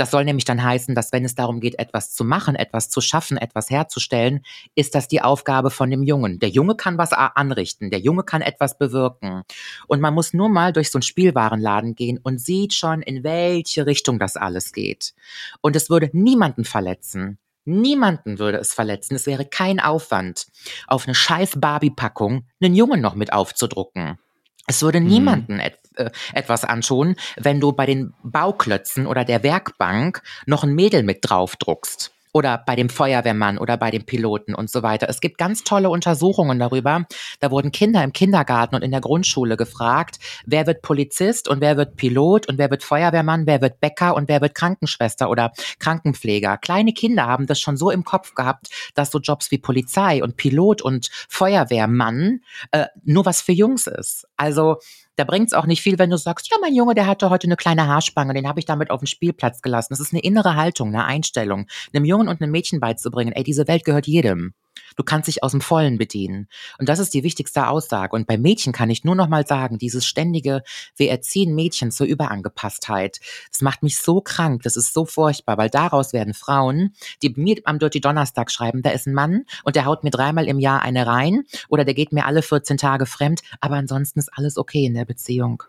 Das 0.00 0.12
soll 0.12 0.24
nämlich 0.24 0.46
dann 0.46 0.64
heißen, 0.64 0.94
dass 0.94 1.12
wenn 1.12 1.26
es 1.26 1.34
darum 1.34 1.60
geht, 1.60 1.78
etwas 1.78 2.14
zu 2.14 2.24
machen, 2.24 2.56
etwas 2.56 2.88
zu 2.88 3.02
schaffen, 3.02 3.36
etwas 3.36 3.68
herzustellen, 3.68 4.40
ist 4.74 4.94
das 4.94 5.08
die 5.08 5.20
Aufgabe 5.20 5.70
von 5.70 5.90
dem 5.90 6.02
Jungen. 6.02 6.38
Der 6.38 6.48
Junge 6.48 6.74
kann 6.74 6.96
was 6.96 7.12
anrichten, 7.12 7.90
der 7.90 8.00
Junge 8.00 8.22
kann 8.22 8.40
etwas 8.40 8.78
bewirken. 8.78 9.42
Und 9.88 10.00
man 10.00 10.14
muss 10.14 10.32
nur 10.32 10.48
mal 10.48 10.72
durch 10.72 10.90
so 10.90 10.96
einen 10.96 11.02
Spielwarenladen 11.02 11.96
gehen 11.96 12.18
und 12.22 12.40
sieht 12.40 12.72
schon, 12.72 13.02
in 13.02 13.24
welche 13.24 13.84
Richtung 13.84 14.18
das 14.18 14.36
alles 14.36 14.72
geht. 14.72 15.12
Und 15.60 15.76
es 15.76 15.90
würde 15.90 16.08
niemanden 16.14 16.64
verletzen. 16.64 17.38
Niemanden 17.66 18.38
würde 18.38 18.56
es 18.56 18.72
verletzen. 18.72 19.16
Es 19.16 19.26
wäre 19.26 19.44
kein 19.44 19.80
Aufwand, 19.80 20.46
auf 20.86 21.04
eine 21.04 21.14
scheiß 21.14 21.60
Barbie-Packung 21.60 22.46
einen 22.62 22.74
Jungen 22.74 23.02
noch 23.02 23.16
mit 23.16 23.34
aufzudrucken. 23.34 24.18
Es 24.66 24.82
würde 24.82 25.00
Mhm. 25.00 25.06
niemanden 25.06 25.60
et 25.60 25.78
äh, 25.96 26.10
etwas 26.34 26.64
anschauen, 26.64 27.16
wenn 27.36 27.60
du 27.60 27.72
bei 27.72 27.86
den 27.86 28.14
Bauklötzen 28.22 29.06
oder 29.06 29.24
der 29.24 29.42
Werkbank 29.42 30.22
noch 30.46 30.62
ein 30.64 30.74
Mädel 30.74 31.02
mit 31.02 31.18
draufdruckst. 31.22 32.12
Oder 32.32 32.62
bei 32.64 32.76
dem 32.76 32.88
Feuerwehrmann 32.88 33.58
oder 33.58 33.76
bei 33.76 33.90
dem 33.90 34.04
Piloten 34.04 34.54
und 34.54 34.70
so 34.70 34.82
weiter. 34.82 35.08
Es 35.08 35.20
gibt 35.20 35.38
ganz 35.38 35.64
tolle 35.64 35.90
Untersuchungen 35.90 36.58
darüber. 36.58 37.06
Da 37.40 37.50
wurden 37.50 37.72
Kinder 37.72 38.04
im 38.04 38.12
Kindergarten 38.12 38.76
und 38.76 38.82
in 38.82 38.90
der 38.90 39.00
Grundschule 39.00 39.56
gefragt, 39.56 40.18
wer 40.46 40.66
wird 40.66 40.82
Polizist 40.82 41.48
und 41.48 41.60
wer 41.60 41.76
wird 41.76 41.96
Pilot 41.96 42.48
und 42.48 42.58
wer 42.58 42.70
wird 42.70 42.82
Feuerwehrmann, 42.82 43.46
wer 43.46 43.60
wird 43.60 43.80
Bäcker 43.80 44.14
und 44.14 44.28
wer 44.28 44.40
wird 44.40 44.54
Krankenschwester 44.54 45.28
oder 45.28 45.52
Krankenpfleger. 45.78 46.58
Kleine 46.58 46.92
Kinder 46.92 47.26
haben 47.26 47.46
das 47.46 47.60
schon 47.60 47.76
so 47.76 47.90
im 47.90 48.04
Kopf 48.04 48.34
gehabt, 48.34 48.68
dass 48.94 49.10
so 49.10 49.18
Jobs 49.18 49.50
wie 49.50 49.58
Polizei 49.58 50.22
und 50.22 50.36
Pilot 50.36 50.82
und 50.82 51.10
Feuerwehrmann 51.28 52.40
äh, 52.70 52.86
nur 53.04 53.26
was 53.26 53.40
für 53.40 53.52
Jungs 53.52 53.86
ist. 53.86 54.26
Also 54.36 54.78
da 55.20 55.24
bringt's 55.24 55.52
auch 55.52 55.66
nicht 55.66 55.82
viel, 55.82 55.98
wenn 55.98 56.08
du 56.08 56.16
sagst, 56.16 56.50
ja, 56.50 56.56
mein 56.62 56.74
Junge, 56.74 56.94
der 56.94 57.06
hatte 57.06 57.28
heute 57.28 57.46
eine 57.46 57.56
kleine 57.56 57.86
Haarspange, 57.86 58.32
den 58.32 58.48
habe 58.48 58.58
ich 58.58 58.64
damit 58.64 58.90
auf 58.90 59.00
den 59.00 59.06
Spielplatz 59.06 59.60
gelassen. 59.60 59.88
Das 59.90 60.00
ist 60.00 60.14
eine 60.14 60.22
innere 60.22 60.56
Haltung, 60.56 60.88
eine 60.88 61.04
Einstellung, 61.04 61.66
einem 61.92 62.06
Jungen 62.06 62.26
und 62.26 62.40
einem 62.40 62.50
Mädchen 62.50 62.80
beizubringen, 62.80 63.32
ey, 63.32 63.44
diese 63.44 63.68
Welt 63.68 63.84
gehört 63.84 64.06
jedem. 64.06 64.54
Du 64.96 65.04
kannst 65.04 65.28
dich 65.28 65.42
aus 65.42 65.52
dem 65.52 65.60
Vollen 65.60 65.98
bedienen. 65.98 66.48
Und 66.78 66.88
das 66.88 66.98
ist 66.98 67.14
die 67.14 67.22
wichtigste 67.22 67.68
Aussage. 67.68 68.14
Und 68.14 68.26
bei 68.26 68.36
Mädchen 68.36 68.72
kann 68.72 68.90
ich 68.90 69.04
nur 69.04 69.14
noch 69.14 69.28
mal 69.28 69.46
sagen, 69.46 69.78
dieses 69.78 70.06
ständige, 70.06 70.62
wir 70.96 71.10
erziehen 71.10 71.54
Mädchen 71.54 71.90
zur 71.90 72.06
Überangepasstheit, 72.06 73.20
das 73.50 73.62
macht 73.62 73.82
mich 73.82 73.98
so 73.98 74.20
krank, 74.20 74.62
das 74.62 74.76
ist 74.76 74.92
so 74.92 75.04
furchtbar, 75.04 75.58
weil 75.58 75.70
daraus 75.70 76.12
werden 76.12 76.34
Frauen, 76.34 76.94
die 77.22 77.32
mir 77.36 77.56
am 77.64 77.78
Dirty 77.78 78.00
Donnerstag 78.00 78.50
schreiben, 78.50 78.82
da 78.82 78.90
ist 78.90 79.06
ein 79.06 79.14
Mann 79.14 79.44
und 79.64 79.76
der 79.76 79.84
haut 79.84 80.04
mir 80.04 80.10
dreimal 80.10 80.46
im 80.46 80.58
Jahr 80.58 80.82
eine 80.82 81.06
rein 81.06 81.44
oder 81.68 81.84
der 81.84 81.94
geht 81.94 82.12
mir 82.12 82.26
alle 82.26 82.42
14 82.42 82.76
Tage 82.76 83.06
fremd, 83.06 83.40
aber 83.60 83.76
ansonsten 83.76 84.18
ist 84.18 84.30
alles 84.34 84.56
okay 84.56 84.84
in 84.84 84.94
der 84.94 85.04
Beziehung. 85.04 85.62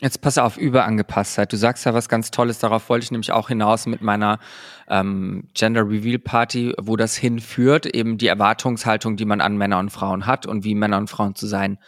Jetzt 0.00 0.20
pass 0.20 0.36
auf, 0.36 0.56
Überangepasstheit. 0.56 1.52
Du 1.52 1.56
sagst 1.56 1.86
ja 1.86 1.94
was 1.94 2.08
ganz 2.08 2.32
Tolles, 2.32 2.58
darauf 2.58 2.88
wollte 2.88 3.04
ich 3.04 3.12
nämlich 3.12 3.30
auch 3.30 3.48
hinaus 3.48 3.86
mit 3.86 4.02
meiner 4.02 4.40
ähm, 4.88 5.48
Gender 5.54 5.82
Reveal 5.88 6.18
Party, 6.18 6.74
wo 6.80 6.96
das 6.96 7.14
hinführt, 7.16 7.86
eben 7.86 8.18
die 8.18 8.26
Erwartungshaltung, 8.26 9.16
die 9.16 9.24
man 9.24 9.40
an 9.40 9.56
Männer 9.56 9.78
und 9.78 9.90
Frauen 9.90 10.26
hat 10.26 10.44
und 10.46 10.64
wie 10.64 10.74
Männer 10.74 10.98
und 10.98 11.08
Frauen 11.08 11.36
zu 11.36 11.46
sein 11.46 11.78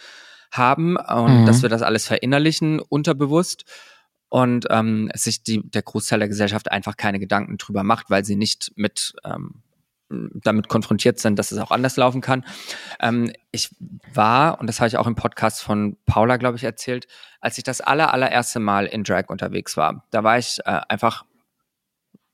haben 0.52 0.96
und 0.96 1.40
Mhm. 1.40 1.46
dass 1.46 1.62
wir 1.62 1.68
das 1.68 1.82
alles 1.82 2.06
verinnerlichen, 2.06 2.78
unterbewusst 2.78 3.64
und 4.28 4.66
ähm, 4.70 5.10
sich 5.14 5.42
die, 5.42 5.68
der 5.68 5.82
Großteil 5.82 6.20
der 6.20 6.28
Gesellschaft 6.28 6.70
einfach 6.70 6.96
keine 6.96 7.18
Gedanken 7.18 7.56
drüber 7.56 7.82
macht, 7.82 8.10
weil 8.10 8.24
sie 8.24 8.36
nicht 8.36 8.70
mit 8.76 9.14
ähm, 9.24 9.63
damit 10.34 10.68
konfrontiert 10.68 11.18
sind, 11.18 11.38
dass 11.38 11.52
es 11.52 11.58
auch 11.58 11.70
anders 11.70 11.96
laufen 11.96 12.20
kann. 12.20 12.44
Ähm, 13.00 13.32
ich 13.52 13.70
war, 14.12 14.60
und 14.60 14.66
das 14.66 14.80
habe 14.80 14.88
ich 14.88 14.96
auch 14.96 15.06
im 15.06 15.14
Podcast 15.14 15.62
von 15.62 15.96
Paula, 16.06 16.36
glaube 16.36 16.56
ich, 16.56 16.64
erzählt, 16.64 17.06
als 17.40 17.58
ich 17.58 17.64
das 17.64 17.80
aller, 17.80 18.12
allererste 18.12 18.60
Mal 18.60 18.86
in 18.86 19.04
Drag 19.04 19.28
unterwegs 19.28 19.76
war. 19.76 20.04
Da 20.10 20.24
war 20.24 20.38
ich 20.38 20.58
äh, 20.64 20.80
einfach 20.88 21.24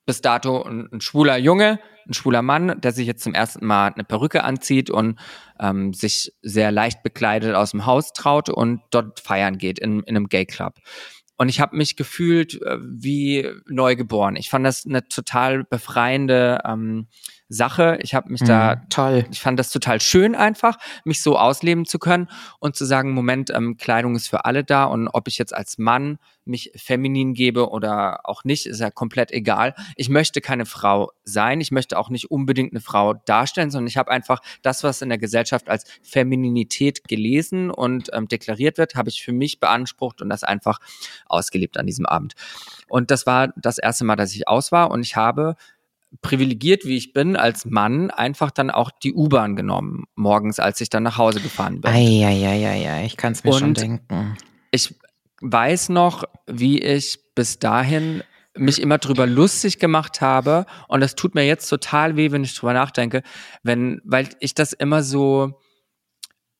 bis 0.07 0.20
dato 0.20 0.62
ein, 0.62 0.89
ein, 0.93 1.01
schwuler 1.01 1.37
Junge, 1.37 1.78
ein 2.09 2.14
schwuler 2.14 2.43
Mann, 2.43 2.81
der 2.81 2.93
sich 2.93 3.07
jetzt 3.07 3.22
zum 3.22 3.35
ersten 3.35 3.64
Mal 3.64 3.93
eine 3.93 4.05
Perücke 4.05 4.43
anzieht 4.43 4.91
und 4.91 5.20
ähm, 5.61 5.93
sich 5.93 6.33
sehr 6.43 6.72
leicht 6.72 7.03
bekleidet 7.03 7.55
aus 7.55 7.70
dem 7.70 7.87
Haus 7.87 8.12
traut 8.12 8.49
und 8.49 8.81
dort 8.91 9.20
feiern 9.20 9.59
geht 9.59 9.78
in, 9.78 10.01
in 10.01 10.16
einem 10.16 10.28
Gay 10.28 10.47
Club. 10.47 10.81
Und 11.37 11.49
ich 11.49 11.61
habe 11.61 11.76
mich 11.76 11.97
gefühlt 11.97 12.61
äh, 12.61 12.76
wie 12.83 13.49
neugeboren. 13.66 14.37
Ich 14.37 14.51
fand 14.51 14.66
das 14.66 14.85
eine 14.85 15.09
total 15.09 15.64
befreiende 15.64 16.59
ähm, 16.66 17.07
Sache. 17.51 17.98
Ich 18.01 18.14
habe 18.14 18.30
mich 18.30 18.40
mhm, 18.42 18.46
da 18.46 18.76
toll. 18.88 19.26
Ich 19.30 19.40
fand 19.40 19.59
das 19.59 19.70
total 19.70 20.01
schön 20.01 20.36
einfach, 20.36 20.78
mich 21.05 21.20
so 21.20 21.36
ausleben 21.36 21.84
zu 21.84 21.98
können 21.98 22.28
und 22.61 22.76
zu 22.76 22.84
sagen, 22.84 23.12
Moment, 23.12 23.51
ähm, 23.51 23.76
Kleidung 23.76 24.14
ist 24.14 24.28
für 24.28 24.44
alle 24.44 24.62
da 24.62 24.84
und 24.84 25.09
ob 25.09 25.26
ich 25.26 25.36
jetzt 25.36 25.53
als 25.53 25.76
Mann 25.76 26.18
mich 26.44 26.70
feminin 26.76 27.34
gebe 27.34 27.68
oder 27.68 28.20
auch 28.24 28.44
nicht, 28.44 28.66
ist 28.66 28.80
ja 28.80 28.90
komplett 28.90 29.32
egal. 29.32 29.74
Ich 29.96 30.09
möchte 30.09 30.40
keine 30.40 30.64
Frau 30.64 31.11
sein. 31.24 31.61
Ich 31.61 31.72
möchte 31.72 31.98
auch 31.98 32.09
nicht 32.09 32.30
unbedingt 32.30 32.72
eine 32.72 32.80
Frau 32.80 33.14
darstellen, 33.14 33.70
sondern 33.70 33.88
ich 33.88 33.96
habe 33.96 34.11
einfach 34.11 34.40
das, 34.62 34.84
was 34.84 35.03
in 35.03 35.09
der 35.09 35.18
Gesellschaft 35.18 35.68
als 35.68 35.84
Femininität 36.03 37.09
gelesen 37.09 37.70
und 37.70 38.11
ähm, 38.12 38.28
deklariert 38.28 38.78
wird, 38.78 38.94
habe 38.94 39.09
ich 39.09 39.22
für 39.22 39.32
mich 39.32 39.59
beansprucht 39.59 40.22
und 40.22 40.28
das 40.28 40.44
einfach 40.44 40.78
ausgelebt 41.26 41.78
an 41.78 41.86
diesem 41.86 42.07
Abend. 42.07 42.34
Und 42.88 43.11
das 43.11 43.26
war 43.26 43.48
das 43.57 43.78
erste 43.78 44.05
Mal, 44.05 44.16
dass 44.16 44.34
ich 44.34 44.46
aus 44.46 44.70
war 44.70 44.90
und 44.92 45.03
ich 45.03 45.16
habe 45.16 45.57
privilegiert 46.22 46.84
wie 46.84 46.96
ich 46.96 47.12
bin 47.12 47.36
als 47.36 47.64
Mann 47.64 48.11
einfach 48.11 48.50
dann 48.50 48.70
auch 48.70 48.90
die 48.90 49.14
U-Bahn 49.14 49.56
genommen 49.56 50.04
morgens, 50.14 50.58
als 50.58 50.80
ich 50.80 50.90
dann 50.90 51.02
nach 51.02 51.18
Hause 51.18 51.40
gefahren 51.40 51.80
bin. 51.80 51.90
Eieieiei, 51.90 53.04
ich 53.06 53.16
kann 53.16 53.32
es 53.32 53.44
mir 53.44 53.52
Und 53.52 53.58
schon 53.58 53.74
denken. 53.74 54.36
Ich 54.70 54.94
weiß 55.40 55.88
noch, 55.90 56.24
wie 56.46 56.80
ich 56.80 57.18
bis 57.34 57.58
dahin 57.58 58.22
mich 58.56 58.82
immer 58.82 58.98
drüber 58.98 59.26
lustig 59.26 59.78
gemacht 59.78 60.20
habe 60.20 60.66
und 60.88 61.00
das 61.00 61.14
tut 61.14 61.34
mir 61.34 61.46
jetzt 61.46 61.68
total 61.68 62.16
weh, 62.16 62.32
wenn 62.32 62.42
ich 62.42 62.54
drüber 62.54 62.72
nachdenke, 62.72 63.22
wenn 63.62 64.00
weil 64.04 64.28
ich 64.40 64.54
das 64.54 64.72
immer 64.72 65.02
so 65.02 65.61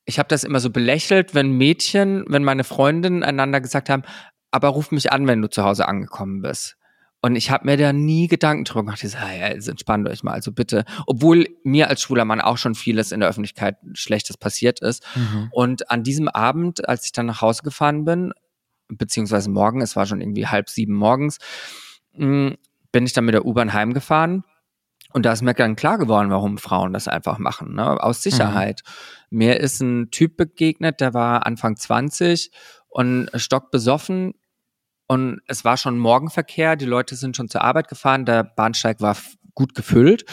ich 0.05 0.17
habe 0.17 0.27
das 0.29 0.43
immer 0.43 0.59
so 0.59 0.71
belächelt, 0.71 1.35
wenn 1.35 1.51
Mädchen, 1.51 2.25
wenn 2.27 2.43
meine 2.43 2.63
Freundinnen 2.63 3.23
einander 3.23 3.61
gesagt 3.61 3.89
haben, 3.89 4.03
aber 4.49 4.69
ruf 4.69 4.91
mich 4.91 5.11
an, 5.11 5.27
wenn 5.27 5.41
du 5.41 5.49
zu 5.49 5.63
Hause 5.63 5.87
angekommen 5.87 6.41
bist. 6.41 6.77
Und 7.21 7.35
ich 7.35 7.51
habe 7.51 7.65
mir 7.65 7.77
da 7.77 7.93
nie 7.93 8.27
Gedanken 8.27 8.63
drüber 8.63 8.81
gemacht. 8.81 9.03
Ich 9.03 9.11
sage, 9.11 9.37
ja, 9.39 9.49
jetzt 9.49 9.69
entspannt 9.69 10.09
euch 10.09 10.23
mal, 10.23 10.33
also 10.33 10.51
bitte. 10.51 10.85
Obwohl 11.05 11.47
mir 11.63 11.87
als 11.87 12.01
schwuler 12.01 12.25
Mann 12.25 12.41
auch 12.41 12.57
schon 12.57 12.73
vieles 12.73 13.11
in 13.11 13.19
der 13.19 13.29
Öffentlichkeit 13.29 13.77
Schlechtes 13.93 14.37
passiert 14.37 14.81
ist. 14.81 15.05
Mhm. 15.15 15.49
Und 15.51 15.91
an 15.91 16.03
diesem 16.03 16.27
Abend, 16.27 16.87
als 16.89 17.05
ich 17.05 17.11
dann 17.11 17.27
nach 17.27 17.41
Hause 17.41 17.61
gefahren 17.61 18.05
bin, 18.05 18.33
beziehungsweise 18.87 19.51
morgen, 19.51 19.81
es 19.81 19.95
war 19.95 20.07
schon 20.07 20.19
irgendwie 20.19 20.47
halb 20.47 20.69
sieben 20.69 20.95
morgens, 20.95 21.37
mh, 22.13 22.55
bin 22.91 23.05
ich 23.05 23.13
dann 23.13 23.25
mit 23.25 23.35
der 23.35 23.45
U-Bahn 23.45 23.73
heimgefahren. 23.73 24.43
Und 25.13 25.25
da 25.25 25.33
ist 25.33 25.41
mir 25.41 25.53
dann 25.53 25.75
klar 25.75 25.97
geworden, 25.97 26.29
warum 26.29 26.57
Frauen 26.57 26.93
das 26.93 27.07
einfach 27.07 27.37
machen, 27.37 27.75
ne? 27.75 28.01
aus 28.01 28.23
Sicherheit. 28.23 28.81
Mhm. 29.29 29.37
Mir 29.37 29.59
ist 29.59 29.81
ein 29.81 30.09
Typ 30.09 30.37
begegnet, 30.37 31.01
der 31.01 31.13
war 31.13 31.45
Anfang 31.45 31.75
20 31.75 32.51
und 32.87 33.29
stockbesoffen 33.35 34.33
und 35.11 35.41
es 35.45 35.65
war 35.65 35.75
schon 35.75 35.99
Morgenverkehr, 35.99 36.77
die 36.77 36.85
Leute 36.85 37.17
sind 37.17 37.35
schon 37.35 37.49
zur 37.49 37.63
Arbeit 37.63 37.89
gefahren, 37.89 38.23
der 38.23 38.45
Bahnsteig 38.45 39.01
war 39.01 39.17
gut 39.53 39.75
gefüllt. 39.75 40.23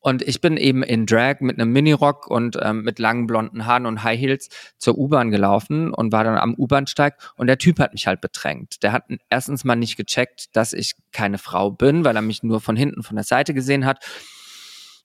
Und 0.00 0.22
ich 0.22 0.40
bin 0.40 0.56
eben 0.56 0.82
in 0.82 1.06
Drag 1.06 1.36
mit 1.38 1.56
einem 1.56 1.70
Minirock 1.72 2.26
und 2.26 2.58
ähm, 2.60 2.82
mit 2.82 2.98
langen 2.98 3.28
blonden 3.28 3.64
Haaren 3.64 3.86
und 3.86 4.02
High 4.02 4.18
Heels 4.18 4.48
zur 4.76 4.98
U-Bahn 4.98 5.30
gelaufen 5.30 5.94
und 5.94 6.10
war 6.10 6.24
dann 6.24 6.36
am 6.36 6.56
U-Bahnsteig 6.58 7.14
und 7.36 7.46
der 7.46 7.58
Typ 7.58 7.78
hat 7.78 7.92
mich 7.92 8.08
halt 8.08 8.20
bedrängt. 8.20 8.82
Der 8.82 8.90
hat 8.90 9.04
erstens 9.30 9.62
mal 9.62 9.76
nicht 9.76 9.96
gecheckt, 9.96 10.56
dass 10.56 10.72
ich 10.72 10.96
keine 11.12 11.38
Frau 11.38 11.70
bin, 11.70 12.04
weil 12.04 12.16
er 12.16 12.22
mich 12.22 12.42
nur 12.42 12.60
von 12.60 12.74
hinten 12.74 13.04
von 13.04 13.14
der 13.14 13.24
Seite 13.24 13.54
gesehen 13.54 13.86
hat. 13.86 14.04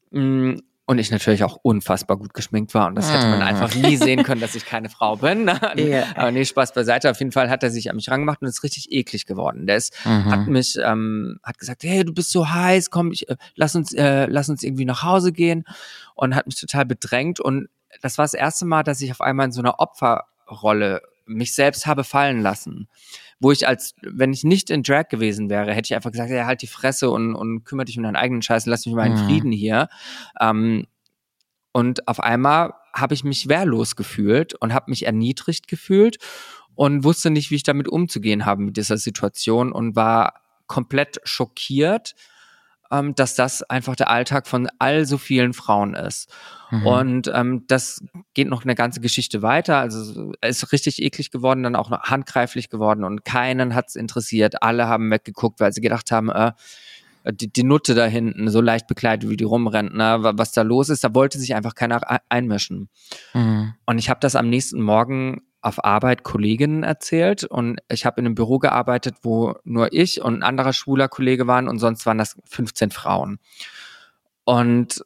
Mm, 0.09 0.55
und 0.85 0.97
ich 0.97 1.11
natürlich 1.11 1.43
auch 1.43 1.57
unfassbar 1.61 2.17
gut 2.17 2.33
geschminkt 2.33 2.73
war 2.73 2.87
und 2.87 2.95
das 2.95 3.11
hätte 3.11 3.27
man 3.27 3.41
ah. 3.41 3.45
einfach 3.45 3.73
nie 3.73 3.95
sehen 3.95 4.23
können, 4.23 4.41
dass 4.41 4.53
ich 4.53 4.65
keine 4.65 4.89
Frau 4.89 5.15
bin. 5.15 5.49
yeah. 5.77 6.05
Aber 6.15 6.31
nee, 6.31 6.43
Spaß 6.43 6.73
beiseite. 6.73 7.09
Auf 7.09 7.19
jeden 7.19 7.31
Fall 7.31 7.49
hat 7.49 7.63
er 7.63 7.71
sich 7.71 7.89
an 7.89 7.95
mich 7.95 8.09
rangemacht 8.09 8.41
und 8.41 8.47
ist 8.47 8.63
richtig 8.63 8.91
eklig 8.91 9.25
geworden. 9.25 9.65
Der 9.65 9.77
ist, 9.77 9.93
mhm. 10.05 10.25
hat 10.25 10.47
mich, 10.47 10.77
ähm, 10.83 11.39
hat 11.41 11.57
gesagt, 11.57 11.83
hey, 11.83 12.03
du 12.03 12.13
bist 12.13 12.31
so 12.31 12.49
heiß, 12.49 12.89
komm, 12.89 13.13
ich, 13.13 13.29
äh, 13.29 13.37
lass 13.55 13.75
uns, 13.75 13.93
äh, 13.93 14.25
lass 14.25 14.49
uns 14.49 14.61
irgendwie 14.61 14.85
nach 14.85 15.03
Hause 15.03 15.31
gehen 15.31 15.63
und 16.15 16.35
hat 16.35 16.47
mich 16.47 16.59
total 16.59 16.85
bedrängt 16.85 17.39
und 17.39 17.69
das 18.01 18.17
war 18.17 18.25
das 18.25 18.33
erste 18.33 18.65
Mal, 18.65 18.83
dass 18.83 18.99
ich 19.01 19.11
auf 19.11 19.21
einmal 19.21 19.45
in 19.45 19.51
so 19.51 19.61
einer 19.61 19.79
Opferrolle 19.79 21.01
mich 21.25 21.55
selbst 21.55 21.85
habe 21.85 22.03
fallen 22.03 22.41
lassen 22.41 22.89
wo 23.43 23.51
ich 23.51 23.67
als, 23.67 23.93
wenn 24.01 24.31
ich 24.31 24.45
nicht 24.45 24.69
in 24.69 24.83
Drag 24.83 25.09
gewesen 25.09 25.49
wäre, 25.49 25.73
hätte 25.73 25.87
ich 25.87 25.95
einfach 25.95 26.11
gesagt, 26.11 26.31
ja, 26.31 26.45
halt 26.45 26.61
die 26.61 26.67
Fresse 26.67 27.09
und, 27.09 27.35
und 27.35 27.65
kümmere 27.65 27.85
dich 27.85 27.97
um 27.97 28.03
deinen 28.03 28.15
eigenen 28.15 28.41
Scheiß, 28.41 28.65
lass 28.65 28.85
mich 28.85 28.95
mal 28.95 29.05
in 29.05 29.13
mhm. 29.13 29.25
Frieden 29.25 29.51
hier. 29.51 29.89
Ähm, 30.39 30.87
und 31.73 32.07
auf 32.07 32.21
einmal 32.21 32.73
habe 32.93 33.13
ich 33.13 33.23
mich 33.23 33.49
wehrlos 33.49 33.95
gefühlt 33.97 34.53
und 34.55 34.73
habe 34.73 34.89
mich 34.89 35.05
erniedrigt 35.05 35.67
gefühlt 35.67 36.17
und 36.75 37.03
wusste 37.03 37.31
nicht, 37.31 37.51
wie 37.51 37.55
ich 37.55 37.63
damit 37.63 37.89
umzugehen 37.89 38.45
habe 38.45 38.61
mit 38.63 38.77
dieser 38.77 38.97
Situation 38.97 39.71
und 39.73 39.95
war 39.95 40.41
komplett 40.67 41.19
schockiert, 41.25 42.15
ähm, 42.93 43.15
dass 43.15 43.35
das 43.35 43.63
einfach 43.63 43.95
der 43.95 44.09
Alltag 44.09 44.47
von 44.47 44.69
all 44.77 45.05
so 45.05 45.17
vielen 45.17 45.53
Frauen 45.53 45.95
ist. 45.95 46.29
Mhm. 46.69 46.87
Und 46.87 47.31
ähm, 47.33 47.63
das 47.67 48.03
geht 48.33 48.47
noch 48.47 48.63
eine 48.63 48.75
ganze 48.75 49.01
Geschichte 49.01 49.41
weiter. 49.41 49.77
Also 49.77 50.31
es 50.41 50.63
ist 50.63 50.71
richtig 50.71 51.01
eklig 51.01 51.31
geworden, 51.31 51.63
dann 51.63 51.75
auch 51.75 51.89
noch 51.89 52.03
handgreiflich 52.03 52.69
geworden 52.69 53.03
und 53.03 53.25
keinen 53.25 53.73
hat's 53.73 53.95
interessiert. 53.95 54.61
Alle 54.61 54.87
haben 54.87 55.09
weggeguckt, 55.09 55.59
weil 55.59 55.73
sie 55.73 55.81
gedacht 55.81 56.11
haben, 56.11 56.29
äh, 56.29 56.51
die, 57.31 57.51
die 57.51 57.63
Nutte 57.63 57.95
da 57.95 58.05
hinten, 58.05 58.49
so 58.49 58.61
leicht 58.61 58.87
bekleidet, 58.87 59.29
wie 59.29 59.37
die 59.37 59.45
rumrennt, 59.45 59.95
ne, 59.95 60.17
was 60.21 60.51
da 60.51 60.61
los 60.61 60.89
ist, 60.89 61.03
da 61.03 61.15
wollte 61.15 61.39
sich 61.39 61.55
einfach 61.55 61.73
keiner 61.73 62.01
einmischen. 62.29 62.89
Mhm. 63.33 63.73
Und 63.85 63.97
ich 63.97 64.09
habe 64.09 64.19
das 64.19 64.35
am 64.35 64.49
nächsten 64.49 64.81
Morgen 64.81 65.41
auf 65.63 65.83
Arbeit 65.83 66.23
Kolleginnen 66.23 66.83
erzählt 66.83 67.45
und 67.45 67.79
ich 67.89 68.05
habe 68.05 68.19
in 68.19 68.25
einem 68.25 68.35
Büro 68.35 68.59
gearbeitet, 68.59 69.15
wo 69.23 69.55
nur 69.63 69.93
ich 69.93 70.21
und 70.21 70.35
ein 70.35 70.43
anderer 70.43 70.73
schwuler 70.73 71.07
Kollege 71.07 71.47
waren 71.47 71.69
und 71.69 71.79
sonst 71.79 72.05
waren 72.05 72.17
das 72.17 72.37
15 72.45 72.91
Frauen. 72.91 73.39
Und 74.43 75.05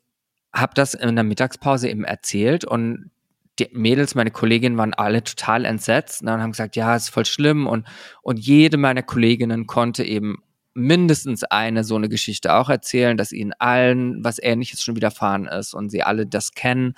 habe 0.51 0.73
das 0.73 0.95
in 0.95 1.15
der 1.15 1.23
Mittagspause 1.23 1.87
eben 1.89 2.03
erzählt 2.03 2.65
und 2.65 3.11
die 3.59 3.69
Mädels, 3.71 4.15
meine 4.15 4.31
Kolleginnen 4.31 4.77
waren 4.77 4.93
alle 4.95 5.23
total 5.23 5.65
entsetzt 5.65 6.23
ne, 6.23 6.33
und 6.33 6.41
haben 6.41 6.51
gesagt, 6.51 6.75
ja, 6.75 6.95
ist 6.95 7.09
voll 7.09 7.25
schlimm 7.25 7.67
und, 7.67 7.87
und 8.23 8.39
jede 8.39 8.77
meiner 8.77 9.03
Kolleginnen 9.03 9.67
konnte 9.67 10.03
eben 10.03 10.43
mindestens 10.73 11.43
eine 11.43 11.83
so 11.83 11.95
eine 11.95 12.09
Geschichte 12.09 12.53
auch 12.53 12.69
erzählen, 12.69 13.17
dass 13.17 13.31
ihnen 13.31 13.53
allen 13.59 14.23
was 14.23 14.41
ähnliches 14.41 14.83
schon 14.83 14.95
widerfahren 14.95 15.45
ist 15.45 15.73
und 15.73 15.89
sie 15.89 16.03
alle 16.03 16.25
das 16.27 16.51
kennen. 16.51 16.95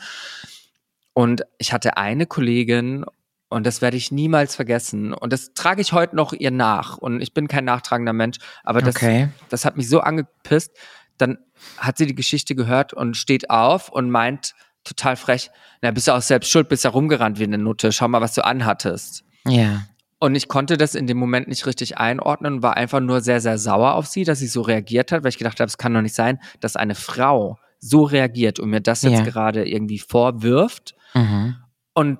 Und 1.14 1.43
ich 1.57 1.74
hatte 1.74 1.97
eine 1.97 2.26
Kollegin 2.26 3.05
und 3.50 3.66
das 3.66 3.82
werde 3.82 3.97
ich 3.97 4.12
niemals 4.12 4.56
vergessen. 4.56 5.14
Und 5.14 5.34
das 5.34 5.54
trage 5.54 5.82
ich 5.82 5.91
heute 5.91 6.16
noch 6.16 6.34
ihr 6.34 6.52
nach. 6.52 6.97
Und 6.97 7.22
ich 7.22 7.34
bin 7.34 7.47
kein 7.47 7.66
nachtragender 7.66 8.14
Mensch, 8.14 8.38
aber 8.64 8.82
das, 8.82 8.95
okay. 8.95 9.30
das 9.50 9.66
hat 9.66 9.76
mich 9.76 9.89
so 9.89 10.02
angepisst. 10.02 10.72
Dann 11.18 11.39
hat 11.78 11.97
sie 11.97 12.06
die 12.06 12.16
Geschichte 12.16 12.56
gehört 12.56 12.93
und 12.93 13.18
steht 13.18 13.50
auf 13.50 13.89
und 13.89 14.12
meint 14.12 14.54
total 14.84 15.16
frech, 15.16 15.50
na, 15.82 15.91
bist 15.91 16.08
du 16.08 16.12
auch 16.14 16.22
selbst 16.22 16.52
schuld, 16.52 16.70
bist 16.70 16.84
ja 16.84 16.91
rumgerannt 16.91 17.39
wie 17.39 17.43
eine 17.43 17.58
Nutte, 17.58 17.91
schau 17.91 18.08
mal, 18.08 18.22
was 18.22 18.34
du 18.34 18.45
anhattest. 18.45 19.24
Ja. 19.45 19.84
Und 20.20 20.36
ich 20.36 20.47
konnte 20.47 20.78
das 20.78 20.95
in 20.95 21.08
dem 21.08 21.18
Moment 21.18 21.47
nicht 21.47 21.66
richtig 21.66 21.97
einordnen 21.97 22.56
und 22.56 22.64
war 22.64 22.78
einfach 22.78 23.00
nur 23.00 23.22
sehr, 23.22 23.41
sehr 23.41 23.58
sauer 23.58 23.93
auf 23.93 24.06
sie, 24.06 24.26
dass 24.26 24.39
sie 24.39 24.47
so 24.47 24.62
reagiert 24.62 25.12
hat, 25.12 25.24
weil 25.24 25.30
ich 25.30 25.38
gedacht 25.38 25.60
habe, 25.60 25.68
es 25.68 25.78
kann 25.78 25.93
doch 25.93 26.02
nicht 26.02 26.16
sein, 26.16 26.39
dass 26.60 26.76
eine 26.76 26.95
Frau 26.95 27.58
so 27.80 28.04
reagiert 28.04 28.60
und 28.60 28.70
mir 28.70 28.82
das 28.82 29.02
jetzt 29.02 29.20
ja. 29.20 29.24
gerade 29.24 29.68
irgendwie 29.68 30.00
vorwirft. 30.00 30.93
Mhm. 31.14 31.56
Und 31.93 32.20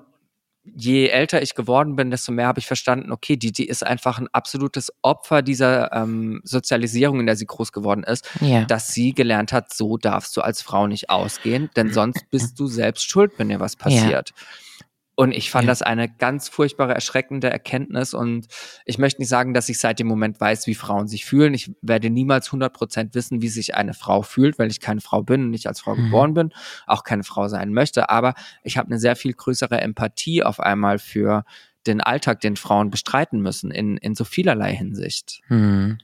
je 0.64 1.08
älter 1.08 1.42
ich 1.42 1.54
geworden 1.54 1.96
bin, 1.96 2.10
desto 2.10 2.32
mehr 2.32 2.46
habe 2.46 2.58
ich 2.58 2.66
verstanden, 2.66 3.12
okay, 3.12 3.36
die, 3.36 3.52
die 3.52 3.66
ist 3.66 3.84
einfach 3.84 4.18
ein 4.18 4.28
absolutes 4.32 4.92
Opfer 5.02 5.42
dieser 5.42 5.92
ähm, 5.92 6.40
Sozialisierung, 6.44 7.20
in 7.20 7.26
der 7.26 7.36
sie 7.36 7.46
groß 7.46 7.72
geworden 7.72 8.04
ist, 8.04 8.28
ja. 8.40 8.64
dass 8.64 8.88
sie 8.88 9.12
gelernt 9.12 9.52
hat, 9.52 9.72
so 9.72 9.96
darfst 9.96 10.36
du 10.36 10.42
als 10.42 10.62
Frau 10.62 10.86
nicht 10.86 11.08
ausgehen, 11.10 11.70
denn 11.76 11.92
sonst 11.92 12.30
bist 12.30 12.58
du 12.60 12.66
selbst 12.66 13.08
schuld, 13.08 13.32
wenn 13.38 13.48
dir 13.48 13.60
was 13.60 13.76
passiert. 13.76 14.30
Ja. 14.30 14.86
Und 15.20 15.32
ich 15.32 15.50
fand 15.50 15.64
ja. 15.66 15.72
das 15.72 15.82
eine 15.82 16.08
ganz 16.08 16.48
furchtbare, 16.48 16.94
erschreckende 16.94 17.50
Erkenntnis. 17.50 18.14
Und 18.14 18.46
ich 18.86 18.96
möchte 18.96 19.20
nicht 19.20 19.28
sagen, 19.28 19.52
dass 19.52 19.68
ich 19.68 19.78
seit 19.78 19.98
dem 19.98 20.06
Moment 20.06 20.40
weiß, 20.40 20.66
wie 20.66 20.74
Frauen 20.74 21.08
sich 21.08 21.26
fühlen. 21.26 21.52
Ich 21.52 21.70
werde 21.82 22.08
niemals 22.08 22.46
100 22.46 22.72
Prozent 22.72 23.14
wissen, 23.14 23.42
wie 23.42 23.50
sich 23.50 23.74
eine 23.74 23.92
Frau 23.92 24.22
fühlt, 24.22 24.58
weil 24.58 24.70
ich 24.70 24.80
keine 24.80 25.02
Frau 25.02 25.22
bin 25.22 25.42
und 25.42 25.50
nicht 25.50 25.66
als 25.66 25.78
Frau 25.78 25.94
mhm. 25.94 26.04
geboren 26.04 26.32
bin, 26.32 26.54
auch 26.86 27.04
keine 27.04 27.22
Frau 27.22 27.48
sein 27.48 27.74
möchte. 27.74 28.08
Aber 28.08 28.32
ich 28.62 28.78
habe 28.78 28.86
eine 28.86 28.98
sehr 28.98 29.14
viel 29.14 29.34
größere 29.34 29.78
Empathie 29.82 30.42
auf 30.42 30.58
einmal 30.58 30.98
für 30.98 31.44
den 31.86 32.00
Alltag, 32.00 32.40
den 32.40 32.56
Frauen 32.56 32.88
bestreiten 32.88 33.42
müssen, 33.42 33.70
in, 33.70 33.98
in 33.98 34.14
so 34.14 34.24
vielerlei 34.24 34.74
Hinsicht. 34.74 35.42
Mhm. 35.48 35.98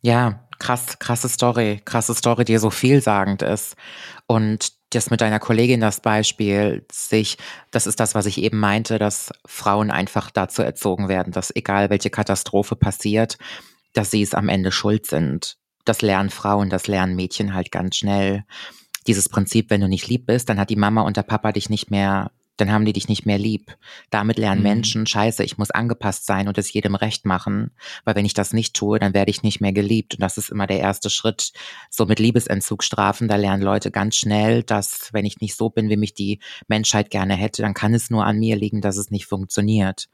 Ja, 0.00 0.48
krass, 0.58 0.98
krasse 0.98 1.28
Story, 1.28 1.80
krasse 1.84 2.16
Story, 2.16 2.44
die 2.44 2.58
so 2.58 2.70
vielsagend 2.70 3.42
ist. 3.42 3.76
Und 4.26 4.81
das 4.94 5.10
mit 5.10 5.20
deiner 5.20 5.38
Kollegin, 5.38 5.80
das 5.80 6.00
Beispiel, 6.00 6.84
sich, 6.90 7.38
das 7.70 7.86
ist 7.86 8.00
das, 8.00 8.14
was 8.14 8.26
ich 8.26 8.38
eben 8.38 8.58
meinte, 8.58 8.98
dass 8.98 9.30
Frauen 9.46 9.90
einfach 9.90 10.30
dazu 10.30 10.62
erzogen 10.62 11.08
werden, 11.08 11.32
dass 11.32 11.54
egal 11.54 11.90
welche 11.90 12.10
Katastrophe 12.10 12.76
passiert, 12.76 13.38
dass 13.92 14.10
sie 14.10 14.22
es 14.22 14.34
am 14.34 14.48
Ende 14.48 14.72
schuld 14.72 15.06
sind. 15.06 15.56
Das 15.84 16.02
lernen 16.02 16.30
Frauen, 16.30 16.70
das 16.70 16.86
lernen 16.86 17.16
Mädchen 17.16 17.54
halt 17.54 17.72
ganz 17.72 17.96
schnell. 17.96 18.44
Dieses 19.06 19.28
Prinzip, 19.28 19.70
wenn 19.70 19.80
du 19.80 19.88
nicht 19.88 20.08
lieb 20.08 20.26
bist, 20.26 20.48
dann 20.48 20.58
hat 20.60 20.70
die 20.70 20.76
Mama 20.76 21.02
und 21.02 21.16
der 21.16 21.22
Papa 21.22 21.52
dich 21.52 21.70
nicht 21.70 21.90
mehr 21.90 22.30
dann 22.62 22.72
haben 22.72 22.84
die 22.84 22.92
dich 22.92 23.08
nicht 23.08 23.26
mehr 23.26 23.38
lieb. 23.38 23.76
Damit 24.10 24.38
lernen 24.38 24.60
mhm. 24.60 24.68
Menschen, 24.68 25.06
scheiße, 25.06 25.42
ich 25.42 25.58
muss 25.58 25.70
angepasst 25.72 26.26
sein 26.26 26.46
und 26.46 26.58
es 26.58 26.72
jedem 26.72 26.94
recht 26.94 27.26
machen, 27.26 27.72
weil 28.04 28.14
wenn 28.14 28.24
ich 28.24 28.34
das 28.34 28.52
nicht 28.52 28.74
tue, 28.74 29.00
dann 29.00 29.14
werde 29.14 29.30
ich 29.30 29.42
nicht 29.42 29.60
mehr 29.60 29.72
geliebt. 29.72 30.14
Und 30.14 30.22
das 30.22 30.38
ist 30.38 30.50
immer 30.50 30.68
der 30.68 30.78
erste 30.78 31.10
Schritt. 31.10 31.52
So 31.90 32.06
mit 32.06 32.20
Liebesentzugstrafen, 32.20 33.26
da 33.26 33.36
lernen 33.36 33.62
Leute 33.62 33.90
ganz 33.90 34.16
schnell, 34.16 34.62
dass 34.62 35.10
wenn 35.12 35.24
ich 35.24 35.40
nicht 35.40 35.56
so 35.56 35.70
bin, 35.70 35.90
wie 35.90 35.96
mich 35.96 36.14
die 36.14 36.38
Menschheit 36.68 37.10
gerne 37.10 37.34
hätte, 37.34 37.62
dann 37.62 37.74
kann 37.74 37.94
es 37.94 38.10
nur 38.10 38.24
an 38.24 38.38
mir 38.38 38.56
liegen, 38.56 38.80
dass 38.80 38.96
es 38.96 39.10
nicht 39.10 39.26
funktioniert. 39.26 40.08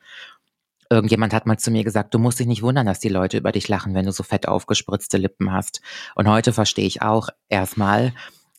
Irgendjemand 0.90 1.34
hat 1.34 1.44
mal 1.44 1.58
zu 1.58 1.70
mir 1.70 1.84
gesagt, 1.84 2.14
du 2.14 2.18
musst 2.18 2.40
dich 2.40 2.46
nicht 2.46 2.62
wundern, 2.62 2.86
dass 2.86 2.98
die 2.98 3.10
Leute 3.10 3.36
über 3.36 3.52
dich 3.52 3.68
lachen, 3.68 3.92
wenn 3.92 4.06
du 4.06 4.12
so 4.12 4.22
fett 4.22 4.48
aufgespritzte 4.48 5.18
Lippen 5.18 5.52
hast. 5.52 5.82
Und 6.14 6.28
heute 6.28 6.54
verstehe 6.54 6.86
ich 6.86 7.02
auch 7.02 7.28
erstmal, 7.50 8.14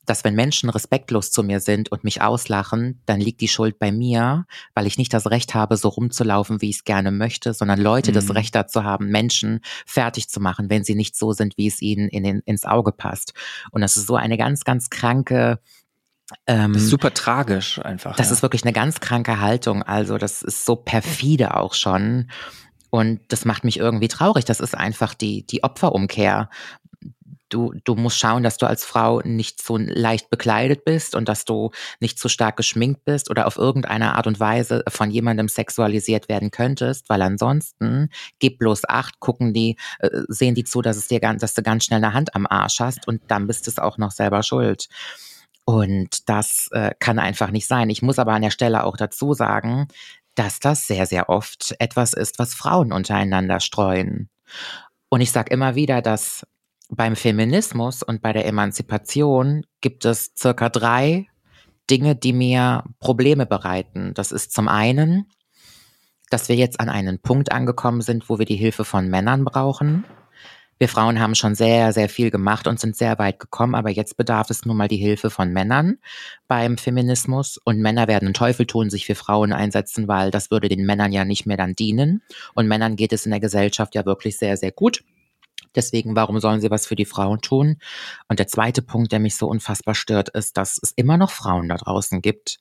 dass 0.09 0.23
wenn 0.23 0.35
Menschen 0.35 0.69
respektlos 0.69 1.31
zu 1.31 1.43
mir 1.43 1.59
sind 1.59 1.91
und 1.91 2.03
mich 2.03 2.21
auslachen, 2.21 3.01
dann 3.05 3.21
liegt 3.21 3.41
die 3.41 3.47
Schuld 3.47 3.77
bei 3.77 3.91
mir, 3.91 4.45
weil 4.73 4.87
ich 4.87 4.97
nicht 4.97 5.13
das 5.13 5.27
Recht 5.27 5.53
habe, 5.53 5.77
so 5.77 5.89
rumzulaufen, 5.89 6.61
wie 6.61 6.69
ich 6.69 6.77
es 6.77 6.83
gerne 6.83 7.11
möchte, 7.11 7.53
sondern 7.53 7.79
Leute 7.79 8.11
mhm. 8.11 8.15
das 8.15 8.33
Recht 8.33 8.55
dazu 8.55 8.83
haben, 8.83 9.09
Menschen 9.09 9.61
fertig 9.85 10.29
zu 10.29 10.39
machen, 10.39 10.69
wenn 10.69 10.83
sie 10.83 10.95
nicht 10.95 11.15
so 11.15 11.33
sind, 11.33 11.57
wie 11.57 11.67
es 11.67 11.81
ihnen 11.81 12.07
in 12.09 12.23
den, 12.23 12.39
ins 12.45 12.65
Auge 12.65 12.91
passt. 12.91 13.33
Und 13.71 13.81
das 13.81 13.97
ist 13.97 14.07
so 14.07 14.15
eine 14.15 14.37
ganz, 14.37 14.63
ganz 14.63 14.89
kranke 14.89 15.59
ähm, 16.45 16.73
das 16.73 16.83
ist 16.83 16.89
super 16.89 17.11
tragisch 17.11 17.79
einfach. 17.79 18.15
Das 18.15 18.27
ja. 18.27 18.33
ist 18.33 18.43
wirklich 18.43 18.63
eine 18.63 18.73
ganz 18.73 18.99
kranke 18.99 19.39
Haltung. 19.39 19.81
Also 19.81 20.19
das 20.19 20.43
ist 20.43 20.63
so 20.63 20.75
perfide 20.75 21.55
auch 21.55 21.73
schon. 21.73 22.29
Und 22.91 23.19
das 23.29 23.45
macht 23.45 23.63
mich 23.63 23.77
irgendwie 23.77 24.07
traurig. 24.07 24.45
Das 24.45 24.59
ist 24.59 24.75
einfach 24.75 25.15
die, 25.15 25.45
die 25.45 25.63
Opferumkehr 25.63 26.49
du, 27.49 27.73
du 27.83 27.95
musst 27.95 28.17
schauen, 28.17 28.43
dass 28.43 28.57
du 28.57 28.65
als 28.65 28.85
Frau 28.85 29.21
nicht 29.21 29.61
so 29.61 29.77
leicht 29.77 30.29
bekleidet 30.29 30.85
bist 30.85 31.15
und 31.15 31.27
dass 31.27 31.45
du 31.45 31.71
nicht 31.99 32.19
so 32.19 32.29
stark 32.29 32.57
geschminkt 32.57 33.05
bist 33.05 33.29
oder 33.29 33.47
auf 33.47 33.57
irgendeine 33.57 34.15
Art 34.15 34.27
und 34.27 34.39
Weise 34.39 34.83
von 34.87 35.11
jemandem 35.11 35.47
sexualisiert 35.47 36.29
werden 36.29 36.51
könntest, 36.51 37.09
weil 37.09 37.21
ansonsten 37.21 38.09
gib 38.39 38.59
bloß 38.59 38.87
acht, 38.87 39.19
gucken 39.19 39.53
die, 39.53 39.77
äh, 39.99 40.09
sehen 40.27 40.55
die 40.55 40.63
zu, 40.63 40.81
dass 40.81 40.97
es 40.97 41.07
dir 41.07 41.19
dass 41.19 41.53
du 41.53 41.61
ganz 41.61 41.85
schnell 41.85 42.03
eine 42.03 42.13
Hand 42.13 42.35
am 42.35 42.47
Arsch 42.47 42.79
hast 42.79 43.07
und 43.07 43.21
dann 43.27 43.47
bist 43.47 43.67
es 43.67 43.77
auch 43.77 43.97
noch 43.97 44.11
selber 44.11 44.41
schuld. 44.41 44.87
Und 45.65 46.27
das 46.29 46.69
äh, 46.71 46.91
kann 46.99 47.19
einfach 47.19 47.51
nicht 47.51 47.67
sein. 47.67 47.89
Ich 47.89 48.01
muss 48.01 48.17
aber 48.17 48.33
an 48.33 48.41
der 48.41 48.49
Stelle 48.49 48.83
auch 48.83 48.97
dazu 48.97 49.33
sagen, 49.33 49.87
dass 50.33 50.59
das 50.59 50.87
sehr, 50.87 51.05
sehr 51.05 51.29
oft 51.29 51.75
etwas 51.79 52.13
ist, 52.13 52.39
was 52.39 52.53
Frauen 52.53 52.91
untereinander 52.91 53.59
streuen. 53.59 54.29
Und 55.09 55.21
ich 55.21 55.31
sage 55.31 55.51
immer 55.53 55.75
wieder, 55.75 56.01
dass 56.01 56.45
beim 56.89 57.15
Feminismus 57.15 58.03
und 58.03 58.21
bei 58.21 58.33
der 58.33 58.45
Emanzipation 58.45 59.65
gibt 59.81 60.05
es 60.05 60.33
circa 60.37 60.69
drei 60.69 61.27
Dinge, 61.89 62.15
die 62.15 62.33
mir 62.33 62.83
Probleme 62.99 63.45
bereiten. 63.45 64.13
Das 64.13 64.31
ist 64.31 64.51
zum 64.51 64.67
einen, 64.67 65.25
dass 66.29 66.49
wir 66.49 66.55
jetzt 66.55 66.79
an 66.79 66.89
einen 66.89 67.19
Punkt 67.19 67.51
angekommen 67.51 68.01
sind, 68.01 68.29
wo 68.29 68.39
wir 68.39 68.45
die 68.45 68.55
Hilfe 68.55 68.85
von 68.85 69.07
Männern 69.07 69.45
brauchen. 69.45 70.03
Wir 70.77 70.87
Frauen 70.87 71.19
haben 71.19 71.35
schon 71.35 71.55
sehr, 71.55 71.91
sehr 71.91 72.07
viel 72.07 72.31
gemacht 72.31 72.65
und 72.65 72.79
sind 72.79 72.95
sehr 72.95 73.19
weit 73.19 73.39
gekommen, 73.39 73.75
aber 73.75 73.89
jetzt 73.89 74.15
bedarf 74.15 74.49
es 74.49 74.65
nun 74.65 74.77
mal 74.77 74.87
die 74.87 74.97
Hilfe 74.97 75.29
von 75.29 75.51
Männern 75.51 75.97
beim 76.47 76.77
Feminismus 76.77 77.57
und 77.57 77.79
Männer 77.79 78.07
werden 78.07 78.27
einen 78.27 78.33
Teufel 78.33 78.65
tun, 78.65 78.89
sich 78.89 79.05
für 79.05 79.15
Frauen 79.15 79.51
einsetzen, 79.51 80.07
weil 80.07 80.31
das 80.31 80.51
würde 80.51 80.69
den 80.69 80.85
Männern 80.85 81.11
ja 81.11 81.25
nicht 81.25 81.45
mehr 81.45 81.57
dann 81.57 81.75
dienen 81.75 82.23
und 82.55 82.69
Männern 82.69 82.95
geht 82.95 83.11
es 83.11 83.25
in 83.25 83.31
der 83.31 83.41
Gesellschaft 83.41 83.93
ja 83.93 84.05
wirklich 84.05 84.37
sehr, 84.37 84.55
sehr 84.55 84.71
gut. 84.71 85.03
Deswegen, 85.75 86.15
warum 86.15 86.39
sollen 86.39 86.61
sie 86.61 86.71
was 86.71 86.87
für 86.87 86.95
die 86.95 87.05
Frauen 87.05 87.41
tun? 87.41 87.77
Und 88.27 88.39
der 88.39 88.47
zweite 88.47 88.81
Punkt, 88.81 89.11
der 89.11 89.19
mich 89.19 89.35
so 89.35 89.47
unfassbar 89.47 89.95
stört, 89.95 90.29
ist, 90.29 90.57
dass 90.57 90.79
es 90.81 90.91
immer 90.95 91.17
noch 91.17 91.31
Frauen 91.31 91.69
da 91.69 91.75
draußen 91.77 92.21
gibt, 92.21 92.59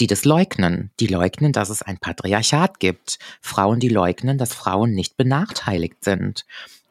die 0.00 0.06
das 0.06 0.24
leugnen. 0.24 0.90
Die 1.00 1.06
leugnen, 1.06 1.52
dass 1.52 1.70
es 1.70 1.82
ein 1.82 1.98
Patriarchat 1.98 2.80
gibt. 2.80 3.18
Frauen, 3.40 3.80
die 3.80 3.88
leugnen, 3.88 4.38
dass 4.38 4.54
Frauen 4.54 4.92
nicht 4.92 5.16
benachteiligt 5.16 6.04
sind 6.04 6.44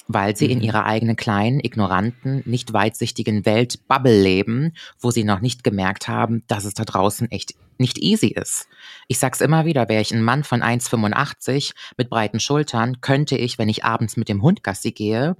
weil 0.08 0.36
sie 0.36 0.51
in 0.51 0.60
mhm. 0.60 0.64
ihrer 0.66 0.86
eigenen 0.86 1.16
kleinen, 1.16 1.60
ignoranten, 1.60 2.43
nicht 2.45 2.74
weitsichtigen 2.74 3.45
Welt 3.45 3.88
Bubble 3.88 4.22
leben, 4.22 4.74
wo 4.99 5.12
sie 5.12 5.24
noch 5.24 5.41
nicht 5.41 5.64
gemerkt 5.64 6.08
haben, 6.08 6.43
dass 6.47 6.66
es 6.66 6.74
da 6.74 6.86
draußen 6.86 7.30
echt 7.32 7.55
nicht 7.78 7.99
easy 7.99 8.28
ist. 8.28 8.68
Ich 9.08 9.20
sag's 9.20 9.41
immer 9.41 9.66
wieder, 9.66 9.88
wäre 9.88 10.01
ich 10.01 10.12
ein 10.12 10.24
Mann 10.24 10.43
von 10.43 10.62
1,85 10.62 11.74
mit 11.97 12.10
breiten 12.10 12.39
Schultern, 12.39 13.01
könnte 13.01 13.38
ich, 13.38 13.58
wenn 13.58 13.70
ich 13.70 13.84
abends 13.84 14.18
mit 14.18 14.30
dem 14.30 14.41
Hund 14.41 14.64
Gassi 14.64 14.91
gehe, 14.91 15.36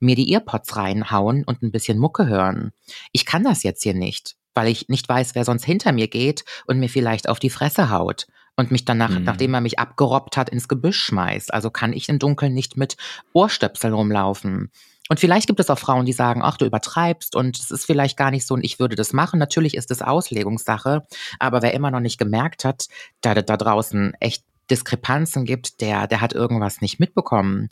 mir 0.00 0.14
die 0.14 0.32
Earpods 0.32 0.76
reinhauen 0.76 1.44
und 1.44 1.62
ein 1.62 1.72
bisschen 1.72 1.98
Mucke 1.98 2.26
hören. 2.26 2.72
Ich 3.12 3.24
kann 3.24 3.42
das 3.42 3.62
jetzt 3.62 3.82
hier 3.82 3.94
nicht, 3.94 4.36
weil 4.54 4.68
ich 4.68 4.88
nicht 4.88 5.08
weiß, 5.08 5.34
wer 5.34 5.44
sonst 5.44 5.64
hinter 5.64 5.92
mir 5.92 6.08
geht 6.08 6.44
und 6.66 6.78
mir 6.78 6.88
vielleicht 6.88 7.28
auf 7.28 7.38
die 7.38 7.50
Fresse 7.50 7.90
haut 7.90 8.26
und 8.58 8.72
mich 8.72 8.84
danach, 8.84 9.10
mhm. 9.10 9.22
nachdem 9.22 9.54
er 9.54 9.60
mich 9.60 9.78
abgerobbt 9.78 10.36
hat, 10.36 10.50
ins 10.50 10.66
Gebüsch 10.66 11.00
schmeißt. 11.00 11.54
Also 11.54 11.70
kann 11.70 11.92
ich 11.92 12.08
im 12.08 12.18
Dunkeln 12.18 12.52
nicht 12.52 12.76
mit 12.76 12.96
Ohrstöpseln 13.32 13.94
rumlaufen. 13.94 14.72
Und 15.08 15.20
vielleicht 15.20 15.46
gibt 15.46 15.60
es 15.60 15.70
auch 15.70 15.78
Frauen, 15.78 16.04
die 16.04 16.12
sagen, 16.12 16.42
ach, 16.42 16.56
du 16.56 16.66
übertreibst 16.66 17.36
und 17.36 17.56
es 17.56 17.70
ist 17.70 17.86
vielleicht 17.86 18.18
gar 18.18 18.32
nicht 18.32 18.46
so 18.46 18.54
und 18.54 18.64
ich 18.64 18.80
würde 18.80 18.96
das 18.96 19.12
machen. 19.12 19.38
Natürlich 19.38 19.74
ist 19.74 19.92
es 19.92 20.02
Auslegungssache, 20.02 21.06
aber 21.38 21.62
wer 21.62 21.72
immer 21.72 21.92
noch 21.92 22.00
nicht 22.00 22.18
gemerkt 22.18 22.64
hat, 22.64 22.88
da 23.20 23.34
da 23.34 23.56
draußen 23.56 24.14
echt 24.18 24.42
Diskrepanzen 24.70 25.44
gibt, 25.44 25.80
der, 25.80 26.08
der 26.08 26.20
hat 26.20 26.34
irgendwas 26.34 26.80
nicht 26.80 26.98
mitbekommen. 26.98 27.70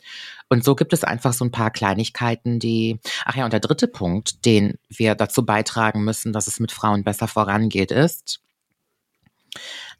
Und 0.49 0.63
so 0.63 0.73
gibt 0.73 0.93
es 0.93 1.03
einfach 1.03 1.33
so 1.33 1.43
ein 1.45 1.51
paar 1.51 1.69
Kleinigkeiten, 1.69 2.59
die, 2.59 2.99
ach 3.25 3.35
ja, 3.35 3.43
und 3.43 3.53
der 3.53 3.59
dritte 3.59 3.87
Punkt, 3.87 4.45
den 4.45 4.79
wir 4.89 5.13
dazu 5.13 5.45
beitragen 5.45 6.03
müssen, 6.05 6.33
dass 6.33 6.47
es 6.47 6.59
mit 6.59 6.71
Frauen 6.71 7.03
besser 7.03 7.27
vorangeht, 7.27 7.91
ist, 7.91 8.39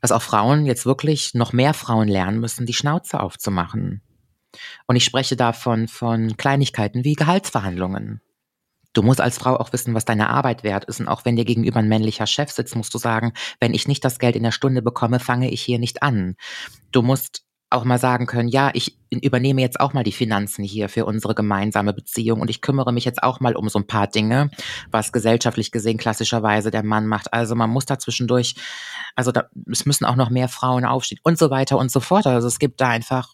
dass 0.02 0.12
auch 0.12 0.22
Frauen 0.22 0.66
jetzt 0.66 0.86
wirklich 0.86 1.34
noch 1.34 1.54
mehr 1.54 1.74
Frauen 1.74 2.08
lernen 2.08 2.40
müssen, 2.40 2.66
die 2.66 2.74
Schnauze 2.74 3.20
aufzumachen. 3.20 4.02
Und 4.88 4.96
ich 4.96 5.06
spreche 5.06 5.36
davon 5.36 5.88
von 5.88 6.38
Kleinigkeiten 6.38 7.04
wie 7.04 7.14
Gehaltsverhandlungen. 7.14 8.22
Du 8.94 9.04
musst 9.04 9.22
als 9.22 9.38
Frau 9.38 9.58
auch 9.58 9.74
wissen, 9.74 9.94
was 9.94 10.06
deine 10.06 10.30
Arbeit 10.30 10.64
wert 10.64 10.86
ist. 10.86 11.00
Und 11.00 11.08
auch 11.08 11.24
wenn 11.24 11.36
dir 11.36 11.46
gegenüber 11.46 11.78
ein 11.78 11.88
männlicher 11.88 12.26
Chef 12.26 12.50
sitzt, 12.50 12.76
musst 12.76 12.94
du 12.94 12.98
sagen, 12.98 13.34
wenn 13.60 13.76
ich 13.76 13.88
nicht 13.88 14.04
das 14.04 14.18
Geld 14.18 14.36
in 14.36 14.44
der 14.44 14.52
Stunde 14.52 14.82
bekomme, 14.82 15.20
fange 15.20 15.52
ich 15.52 15.62
hier 15.62 15.78
nicht 15.78 16.02
an. 16.02 16.36
Du 16.92 17.04
musst 17.04 17.44
auch 17.70 17.84
mal 17.84 18.00
sagen 18.00 18.28
können, 18.28 18.48
ja, 18.48 18.72
ich 18.74 18.98
übernehme 19.10 19.62
jetzt 19.62 19.80
auch 19.80 19.94
mal 19.94 20.04
die 20.04 20.14
Finanzen 20.14 20.64
hier 20.64 20.88
für 20.88 21.06
unsere 21.06 21.36
gemeinsame 21.36 21.94
Beziehung 21.94 22.40
und 22.40 22.50
ich 22.50 22.62
kümmere 22.62 22.94
mich 22.94 23.04
jetzt 23.04 23.22
auch 23.24 23.42
mal 23.42 23.56
um 23.56 23.68
so 23.68 23.80
ein 23.80 23.88
paar 23.88 24.08
Dinge, 24.08 24.50
was 24.90 25.12
gesellschaftlich 25.12 25.72
gesehen 25.72 25.98
klassischerweise 25.98 26.72
der 26.72 26.84
Mann 26.84 27.08
macht. 27.08 27.34
Also 27.34 27.56
man 27.56 27.70
muss 27.70 27.86
da 27.86 28.00
zwischendurch, 28.00 28.56
also 29.16 29.32
da, 29.32 29.50
es 29.70 29.86
müssen 29.86 30.06
auch 30.06 30.16
noch 30.16 30.30
mehr 30.30 30.48
Frauen 30.48 30.86
aufstehen 30.86 31.20
und 31.24 31.38
so 31.38 31.50
weiter 31.50 31.78
und 31.78 31.92
so 31.92 32.00
fort. 32.00 32.26
Also 32.26 32.48
es 32.48 32.60
gibt 32.60 32.80
da 32.80 32.90
einfach 32.90 33.34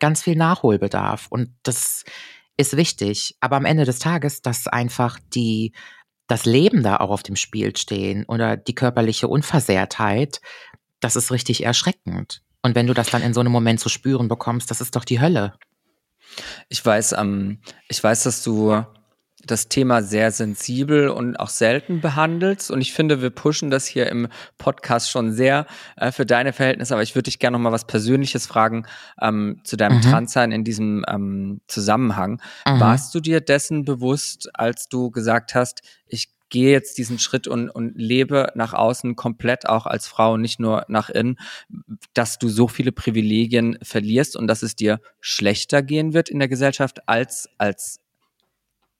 ganz 0.00 0.22
viel 0.22 0.36
Nachholbedarf 0.36 1.26
und 1.28 1.54
das 1.62 2.04
ist 2.56 2.76
wichtig. 2.76 3.36
Aber 3.40 3.56
am 3.56 3.66
Ende 3.66 3.84
des 3.84 3.98
Tages, 3.98 4.40
dass 4.40 4.66
einfach 4.66 5.18
die, 5.34 5.72
das 6.26 6.46
Leben 6.46 6.82
da 6.82 6.98
auch 6.98 7.10
auf 7.10 7.22
dem 7.22 7.36
Spiel 7.36 7.76
stehen 7.76 8.24
oder 8.26 8.56
die 8.56 8.74
körperliche 8.74 9.28
Unversehrtheit, 9.28 10.40
das 11.00 11.16
ist 11.16 11.32
richtig 11.32 11.64
erschreckend. 11.64 12.40
Und 12.64 12.74
wenn 12.74 12.86
du 12.86 12.94
das 12.94 13.10
dann 13.10 13.20
in 13.20 13.34
so 13.34 13.40
einem 13.40 13.52
Moment 13.52 13.78
zu 13.78 13.90
spüren 13.90 14.26
bekommst, 14.26 14.70
das 14.70 14.80
ist 14.80 14.96
doch 14.96 15.04
die 15.04 15.20
Hölle. 15.20 15.52
Ich 16.70 16.84
weiß, 16.84 17.12
ähm, 17.12 17.58
ich 17.88 18.02
weiß, 18.02 18.22
dass 18.22 18.42
du 18.42 18.82
das 19.44 19.68
Thema 19.68 20.02
sehr 20.02 20.30
sensibel 20.30 21.10
und 21.10 21.38
auch 21.38 21.50
selten 21.50 22.00
behandelst. 22.00 22.70
Und 22.70 22.80
ich 22.80 22.94
finde, 22.94 23.20
wir 23.20 23.28
pushen 23.28 23.70
das 23.70 23.84
hier 23.84 24.08
im 24.08 24.28
Podcast 24.56 25.10
schon 25.10 25.32
sehr 25.32 25.66
äh, 25.96 26.10
für 26.10 26.24
deine 26.24 26.54
Verhältnisse. 26.54 26.94
Aber 26.94 27.02
ich 27.02 27.14
würde 27.14 27.24
dich 27.24 27.38
gerne 27.38 27.58
noch 27.58 27.62
mal 27.62 27.70
was 27.72 27.86
Persönliches 27.86 28.46
fragen 28.46 28.86
ähm, 29.20 29.60
zu 29.64 29.76
deinem 29.76 29.98
mhm. 29.98 30.02
Transsein 30.02 30.50
in 30.50 30.64
diesem 30.64 31.04
ähm, 31.06 31.60
Zusammenhang. 31.68 32.40
Mhm. 32.66 32.80
Warst 32.80 33.14
du 33.14 33.20
dir 33.20 33.42
dessen 33.42 33.84
bewusst, 33.84 34.48
als 34.54 34.88
du 34.88 35.10
gesagt 35.10 35.54
hast, 35.54 35.82
ich 36.06 36.33
gehe 36.54 36.70
jetzt 36.70 36.98
diesen 36.98 37.18
Schritt 37.18 37.48
und, 37.48 37.68
und 37.68 37.94
lebe 37.96 38.52
nach 38.54 38.74
außen 38.74 39.16
komplett 39.16 39.68
auch 39.68 39.86
als 39.86 40.06
Frau, 40.06 40.36
nicht 40.36 40.60
nur 40.60 40.84
nach 40.86 41.10
innen, 41.10 41.36
dass 42.12 42.38
du 42.38 42.48
so 42.48 42.68
viele 42.68 42.92
Privilegien 42.92 43.76
verlierst 43.82 44.36
und 44.36 44.46
dass 44.46 44.62
es 44.62 44.76
dir 44.76 45.00
schlechter 45.20 45.82
gehen 45.82 46.14
wird 46.14 46.28
in 46.28 46.38
der 46.38 46.46
Gesellschaft 46.46 47.08
als 47.08 47.48
als 47.58 47.98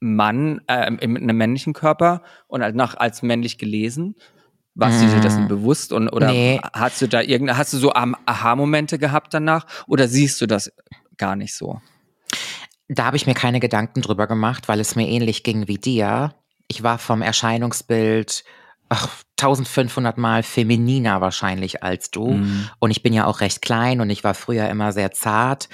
Mann 0.01 0.63
äh, 0.67 0.91
mit 0.91 1.23
einem 1.23 1.37
männlichen 1.37 1.75
Körper 1.75 2.23
und 2.49 2.61
als, 2.61 2.75
nach, 2.75 2.97
als 2.97 3.23
männlich 3.23 3.57
gelesen? 3.57 4.17
Warst 4.75 5.01
du 5.01 5.07
dir 5.07 5.21
dessen 5.21 5.45
mm. 5.45 5.49
bewusst 5.49 5.93
und 5.93 6.09
oder 6.09 6.33
nee. 6.33 6.61
hast 6.73 7.01
du 7.01 7.07
da 7.07 7.21
irgendeine, 7.21 7.57
hast 7.57 7.73
du 7.73 7.79
so 7.79 7.93
Aha-Momente 7.93 8.99
gehabt 8.99 9.33
danach 9.33 9.67
oder 9.87 10.09
siehst 10.09 10.41
du 10.41 10.47
das 10.47 10.73
gar 11.17 11.37
nicht 11.37 11.55
so? 11.55 11.81
Da 12.89 13.05
habe 13.05 13.17
ich 13.17 13.27
mir 13.29 13.35
keine 13.35 13.61
Gedanken 13.61 14.03
drüber 14.03 14.27
gemacht, 14.27 14.67
weil 14.67 14.81
es 14.81 14.97
mir 14.97 15.07
ähnlich 15.07 15.45
ging 15.45 15.69
wie 15.69 15.79
dir. 15.79 16.35
Ich 16.69 16.83
war 16.83 16.99
vom 16.99 17.23
Erscheinungsbild 17.23 18.45
ach, 18.89 19.09
1500 19.39 20.19
Mal 20.19 20.43
femininer 20.43 21.21
wahrscheinlich 21.21 21.83
als 21.83 22.11
du. 22.11 22.33
Mhm. 22.35 22.69
Und 22.79 22.91
ich 22.91 23.03
bin 23.03 23.13
ja 23.13 23.27
auch 23.27 23.41
recht 23.41 23.63
klein 23.63 24.01
und 24.01 24.11
ich 24.11 24.25
war 24.25 24.35
früher 24.35 24.69
immer 24.69 24.93
sehr 24.93 25.13
zart. 25.13 25.69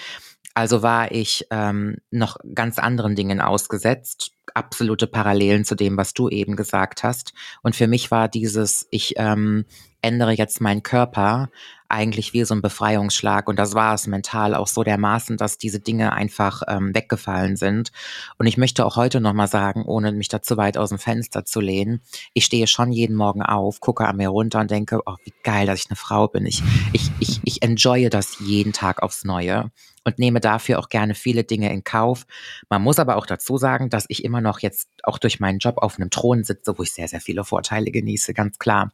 Also 0.55 0.83
war 0.83 1.13
ich 1.13 1.47
ähm, 1.51 1.99
noch 2.11 2.37
ganz 2.55 2.79
anderen 2.79 3.15
Dingen 3.15 3.41
ausgesetzt. 3.41 4.33
Absolute 4.55 5.07
Parallelen 5.07 5.65
zu 5.65 5.77
dem, 5.77 5.97
was 5.97 6.13
du 6.13 6.29
eben 6.29 6.57
gesagt 6.57 7.05
hast. 7.05 7.33
Und 7.63 7.77
für 7.77 7.87
mich 7.87 8.11
war 8.11 8.29
dieses, 8.29 8.89
ich 8.91 9.15
ähm, 9.17 9.65
ändere 10.03 10.33
jetzt 10.33 10.61
meinen 10.61 10.83
Körper 10.83 11.51
eigentlich 11.91 12.33
wie 12.33 12.45
so 12.45 12.55
ein 12.55 12.63
Befreiungsschlag. 12.63 13.49
Und 13.49 13.59
das 13.59 13.75
war 13.75 13.95
es 13.95 14.07
mental 14.07 14.55
auch 14.55 14.67
so 14.67 14.83
dermaßen, 14.83 15.37
dass 15.37 15.59
diese 15.59 15.81
Dinge 15.81 16.13
einfach 16.13 16.63
ähm, 16.69 16.95
weggefallen 16.95 17.57
sind. 17.57 17.91
Und 18.39 18.47
ich 18.47 18.57
möchte 18.57 18.87
auch 18.87 18.97
heute 18.97 19.21
nochmal 19.21 19.49
sagen, 19.49 19.85
ohne 19.85 20.13
mich 20.13 20.29
da 20.29 20.43
zu 20.43 20.57
weit 20.57 20.79
aus 20.79 20.91
dem 20.91 20.99
Fenster 20.99 21.45
zu 21.45 21.61
lehnen, 21.61 22.01
ich 22.33 22.45
stehe 22.45 22.67
schon 22.67 22.93
jeden 22.93 23.17
Morgen 23.17 23.43
auf, 23.43 23.81
gucke 23.81 24.07
an 24.07 24.17
mir 24.17 24.29
runter 24.29 24.61
und 24.61 24.71
denke, 24.71 25.01
oh, 25.07 25.17
wie 25.25 25.33
geil, 25.43 25.67
dass 25.67 25.81
ich 25.81 25.91
eine 25.91 25.97
Frau 25.97 26.29
bin. 26.29 26.47
Ich, 26.47 26.63
ich, 26.93 27.11
ich, 27.19 27.41
ich 27.45 27.63
enjoye 27.63 28.09
das 28.09 28.39
jeden 28.41 28.73
Tag 28.73 29.03
aufs 29.03 29.25
Neue 29.25 29.71
und 30.05 30.19
nehme 30.19 30.41
dafür 30.41 30.79
auch 30.79 30.89
gerne 30.89 31.15
viele 31.15 31.45
Dinge 31.45 31.73
in 31.73 31.85
Kauf. 31.85 32.27
Man 32.69 32.83
muss 32.83 32.99
aber 32.99 33.17
auch 33.17 33.27
dazu 33.27 33.59
sagen, 33.59 33.91
dass 33.91 34.07
ich 34.09 34.25
immer 34.25 34.41
noch 34.41 34.61
jetzt 34.61 34.89
auch 35.03 35.19
durch 35.19 35.41
meinen 35.41 35.59
Job 35.59 35.79
auf 35.79 35.97
einem 35.97 36.11
Thron 36.11 36.45
sitze, 36.45 36.79
wo 36.79 36.83
ich 36.83 36.93
sehr, 36.93 37.09
sehr 37.09 37.21
viele 37.21 37.45
Vorteile 37.45 37.91
genieße, 37.91 38.35
ganz 38.35 38.59
klar. 38.59 38.93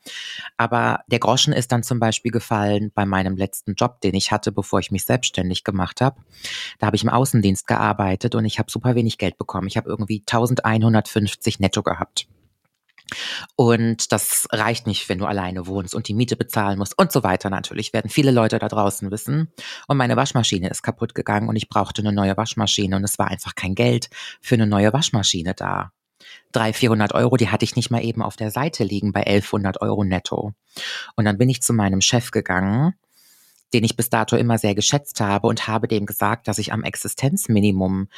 Aber 0.57 1.01
der 1.07 1.19
Groschen 1.19 1.53
ist 1.53 1.73
dann 1.73 1.83
zum 1.83 2.01
Beispiel 2.01 2.33
gefallen 2.33 2.91
bei 2.95 3.07
meinem 3.07 3.37
letzten 3.37 3.75
Job, 3.75 4.01
den 4.01 4.15
ich 4.15 4.33
hatte, 4.33 4.53
bevor 4.53 4.81
ich 4.81 4.91
mich 4.91 5.05
selbstständig 5.05 5.65
gemacht 5.65 6.01
habe. 6.01 6.21
Da 6.79 6.87
habe 6.87 6.97
ich 6.97 7.05
im 7.05 7.11
Außendienst 7.11 7.67
gearbeitet 7.67 8.35
und 8.35 8.45
ich 8.45 8.59
habe 8.59 8.71
super 8.71 8.95
wenig 8.95 9.19
Geld 9.19 9.39
bekommen. 9.39 9.69
Ich 9.69 9.77
habe 9.77 9.89
irgendwie 9.89 10.21
1150 10.21 11.61
netto 11.61 11.83
gehabt. 11.83 12.27
Und 13.55 14.13
das 14.13 14.49
reicht 14.51 14.87
nicht, 14.87 15.09
wenn 15.09 15.19
du 15.19 15.27
alleine 15.27 15.67
wohnst 15.67 15.95
und 15.95 16.09
die 16.09 16.15
Miete 16.15 16.37
bezahlen 16.37 16.79
musst 16.79 16.99
und 16.99 17.13
so 17.13 17.23
weiter. 17.23 17.51
Natürlich 17.51 17.93
werden 17.93 18.11
viele 18.11 18.31
Leute 18.31 18.59
da 18.59 18.69
draußen 18.69 19.11
wissen. 19.11 19.53
Und 19.87 19.97
meine 19.97 20.17
Waschmaschine 20.17 20.69
ist 20.69 20.83
kaputt 20.83 21.15
gegangen 21.15 21.49
und 21.49 21.57
ich 21.57 21.69
brauchte 21.69 22.03
eine 22.03 22.13
neue 22.13 22.37
Waschmaschine 22.37 22.97
und 22.97 23.05
es 23.05 23.19
war 23.19 23.29
einfach 23.29 23.55
kein 23.55 23.75
Geld 23.75 24.09
für 24.41 24.57
eine 24.57 24.67
neue 24.67 24.93
Waschmaschine 24.93 25.55
da. 25.55 25.93
300, 26.53 26.77
400 26.77 27.15
Euro, 27.15 27.37
die 27.37 27.51
hatte 27.51 27.65
ich 27.65 27.77
nicht 27.77 27.91
mal 27.91 28.03
eben 28.03 28.23
auf 28.23 28.37
der 28.37 28.51
Seite 28.51 28.85
liegen 28.85 29.13
bei 29.13 29.21
1100 29.21 29.81
Euro 29.83 30.05
netto. 30.05 30.53
Und 31.15 31.25
dann 31.25 31.39
bin 31.39 31.49
ich 31.49 31.63
zu 31.63 31.73
meinem 31.73 32.01
Chef 32.01 32.31
gegangen, 32.31 32.95
den 33.75 33.85
ich 33.85 33.97
bis 33.97 34.11
dato 34.11 34.37
immer 34.37 34.59
sehr 34.59 34.75
geschätzt 34.75 35.21
habe 35.21 35.49
und 35.49 35.67
habe 35.67 35.89
dem 35.89 36.07
gesagt, 36.07 36.49
dass 36.49 36.59
ich 36.59 36.73
am 36.73 36.83
Existenzminimum 36.83 38.09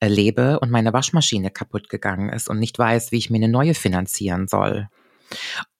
äh, 0.00 0.08
lebe 0.08 0.60
und 0.60 0.70
meine 0.70 0.92
Waschmaschine 0.92 1.50
kaputt 1.50 1.88
gegangen 1.88 2.28
ist 2.28 2.48
und 2.48 2.58
nicht 2.58 2.78
weiß, 2.78 3.12
wie 3.12 3.18
ich 3.18 3.30
mir 3.30 3.36
eine 3.36 3.48
neue 3.48 3.74
finanzieren 3.74 4.48
soll. 4.48 4.88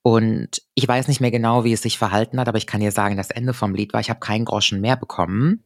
Und 0.02 0.62
ich 0.74 0.86
weiß 0.86 1.08
nicht 1.08 1.20
mehr 1.20 1.30
genau, 1.30 1.64
wie 1.64 1.72
es 1.72 1.82
sich 1.82 1.98
verhalten 1.98 2.38
hat, 2.38 2.48
aber 2.48 2.58
ich 2.58 2.66
kann 2.66 2.80
dir 2.80 2.92
sagen, 2.92 3.16
das 3.16 3.30
Ende 3.30 3.52
vom 3.52 3.74
Lied 3.74 3.92
war, 3.92 4.00
ich 4.00 4.10
habe 4.10 4.20
keinen 4.20 4.44
Groschen 4.44 4.80
mehr 4.80 4.96
bekommen 4.96 5.64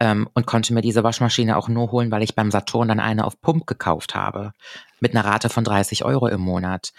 ähm, 0.00 0.28
und 0.34 0.46
konnte 0.46 0.74
mir 0.74 0.82
diese 0.82 1.02
Waschmaschine 1.02 1.56
auch 1.56 1.68
nur 1.68 1.90
holen, 1.90 2.10
weil 2.10 2.22
ich 2.22 2.34
beim 2.34 2.50
Saturn 2.50 2.88
dann 2.88 3.00
eine 3.00 3.24
auf 3.24 3.40
Pump 3.40 3.66
gekauft 3.66 4.14
habe 4.14 4.52
mit 5.00 5.14
einer 5.14 5.24
Rate 5.24 5.48
von 5.48 5.64
30 5.64 6.04
Euro 6.04 6.28
im 6.28 6.40
Monat. 6.40 6.92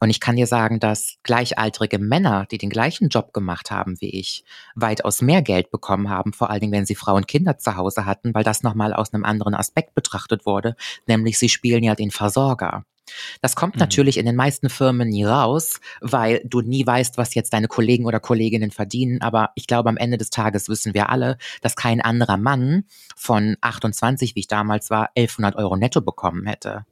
Und 0.00 0.10
ich 0.10 0.20
kann 0.20 0.36
dir 0.36 0.46
sagen, 0.46 0.80
dass 0.80 1.16
gleichaltrige 1.22 1.98
Männer, 1.98 2.46
die 2.50 2.58
den 2.58 2.70
gleichen 2.70 3.08
Job 3.08 3.32
gemacht 3.32 3.70
haben 3.70 4.00
wie 4.00 4.10
ich, 4.10 4.44
weitaus 4.74 5.22
mehr 5.22 5.40
Geld 5.42 5.70
bekommen 5.70 6.10
haben, 6.10 6.32
vor 6.32 6.50
allen 6.50 6.60
Dingen, 6.60 6.72
wenn 6.72 6.86
sie 6.86 6.94
Frauen 6.94 7.18
und 7.18 7.28
Kinder 7.28 7.58
zu 7.58 7.76
Hause 7.76 8.04
hatten, 8.04 8.34
weil 8.34 8.44
das 8.44 8.62
nochmal 8.62 8.92
aus 8.92 9.14
einem 9.14 9.24
anderen 9.24 9.54
Aspekt 9.54 9.94
betrachtet 9.94 10.46
wurde, 10.46 10.76
nämlich 11.06 11.38
sie 11.38 11.48
spielen 11.48 11.84
ja 11.84 11.94
den 11.94 12.10
Versorger. 12.10 12.84
Das 13.42 13.54
kommt 13.54 13.74
Mhm. 13.76 13.80
natürlich 13.80 14.16
in 14.16 14.24
den 14.24 14.34
meisten 14.34 14.70
Firmen 14.70 15.08
nie 15.10 15.24
raus, 15.24 15.78
weil 16.00 16.40
du 16.44 16.62
nie 16.62 16.86
weißt, 16.86 17.18
was 17.18 17.34
jetzt 17.34 17.52
deine 17.52 17.68
Kollegen 17.68 18.06
oder 18.06 18.18
Kolleginnen 18.18 18.70
verdienen. 18.70 19.20
Aber 19.20 19.50
ich 19.56 19.66
glaube, 19.66 19.90
am 19.90 19.98
Ende 19.98 20.16
des 20.16 20.30
Tages 20.30 20.68
wissen 20.70 20.94
wir 20.94 21.10
alle, 21.10 21.36
dass 21.60 21.76
kein 21.76 22.00
anderer 22.00 22.38
Mann 22.38 22.84
von 23.14 23.56
28, 23.60 24.34
wie 24.34 24.40
ich 24.40 24.48
damals 24.48 24.88
war, 24.88 25.10
1100 25.16 25.56
Euro 25.56 25.76
netto 25.76 26.00
bekommen 26.00 26.46
hätte. 26.46 26.86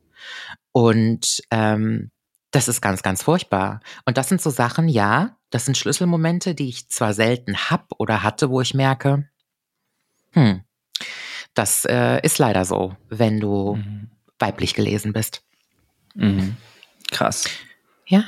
Und 0.72 1.42
ähm, 1.50 2.10
das 2.52 2.68
ist 2.68 2.80
ganz, 2.80 3.02
ganz 3.02 3.22
furchtbar. 3.22 3.80
Und 4.04 4.16
das 4.16 4.28
sind 4.28 4.40
so 4.40 4.50
Sachen, 4.50 4.88
ja, 4.88 5.36
das 5.50 5.64
sind 5.64 5.76
Schlüsselmomente, 5.76 6.54
die 6.54 6.68
ich 6.68 6.88
zwar 6.88 7.12
selten 7.14 7.56
hab 7.56 7.88
oder 7.98 8.22
hatte, 8.22 8.48
wo 8.50 8.60
ich 8.60 8.72
merke, 8.74 9.28
hm, 10.32 10.62
das 11.54 11.84
äh, 11.84 12.20
ist 12.22 12.38
leider 12.38 12.64
so, 12.64 12.96
wenn 13.08 13.40
du 13.40 13.74
Mhm. 13.76 14.10
weiblich 14.38 14.74
gelesen 14.74 15.12
bist. 15.12 15.42
Mhm. 16.14 16.56
Krass. 17.10 17.44
Ja. 18.06 18.24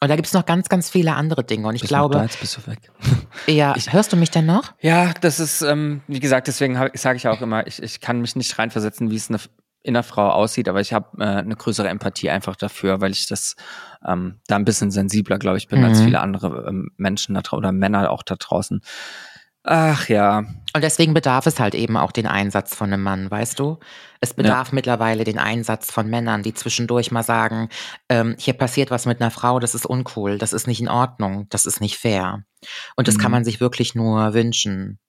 Und 0.00 0.08
da 0.08 0.16
gibt's 0.16 0.32
noch 0.32 0.46
ganz, 0.46 0.68
ganz 0.68 0.88
viele 0.90 1.14
andere 1.14 1.42
Dinge. 1.42 1.66
Und 1.66 1.74
ich 1.74 1.80
Bist 1.80 1.92
noch 1.92 2.02
da, 2.02 2.08
glaube, 2.08 2.24
jetzt 2.24 2.38
bist 2.40 2.56
du 2.56 2.66
weg. 2.68 2.90
ja, 3.46 3.74
Ich- 3.76 3.92
hörst 3.92 4.12
du 4.12 4.16
mich 4.16 4.30
denn 4.30 4.46
noch? 4.46 4.74
Ja, 4.80 5.12
das 5.14 5.40
ist, 5.40 5.62
ähm, 5.62 6.02
wie 6.06 6.20
gesagt, 6.20 6.46
deswegen 6.46 6.74
sage 6.94 7.16
ich 7.16 7.26
auch 7.26 7.40
immer, 7.40 7.66
ich, 7.66 7.82
ich 7.82 8.00
kann 8.00 8.20
mich 8.20 8.36
nicht 8.36 8.58
reinversetzen, 8.58 9.10
wie 9.10 9.16
es 9.16 9.28
eine, 9.28 9.40
in 9.88 9.96
einer 9.96 10.04
Frau 10.04 10.28
aussieht, 10.30 10.68
aber 10.68 10.80
ich 10.80 10.92
habe 10.92 11.18
äh, 11.18 11.24
eine 11.24 11.56
größere 11.56 11.88
Empathie 11.88 12.30
einfach 12.30 12.54
dafür, 12.56 13.00
weil 13.00 13.10
ich 13.10 13.26
das 13.26 13.56
ähm, 14.06 14.40
da 14.46 14.56
ein 14.56 14.64
bisschen 14.64 14.90
sensibler, 14.92 15.38
glaube 15.38 15.58
ich, 15.58 15.66
bin 15.68 15.82
als 15.82 16.00
Mhm. 16.00 16.04
viele 16.04 16.20
andere 16.20 16.66
ähm, 16.68 16.90
Menschen 16.96 17.34
da 17.34 17.40
draußen 17.42 17.58
oder 17.58 17.72
Männer 17.72 18.10
auch 18.10 18.22
da 18.22 18.36
draußen. 18.36 18.80
Ach 19.64 20.08
ja, 20.08 20.38
Und 20.74 20.82
deswegen 20.82 21.12
bedarf 21.12 21.44
es 21.46 21.60
halt 21.60 21.74
eben 21.74 21.96
auch 21.98 22.12
den 22.12 22.26
Einsatz 22.26 22.74
von 22.74 22.90
einem 22.92 23.02
Mann, 23.02 23.30
weißt 23.30 23.58
du? 23.58 23.78
Es 24.20 24.32
bedarf 24.32 24.72
mittlerweile 24.72 25.24
den 25.24 25.38
Einsatz 25.38 25.90
von 25.90 26.08
Männern, 26.08 26.42
die 26.42 26.54
zwischendurch 26.54 27.10
mal 27.10 27.22
sagen, 27.22 27.68
ähm, 28.08 28.34
hier 28.38 28.54
passiert 28.54 28.90
was 28.90 29.04
mit 29.04 29.20
einer 29.20 29.30
Frau, 29.30 29.58
das 29.58 29.74
ist 29.74 29.84
uncool, 29.84 30.38
das 30.38 30.52
ist 30.54 30.66
nicht 30.68 30.80
in 30.80 30.88
Ordnung, 30.88 31.48
das 31.50 31.66
ist 31.66 31.80
nicht 31.80 31.98
fair. 31.98 32.44
Und 32.96 33.08
das 33.08 33.18
kann 33.18 33.30
Mhm. 33.30 33.36
man 33.38 33.44
sich 33.44 33.60
wirklich 33.60 33.94
nur 33.94 34.32
wünschen. 34.32 35.00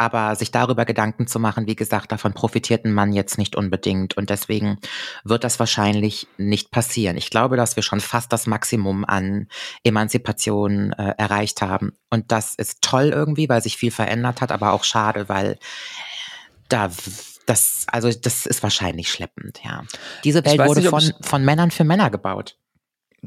Aber 0.00 0.34
sich 0.34 0.50
darüber 0.50 0.86
Gedanken 0.86 1.26
zu 1.26 1.38
machen, 1.38 1.66
wie 1.66 1.76
gesagt, 1.76 2.10
davon 2.10 2.32
profitiert 2.32 2.86
ein 2.86 2.92
Mann 2.94 3.12
jetzt 3.12 3.36
nicht 3.36 3.54
unbedingt. 3.54 4.16
Und 4.16 4.30
deswegen 4.30 4.78
wird 5.24 5.44
das 5.44 5.58
wahrscheinlich 5.58 6.26
nicht 6.38 6.70
passieren. 6.70 7.18
Ich 7.18 7.28
glaube, 7.28 7.58
dass 7.58 7.76
wir 7.76 7.82
schon 7.82 8.00
fast 8.00 8.32
das 8.32 8.46
Maximum 8.46 9.04
an 9.04 9.48
Emanzipation 9.84 10.94
äh, 10.94 11.12
erreicht 11.18 11.60
haben. 11.60 11.92
Und 12.08 12.32
das 12.32 12.54
ist 12.54 12.80
toll 12.80 13.10
irgendwie, 13.14 13.50
weil 13.50 13.62
sich 13.62 13.76
viel 13.76 13.90
verändert 13.90 14.40
hat, 14.40 14.52
aber 14.52 14.72
auch 14.72 14.84
schade, 14.84 15.28
weil 15.28 15.58
da 16.70 16.90
das, 17.44 17.84
also 17.88 18.10
das 18.10 18.46
ist 18.46 18.62
wahrscheinlich 18.62 19.10
schleppend, 19.10 19.60
ja. 19.62 19.82
Diese 20.24 20.42
Welt 20.46 20.60
wurde 20.60 20.80
nicht, 20.80 20.88
von, 20.88 21.12
von 21.20 21.44
Männern 21.44 21.70
für 21.70 21.84
Männer 21.84 22.08
gebaut. 22.08 22.56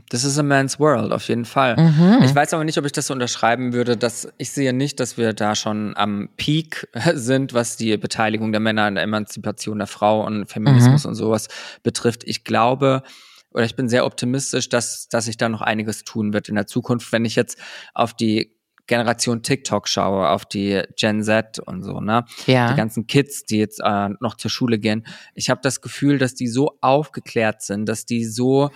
Das 0.10 0.24
ist 0.24 0.40
a 0.40 0.44
man's 0.44 0.80
world, 0.80 1.12
auf 1.12 1.28
jeden 1.28 1.46
Fall. 1.46 1.76
Mhm. 1.78 2.24
Ich 2.24 2.34
weiß 2.34 2.54
aber 2.54 2.64
nicht, 2.64 2.78
ob 2.78 2.86
ich 2.86 2.92
das 2.92 3.08
so 3.08 3.14
unterschreiben 3.14 3.74
würde, 3.74 3.96
dass 3.96 4.28
ich 4.38 4.52
sehe 4.52 4.74
nicht, 4.74 5.00
dass 5.00 5.18
wir 5.18 5.34
da 5.34 5.56
schon 5.56 5.96
am 5.96 6.30
Peak 6.36 6.88
sind, 7.14 7.54
was 7.54 7.78
die 7.78 7.96
Beteiligung 7.98 8.52
der 8.52 8.62
Männer 8.62 8.84
an 8.84 8.96
der 8.96 9.04
Emanzipation 9.04 9.78
der 9.78 9.88
Frau 9.88 10.26
und 10.26 10.48
Feminismus 10.48 11.06
und 11.06 11.16
sowas 11.16 11.48
betrifft. 11.84 12.24
Ich 12.26 12.44
glaube, 12.44 13.04
oder 13.52 13.66
ich 13.66 13.76
bin 13.76 13.88
sehr 13.88 14.06
optimistisch, 14.06 14.68
dass, 14.68 15.10
dass 15.10 15.26
sich 15.26 15.38
da 15.38 15.48
noch 15.48 15.62
einiges 15.62 16.04
tun 16.04 16.34
wird 16.34 16.50
in 16.50 16.56
der 16.56 16.66
Zukunft, 16.66 17.12
wenn 17.12 17.24
ich 17.24 17.36
jetzt 17.36 17.60
auf 17.94 18.16
die 18.16 18.58
Generation 18.88 19.44
TikTok 19.44 19.88
schaue, 19.88 20.30
auf 20.30 20.46
die 20.46 20.82
Gen 20.98 21.24
Z 21.24 21.60
und 21.60 21.84
so, 21.84 22.02
ne? 22.02 22.26
Ja. 22.48 22.70
die 22.72 22.76
ganzen 22.76 23.08
Kids, 23.08 23.44
die 23.44 23.58
jetzt 23.58 23.80
äh, 23.82 24.10
noch 24.20 24.36
zur 24.36 24.52
Schule 24.52 24.78
gehen. 24.78 25.06
Ich 25.36 25.50
habe 25.50 25.62
das 25.64 25.82
Gefühl, 25.82 26.18
dass 26.18 26.36
die 26.36 26.48
so 26.48 26.78
aufgeklärt 26.82 27.62
sind, 27.62 27.88
dass 27.88 28.06
die 28.06 28.26
so 28.26 28.72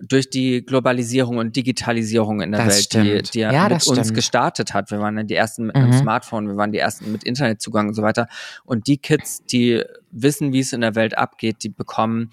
durch 0.00 0.30
die 0.30 0.64
Globalisierung 0.64 1.38
und 1.38 1.56
Digitalisierung 1.56 2.40
in 2.40 2.52
der 2.52 2.64
Das 2.64 2.74
Welt, 2.74 2.84
stimmt. 2.84 3.04
die, 3.28 3.30
die 3.32 3.38
ja 3.40 3.52
Ja, 3.52 3.62
mit 3.64 3.72
das 3.72 3.86
uns 3.88 3.98
stimmt. 3.98 4.14
gestartet 4.14 4.74
hat. 4.74 4.90
Wir 4.90 5.00
waren 5.00 5.16
ja 5.16 5.24
die 5.24 5.34
ersten 5.34 5.66
mit 5.66 5.76
einem 5.76 5.88
Mhm. 5.90 5.92
Smartphone, 5.98 6.48
wir 6.48 6.56
waren 6.56 6.72
die 6.72 6.78
ersten 6.78 7.10
mit 7.10 7.24
Internetzugang 7.24 7.88
und 7.88 7.94
so 7.94 8.02
weiter. 8.02 8.28
Und 8.64 8.86
die 8.86 8.98
Kids, 8.98 9.44
die 9.44 9.82
wissen, 10.10 10.52
wie 10.52 10.60
es 10.60 10.72
in 10.72 10.80
der 10.82 10.94
Welt 10.94 11.18
abgeht, 11.18 11.62
die 11.62 11.68
bekommen 11.68 12.30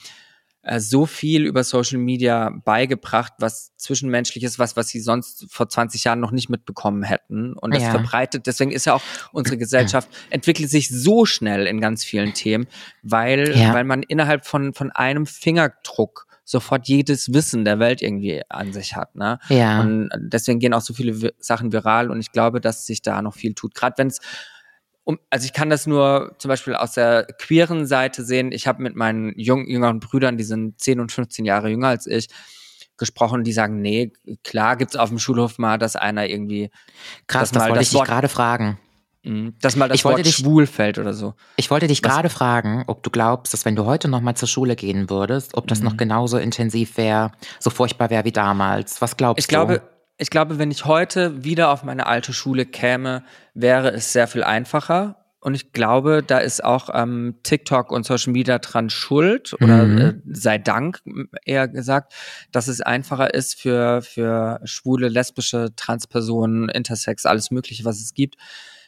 äh, 0.67 0.79
so 0.79 1.05
viel 1.05 1.45
über 1.45 1.63
Social 1.63 1.99
Media 1.99 2.49
beigebracht, 2.65 3.33
was 3.37 3.75
zwischenmenschliches, 3.77 4.57
was, 4.57 4.75
was 4.75 4.87
sie 4.87 4.99
sonst 4.99 5.45
vor 5.51 5.69
20 5.69 6.03
Jahren 6.05 6.19
noch 6.19 6.31
nicht 6.31 6.49
mitbekommen 6.49 7.03
hätten. 7.03 7.53
Und 7.53 7.75
das 7.75 7.83
Ja. 7.83 7.91
verbreitet, 7.91 8.47
deswegen 8.47 8.71
ist 8.71 8.85
ja 8.85 8.95
auch 8.95 9.03
unsere 9.31 9.57
Gesellschaft 9.59 10.09
entwickelt 10.31 10.71
sich 10.71 10.89
so 10.89 11.25
schnell 11.25 11.67
in 11.67 11.81
ganz 11.81 12.03
vielen 12.03 12.33
Themen, 12.33 12.65
weil, 13.03 13.55
Ja. 13.55 13.73
weil 13.75 13.83
man 13.83 14.01
innerhalb 14.01 14.47
von, 14.47 14.73
von 14.73 14.91
einem 14.91 15.27
Fingerdruck 15.27 16.24
sofort 16.45 16.87
jedes 16.87 17.33
Wissen 17.33 17.65
der 17.65 17.79
Welt 17.79 18.01
irgendwie 18.01 18.41
an 18.49 18.71
sich 18.71 18.95
hat. 18.95 19.15
Ne? 19.15 19.39
Ja. 19.49 19.81
Und 19.81 20.09
deswegen 20.17 20.59
gehen 20.59 20.73
auch 20.73 20.81
so 20.81 20.93
viele 20.93 21.11
Vi- 21.13 21.33
Sachen 21.39 21.73
viral 21.73 22.11
und 22.11 22.19
ich 22.21 22.31
glaube, 22.31 22.61
dass 22.61 22.85
sich 22.85 23.01
da 23.01 23.21
noch 23.21 23.33
viel 23.33 23.53
tut. 23.55 23.73
Gerade 23.75 23.97
wenn 23.97 24.07
es 24.07 24.19
um, 25.03 25.19
also 25.29 25.45
ich 25.45 25.53
kann 25.53 25.69
das 25.69 25.85
nur 25.85 26.35
zum 26.39 26.49
Beispiel 26.49 26.73
aus 26.75 26.93
der 26.93 27.25
queeren 27.39 27.85
Seite 27.85 28.23
sehen. 28.23 28.51
Ich 28.51 28.65
habe 28.67 28.81
mit 28.81 28.95
meinen 28.95 29.33
jung, 29.37 29.67
jüngeren 29.67 29.99
Brüdern, 29.99 30.37
die 30.37 30.43
sind 30.43 30.79
10 30.81 30.99
und 30.99 31.11
15 31.11 31.45
Jahre 31.45 31.69
jünger 31.69 31.89
als 31.89 32.07
ich, 32.07 32.27
gesprochen, 32.97 33.43
die 33.43 33.51
sagen, 33.53 33.81
nee, 33.81 34.13
klar 34.43 34.77
gibt's 34.77 34.95
auf 34.95 35.09
dem 35.09 35.19
Schulhof 35.19 35.57
mal, 35.59 35.77
dass 35.77 35.95
einer 35.95 36.27
irgendwie 36.29 36.69
Krass, 37.27 37.51
das 37.51 37.59
mal 37.59 37.69
wollte 37.69 37.79
das 37.79 37.83
ich 37.87 37.89
dich 37.89 37.99
Wort- 37.99 38.07
gerade 38.07 38.29
fragen. 38.29 38.79
Mhm. 39.25 39.55
Dass 39.61 39.75
mal 39.75 39.87
das 39.89 39.95
Ich 39.97 40.05
wollte 40.05 40.19
Wort 40.19 40.25
dich- 40.27 40.35
schwul 40.35 40.67
fällt 40.67 40.97
oder 40.99 41.13
so. 41.13 41.33
Ich 41.57 41.69
wollte 41.71 41.87
dich 41.87 42.01
gerade 42.01 42.29
fragen, 42.29 42.83
ob 42.87 43.03
du 43.03 43.09
glaubst, 43.09 43.53
dass 43.53 43.65
wenn 43.65 43.75
du 43.75 43.85
heute 43.85 44.07
noch 44.07 44.21
mal 44.21 44.35
zur 44.35 44.47
Schule 44.47 44.75
gehen 44.75 45.09
würdest, 45.09 45.55
ob 45.55 45.67
das 45.67 45.79
Mhm. 45.79 45.85
noch 45.85 45.97
genauso 45.97 46.37
intensiv 46.37 46.97
wäre, 46.97 47.31
so 47.59 47.69
furchtbar 47.69 48.09
wäre 48.09 48.23
wie 48.25 48.31
damals. 48.31 49.01
Was 49.01 49.17
glaubst 49.17 49.39
Ich 49.39 49.47
du? 49.47 49.49
glaube, 49.49 49.81
ich 50.17 50.29
glaube, 50.29 50.59
wenn 50.59 50.71
ich 50.71 50.85
heute 50.85 51.43
wieder 51.43 51.69
auf 51.71 51.83
meine 51.83 52.05
alte 52.07 52.31
Schule 52.33 52.65
käme, 52.65 53.23
wäre 53.53 53.91
es 53.91 54.13
sehr 54.13 54.27
viel 54.27 54.43
einfacher. 54.43 55.17
Und 55.41 55.53
ich 55.53 55.73
glaube, 55.73 56.23
da 56.25 56.39
ist 56.39 56.63
auch 56.63 56.89
ähm, 56.91 57.35
TikTok 57.43 57.91
und 57.91 58.03
Social 58.03 58.33
Media 58.33 58.57
dran 58.57 58.89
schuld 58.89 59.53
oder 59.61 59.83
Mhm. 59.85 59.97
äh, 59.99 60.13
sei 60.31 60.57
Dank 60.57 61.01
eher 61.45 61.67
gesagt, 61.67 62.13
dass 62.51 62.67
es 62.67 62.81
einfacher 62.81 63.31
ist 63.33 63.59
für, 63.61 64.01
für 64.01 64.59
schwule, 64.63 65.07
lesbische, 65.07 65.75
Transpersonen, 65.75 66.69
Intersex, 66.69 67.27
alles 67.27 67.51
Mögliche, 67.51 67.85
was 67.85 67.99
es 68.01 68.15
gibt, 68.15 68.37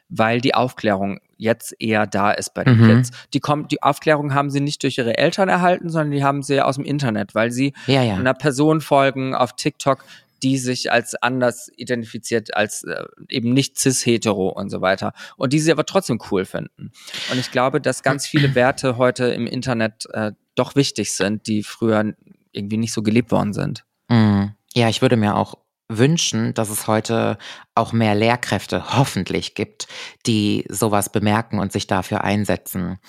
weil 0.09 0.41
die 0.41 0.55
Aufklärung 0.55 1.19
jetzt 1.37 1.75
eher 1.79 2.07
da 2.07 2.31
ist 2.31 2.53
bei 2.53 2.63
den 2.63 2.79
Mhm. 2.79 2.87
Kids. 2.87 3.11
Die, 3.33 3.39
kommt, 3.39 3.71
die 3.71 3.83
Aufklärung 3.83 4.33
haben 4.33 4.49
sie 4.49 4.59
nicht 4.59 4.81
durch 4.83 4.97
ihre 4.97 5.17
Eltern 5.17 5.49
erhalten, 5.49 5.89
sondern 5.89 6.11
die 6.11 6.23
haben 6.23 6.41
sie 6.41 6.61
aus 6.61 6.75
dem 6.75 6.85
Internet, 6.85 7.35
weil 7.35 7.51
sie 7.51 7.73
ja, 7.85 8.01
ja. 8.01 8.15
einer 8.15 8.33
Person 8.33 8.81
folgen 8.81 9.35
auf 9.35 9.55
TikTok, 9.55 10.03
die 10.43 10.57
sich 10.57 10.91
als 10.91 11.15
anders 11.15 11.71
identifiziert, 11.77 12.55
als 12.55 12.83
äh, 12.83 13.03
eben 13.29 13.53
nicht 13.53 13.77
cis-hetero 13.77 14.49
und 14.49 14.69
so 14.69 14.81
weiter. 14.81 15.13
Und 15.35 15.53
die 15.53 15.59
sie 15.59 15.71
aber 15.71 15.85
trotzdem 15.85 16.19
cool 16.31 16.45
finden. 16.45 16.91
Und 17.31 17.39
ich 17.39 17.51
glaube, 17.51 17.81
dass 17.81 18.03
ganz 18.03 18.27
viele 18.27 18.55
Werte 18.55 18.97
heute 18.97 19.25
im 19.25 19.47
Internet 19.47 20.07
äh, 20.13 20.31
doch 20.55 20.75
wichtig 20.75 21.13
sind, 21.13 21.47
die 21.47 21.63
früher 21.63 22.13
irgendwie 22.51 22.77
nicht 22.77 22.93
so 22.93 23.01
gelebt 23.01 23.31
worden 23.31 23.53
sind. 23.53 23.85
Mm. 24.09 24.45
Ja, 24.73 24.89
ich 24.89 25.01
würde 25.01 25.17
mir 25.17 25.35
auch 25.35 25.55
wünschen, 25.89 26.53
dass 26.53 26.69
es 26.69 26.87
heute 26.87 27.37
auch 27.75 27.93
mehr 27.93 28.15
Lehrkräfte 28.15 28.97
hoffentlich 28.97 29.55
gibt, 29.55 29.87
die 30.25 30.65
sowas 30.69 31.11
bemerken 31.11 31.59
und 31.59 31.71
sich 31.71 31.87
dafür 31.87 32.23
einsetzen. 32.23 32.99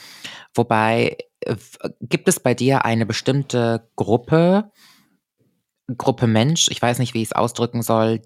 Wobei, 0.55 1.17
äh, 1.41 1.57
gibt 2.01 2.29
es 2.29 2.41
bei 2.41 2.55
dir 2.55 2.85
eine 2.85 3.07
bestimmte 3.07 3.89
Gruppe, 3.97 4.71
Gruppe 5.97 6.27
Mensch, 6.27 6.69
ich 6.71 6.81
weiß 6.83 6.99
nicht, 6.99 7.15
wie 7.15 7.23
ich 7.23 7.29
es 7.29 7.33
ausdrücken 7.33 7.83
soll, 7.83 8.21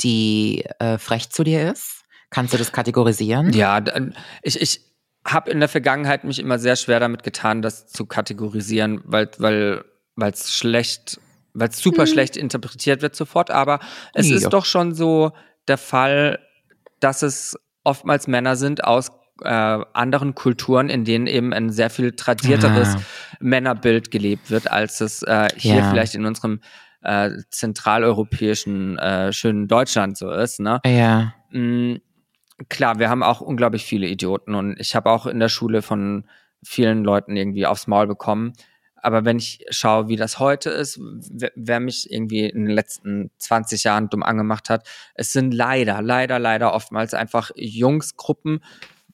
die 0.00 0.64
äh, 0.78 0.98
frech 0.98 1.30
zu 1.30 1.42
dir 1.42 1.72
ist? 1.72 2.04
Kannst 2.30 2.54
du 2.54 2.58
das 2.58 2.72
kategorisieren? 2.72 3.52
Ja, 3.52 3.80
d- 3.80 4.12
ich, 4.42 4.60
ich 4.60 4.80
habe 5.26 5.50
in 5.50 5.58
der 5.60 5.68
Vergangenheit 5.68 6.24
mich 6.24 6.38
immer 6.38 6.58
sehr 6.58 6.76
schwer 6.76 7.00
damit 7.00 7.22
getan, 7.24 7.60
das 7.62 7.88
zu 7.88 8.06
kategorisieren, 8.06 9.00
weil 9.04 9.30
weil 9.38 9.84
weil 10.14 10.32
es 10.32 10.52
schlecht, 10.52 11.20
weil 11.58 11.68
es 11.68 11.78
super 11.78 12.06
schlecht 12.06 12.36
interpretiert 12.36 13.02
wird 13.02 13.14
sofort. 13.16 13.50
Aber 13.50 13.80
es 14.14 14.28
Ja. 14.28 14.36
ist 14.36 14.48
doch 14.50 14.64
schon 14.64 14.94
so 14.94 15.32
der 15.68 15.78
Fall, 15.78 16.38
dass 17.00 17.22
es 17.22 17.56
oftmals 17.84 18.26
Männer 18.26 18.56
sind 18.56 18.84
aus 18.84 19.10
äh, 19.42 19.48
anderen 19.48 20.34
Kulturen, 20.34 20.88
in 20.88 21.04
denen 21.04 21.28
eben 21.28 21.52
ein 21.52 21.70
sehr 21.70 21.90
viel 21.90 22.10
tradierteres 22.12 22.96
Ah. 22.96 23.00
Männerbild 23.38 24.10
gelebt 24.10 24.50
wird, 24.50 24.68
als 24.70 25.00
es 25.00 25.22
äh, 25.22 25.46
hier 25.56 25.76
Ja. 25.76 25.90
vielleicht 25.90 26.14
in 26.16 26.26
unserem 26.26 26.60
äh, 27.02 27.30
zentraleuropäischen 27.50 28.98
äh, 28.98 29.32
schönen 29.32 29.68
Deutschland 29.68 30.16
so 30.16 30.30
ist. 30.30 30.60
Ne? 30.60 30.80
Ja. 30.84 31.34
Mm, 31.50 31.96
Klar, 32.68 32.98
wir 32.98 33.08
haben 33.08 33.22
auch 33.22 33.40
unglaublich 33.40 33.84
viele 33.84 34.08
Idioten 34.08 34.56
und 34.56 34.80
ich 34.80 34.96
habe 34.96 35.08
auch 35.12 35.26
in 35.26 35.38
der 35.38 35.48
Schule 35.48 35.80
von 35.80 36.24
vielen 36.64 37.04
Leuten 37.04 37.36
irgendwie 37.36 37.66
aufs 37.66 37.86
Maul 37.86 38.08
bekommen. 38.08 38.52
Aber 39.02 39.24
wenn 39.24 39.38
ich 39.38 39.64
schaue, 39.70 40.08
wie 40.08 40.16
das 40.16 40.38
heute 40.38 40.70
ist, 40.70 40.98
wer, 41.00 41.80
mich 41.80 42.10
irgendwie 42.10 42.46
in 42.46 42.66
den 42.66 42.74
letzten 42.74 43.30
20 43.38 43.84
Jahren 43.84 44.08
dumm 44.08 44.22
angemacht 44.22 44.70
hat, 44.70 44.88
es 45.14 45.32
sind 45.32 45.52
leider, 45.52 46.02
leider, 46.02 46.38
leider 46.38 46.72
oftmals 46.74 47.14
einfach 47.14 47.50
Jungsgruppen, 47.54 48.62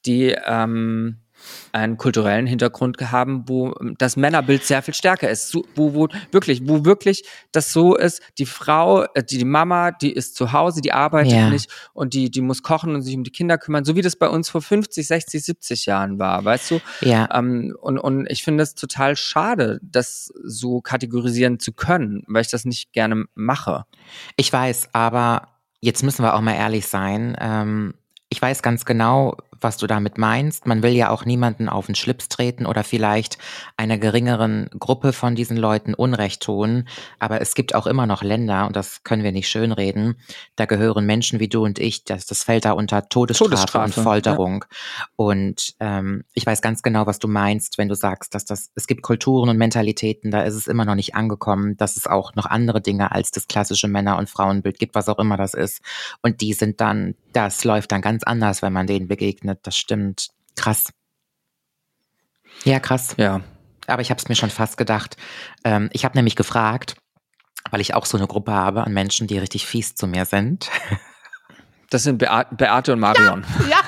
die 0.07 0.37
ähm, 0.47 1.24
einen 1.73 1.97
kulturellen 1.97 2.47
Hintergrund 2.47 3.01
haben, 3.11 3.45
wo 3.49 3.75
das 3.99 4.17
Männerbild 4.17 4.65
sehr 4.65 4.83
viel 4.83 4.95
stärker 4.95 5.29
ist. 5.29 5.55
Wo, 5.75 5.95
wo 5.95 6.09
wirklich, 6.31 6.63
wo 6.69 6.85
wirklich 6.85 7.25
das 7.53 7.73
so 7.73 7.97
ist, 7.97 8.23
die 8.39 8.47
Frau, 8.47 9.05
äh, 9.15 9.23
die, 9.25 9.39
die 9.39 9.45
Mama, 9.45 9.91
die 9.91 10.13
ist 10.13 10.37
zu 10.37 10.53
Hause, 10.53 10.81
die 10.81 10.93
arbeitet 10.93 11.33
Ja. 11.33 11.51
nicht 11.51 11.71
und 11.93 12.15
die, 12.15 12.31
die 12.31 12.41
muss 12.41 12.63
kochen 12.63 12.95
und 12.95 13.03
sich 13.03 13.17
um 13.17 13.25
die 13.25 13.31
Kinder 13.33 13.59
kümmern, 13.59 13.85
so 13.85 13.97
wie 13.97 14.03
das 14.03 14.17
bei 14.17 14.29
uns 14.29 14.49
vor 14.49 14.63
50, 14.63 15.07
60, 15.07 15.45
70 15.45 15.87
Jahren 15.87 16.19
war, 16.19 16.45
weißt 16.45 16.71
du? 16.71 16.81
Ja. 17.01 17.29
Ähm, 17.33 17.77
und, 17.81 17.99
und 17.99 18.31
ich 18.31 18.43
finde 18.43 18.63
es 18.63 18.75
total 18.75 19.17
schade, 19.17 19.81
das 19.83 20.33
so 20.45 20.81
kategorisieren 20.81 21.59
zu 21.59 21.73
können, 21.73 22.23
weil 22.27 22.43
ich 22.43 22.49
das 22.51 22.65
nicht 22.65 22.93
gerne 22.93 23.25
mache. 23.35 23.85
Ich 24.37 24.53
weiß, 24.53 24.91
aber 24.93 25.49
jetzt 25.81 26.03
müssen 26.03 26.23
wir 26.23 26.35
auch 26.35 26.41
mal 26.41 26.55
ehrlich 26.55 26.87
sein. 26.87 27.37
Ähm, 27.41 27.95
ich 28.29 28.41
weiß 28.41 28.63
ganz 28.63 28.85
genau, 28.85 29.37
was 29.65 29.77
du 29.77 29.87
damit 29.89 30.19
meinst. 30.19 30.67
Man 30.67 30.83
will 30.83 30.93
ja 30.93 31.11
auch 31.11 31.25
niemanden 31.25 31.69
auf 31.69 31.87
den 31.87 31.97
Schlips 31.97 32.29
treten 32.29 32.67
oder 32.67 32.85
vielleicht 32.85 33.39
einer 33.77 33.99
geringeren 33.99 34.71
Gruppe 34.79 35.13
von 35.13 35.35
diesen 35.35 35.57
Leuten 35.57 35.95
Unrecht 35.95 36.43
tun. 36.43 36.87
Aber 37.19 37.41
es 37.41 37.55
gibt 37.55 37.75
auch 37.75 37.87
immer 37.87 38.07
noch 38.07 38.23
Länder, 38.23 38.67
und 38.67 38.77
das 38.77 39.03
können 39.03 39.25
wir 39.25 39.33
nicht 39.33 39.49
schönreden, 39.49 40.17
da 40.57 40.67
gehören 40.67 41.07
Menschen 41.07 41.41
wie 41.41 41.49
du 41.49 41.65
und 41.65 41.79
ich, 41.79 42.05
das, 42.05 42.27
das 42.27 42.45
fällt 42.45 42.65
da 42.65 42.73
unter 42.73 43.09
Todesstrafe, 43.09 43.51
Todesstrafe, 43.51 44.01
und 44.01 44.05
Folterung. 44.05 44.65
Und 45.17 45.75
ähm, 45.81 46.25
ich 46.35 46.47
weiß 46.47 46.63
ganz 46.63 46.83
genau, 46.83 47.07
was 47.07 47.19
du 47.19 47.27
meinst, 47.27 47.79
wenn 47.79 47.89
du 47.89 47.95
sagst, 47.95 48.35
dass 48.35 48.45
das, 48.45 48.71
es 48.75 48.87
gibt 48.87 49.03
Kulturen 49.03 49.49
und 49.49 49.57
Mentalitäten, 49.57 50.31
da 50.31 50.43
ist 50.43 50.55
es 50.55 50.67
immer 50.67 50.85
noch 50.85 50.95
nicht 50.95 51.15
angekommen, 51.15 51.77
dass 51.77 51.97
es 51.97 52.07
auch 52.07 52.35
noch 52.35 52.47
andere 52.47 52.81
Dinge 52.81 53.13
als 53.13 53.31
das 53.31 53.49
klassische 53.49 53.89
Männer- 53.89 54.19
und 54.19 54.29
Frauenbild 54.29 54.79
gibt, 54.79 54.95
was 54.95 55.09
auch 55.09 55.19
immer 55.19 55.37
das 55.37 55.55
ist. 55.55 55.81
Und 56.23 56.41
die 56.41 56.53
sind 56.53 56.81
dann, 56.81 57.15
das 57.33 57.65
läuft 57.65 57.93
dann 57.93 58.03
ganz 58.03 58.23
anders, 58.25 58.63
wenn 58.63 58.73
man 58.73 58.87
denen 58.87 59.09
begegnet. 59.09 59.54
Das 59.63 59.77
stimmt. 59.77 60.29
Krass. 60.57 60.93
Ja, 62.65 62.81
krass. 62.81 63.15
Ja. 63.17 63.43
Aber 63.87 64.03
ich 64.03 64.11
habe 64.11 64.19
es 64.19 64.29
mir 64.29 64.35
schon 64.35 64.51
fast 64.51 64.77
gedacht. 64.77 65.17
Ähm, 65.65 65.91
ich 65.93 66.05
habe 66.05 66.17
nämlich 66.17 66.37
gefragt, 66.37 66.97
weil 67.71 67.81
ich 67.81 67.95
auch 67.95 68.07
so 68.07 68.17
eine 68.17 68.27
Gruppe 68.27 68.53
habe 68.53 68.85
an 68.85 68.93
Menschen, 68.93 69.27
die 69.27 69.39
richtig 69.39 69.67
fies 69.67 69.95
zu 69.95 70.07
mir 70.07 70.25
sind. 70.25 70.71
Das 71.91 72.03
sind 72.03 72.19
Bea 72.19 72.43
Beate 72.51 72.93
und 72.93 72.99
Marion. 72.99 73.45
Ja, 73.71 73.79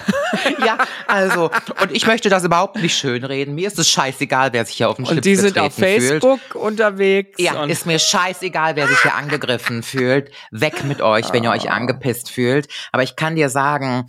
ja, 0.64 0.78
also, 1.08 1.50
und 1.80 1.90
ich 1.90 2.06
möchte 2.06 2.28
das 2.28 2.44
überhaupt 2.44 2.76
nicht 2.76 2.96
schönreden. 2.96 3.56
Mir 3.56 3.66
ist 3.66 3.80
es 3.80 3.90
scheißegal, 3.90 4.52
wer 4.52 4.64
sich 4.64 4.76
hier 4.76 4.88
auf 4.88 4.94
dem 4.94 5.06
Schlips 5.06 5.16
Und 5.16 5.24
die 5.24 5.34
sind 5.34 5.58
auf 5.58 5.74
getreten 5.74 6.00
fühlt. 6.00 6.22
Facebook 6.22 6.54
unterwegs. 6.54 7.36
Ja, 7.40 7.64
ist 7.64 7.84
mir 7.84 7.98
scheißegal, 7.98 8.76
wer 8.76 8.86
sich 8.86 9.00
hier 9.02 9.14
angegriffen 9.14 9.82
fühlt. 9.82 10.30
Weg 10.52 10.84
mit 10.84 11.00
euch, 11.00 11.32
wenn 11.32 11.42
ihr 11.42 11.50
euch 11.50 11.68
angepisst 11.68 12.30
fühlt. 12.30 12.68
Aber 12.92 13.02
ich 13.02 13.16
kann 13.16 13.34
dir 13.34 13.48
sagen, 13.48 14.08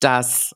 dass 0.00 0.54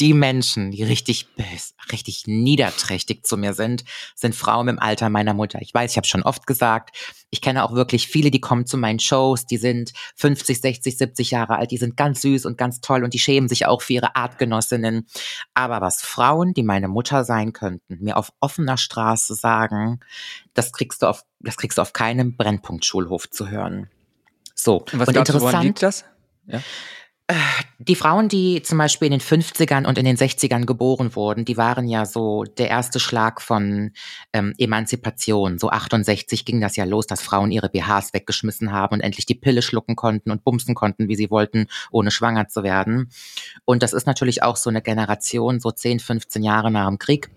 die 0.00 0.12
Menschen, 0.12 0.72
die 0.72 0.82
richtig 0.82 1.34
bös, 1.34 1.74
richtig 1.92 2.26
niederträchtig 2.26 3.24
zu 3.24 3.36
mir 3.36 3.54
sind, 3.54 3.84
sind 4.16 4.34
Frauen 4.34 4.68
im 4.68 4.78
Alter 4.78 5.08
meiner 5.08 5.34
Mutter. 5.34 5.60
Ich 5.62 5.72
weiß, 5.72 5.92
ich 5.92 5.96
habe 5.96 6.06
schon 6.06 6.24
oft 6.24 6.46
gesagt, 6.46 6.96
ich 7.30 7.40
kenne 7.40 7.64
auch 7.64 7.72
wirklich 7.72 8.08
viele, 8.08 8.30
die 8.30 8.40
kommen 8.40 8.66
zu 8.66 8.76
meinen 8.76 8.98
Shows, 8.98 9.46
die 9.46 9.56
sind 9.56 9.92
50, 10.16 10.60
60, 10.60 10.98
70 10.98 11.30
Jahre 11.30 11.56
alt, 11.56 11.70
die 11.70 11.76
sind 11.76 11.96
ganz 11.96 12.22
süß 12.22 12.46
und 12.46 12.58
ganz 12.58 12.80
toll 12.80 13.04
und 13.04 13.14
die 13.14 13.20
schämen 13.20 13.48
sich 13.48 13.66
auch 13.66 13.82
für 13.82 13.92
ihre 13.92 14.16
Artgenossinnen. 14.16 15.06
Aber 15.54 15.80
was 15.80 16.02
Frauen, 16.02 16.54
die 16.54 16.64
meine 16.64 16.88
Mutter 16.88 17.24
sein 17.24 17.52
könnten, 17.52 17.98
mir 18.00 18.16
auf 18.16 18.32
offener 18.40 18.78
Straße 18.78 19.34
sagen, 19.34 20.00
das 20.54 20.72
kriegst 20.72 21.02
du 21.02 21.06
auf, 21.06 21.24
das 21.38 21.56
kriegst 21.56 21.78
du 21.78 21.82
auf 21.82 21.92
keinem 21.92 22.36
Brennpunktschulhof 22.36 23.30
zu 23.30 23.48
hören. 23.48 23.88
So, 24.56 24.78
Und 24.78 24.98
was 24.98 25.08
und 25.08 25.14
glaubst 25.14 25.34
du, 25.34 25.40
woran 25.40 25.64
interessant, 25.64 25.64
liegt 25.64 25.82
das? 25.82 26.04
Die 27.78 27.94
Frauen, 27.94 28.28
die 28.28 28.62
zum 28.62 28.78
Beispiel 28.78 29.06
in 29.06 29.12
den 29.12 29.20
50ern 29.20 29.86
und 29.86 29.98
in 29.98 30.04
den 30.06 30.16
60ern 30.16 30.64
geboren 30.64 31.14
wurden, 31.14 31.44
die 31.44 31.58
waren 31.58 31.86
ja 31.86 32.06
so 32.06 32.44
der 32.44 32.68
erste 32.70 32.98
Schlag 33.00 33.42
von 33.42 33.92
ähm, 34.32 34.54
Emanzipation. 34.56 35.58
So 35.58 35.70
68 35.70 36.46
ging 36.46 36.60
das 36.60 36.76
ja 36.76 36.84
los, 36.84 37.06
dass 37.06 37.20
Frauen 37.20 37.52
ihre 37.52 37.68
BHs 37.68 38.14
weggeschmissen 38.14 38.72
haben 38.72 38.94
und 38.94 39.00
endlich 39.00 39.26
die 39.26 39.34
Pille 39.34 39.60
schlucken 39.60 39.94
konnten 39.94 40.30
und 40.30 40.42
bumsen 40.42 40.74
konnten, 40.74 41.08
wie 41.08 41.16
sie 41.16 41.30
wollten, 41.30 41.66
ohne 41.90 42.10
schwanger 42.10 42.48
zu 42.48 42.62
werden. 42.62 43.10
Und 43.64 43.82
das 43.82 43.92
ist 43.92 44.06
natürlich 44.06 44.42
auch 44.42 44.56
so 44.56 44.70
eine 44.70 44.80
Generation, 44.80 45.60
so 45.60 45.70
10, 45.70 46.00
15 46.00 46.42
Jahre 46.42 46.70
nach 46.70 46.88
dem 46.88 46.98
Krieg. 46.98 47.30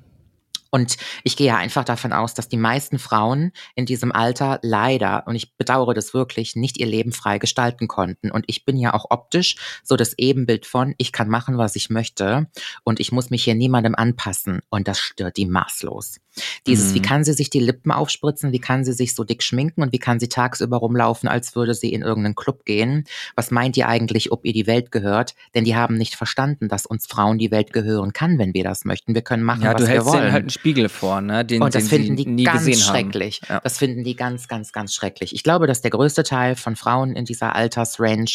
Und 0.71 0.97
ich 1.23 1.35
gehe 1.35 1.47
ja 1.47 1.57
einfach 1.57 1.83
davon 1.83 2.13
aus, 2.13 2.33
dass 2.33 2.49
die 2.49 2.57
meisten 2.57 2.97
Frauen 2.97 3.51
in 3.75 3.85
diesem 3.85 4.11
Alter 4.11 4.59
leider, 4.63 5.27
und 5.27 5.35
ich 5.35 5.55
bedauere 5.57 5.93
das 5.93 6.13
wirklich, 6.13 6.55
nicht 6.55 6.77
ihr 6.77 6.87
Leben 6.87 7.11
frei 7.11 7.37
gestalten 7.37 7.87
konnten. 7.87 8.31
Und 8.31 8.45
ich 8.47 8.65
bin 8.65 8.77
ja 8.77 8.93
auch 8.93 9.05
optisch 9.09 9.57
so 9.83 9.97
das 9.97 10.17
Ebenbild 10.17 10.65
von, 10.65 10.95
ich 10.97 11.11
kann 11.11 11.27
machen, 11.27 11.57
was 11.57 11.75
ich 11.75 11.89
möchte 11.89 12.47
und 12.83 12.99
ich 12.99 13.11
muss 13.11 13.29
mich 13.29 13.43
hier 13.43 13.55
niemandem 13.55 13.95
anpassen. 13.95 14.61
Und 14.69 14.87
das 14.87 14.99
stört 14.99 15.37
die 15.37 15.45
maßlos. 15.45 16.19
Dieses, 16.67 16.91
Mhm. 16.91 16.95
wie 16.95 17.01
kann 17.01 17.23
sie 17.23 17.33
sich 17.33 17.49
die 17.49 17.59
Lippen 17.59 17.91
aufspritzen, 17.91 18.51
wie 18.51 18.59
kann 18.59 18.83
sie 18.85 18.93
sich 18.93 19.15
so 19.15 19.23
dick 19.23 19.43
schminken 19.43 19.81
und 19.81 19.91
wie 19.91 19.99
kann 19.99 20.19
sie 20.19 20.29
tagsüber 20.29 20.77
rumlaufen, 20.77 21.27
als 21.27 21.55
würde 21.55 21.73
sie 21.73 21.91
in 21.93 22.01
irgendeinen 22.01 22.35
Club 22.35 22.65
gehen. 22.65 23.03
Was 23.35 23.51
meint 23.51 23.75
ihr 23.77 23.87
eigentlich, 23.87 24.31
ob 24.31 24.45
ihr 24.45 24.53
die 24.53 24.67
Welt 24.67 24.91
gehört? 24.91 25.35
Denn 25.55 25.65
die 25.65 25.75
haben 25.75 25.95
nicht 25.97 26.15
verstanden, 26.15 26.67
dass 26.69 26.85
uns 26.85 27.05
Frauen 27.07 27.37
die 27.37 27.51
Welt 27.51 27.73
gehören 27.73 28.13
kann, 28.13 28.37
wenn 28.39 28.53
wir 28.53 28.63
das 28.63 28.85
möchten. 28.85 29.13
Wir 29.15 29.21
können 29.21 29.43
machen, 29.43 29.63
Ja, 29.63 29.73
was 29.73 29.81
du 29.81 29.87
wir 29.87 29.89
hältst 29.93 30.07
wollen. 30.07 30.21
denen 30.21 30.31
halt 30.33 30.43
einen 30.43 30.49
Spiegel 30.49 30.89
vor, 30.89 31.21
ne? 31.21 31.43
Den, 31.45 31.61
Und 31.61 31.75
das 31.75 31.83
den 31.83 31.89
finden 31.89 32.15
die 32.15 32.25
nie 32.27 32.43
ganz 32.43 32.59
gesehen 32.65 32.79
schrecklich. 32.79 33.41
haben. 33.43 33.55
Ja. 33.55 33.59
Das 33.61 33.77
finden 33.77 34.03
die 34.03 34.15
ganz, 34.15 34.47
ganz, 34.47 34.71
ganz 34.71 34.93
schrecklich. 34.93 35.33
Ich 35.35 35.43
glaube, 35.43 35.67
dass 35.67 35.81
der 35.81 35.91
größte 35.91 36.23
Teil 36.23 36.55
von 36.55 36.75
Frauen 36.75 37.15
in 37.15 37.25
dieser 37.25 37.55
Altersrange, 37.55 38.25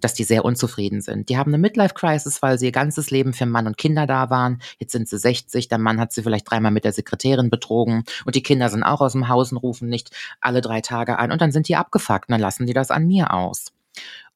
dass 0.00 0.14
die 0.14 0.24
sehr 0.24 0.44
unzufrieden 0.44 1.00
sind. 1.00 1.28
Die 1.28 1.36
haben 1.38 1.50
eine 1.50 1.58
Midlife-Crisis, 1.58 2.42
weil 2.42 2.58
sie 2.58 2.66
ihr 2.66 2.72
ganzes 2.72 3.10
Leben 3.10 3.32
für 3.32 3.46
Mann 3.46 3.66
und 3.66 3.76
Kinder 3.78 4.06
da 4.06 4.30
waren. 4.30 4.60
Jetzt 4.78 4.92
sind 4.92 5.08
sie 5.08 5.18
60, 5.18 5.68
der 5.68 5.78
Mann 5.78 6.00
hat 6.00 6.12
sie 6.12 6.22
vielleicht 6.22 6.50
dreimal 6.50 6.72
mit 6.72 6.84
der 6.84 6.92
Sekretärin 6.92 7.43
betrogen 7.50 8.04
und 8.24 8.34
die 8.34 8.42
Kinder 8.42 8.68
sind 8.68 8.82
auch 8.82 9.00
aus 9.00 9.12
dem 9.12 9.28
Haus 9.28 9.52
und 9.52 9.58
rufen 9.58 9.88
nicht 9.88 10.10
alle 10.40 10.60
drei 10.60 10.80
Tage 10.80 11.18
an 11.18 11.32
und 11.32 11.40
dann 11.40 11.52
sind 11.52 11.68
die 11.68 11.76
abgefuckt 11.76 12.28
und 12.28 12.32
dann 12.32 12.40
lassen 12.40 12.66
die 12.66 12.72
das 12.74 12.90
an 12.90 13.06
mir 13.06 13.32
aus. 13.32 13.72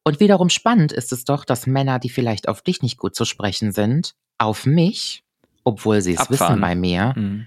Und 0.03 0.19
wiederum 0.19 0.49
spannend 0.49 0.91
ist 0.91 1.11
es 1.11 1.25
doch, 1.25 1.45
dass 1.45 1.67
Männer, 1.67 1.99
die 1.99 2.09
vielleicht 2.09 2.47
auf 2.47 2.61
dich 2.61 2.81
nicht 2.81 2.97
gut 2.97 3.15
zu 3.15 3.25
sprechen 3.25 3.71
sind, 3.71 4.15
auf 4.37 4.65
mich, 4.65 5.23
obwohl 5.63 6.01
sie 6.01 6.13
es 6.15 6.29
wissen 6.29 6.61
bei 6.61 6.75
mir, 6.75 7.13
Mhm. 7.15 7.45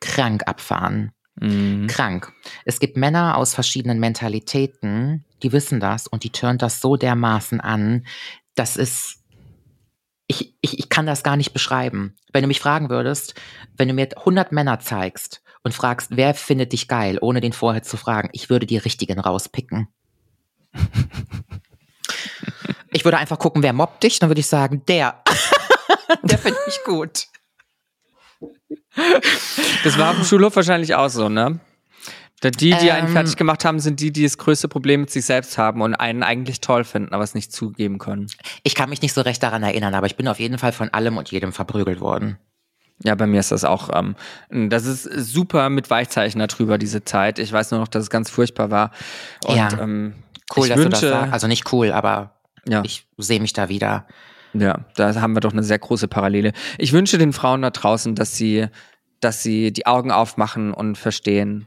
krank 0.00 0.42
abfahren. 0.46 1.12
Mhm. 1.40 1.86
Krank. 1.88 2.32
Es 2.64 2.80
gibt 2.80 2.96
Männer 2.96 3.36
aus 3.36 3.54
verschiedenen 3.54 4.00
Mentalitäten, 4.00 5.24
die 5.42 5.52
wissen 5.52 5.80
das 5.80 6.06
und 6.06 6.24
die 6.24 6.30
turnt 6.30 6.62
das 6.62 6.80
so 6.80 6.96
dermaßen 6.96 7.60
an, 7.60 8.06
das 8.54 8.76
ist, 8.76 9.18
ich, 10.28 10.54
ich, 10.60 10.78
ich 10.78 10.88
kann 10.88 11.06
das 11.06 11.24
gar 11.24 11.36
nicht 11.36 11.52
beschreiben. 11.52 12.14
Wenn 12.32 12.42
du 12.42 12.48
mich 12.48 12.60
fragen 12.60 12.88
würdest, 12.90 13.34
wenn 13.76 13.88
du 13.88 13.94
mir 13.94 14.08
100 14.16 14.52
Männer 14.52 14.78
zeigst 14.78 15.42
und 15.64 15.74
fragst, 15.74 16.16
wer 16.16 16.34
findet 16.34 16.72
dich 16.72 16.86
geil, 16.86 17.18
ohne 17.20 17.40
den 17.40 17.52
vorher 17.52 17.82
zu 17.82 17.96
fragen, 17.96 18.28
ich 18.32 18.48
würde 18.48 18.66
die 18.66 18.78
richtigen 18.78 19.18
rauspicken. 19.18 19.88
Ich 22.90 23.04
würde 23.04 23.18
einfach 23.18 23.38
gucken, 23.38 23.62
wer 23.62 23.72
mobbt 23.72 24.02
dich, 24.02 24.18
dann 24.18 24.30
würde 24.30 24.40
ich 24.40 24.46
sagen, 24.46 24.82
der. 24.86 25.22
der 26.22 26.38
finde 26.38 26.58
ich 26.66 26.82
gut. 26.84 27.26
Das 29.84 29.98
war 29.98 30.10
auf 30.10 30.16
dem 30.16 30.24
Schulhof 30.24 30.56
wahrscheinlich 30.56 30.94
auch 30.94 31.08
so, 31.08 31.28
ne? 31.28 31.60
Da 32.40 32.50
Die, 32.50 32.70
die 32.74 32.90
einen 32.92 33.08
Ähm. 33.08 33.12
fertig 33.12 33.36
gemacht 33.36 33.64
haben, 33.64 33.80
sind 33.80 33.98
die, 34.00 34.12
die 34.12 34.22
das 34.22 34.38
größte 34.38 34.68
Problem 34.68 35.00
mit 35.00 35.10
sich 35.10 35.24
selbst 35.24 35.58
haben 35.58 35.82
und 35.82 35.94
einen 35.96 36.22
eigentlich 36.22 36.60
toll 36.60 36.84
finden, 36.84 37.12
aber 37.12 37.24
es 37.24 37.34
nicht 37.34 37.52
zugeben 37.52 37.98
können. 37.98 38.26
Ich 38.62 38.74
kann 38.76 38.90
mich 38.90 39.02
nicht 39.02 39.12
so 39.12 39.22
recht 39.22 39.42
daran 39.42 39.62
erinnern, 39.64 39.94
aber 39.94 40.06
ich 40.06 40.16
bin 40.16 40.28
auf 40.28 40.38
jeden 40.38 40.58
Fall 40.58 40.72
von 40.72 40.88
allem 40.90 41.16
und 41.16 41.30
jedem 41.32 41.52
verprügelt 41.52 42.00
worden. 42.00 42.38
Ja, 43.04 43.14
bei 43.14 43.26
mir 43.26 43.40
ist 43.40 43.50
das 43.52 43.64
auch, 43.64 43.90
ähm, 43.92 44.16
das 44.70 44.84
ist 44.86 45.02
super 45.04 45.68
mit 45.68 45.88
Weichzeichen 45.90 46.40
darüber, 46.40 46.78
diese 46.78 47.04
Zeit. 47.04 47.38
Ich 47.38 47.52
weiß 47.52 47.70
nur 47.70 47.80
noch, 47.80 47.88
dass 47.88 48.04
es 48.04 48.10
ganz 48.10 48.28
furchtbar 48.30 48.70
war. 48.70 48.90
Und 49.44 49.56
Ja. 49.56 49.68
ähm, 49.80 50.14
Cool, 50.56 50.68
dass 50.68 50.78
wünsche, 50.78 50.84
du 50.84 50.90
das 50.90 51.20
sagst. 51.20 51.32
Also 51.32 51.46
nicht 51.46 51.72
cool, 51.72 51.92
aber 51.92 52.40
ja, 52.68 52.82
ich 52.84 53.06
sehe 53.18 53.40
mich 53.40 53.52
da 53.52 53.68
wieder. 53.68 54.06
ja, 54.52 54.80
da 54.96 55.14
haben 55.20 55.34
wir 55.36 55.40
doch 55.40 55.52
eine 55.52 55.62
sehr 55.62 55.78
große 55.78 56.08
Parallele. 56.08 56.52
Ich 56.78 56.92
wünsche 56.92 57.18
den 57.18 57.32
Frauen 57.32 57.62
da 57.62 57.70
draußen, 57.70 58.14
dass 58.14 58.36
sie, 58.36 58.66
dass 59.20 59.42
sie 59.42 59.72
die 59.72 59.86
Augen 59.86 60.10
aufmachen 60.10 60.72
und 60.72 60.96
verstehen, 60.96 61.66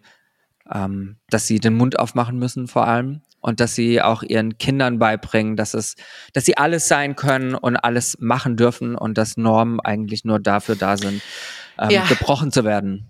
ähm, 0.74 1.18
dass 1.30 1.48
sie 1.48 1.60
den 1.60 1.76
Mund 1.76 2.00
aufmachen 2.00 2.38
müssen 2.38 2.68
vor 2.68 2.88
allem 2.88 3.22
und 3.40 3.60
dass 3.60 3.76
sie 3.76 4.02
auch 4.02 4.24
ihren 4.24 4.58
Kindern 4.58 5.00
beibringen, 5.00 5.56
dass 5.56 5.74
es, 5.74 5.96
dass 6.34 6.46
sie 6.46 6.58
alles 6.58 6.88
sein 6.88 7.16
können 7.16 7.56
und 7.56 7.76
alles 7.76 8.18
machen 8.20 8.56
dürfen 8.58 8.96
und 8.96 9.18
dass 9.18 9.38
Normen 9.38 9.80
eigentlich 9.80 10.26
nur 10.26 10.40
dafür 10.40 10.76
da 10.76 10.98
sind, 10.98 11.22
ähm, 11.80 11.90
Ja. 11.90 12.06
gebrochen 12.06 12.52
zu 12.52 12.64
werden. 12.64 13.10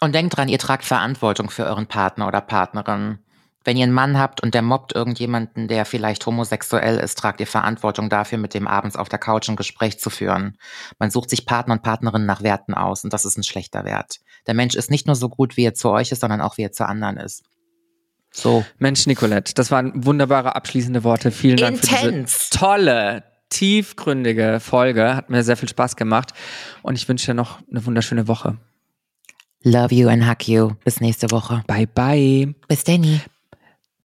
Und 0.00 0.14
denkt 0.14 0.36
dran, 0.36 0.48
ihr 0.48 0.58
tragt 0.58 0.84
Verantwortung 0.84 1.50
für 1.50 1.64
euren 1.64 1.86
Partner 1.86 2.26
oder 2.28 2.40
Partnerin. 2.40 3.18
Wenn 3.64 3.76
ihr 3.76 3.82
einen 3.82 3.92
Mann 3.92 4.16
habt 4.16 4.42
und 4.42 4.54
der 4.54 4.62
mobbt 4.62 4.94
irgendjemanden, 4.94 5.66
der 5.66 5.84
vielleicht 5.84 6.24
homosexuell 6.24 6.98
ist, 6.98 7.18
tragt 7.18 7.40
ihr 7.40 7.48
Verantwortung 7.48 8.08
dafür, 8.08 8.38
mit 8.38 8.54
dem 8.54 8.68
abends 8.68 8.94
auf 8.96 9.08
der 9.08 9.18
Couch 9.18 9.48
ein 9.48 9.56
Gespräch 9.56 9.98
zu 9.98 10.08
führen. 10.08 10.56
Man 11.00 11.10
sucht 11.10 11.30
sich 11.30 11.46
Partner 11.46 11.74
und 11.74 11.82
Partnerinnen 11.82 12.26
nach 12.26 12.42
Werten 12.42 12.74
aus 12.74 13.02
und 13.02 13.12
das 13.12 13.24
ist 13.24 13.36
ein 13.36 13.42
schlechter 13.42 13.84
Wert. 13.84 14.20
Der 14.46 14.54
Mensch 14.54 14.74
ist 14.74 14.90
nicht 14.90 15.06
nur 15.06 15.16
so 15.16 15.28
gut, 15.28 15.56
wie 15.56 15.64
er 15.64 15.74
zu 15.74 15.90
euch 15.90 16.12
ist, 16.12 16.20
sondern 16.20 16.40
auch, 16.40 16.56
wie 16.56 16.62
er 16.62 16.72
zu 16.72 16.86
anderen 16.86 17.16
ist. 17.16 17.42
So. 18.32 18.64
Mensch, 18.78 19.06
Nicolette, 19.06 19.54
das 19.54 19.70
waren 19.70 20.04
wunderbare 20.04 20.54
abschließende 20.56 21.04
Worte. 21.04 21.30
Vielen 21.30 21.56
Dank 21.56 21.78
für 21.78 22.06
Intens. 22.06 22.50
diese 22.50 22.60
tolle, 22.60 23.24
tiefgründige 23.48 24.58
Folge. 24.60 25.16
Hat 25.16 25.30
mir 25.30 25.42
sehr 25.42 25.56
viel 25.56 25.68
Spaß 25.68 25.96
gemacht 25.96 26.32
und 26.82 26.96
ich 26.96 27.08
wünsche 27.08 27.26
dir 27.26 27.34
noch 27.34 27.58
eine 27.70 27.84
wunderschöne 27.86 28.28
Woche. 28.28 28.58
Love 29.62 29.94
you 29.94 30.08
and 30.08 30.28
hug 30.28 30.46
you. 30.46 30.72
Bis 30.84 31.00
nächste 31.00 31.30
Woche. 31.30 31.64
Bye 31.66 31.86
bye. 31.86 32.54
Bis 32.68 32.84
Danny. 32.84 33.20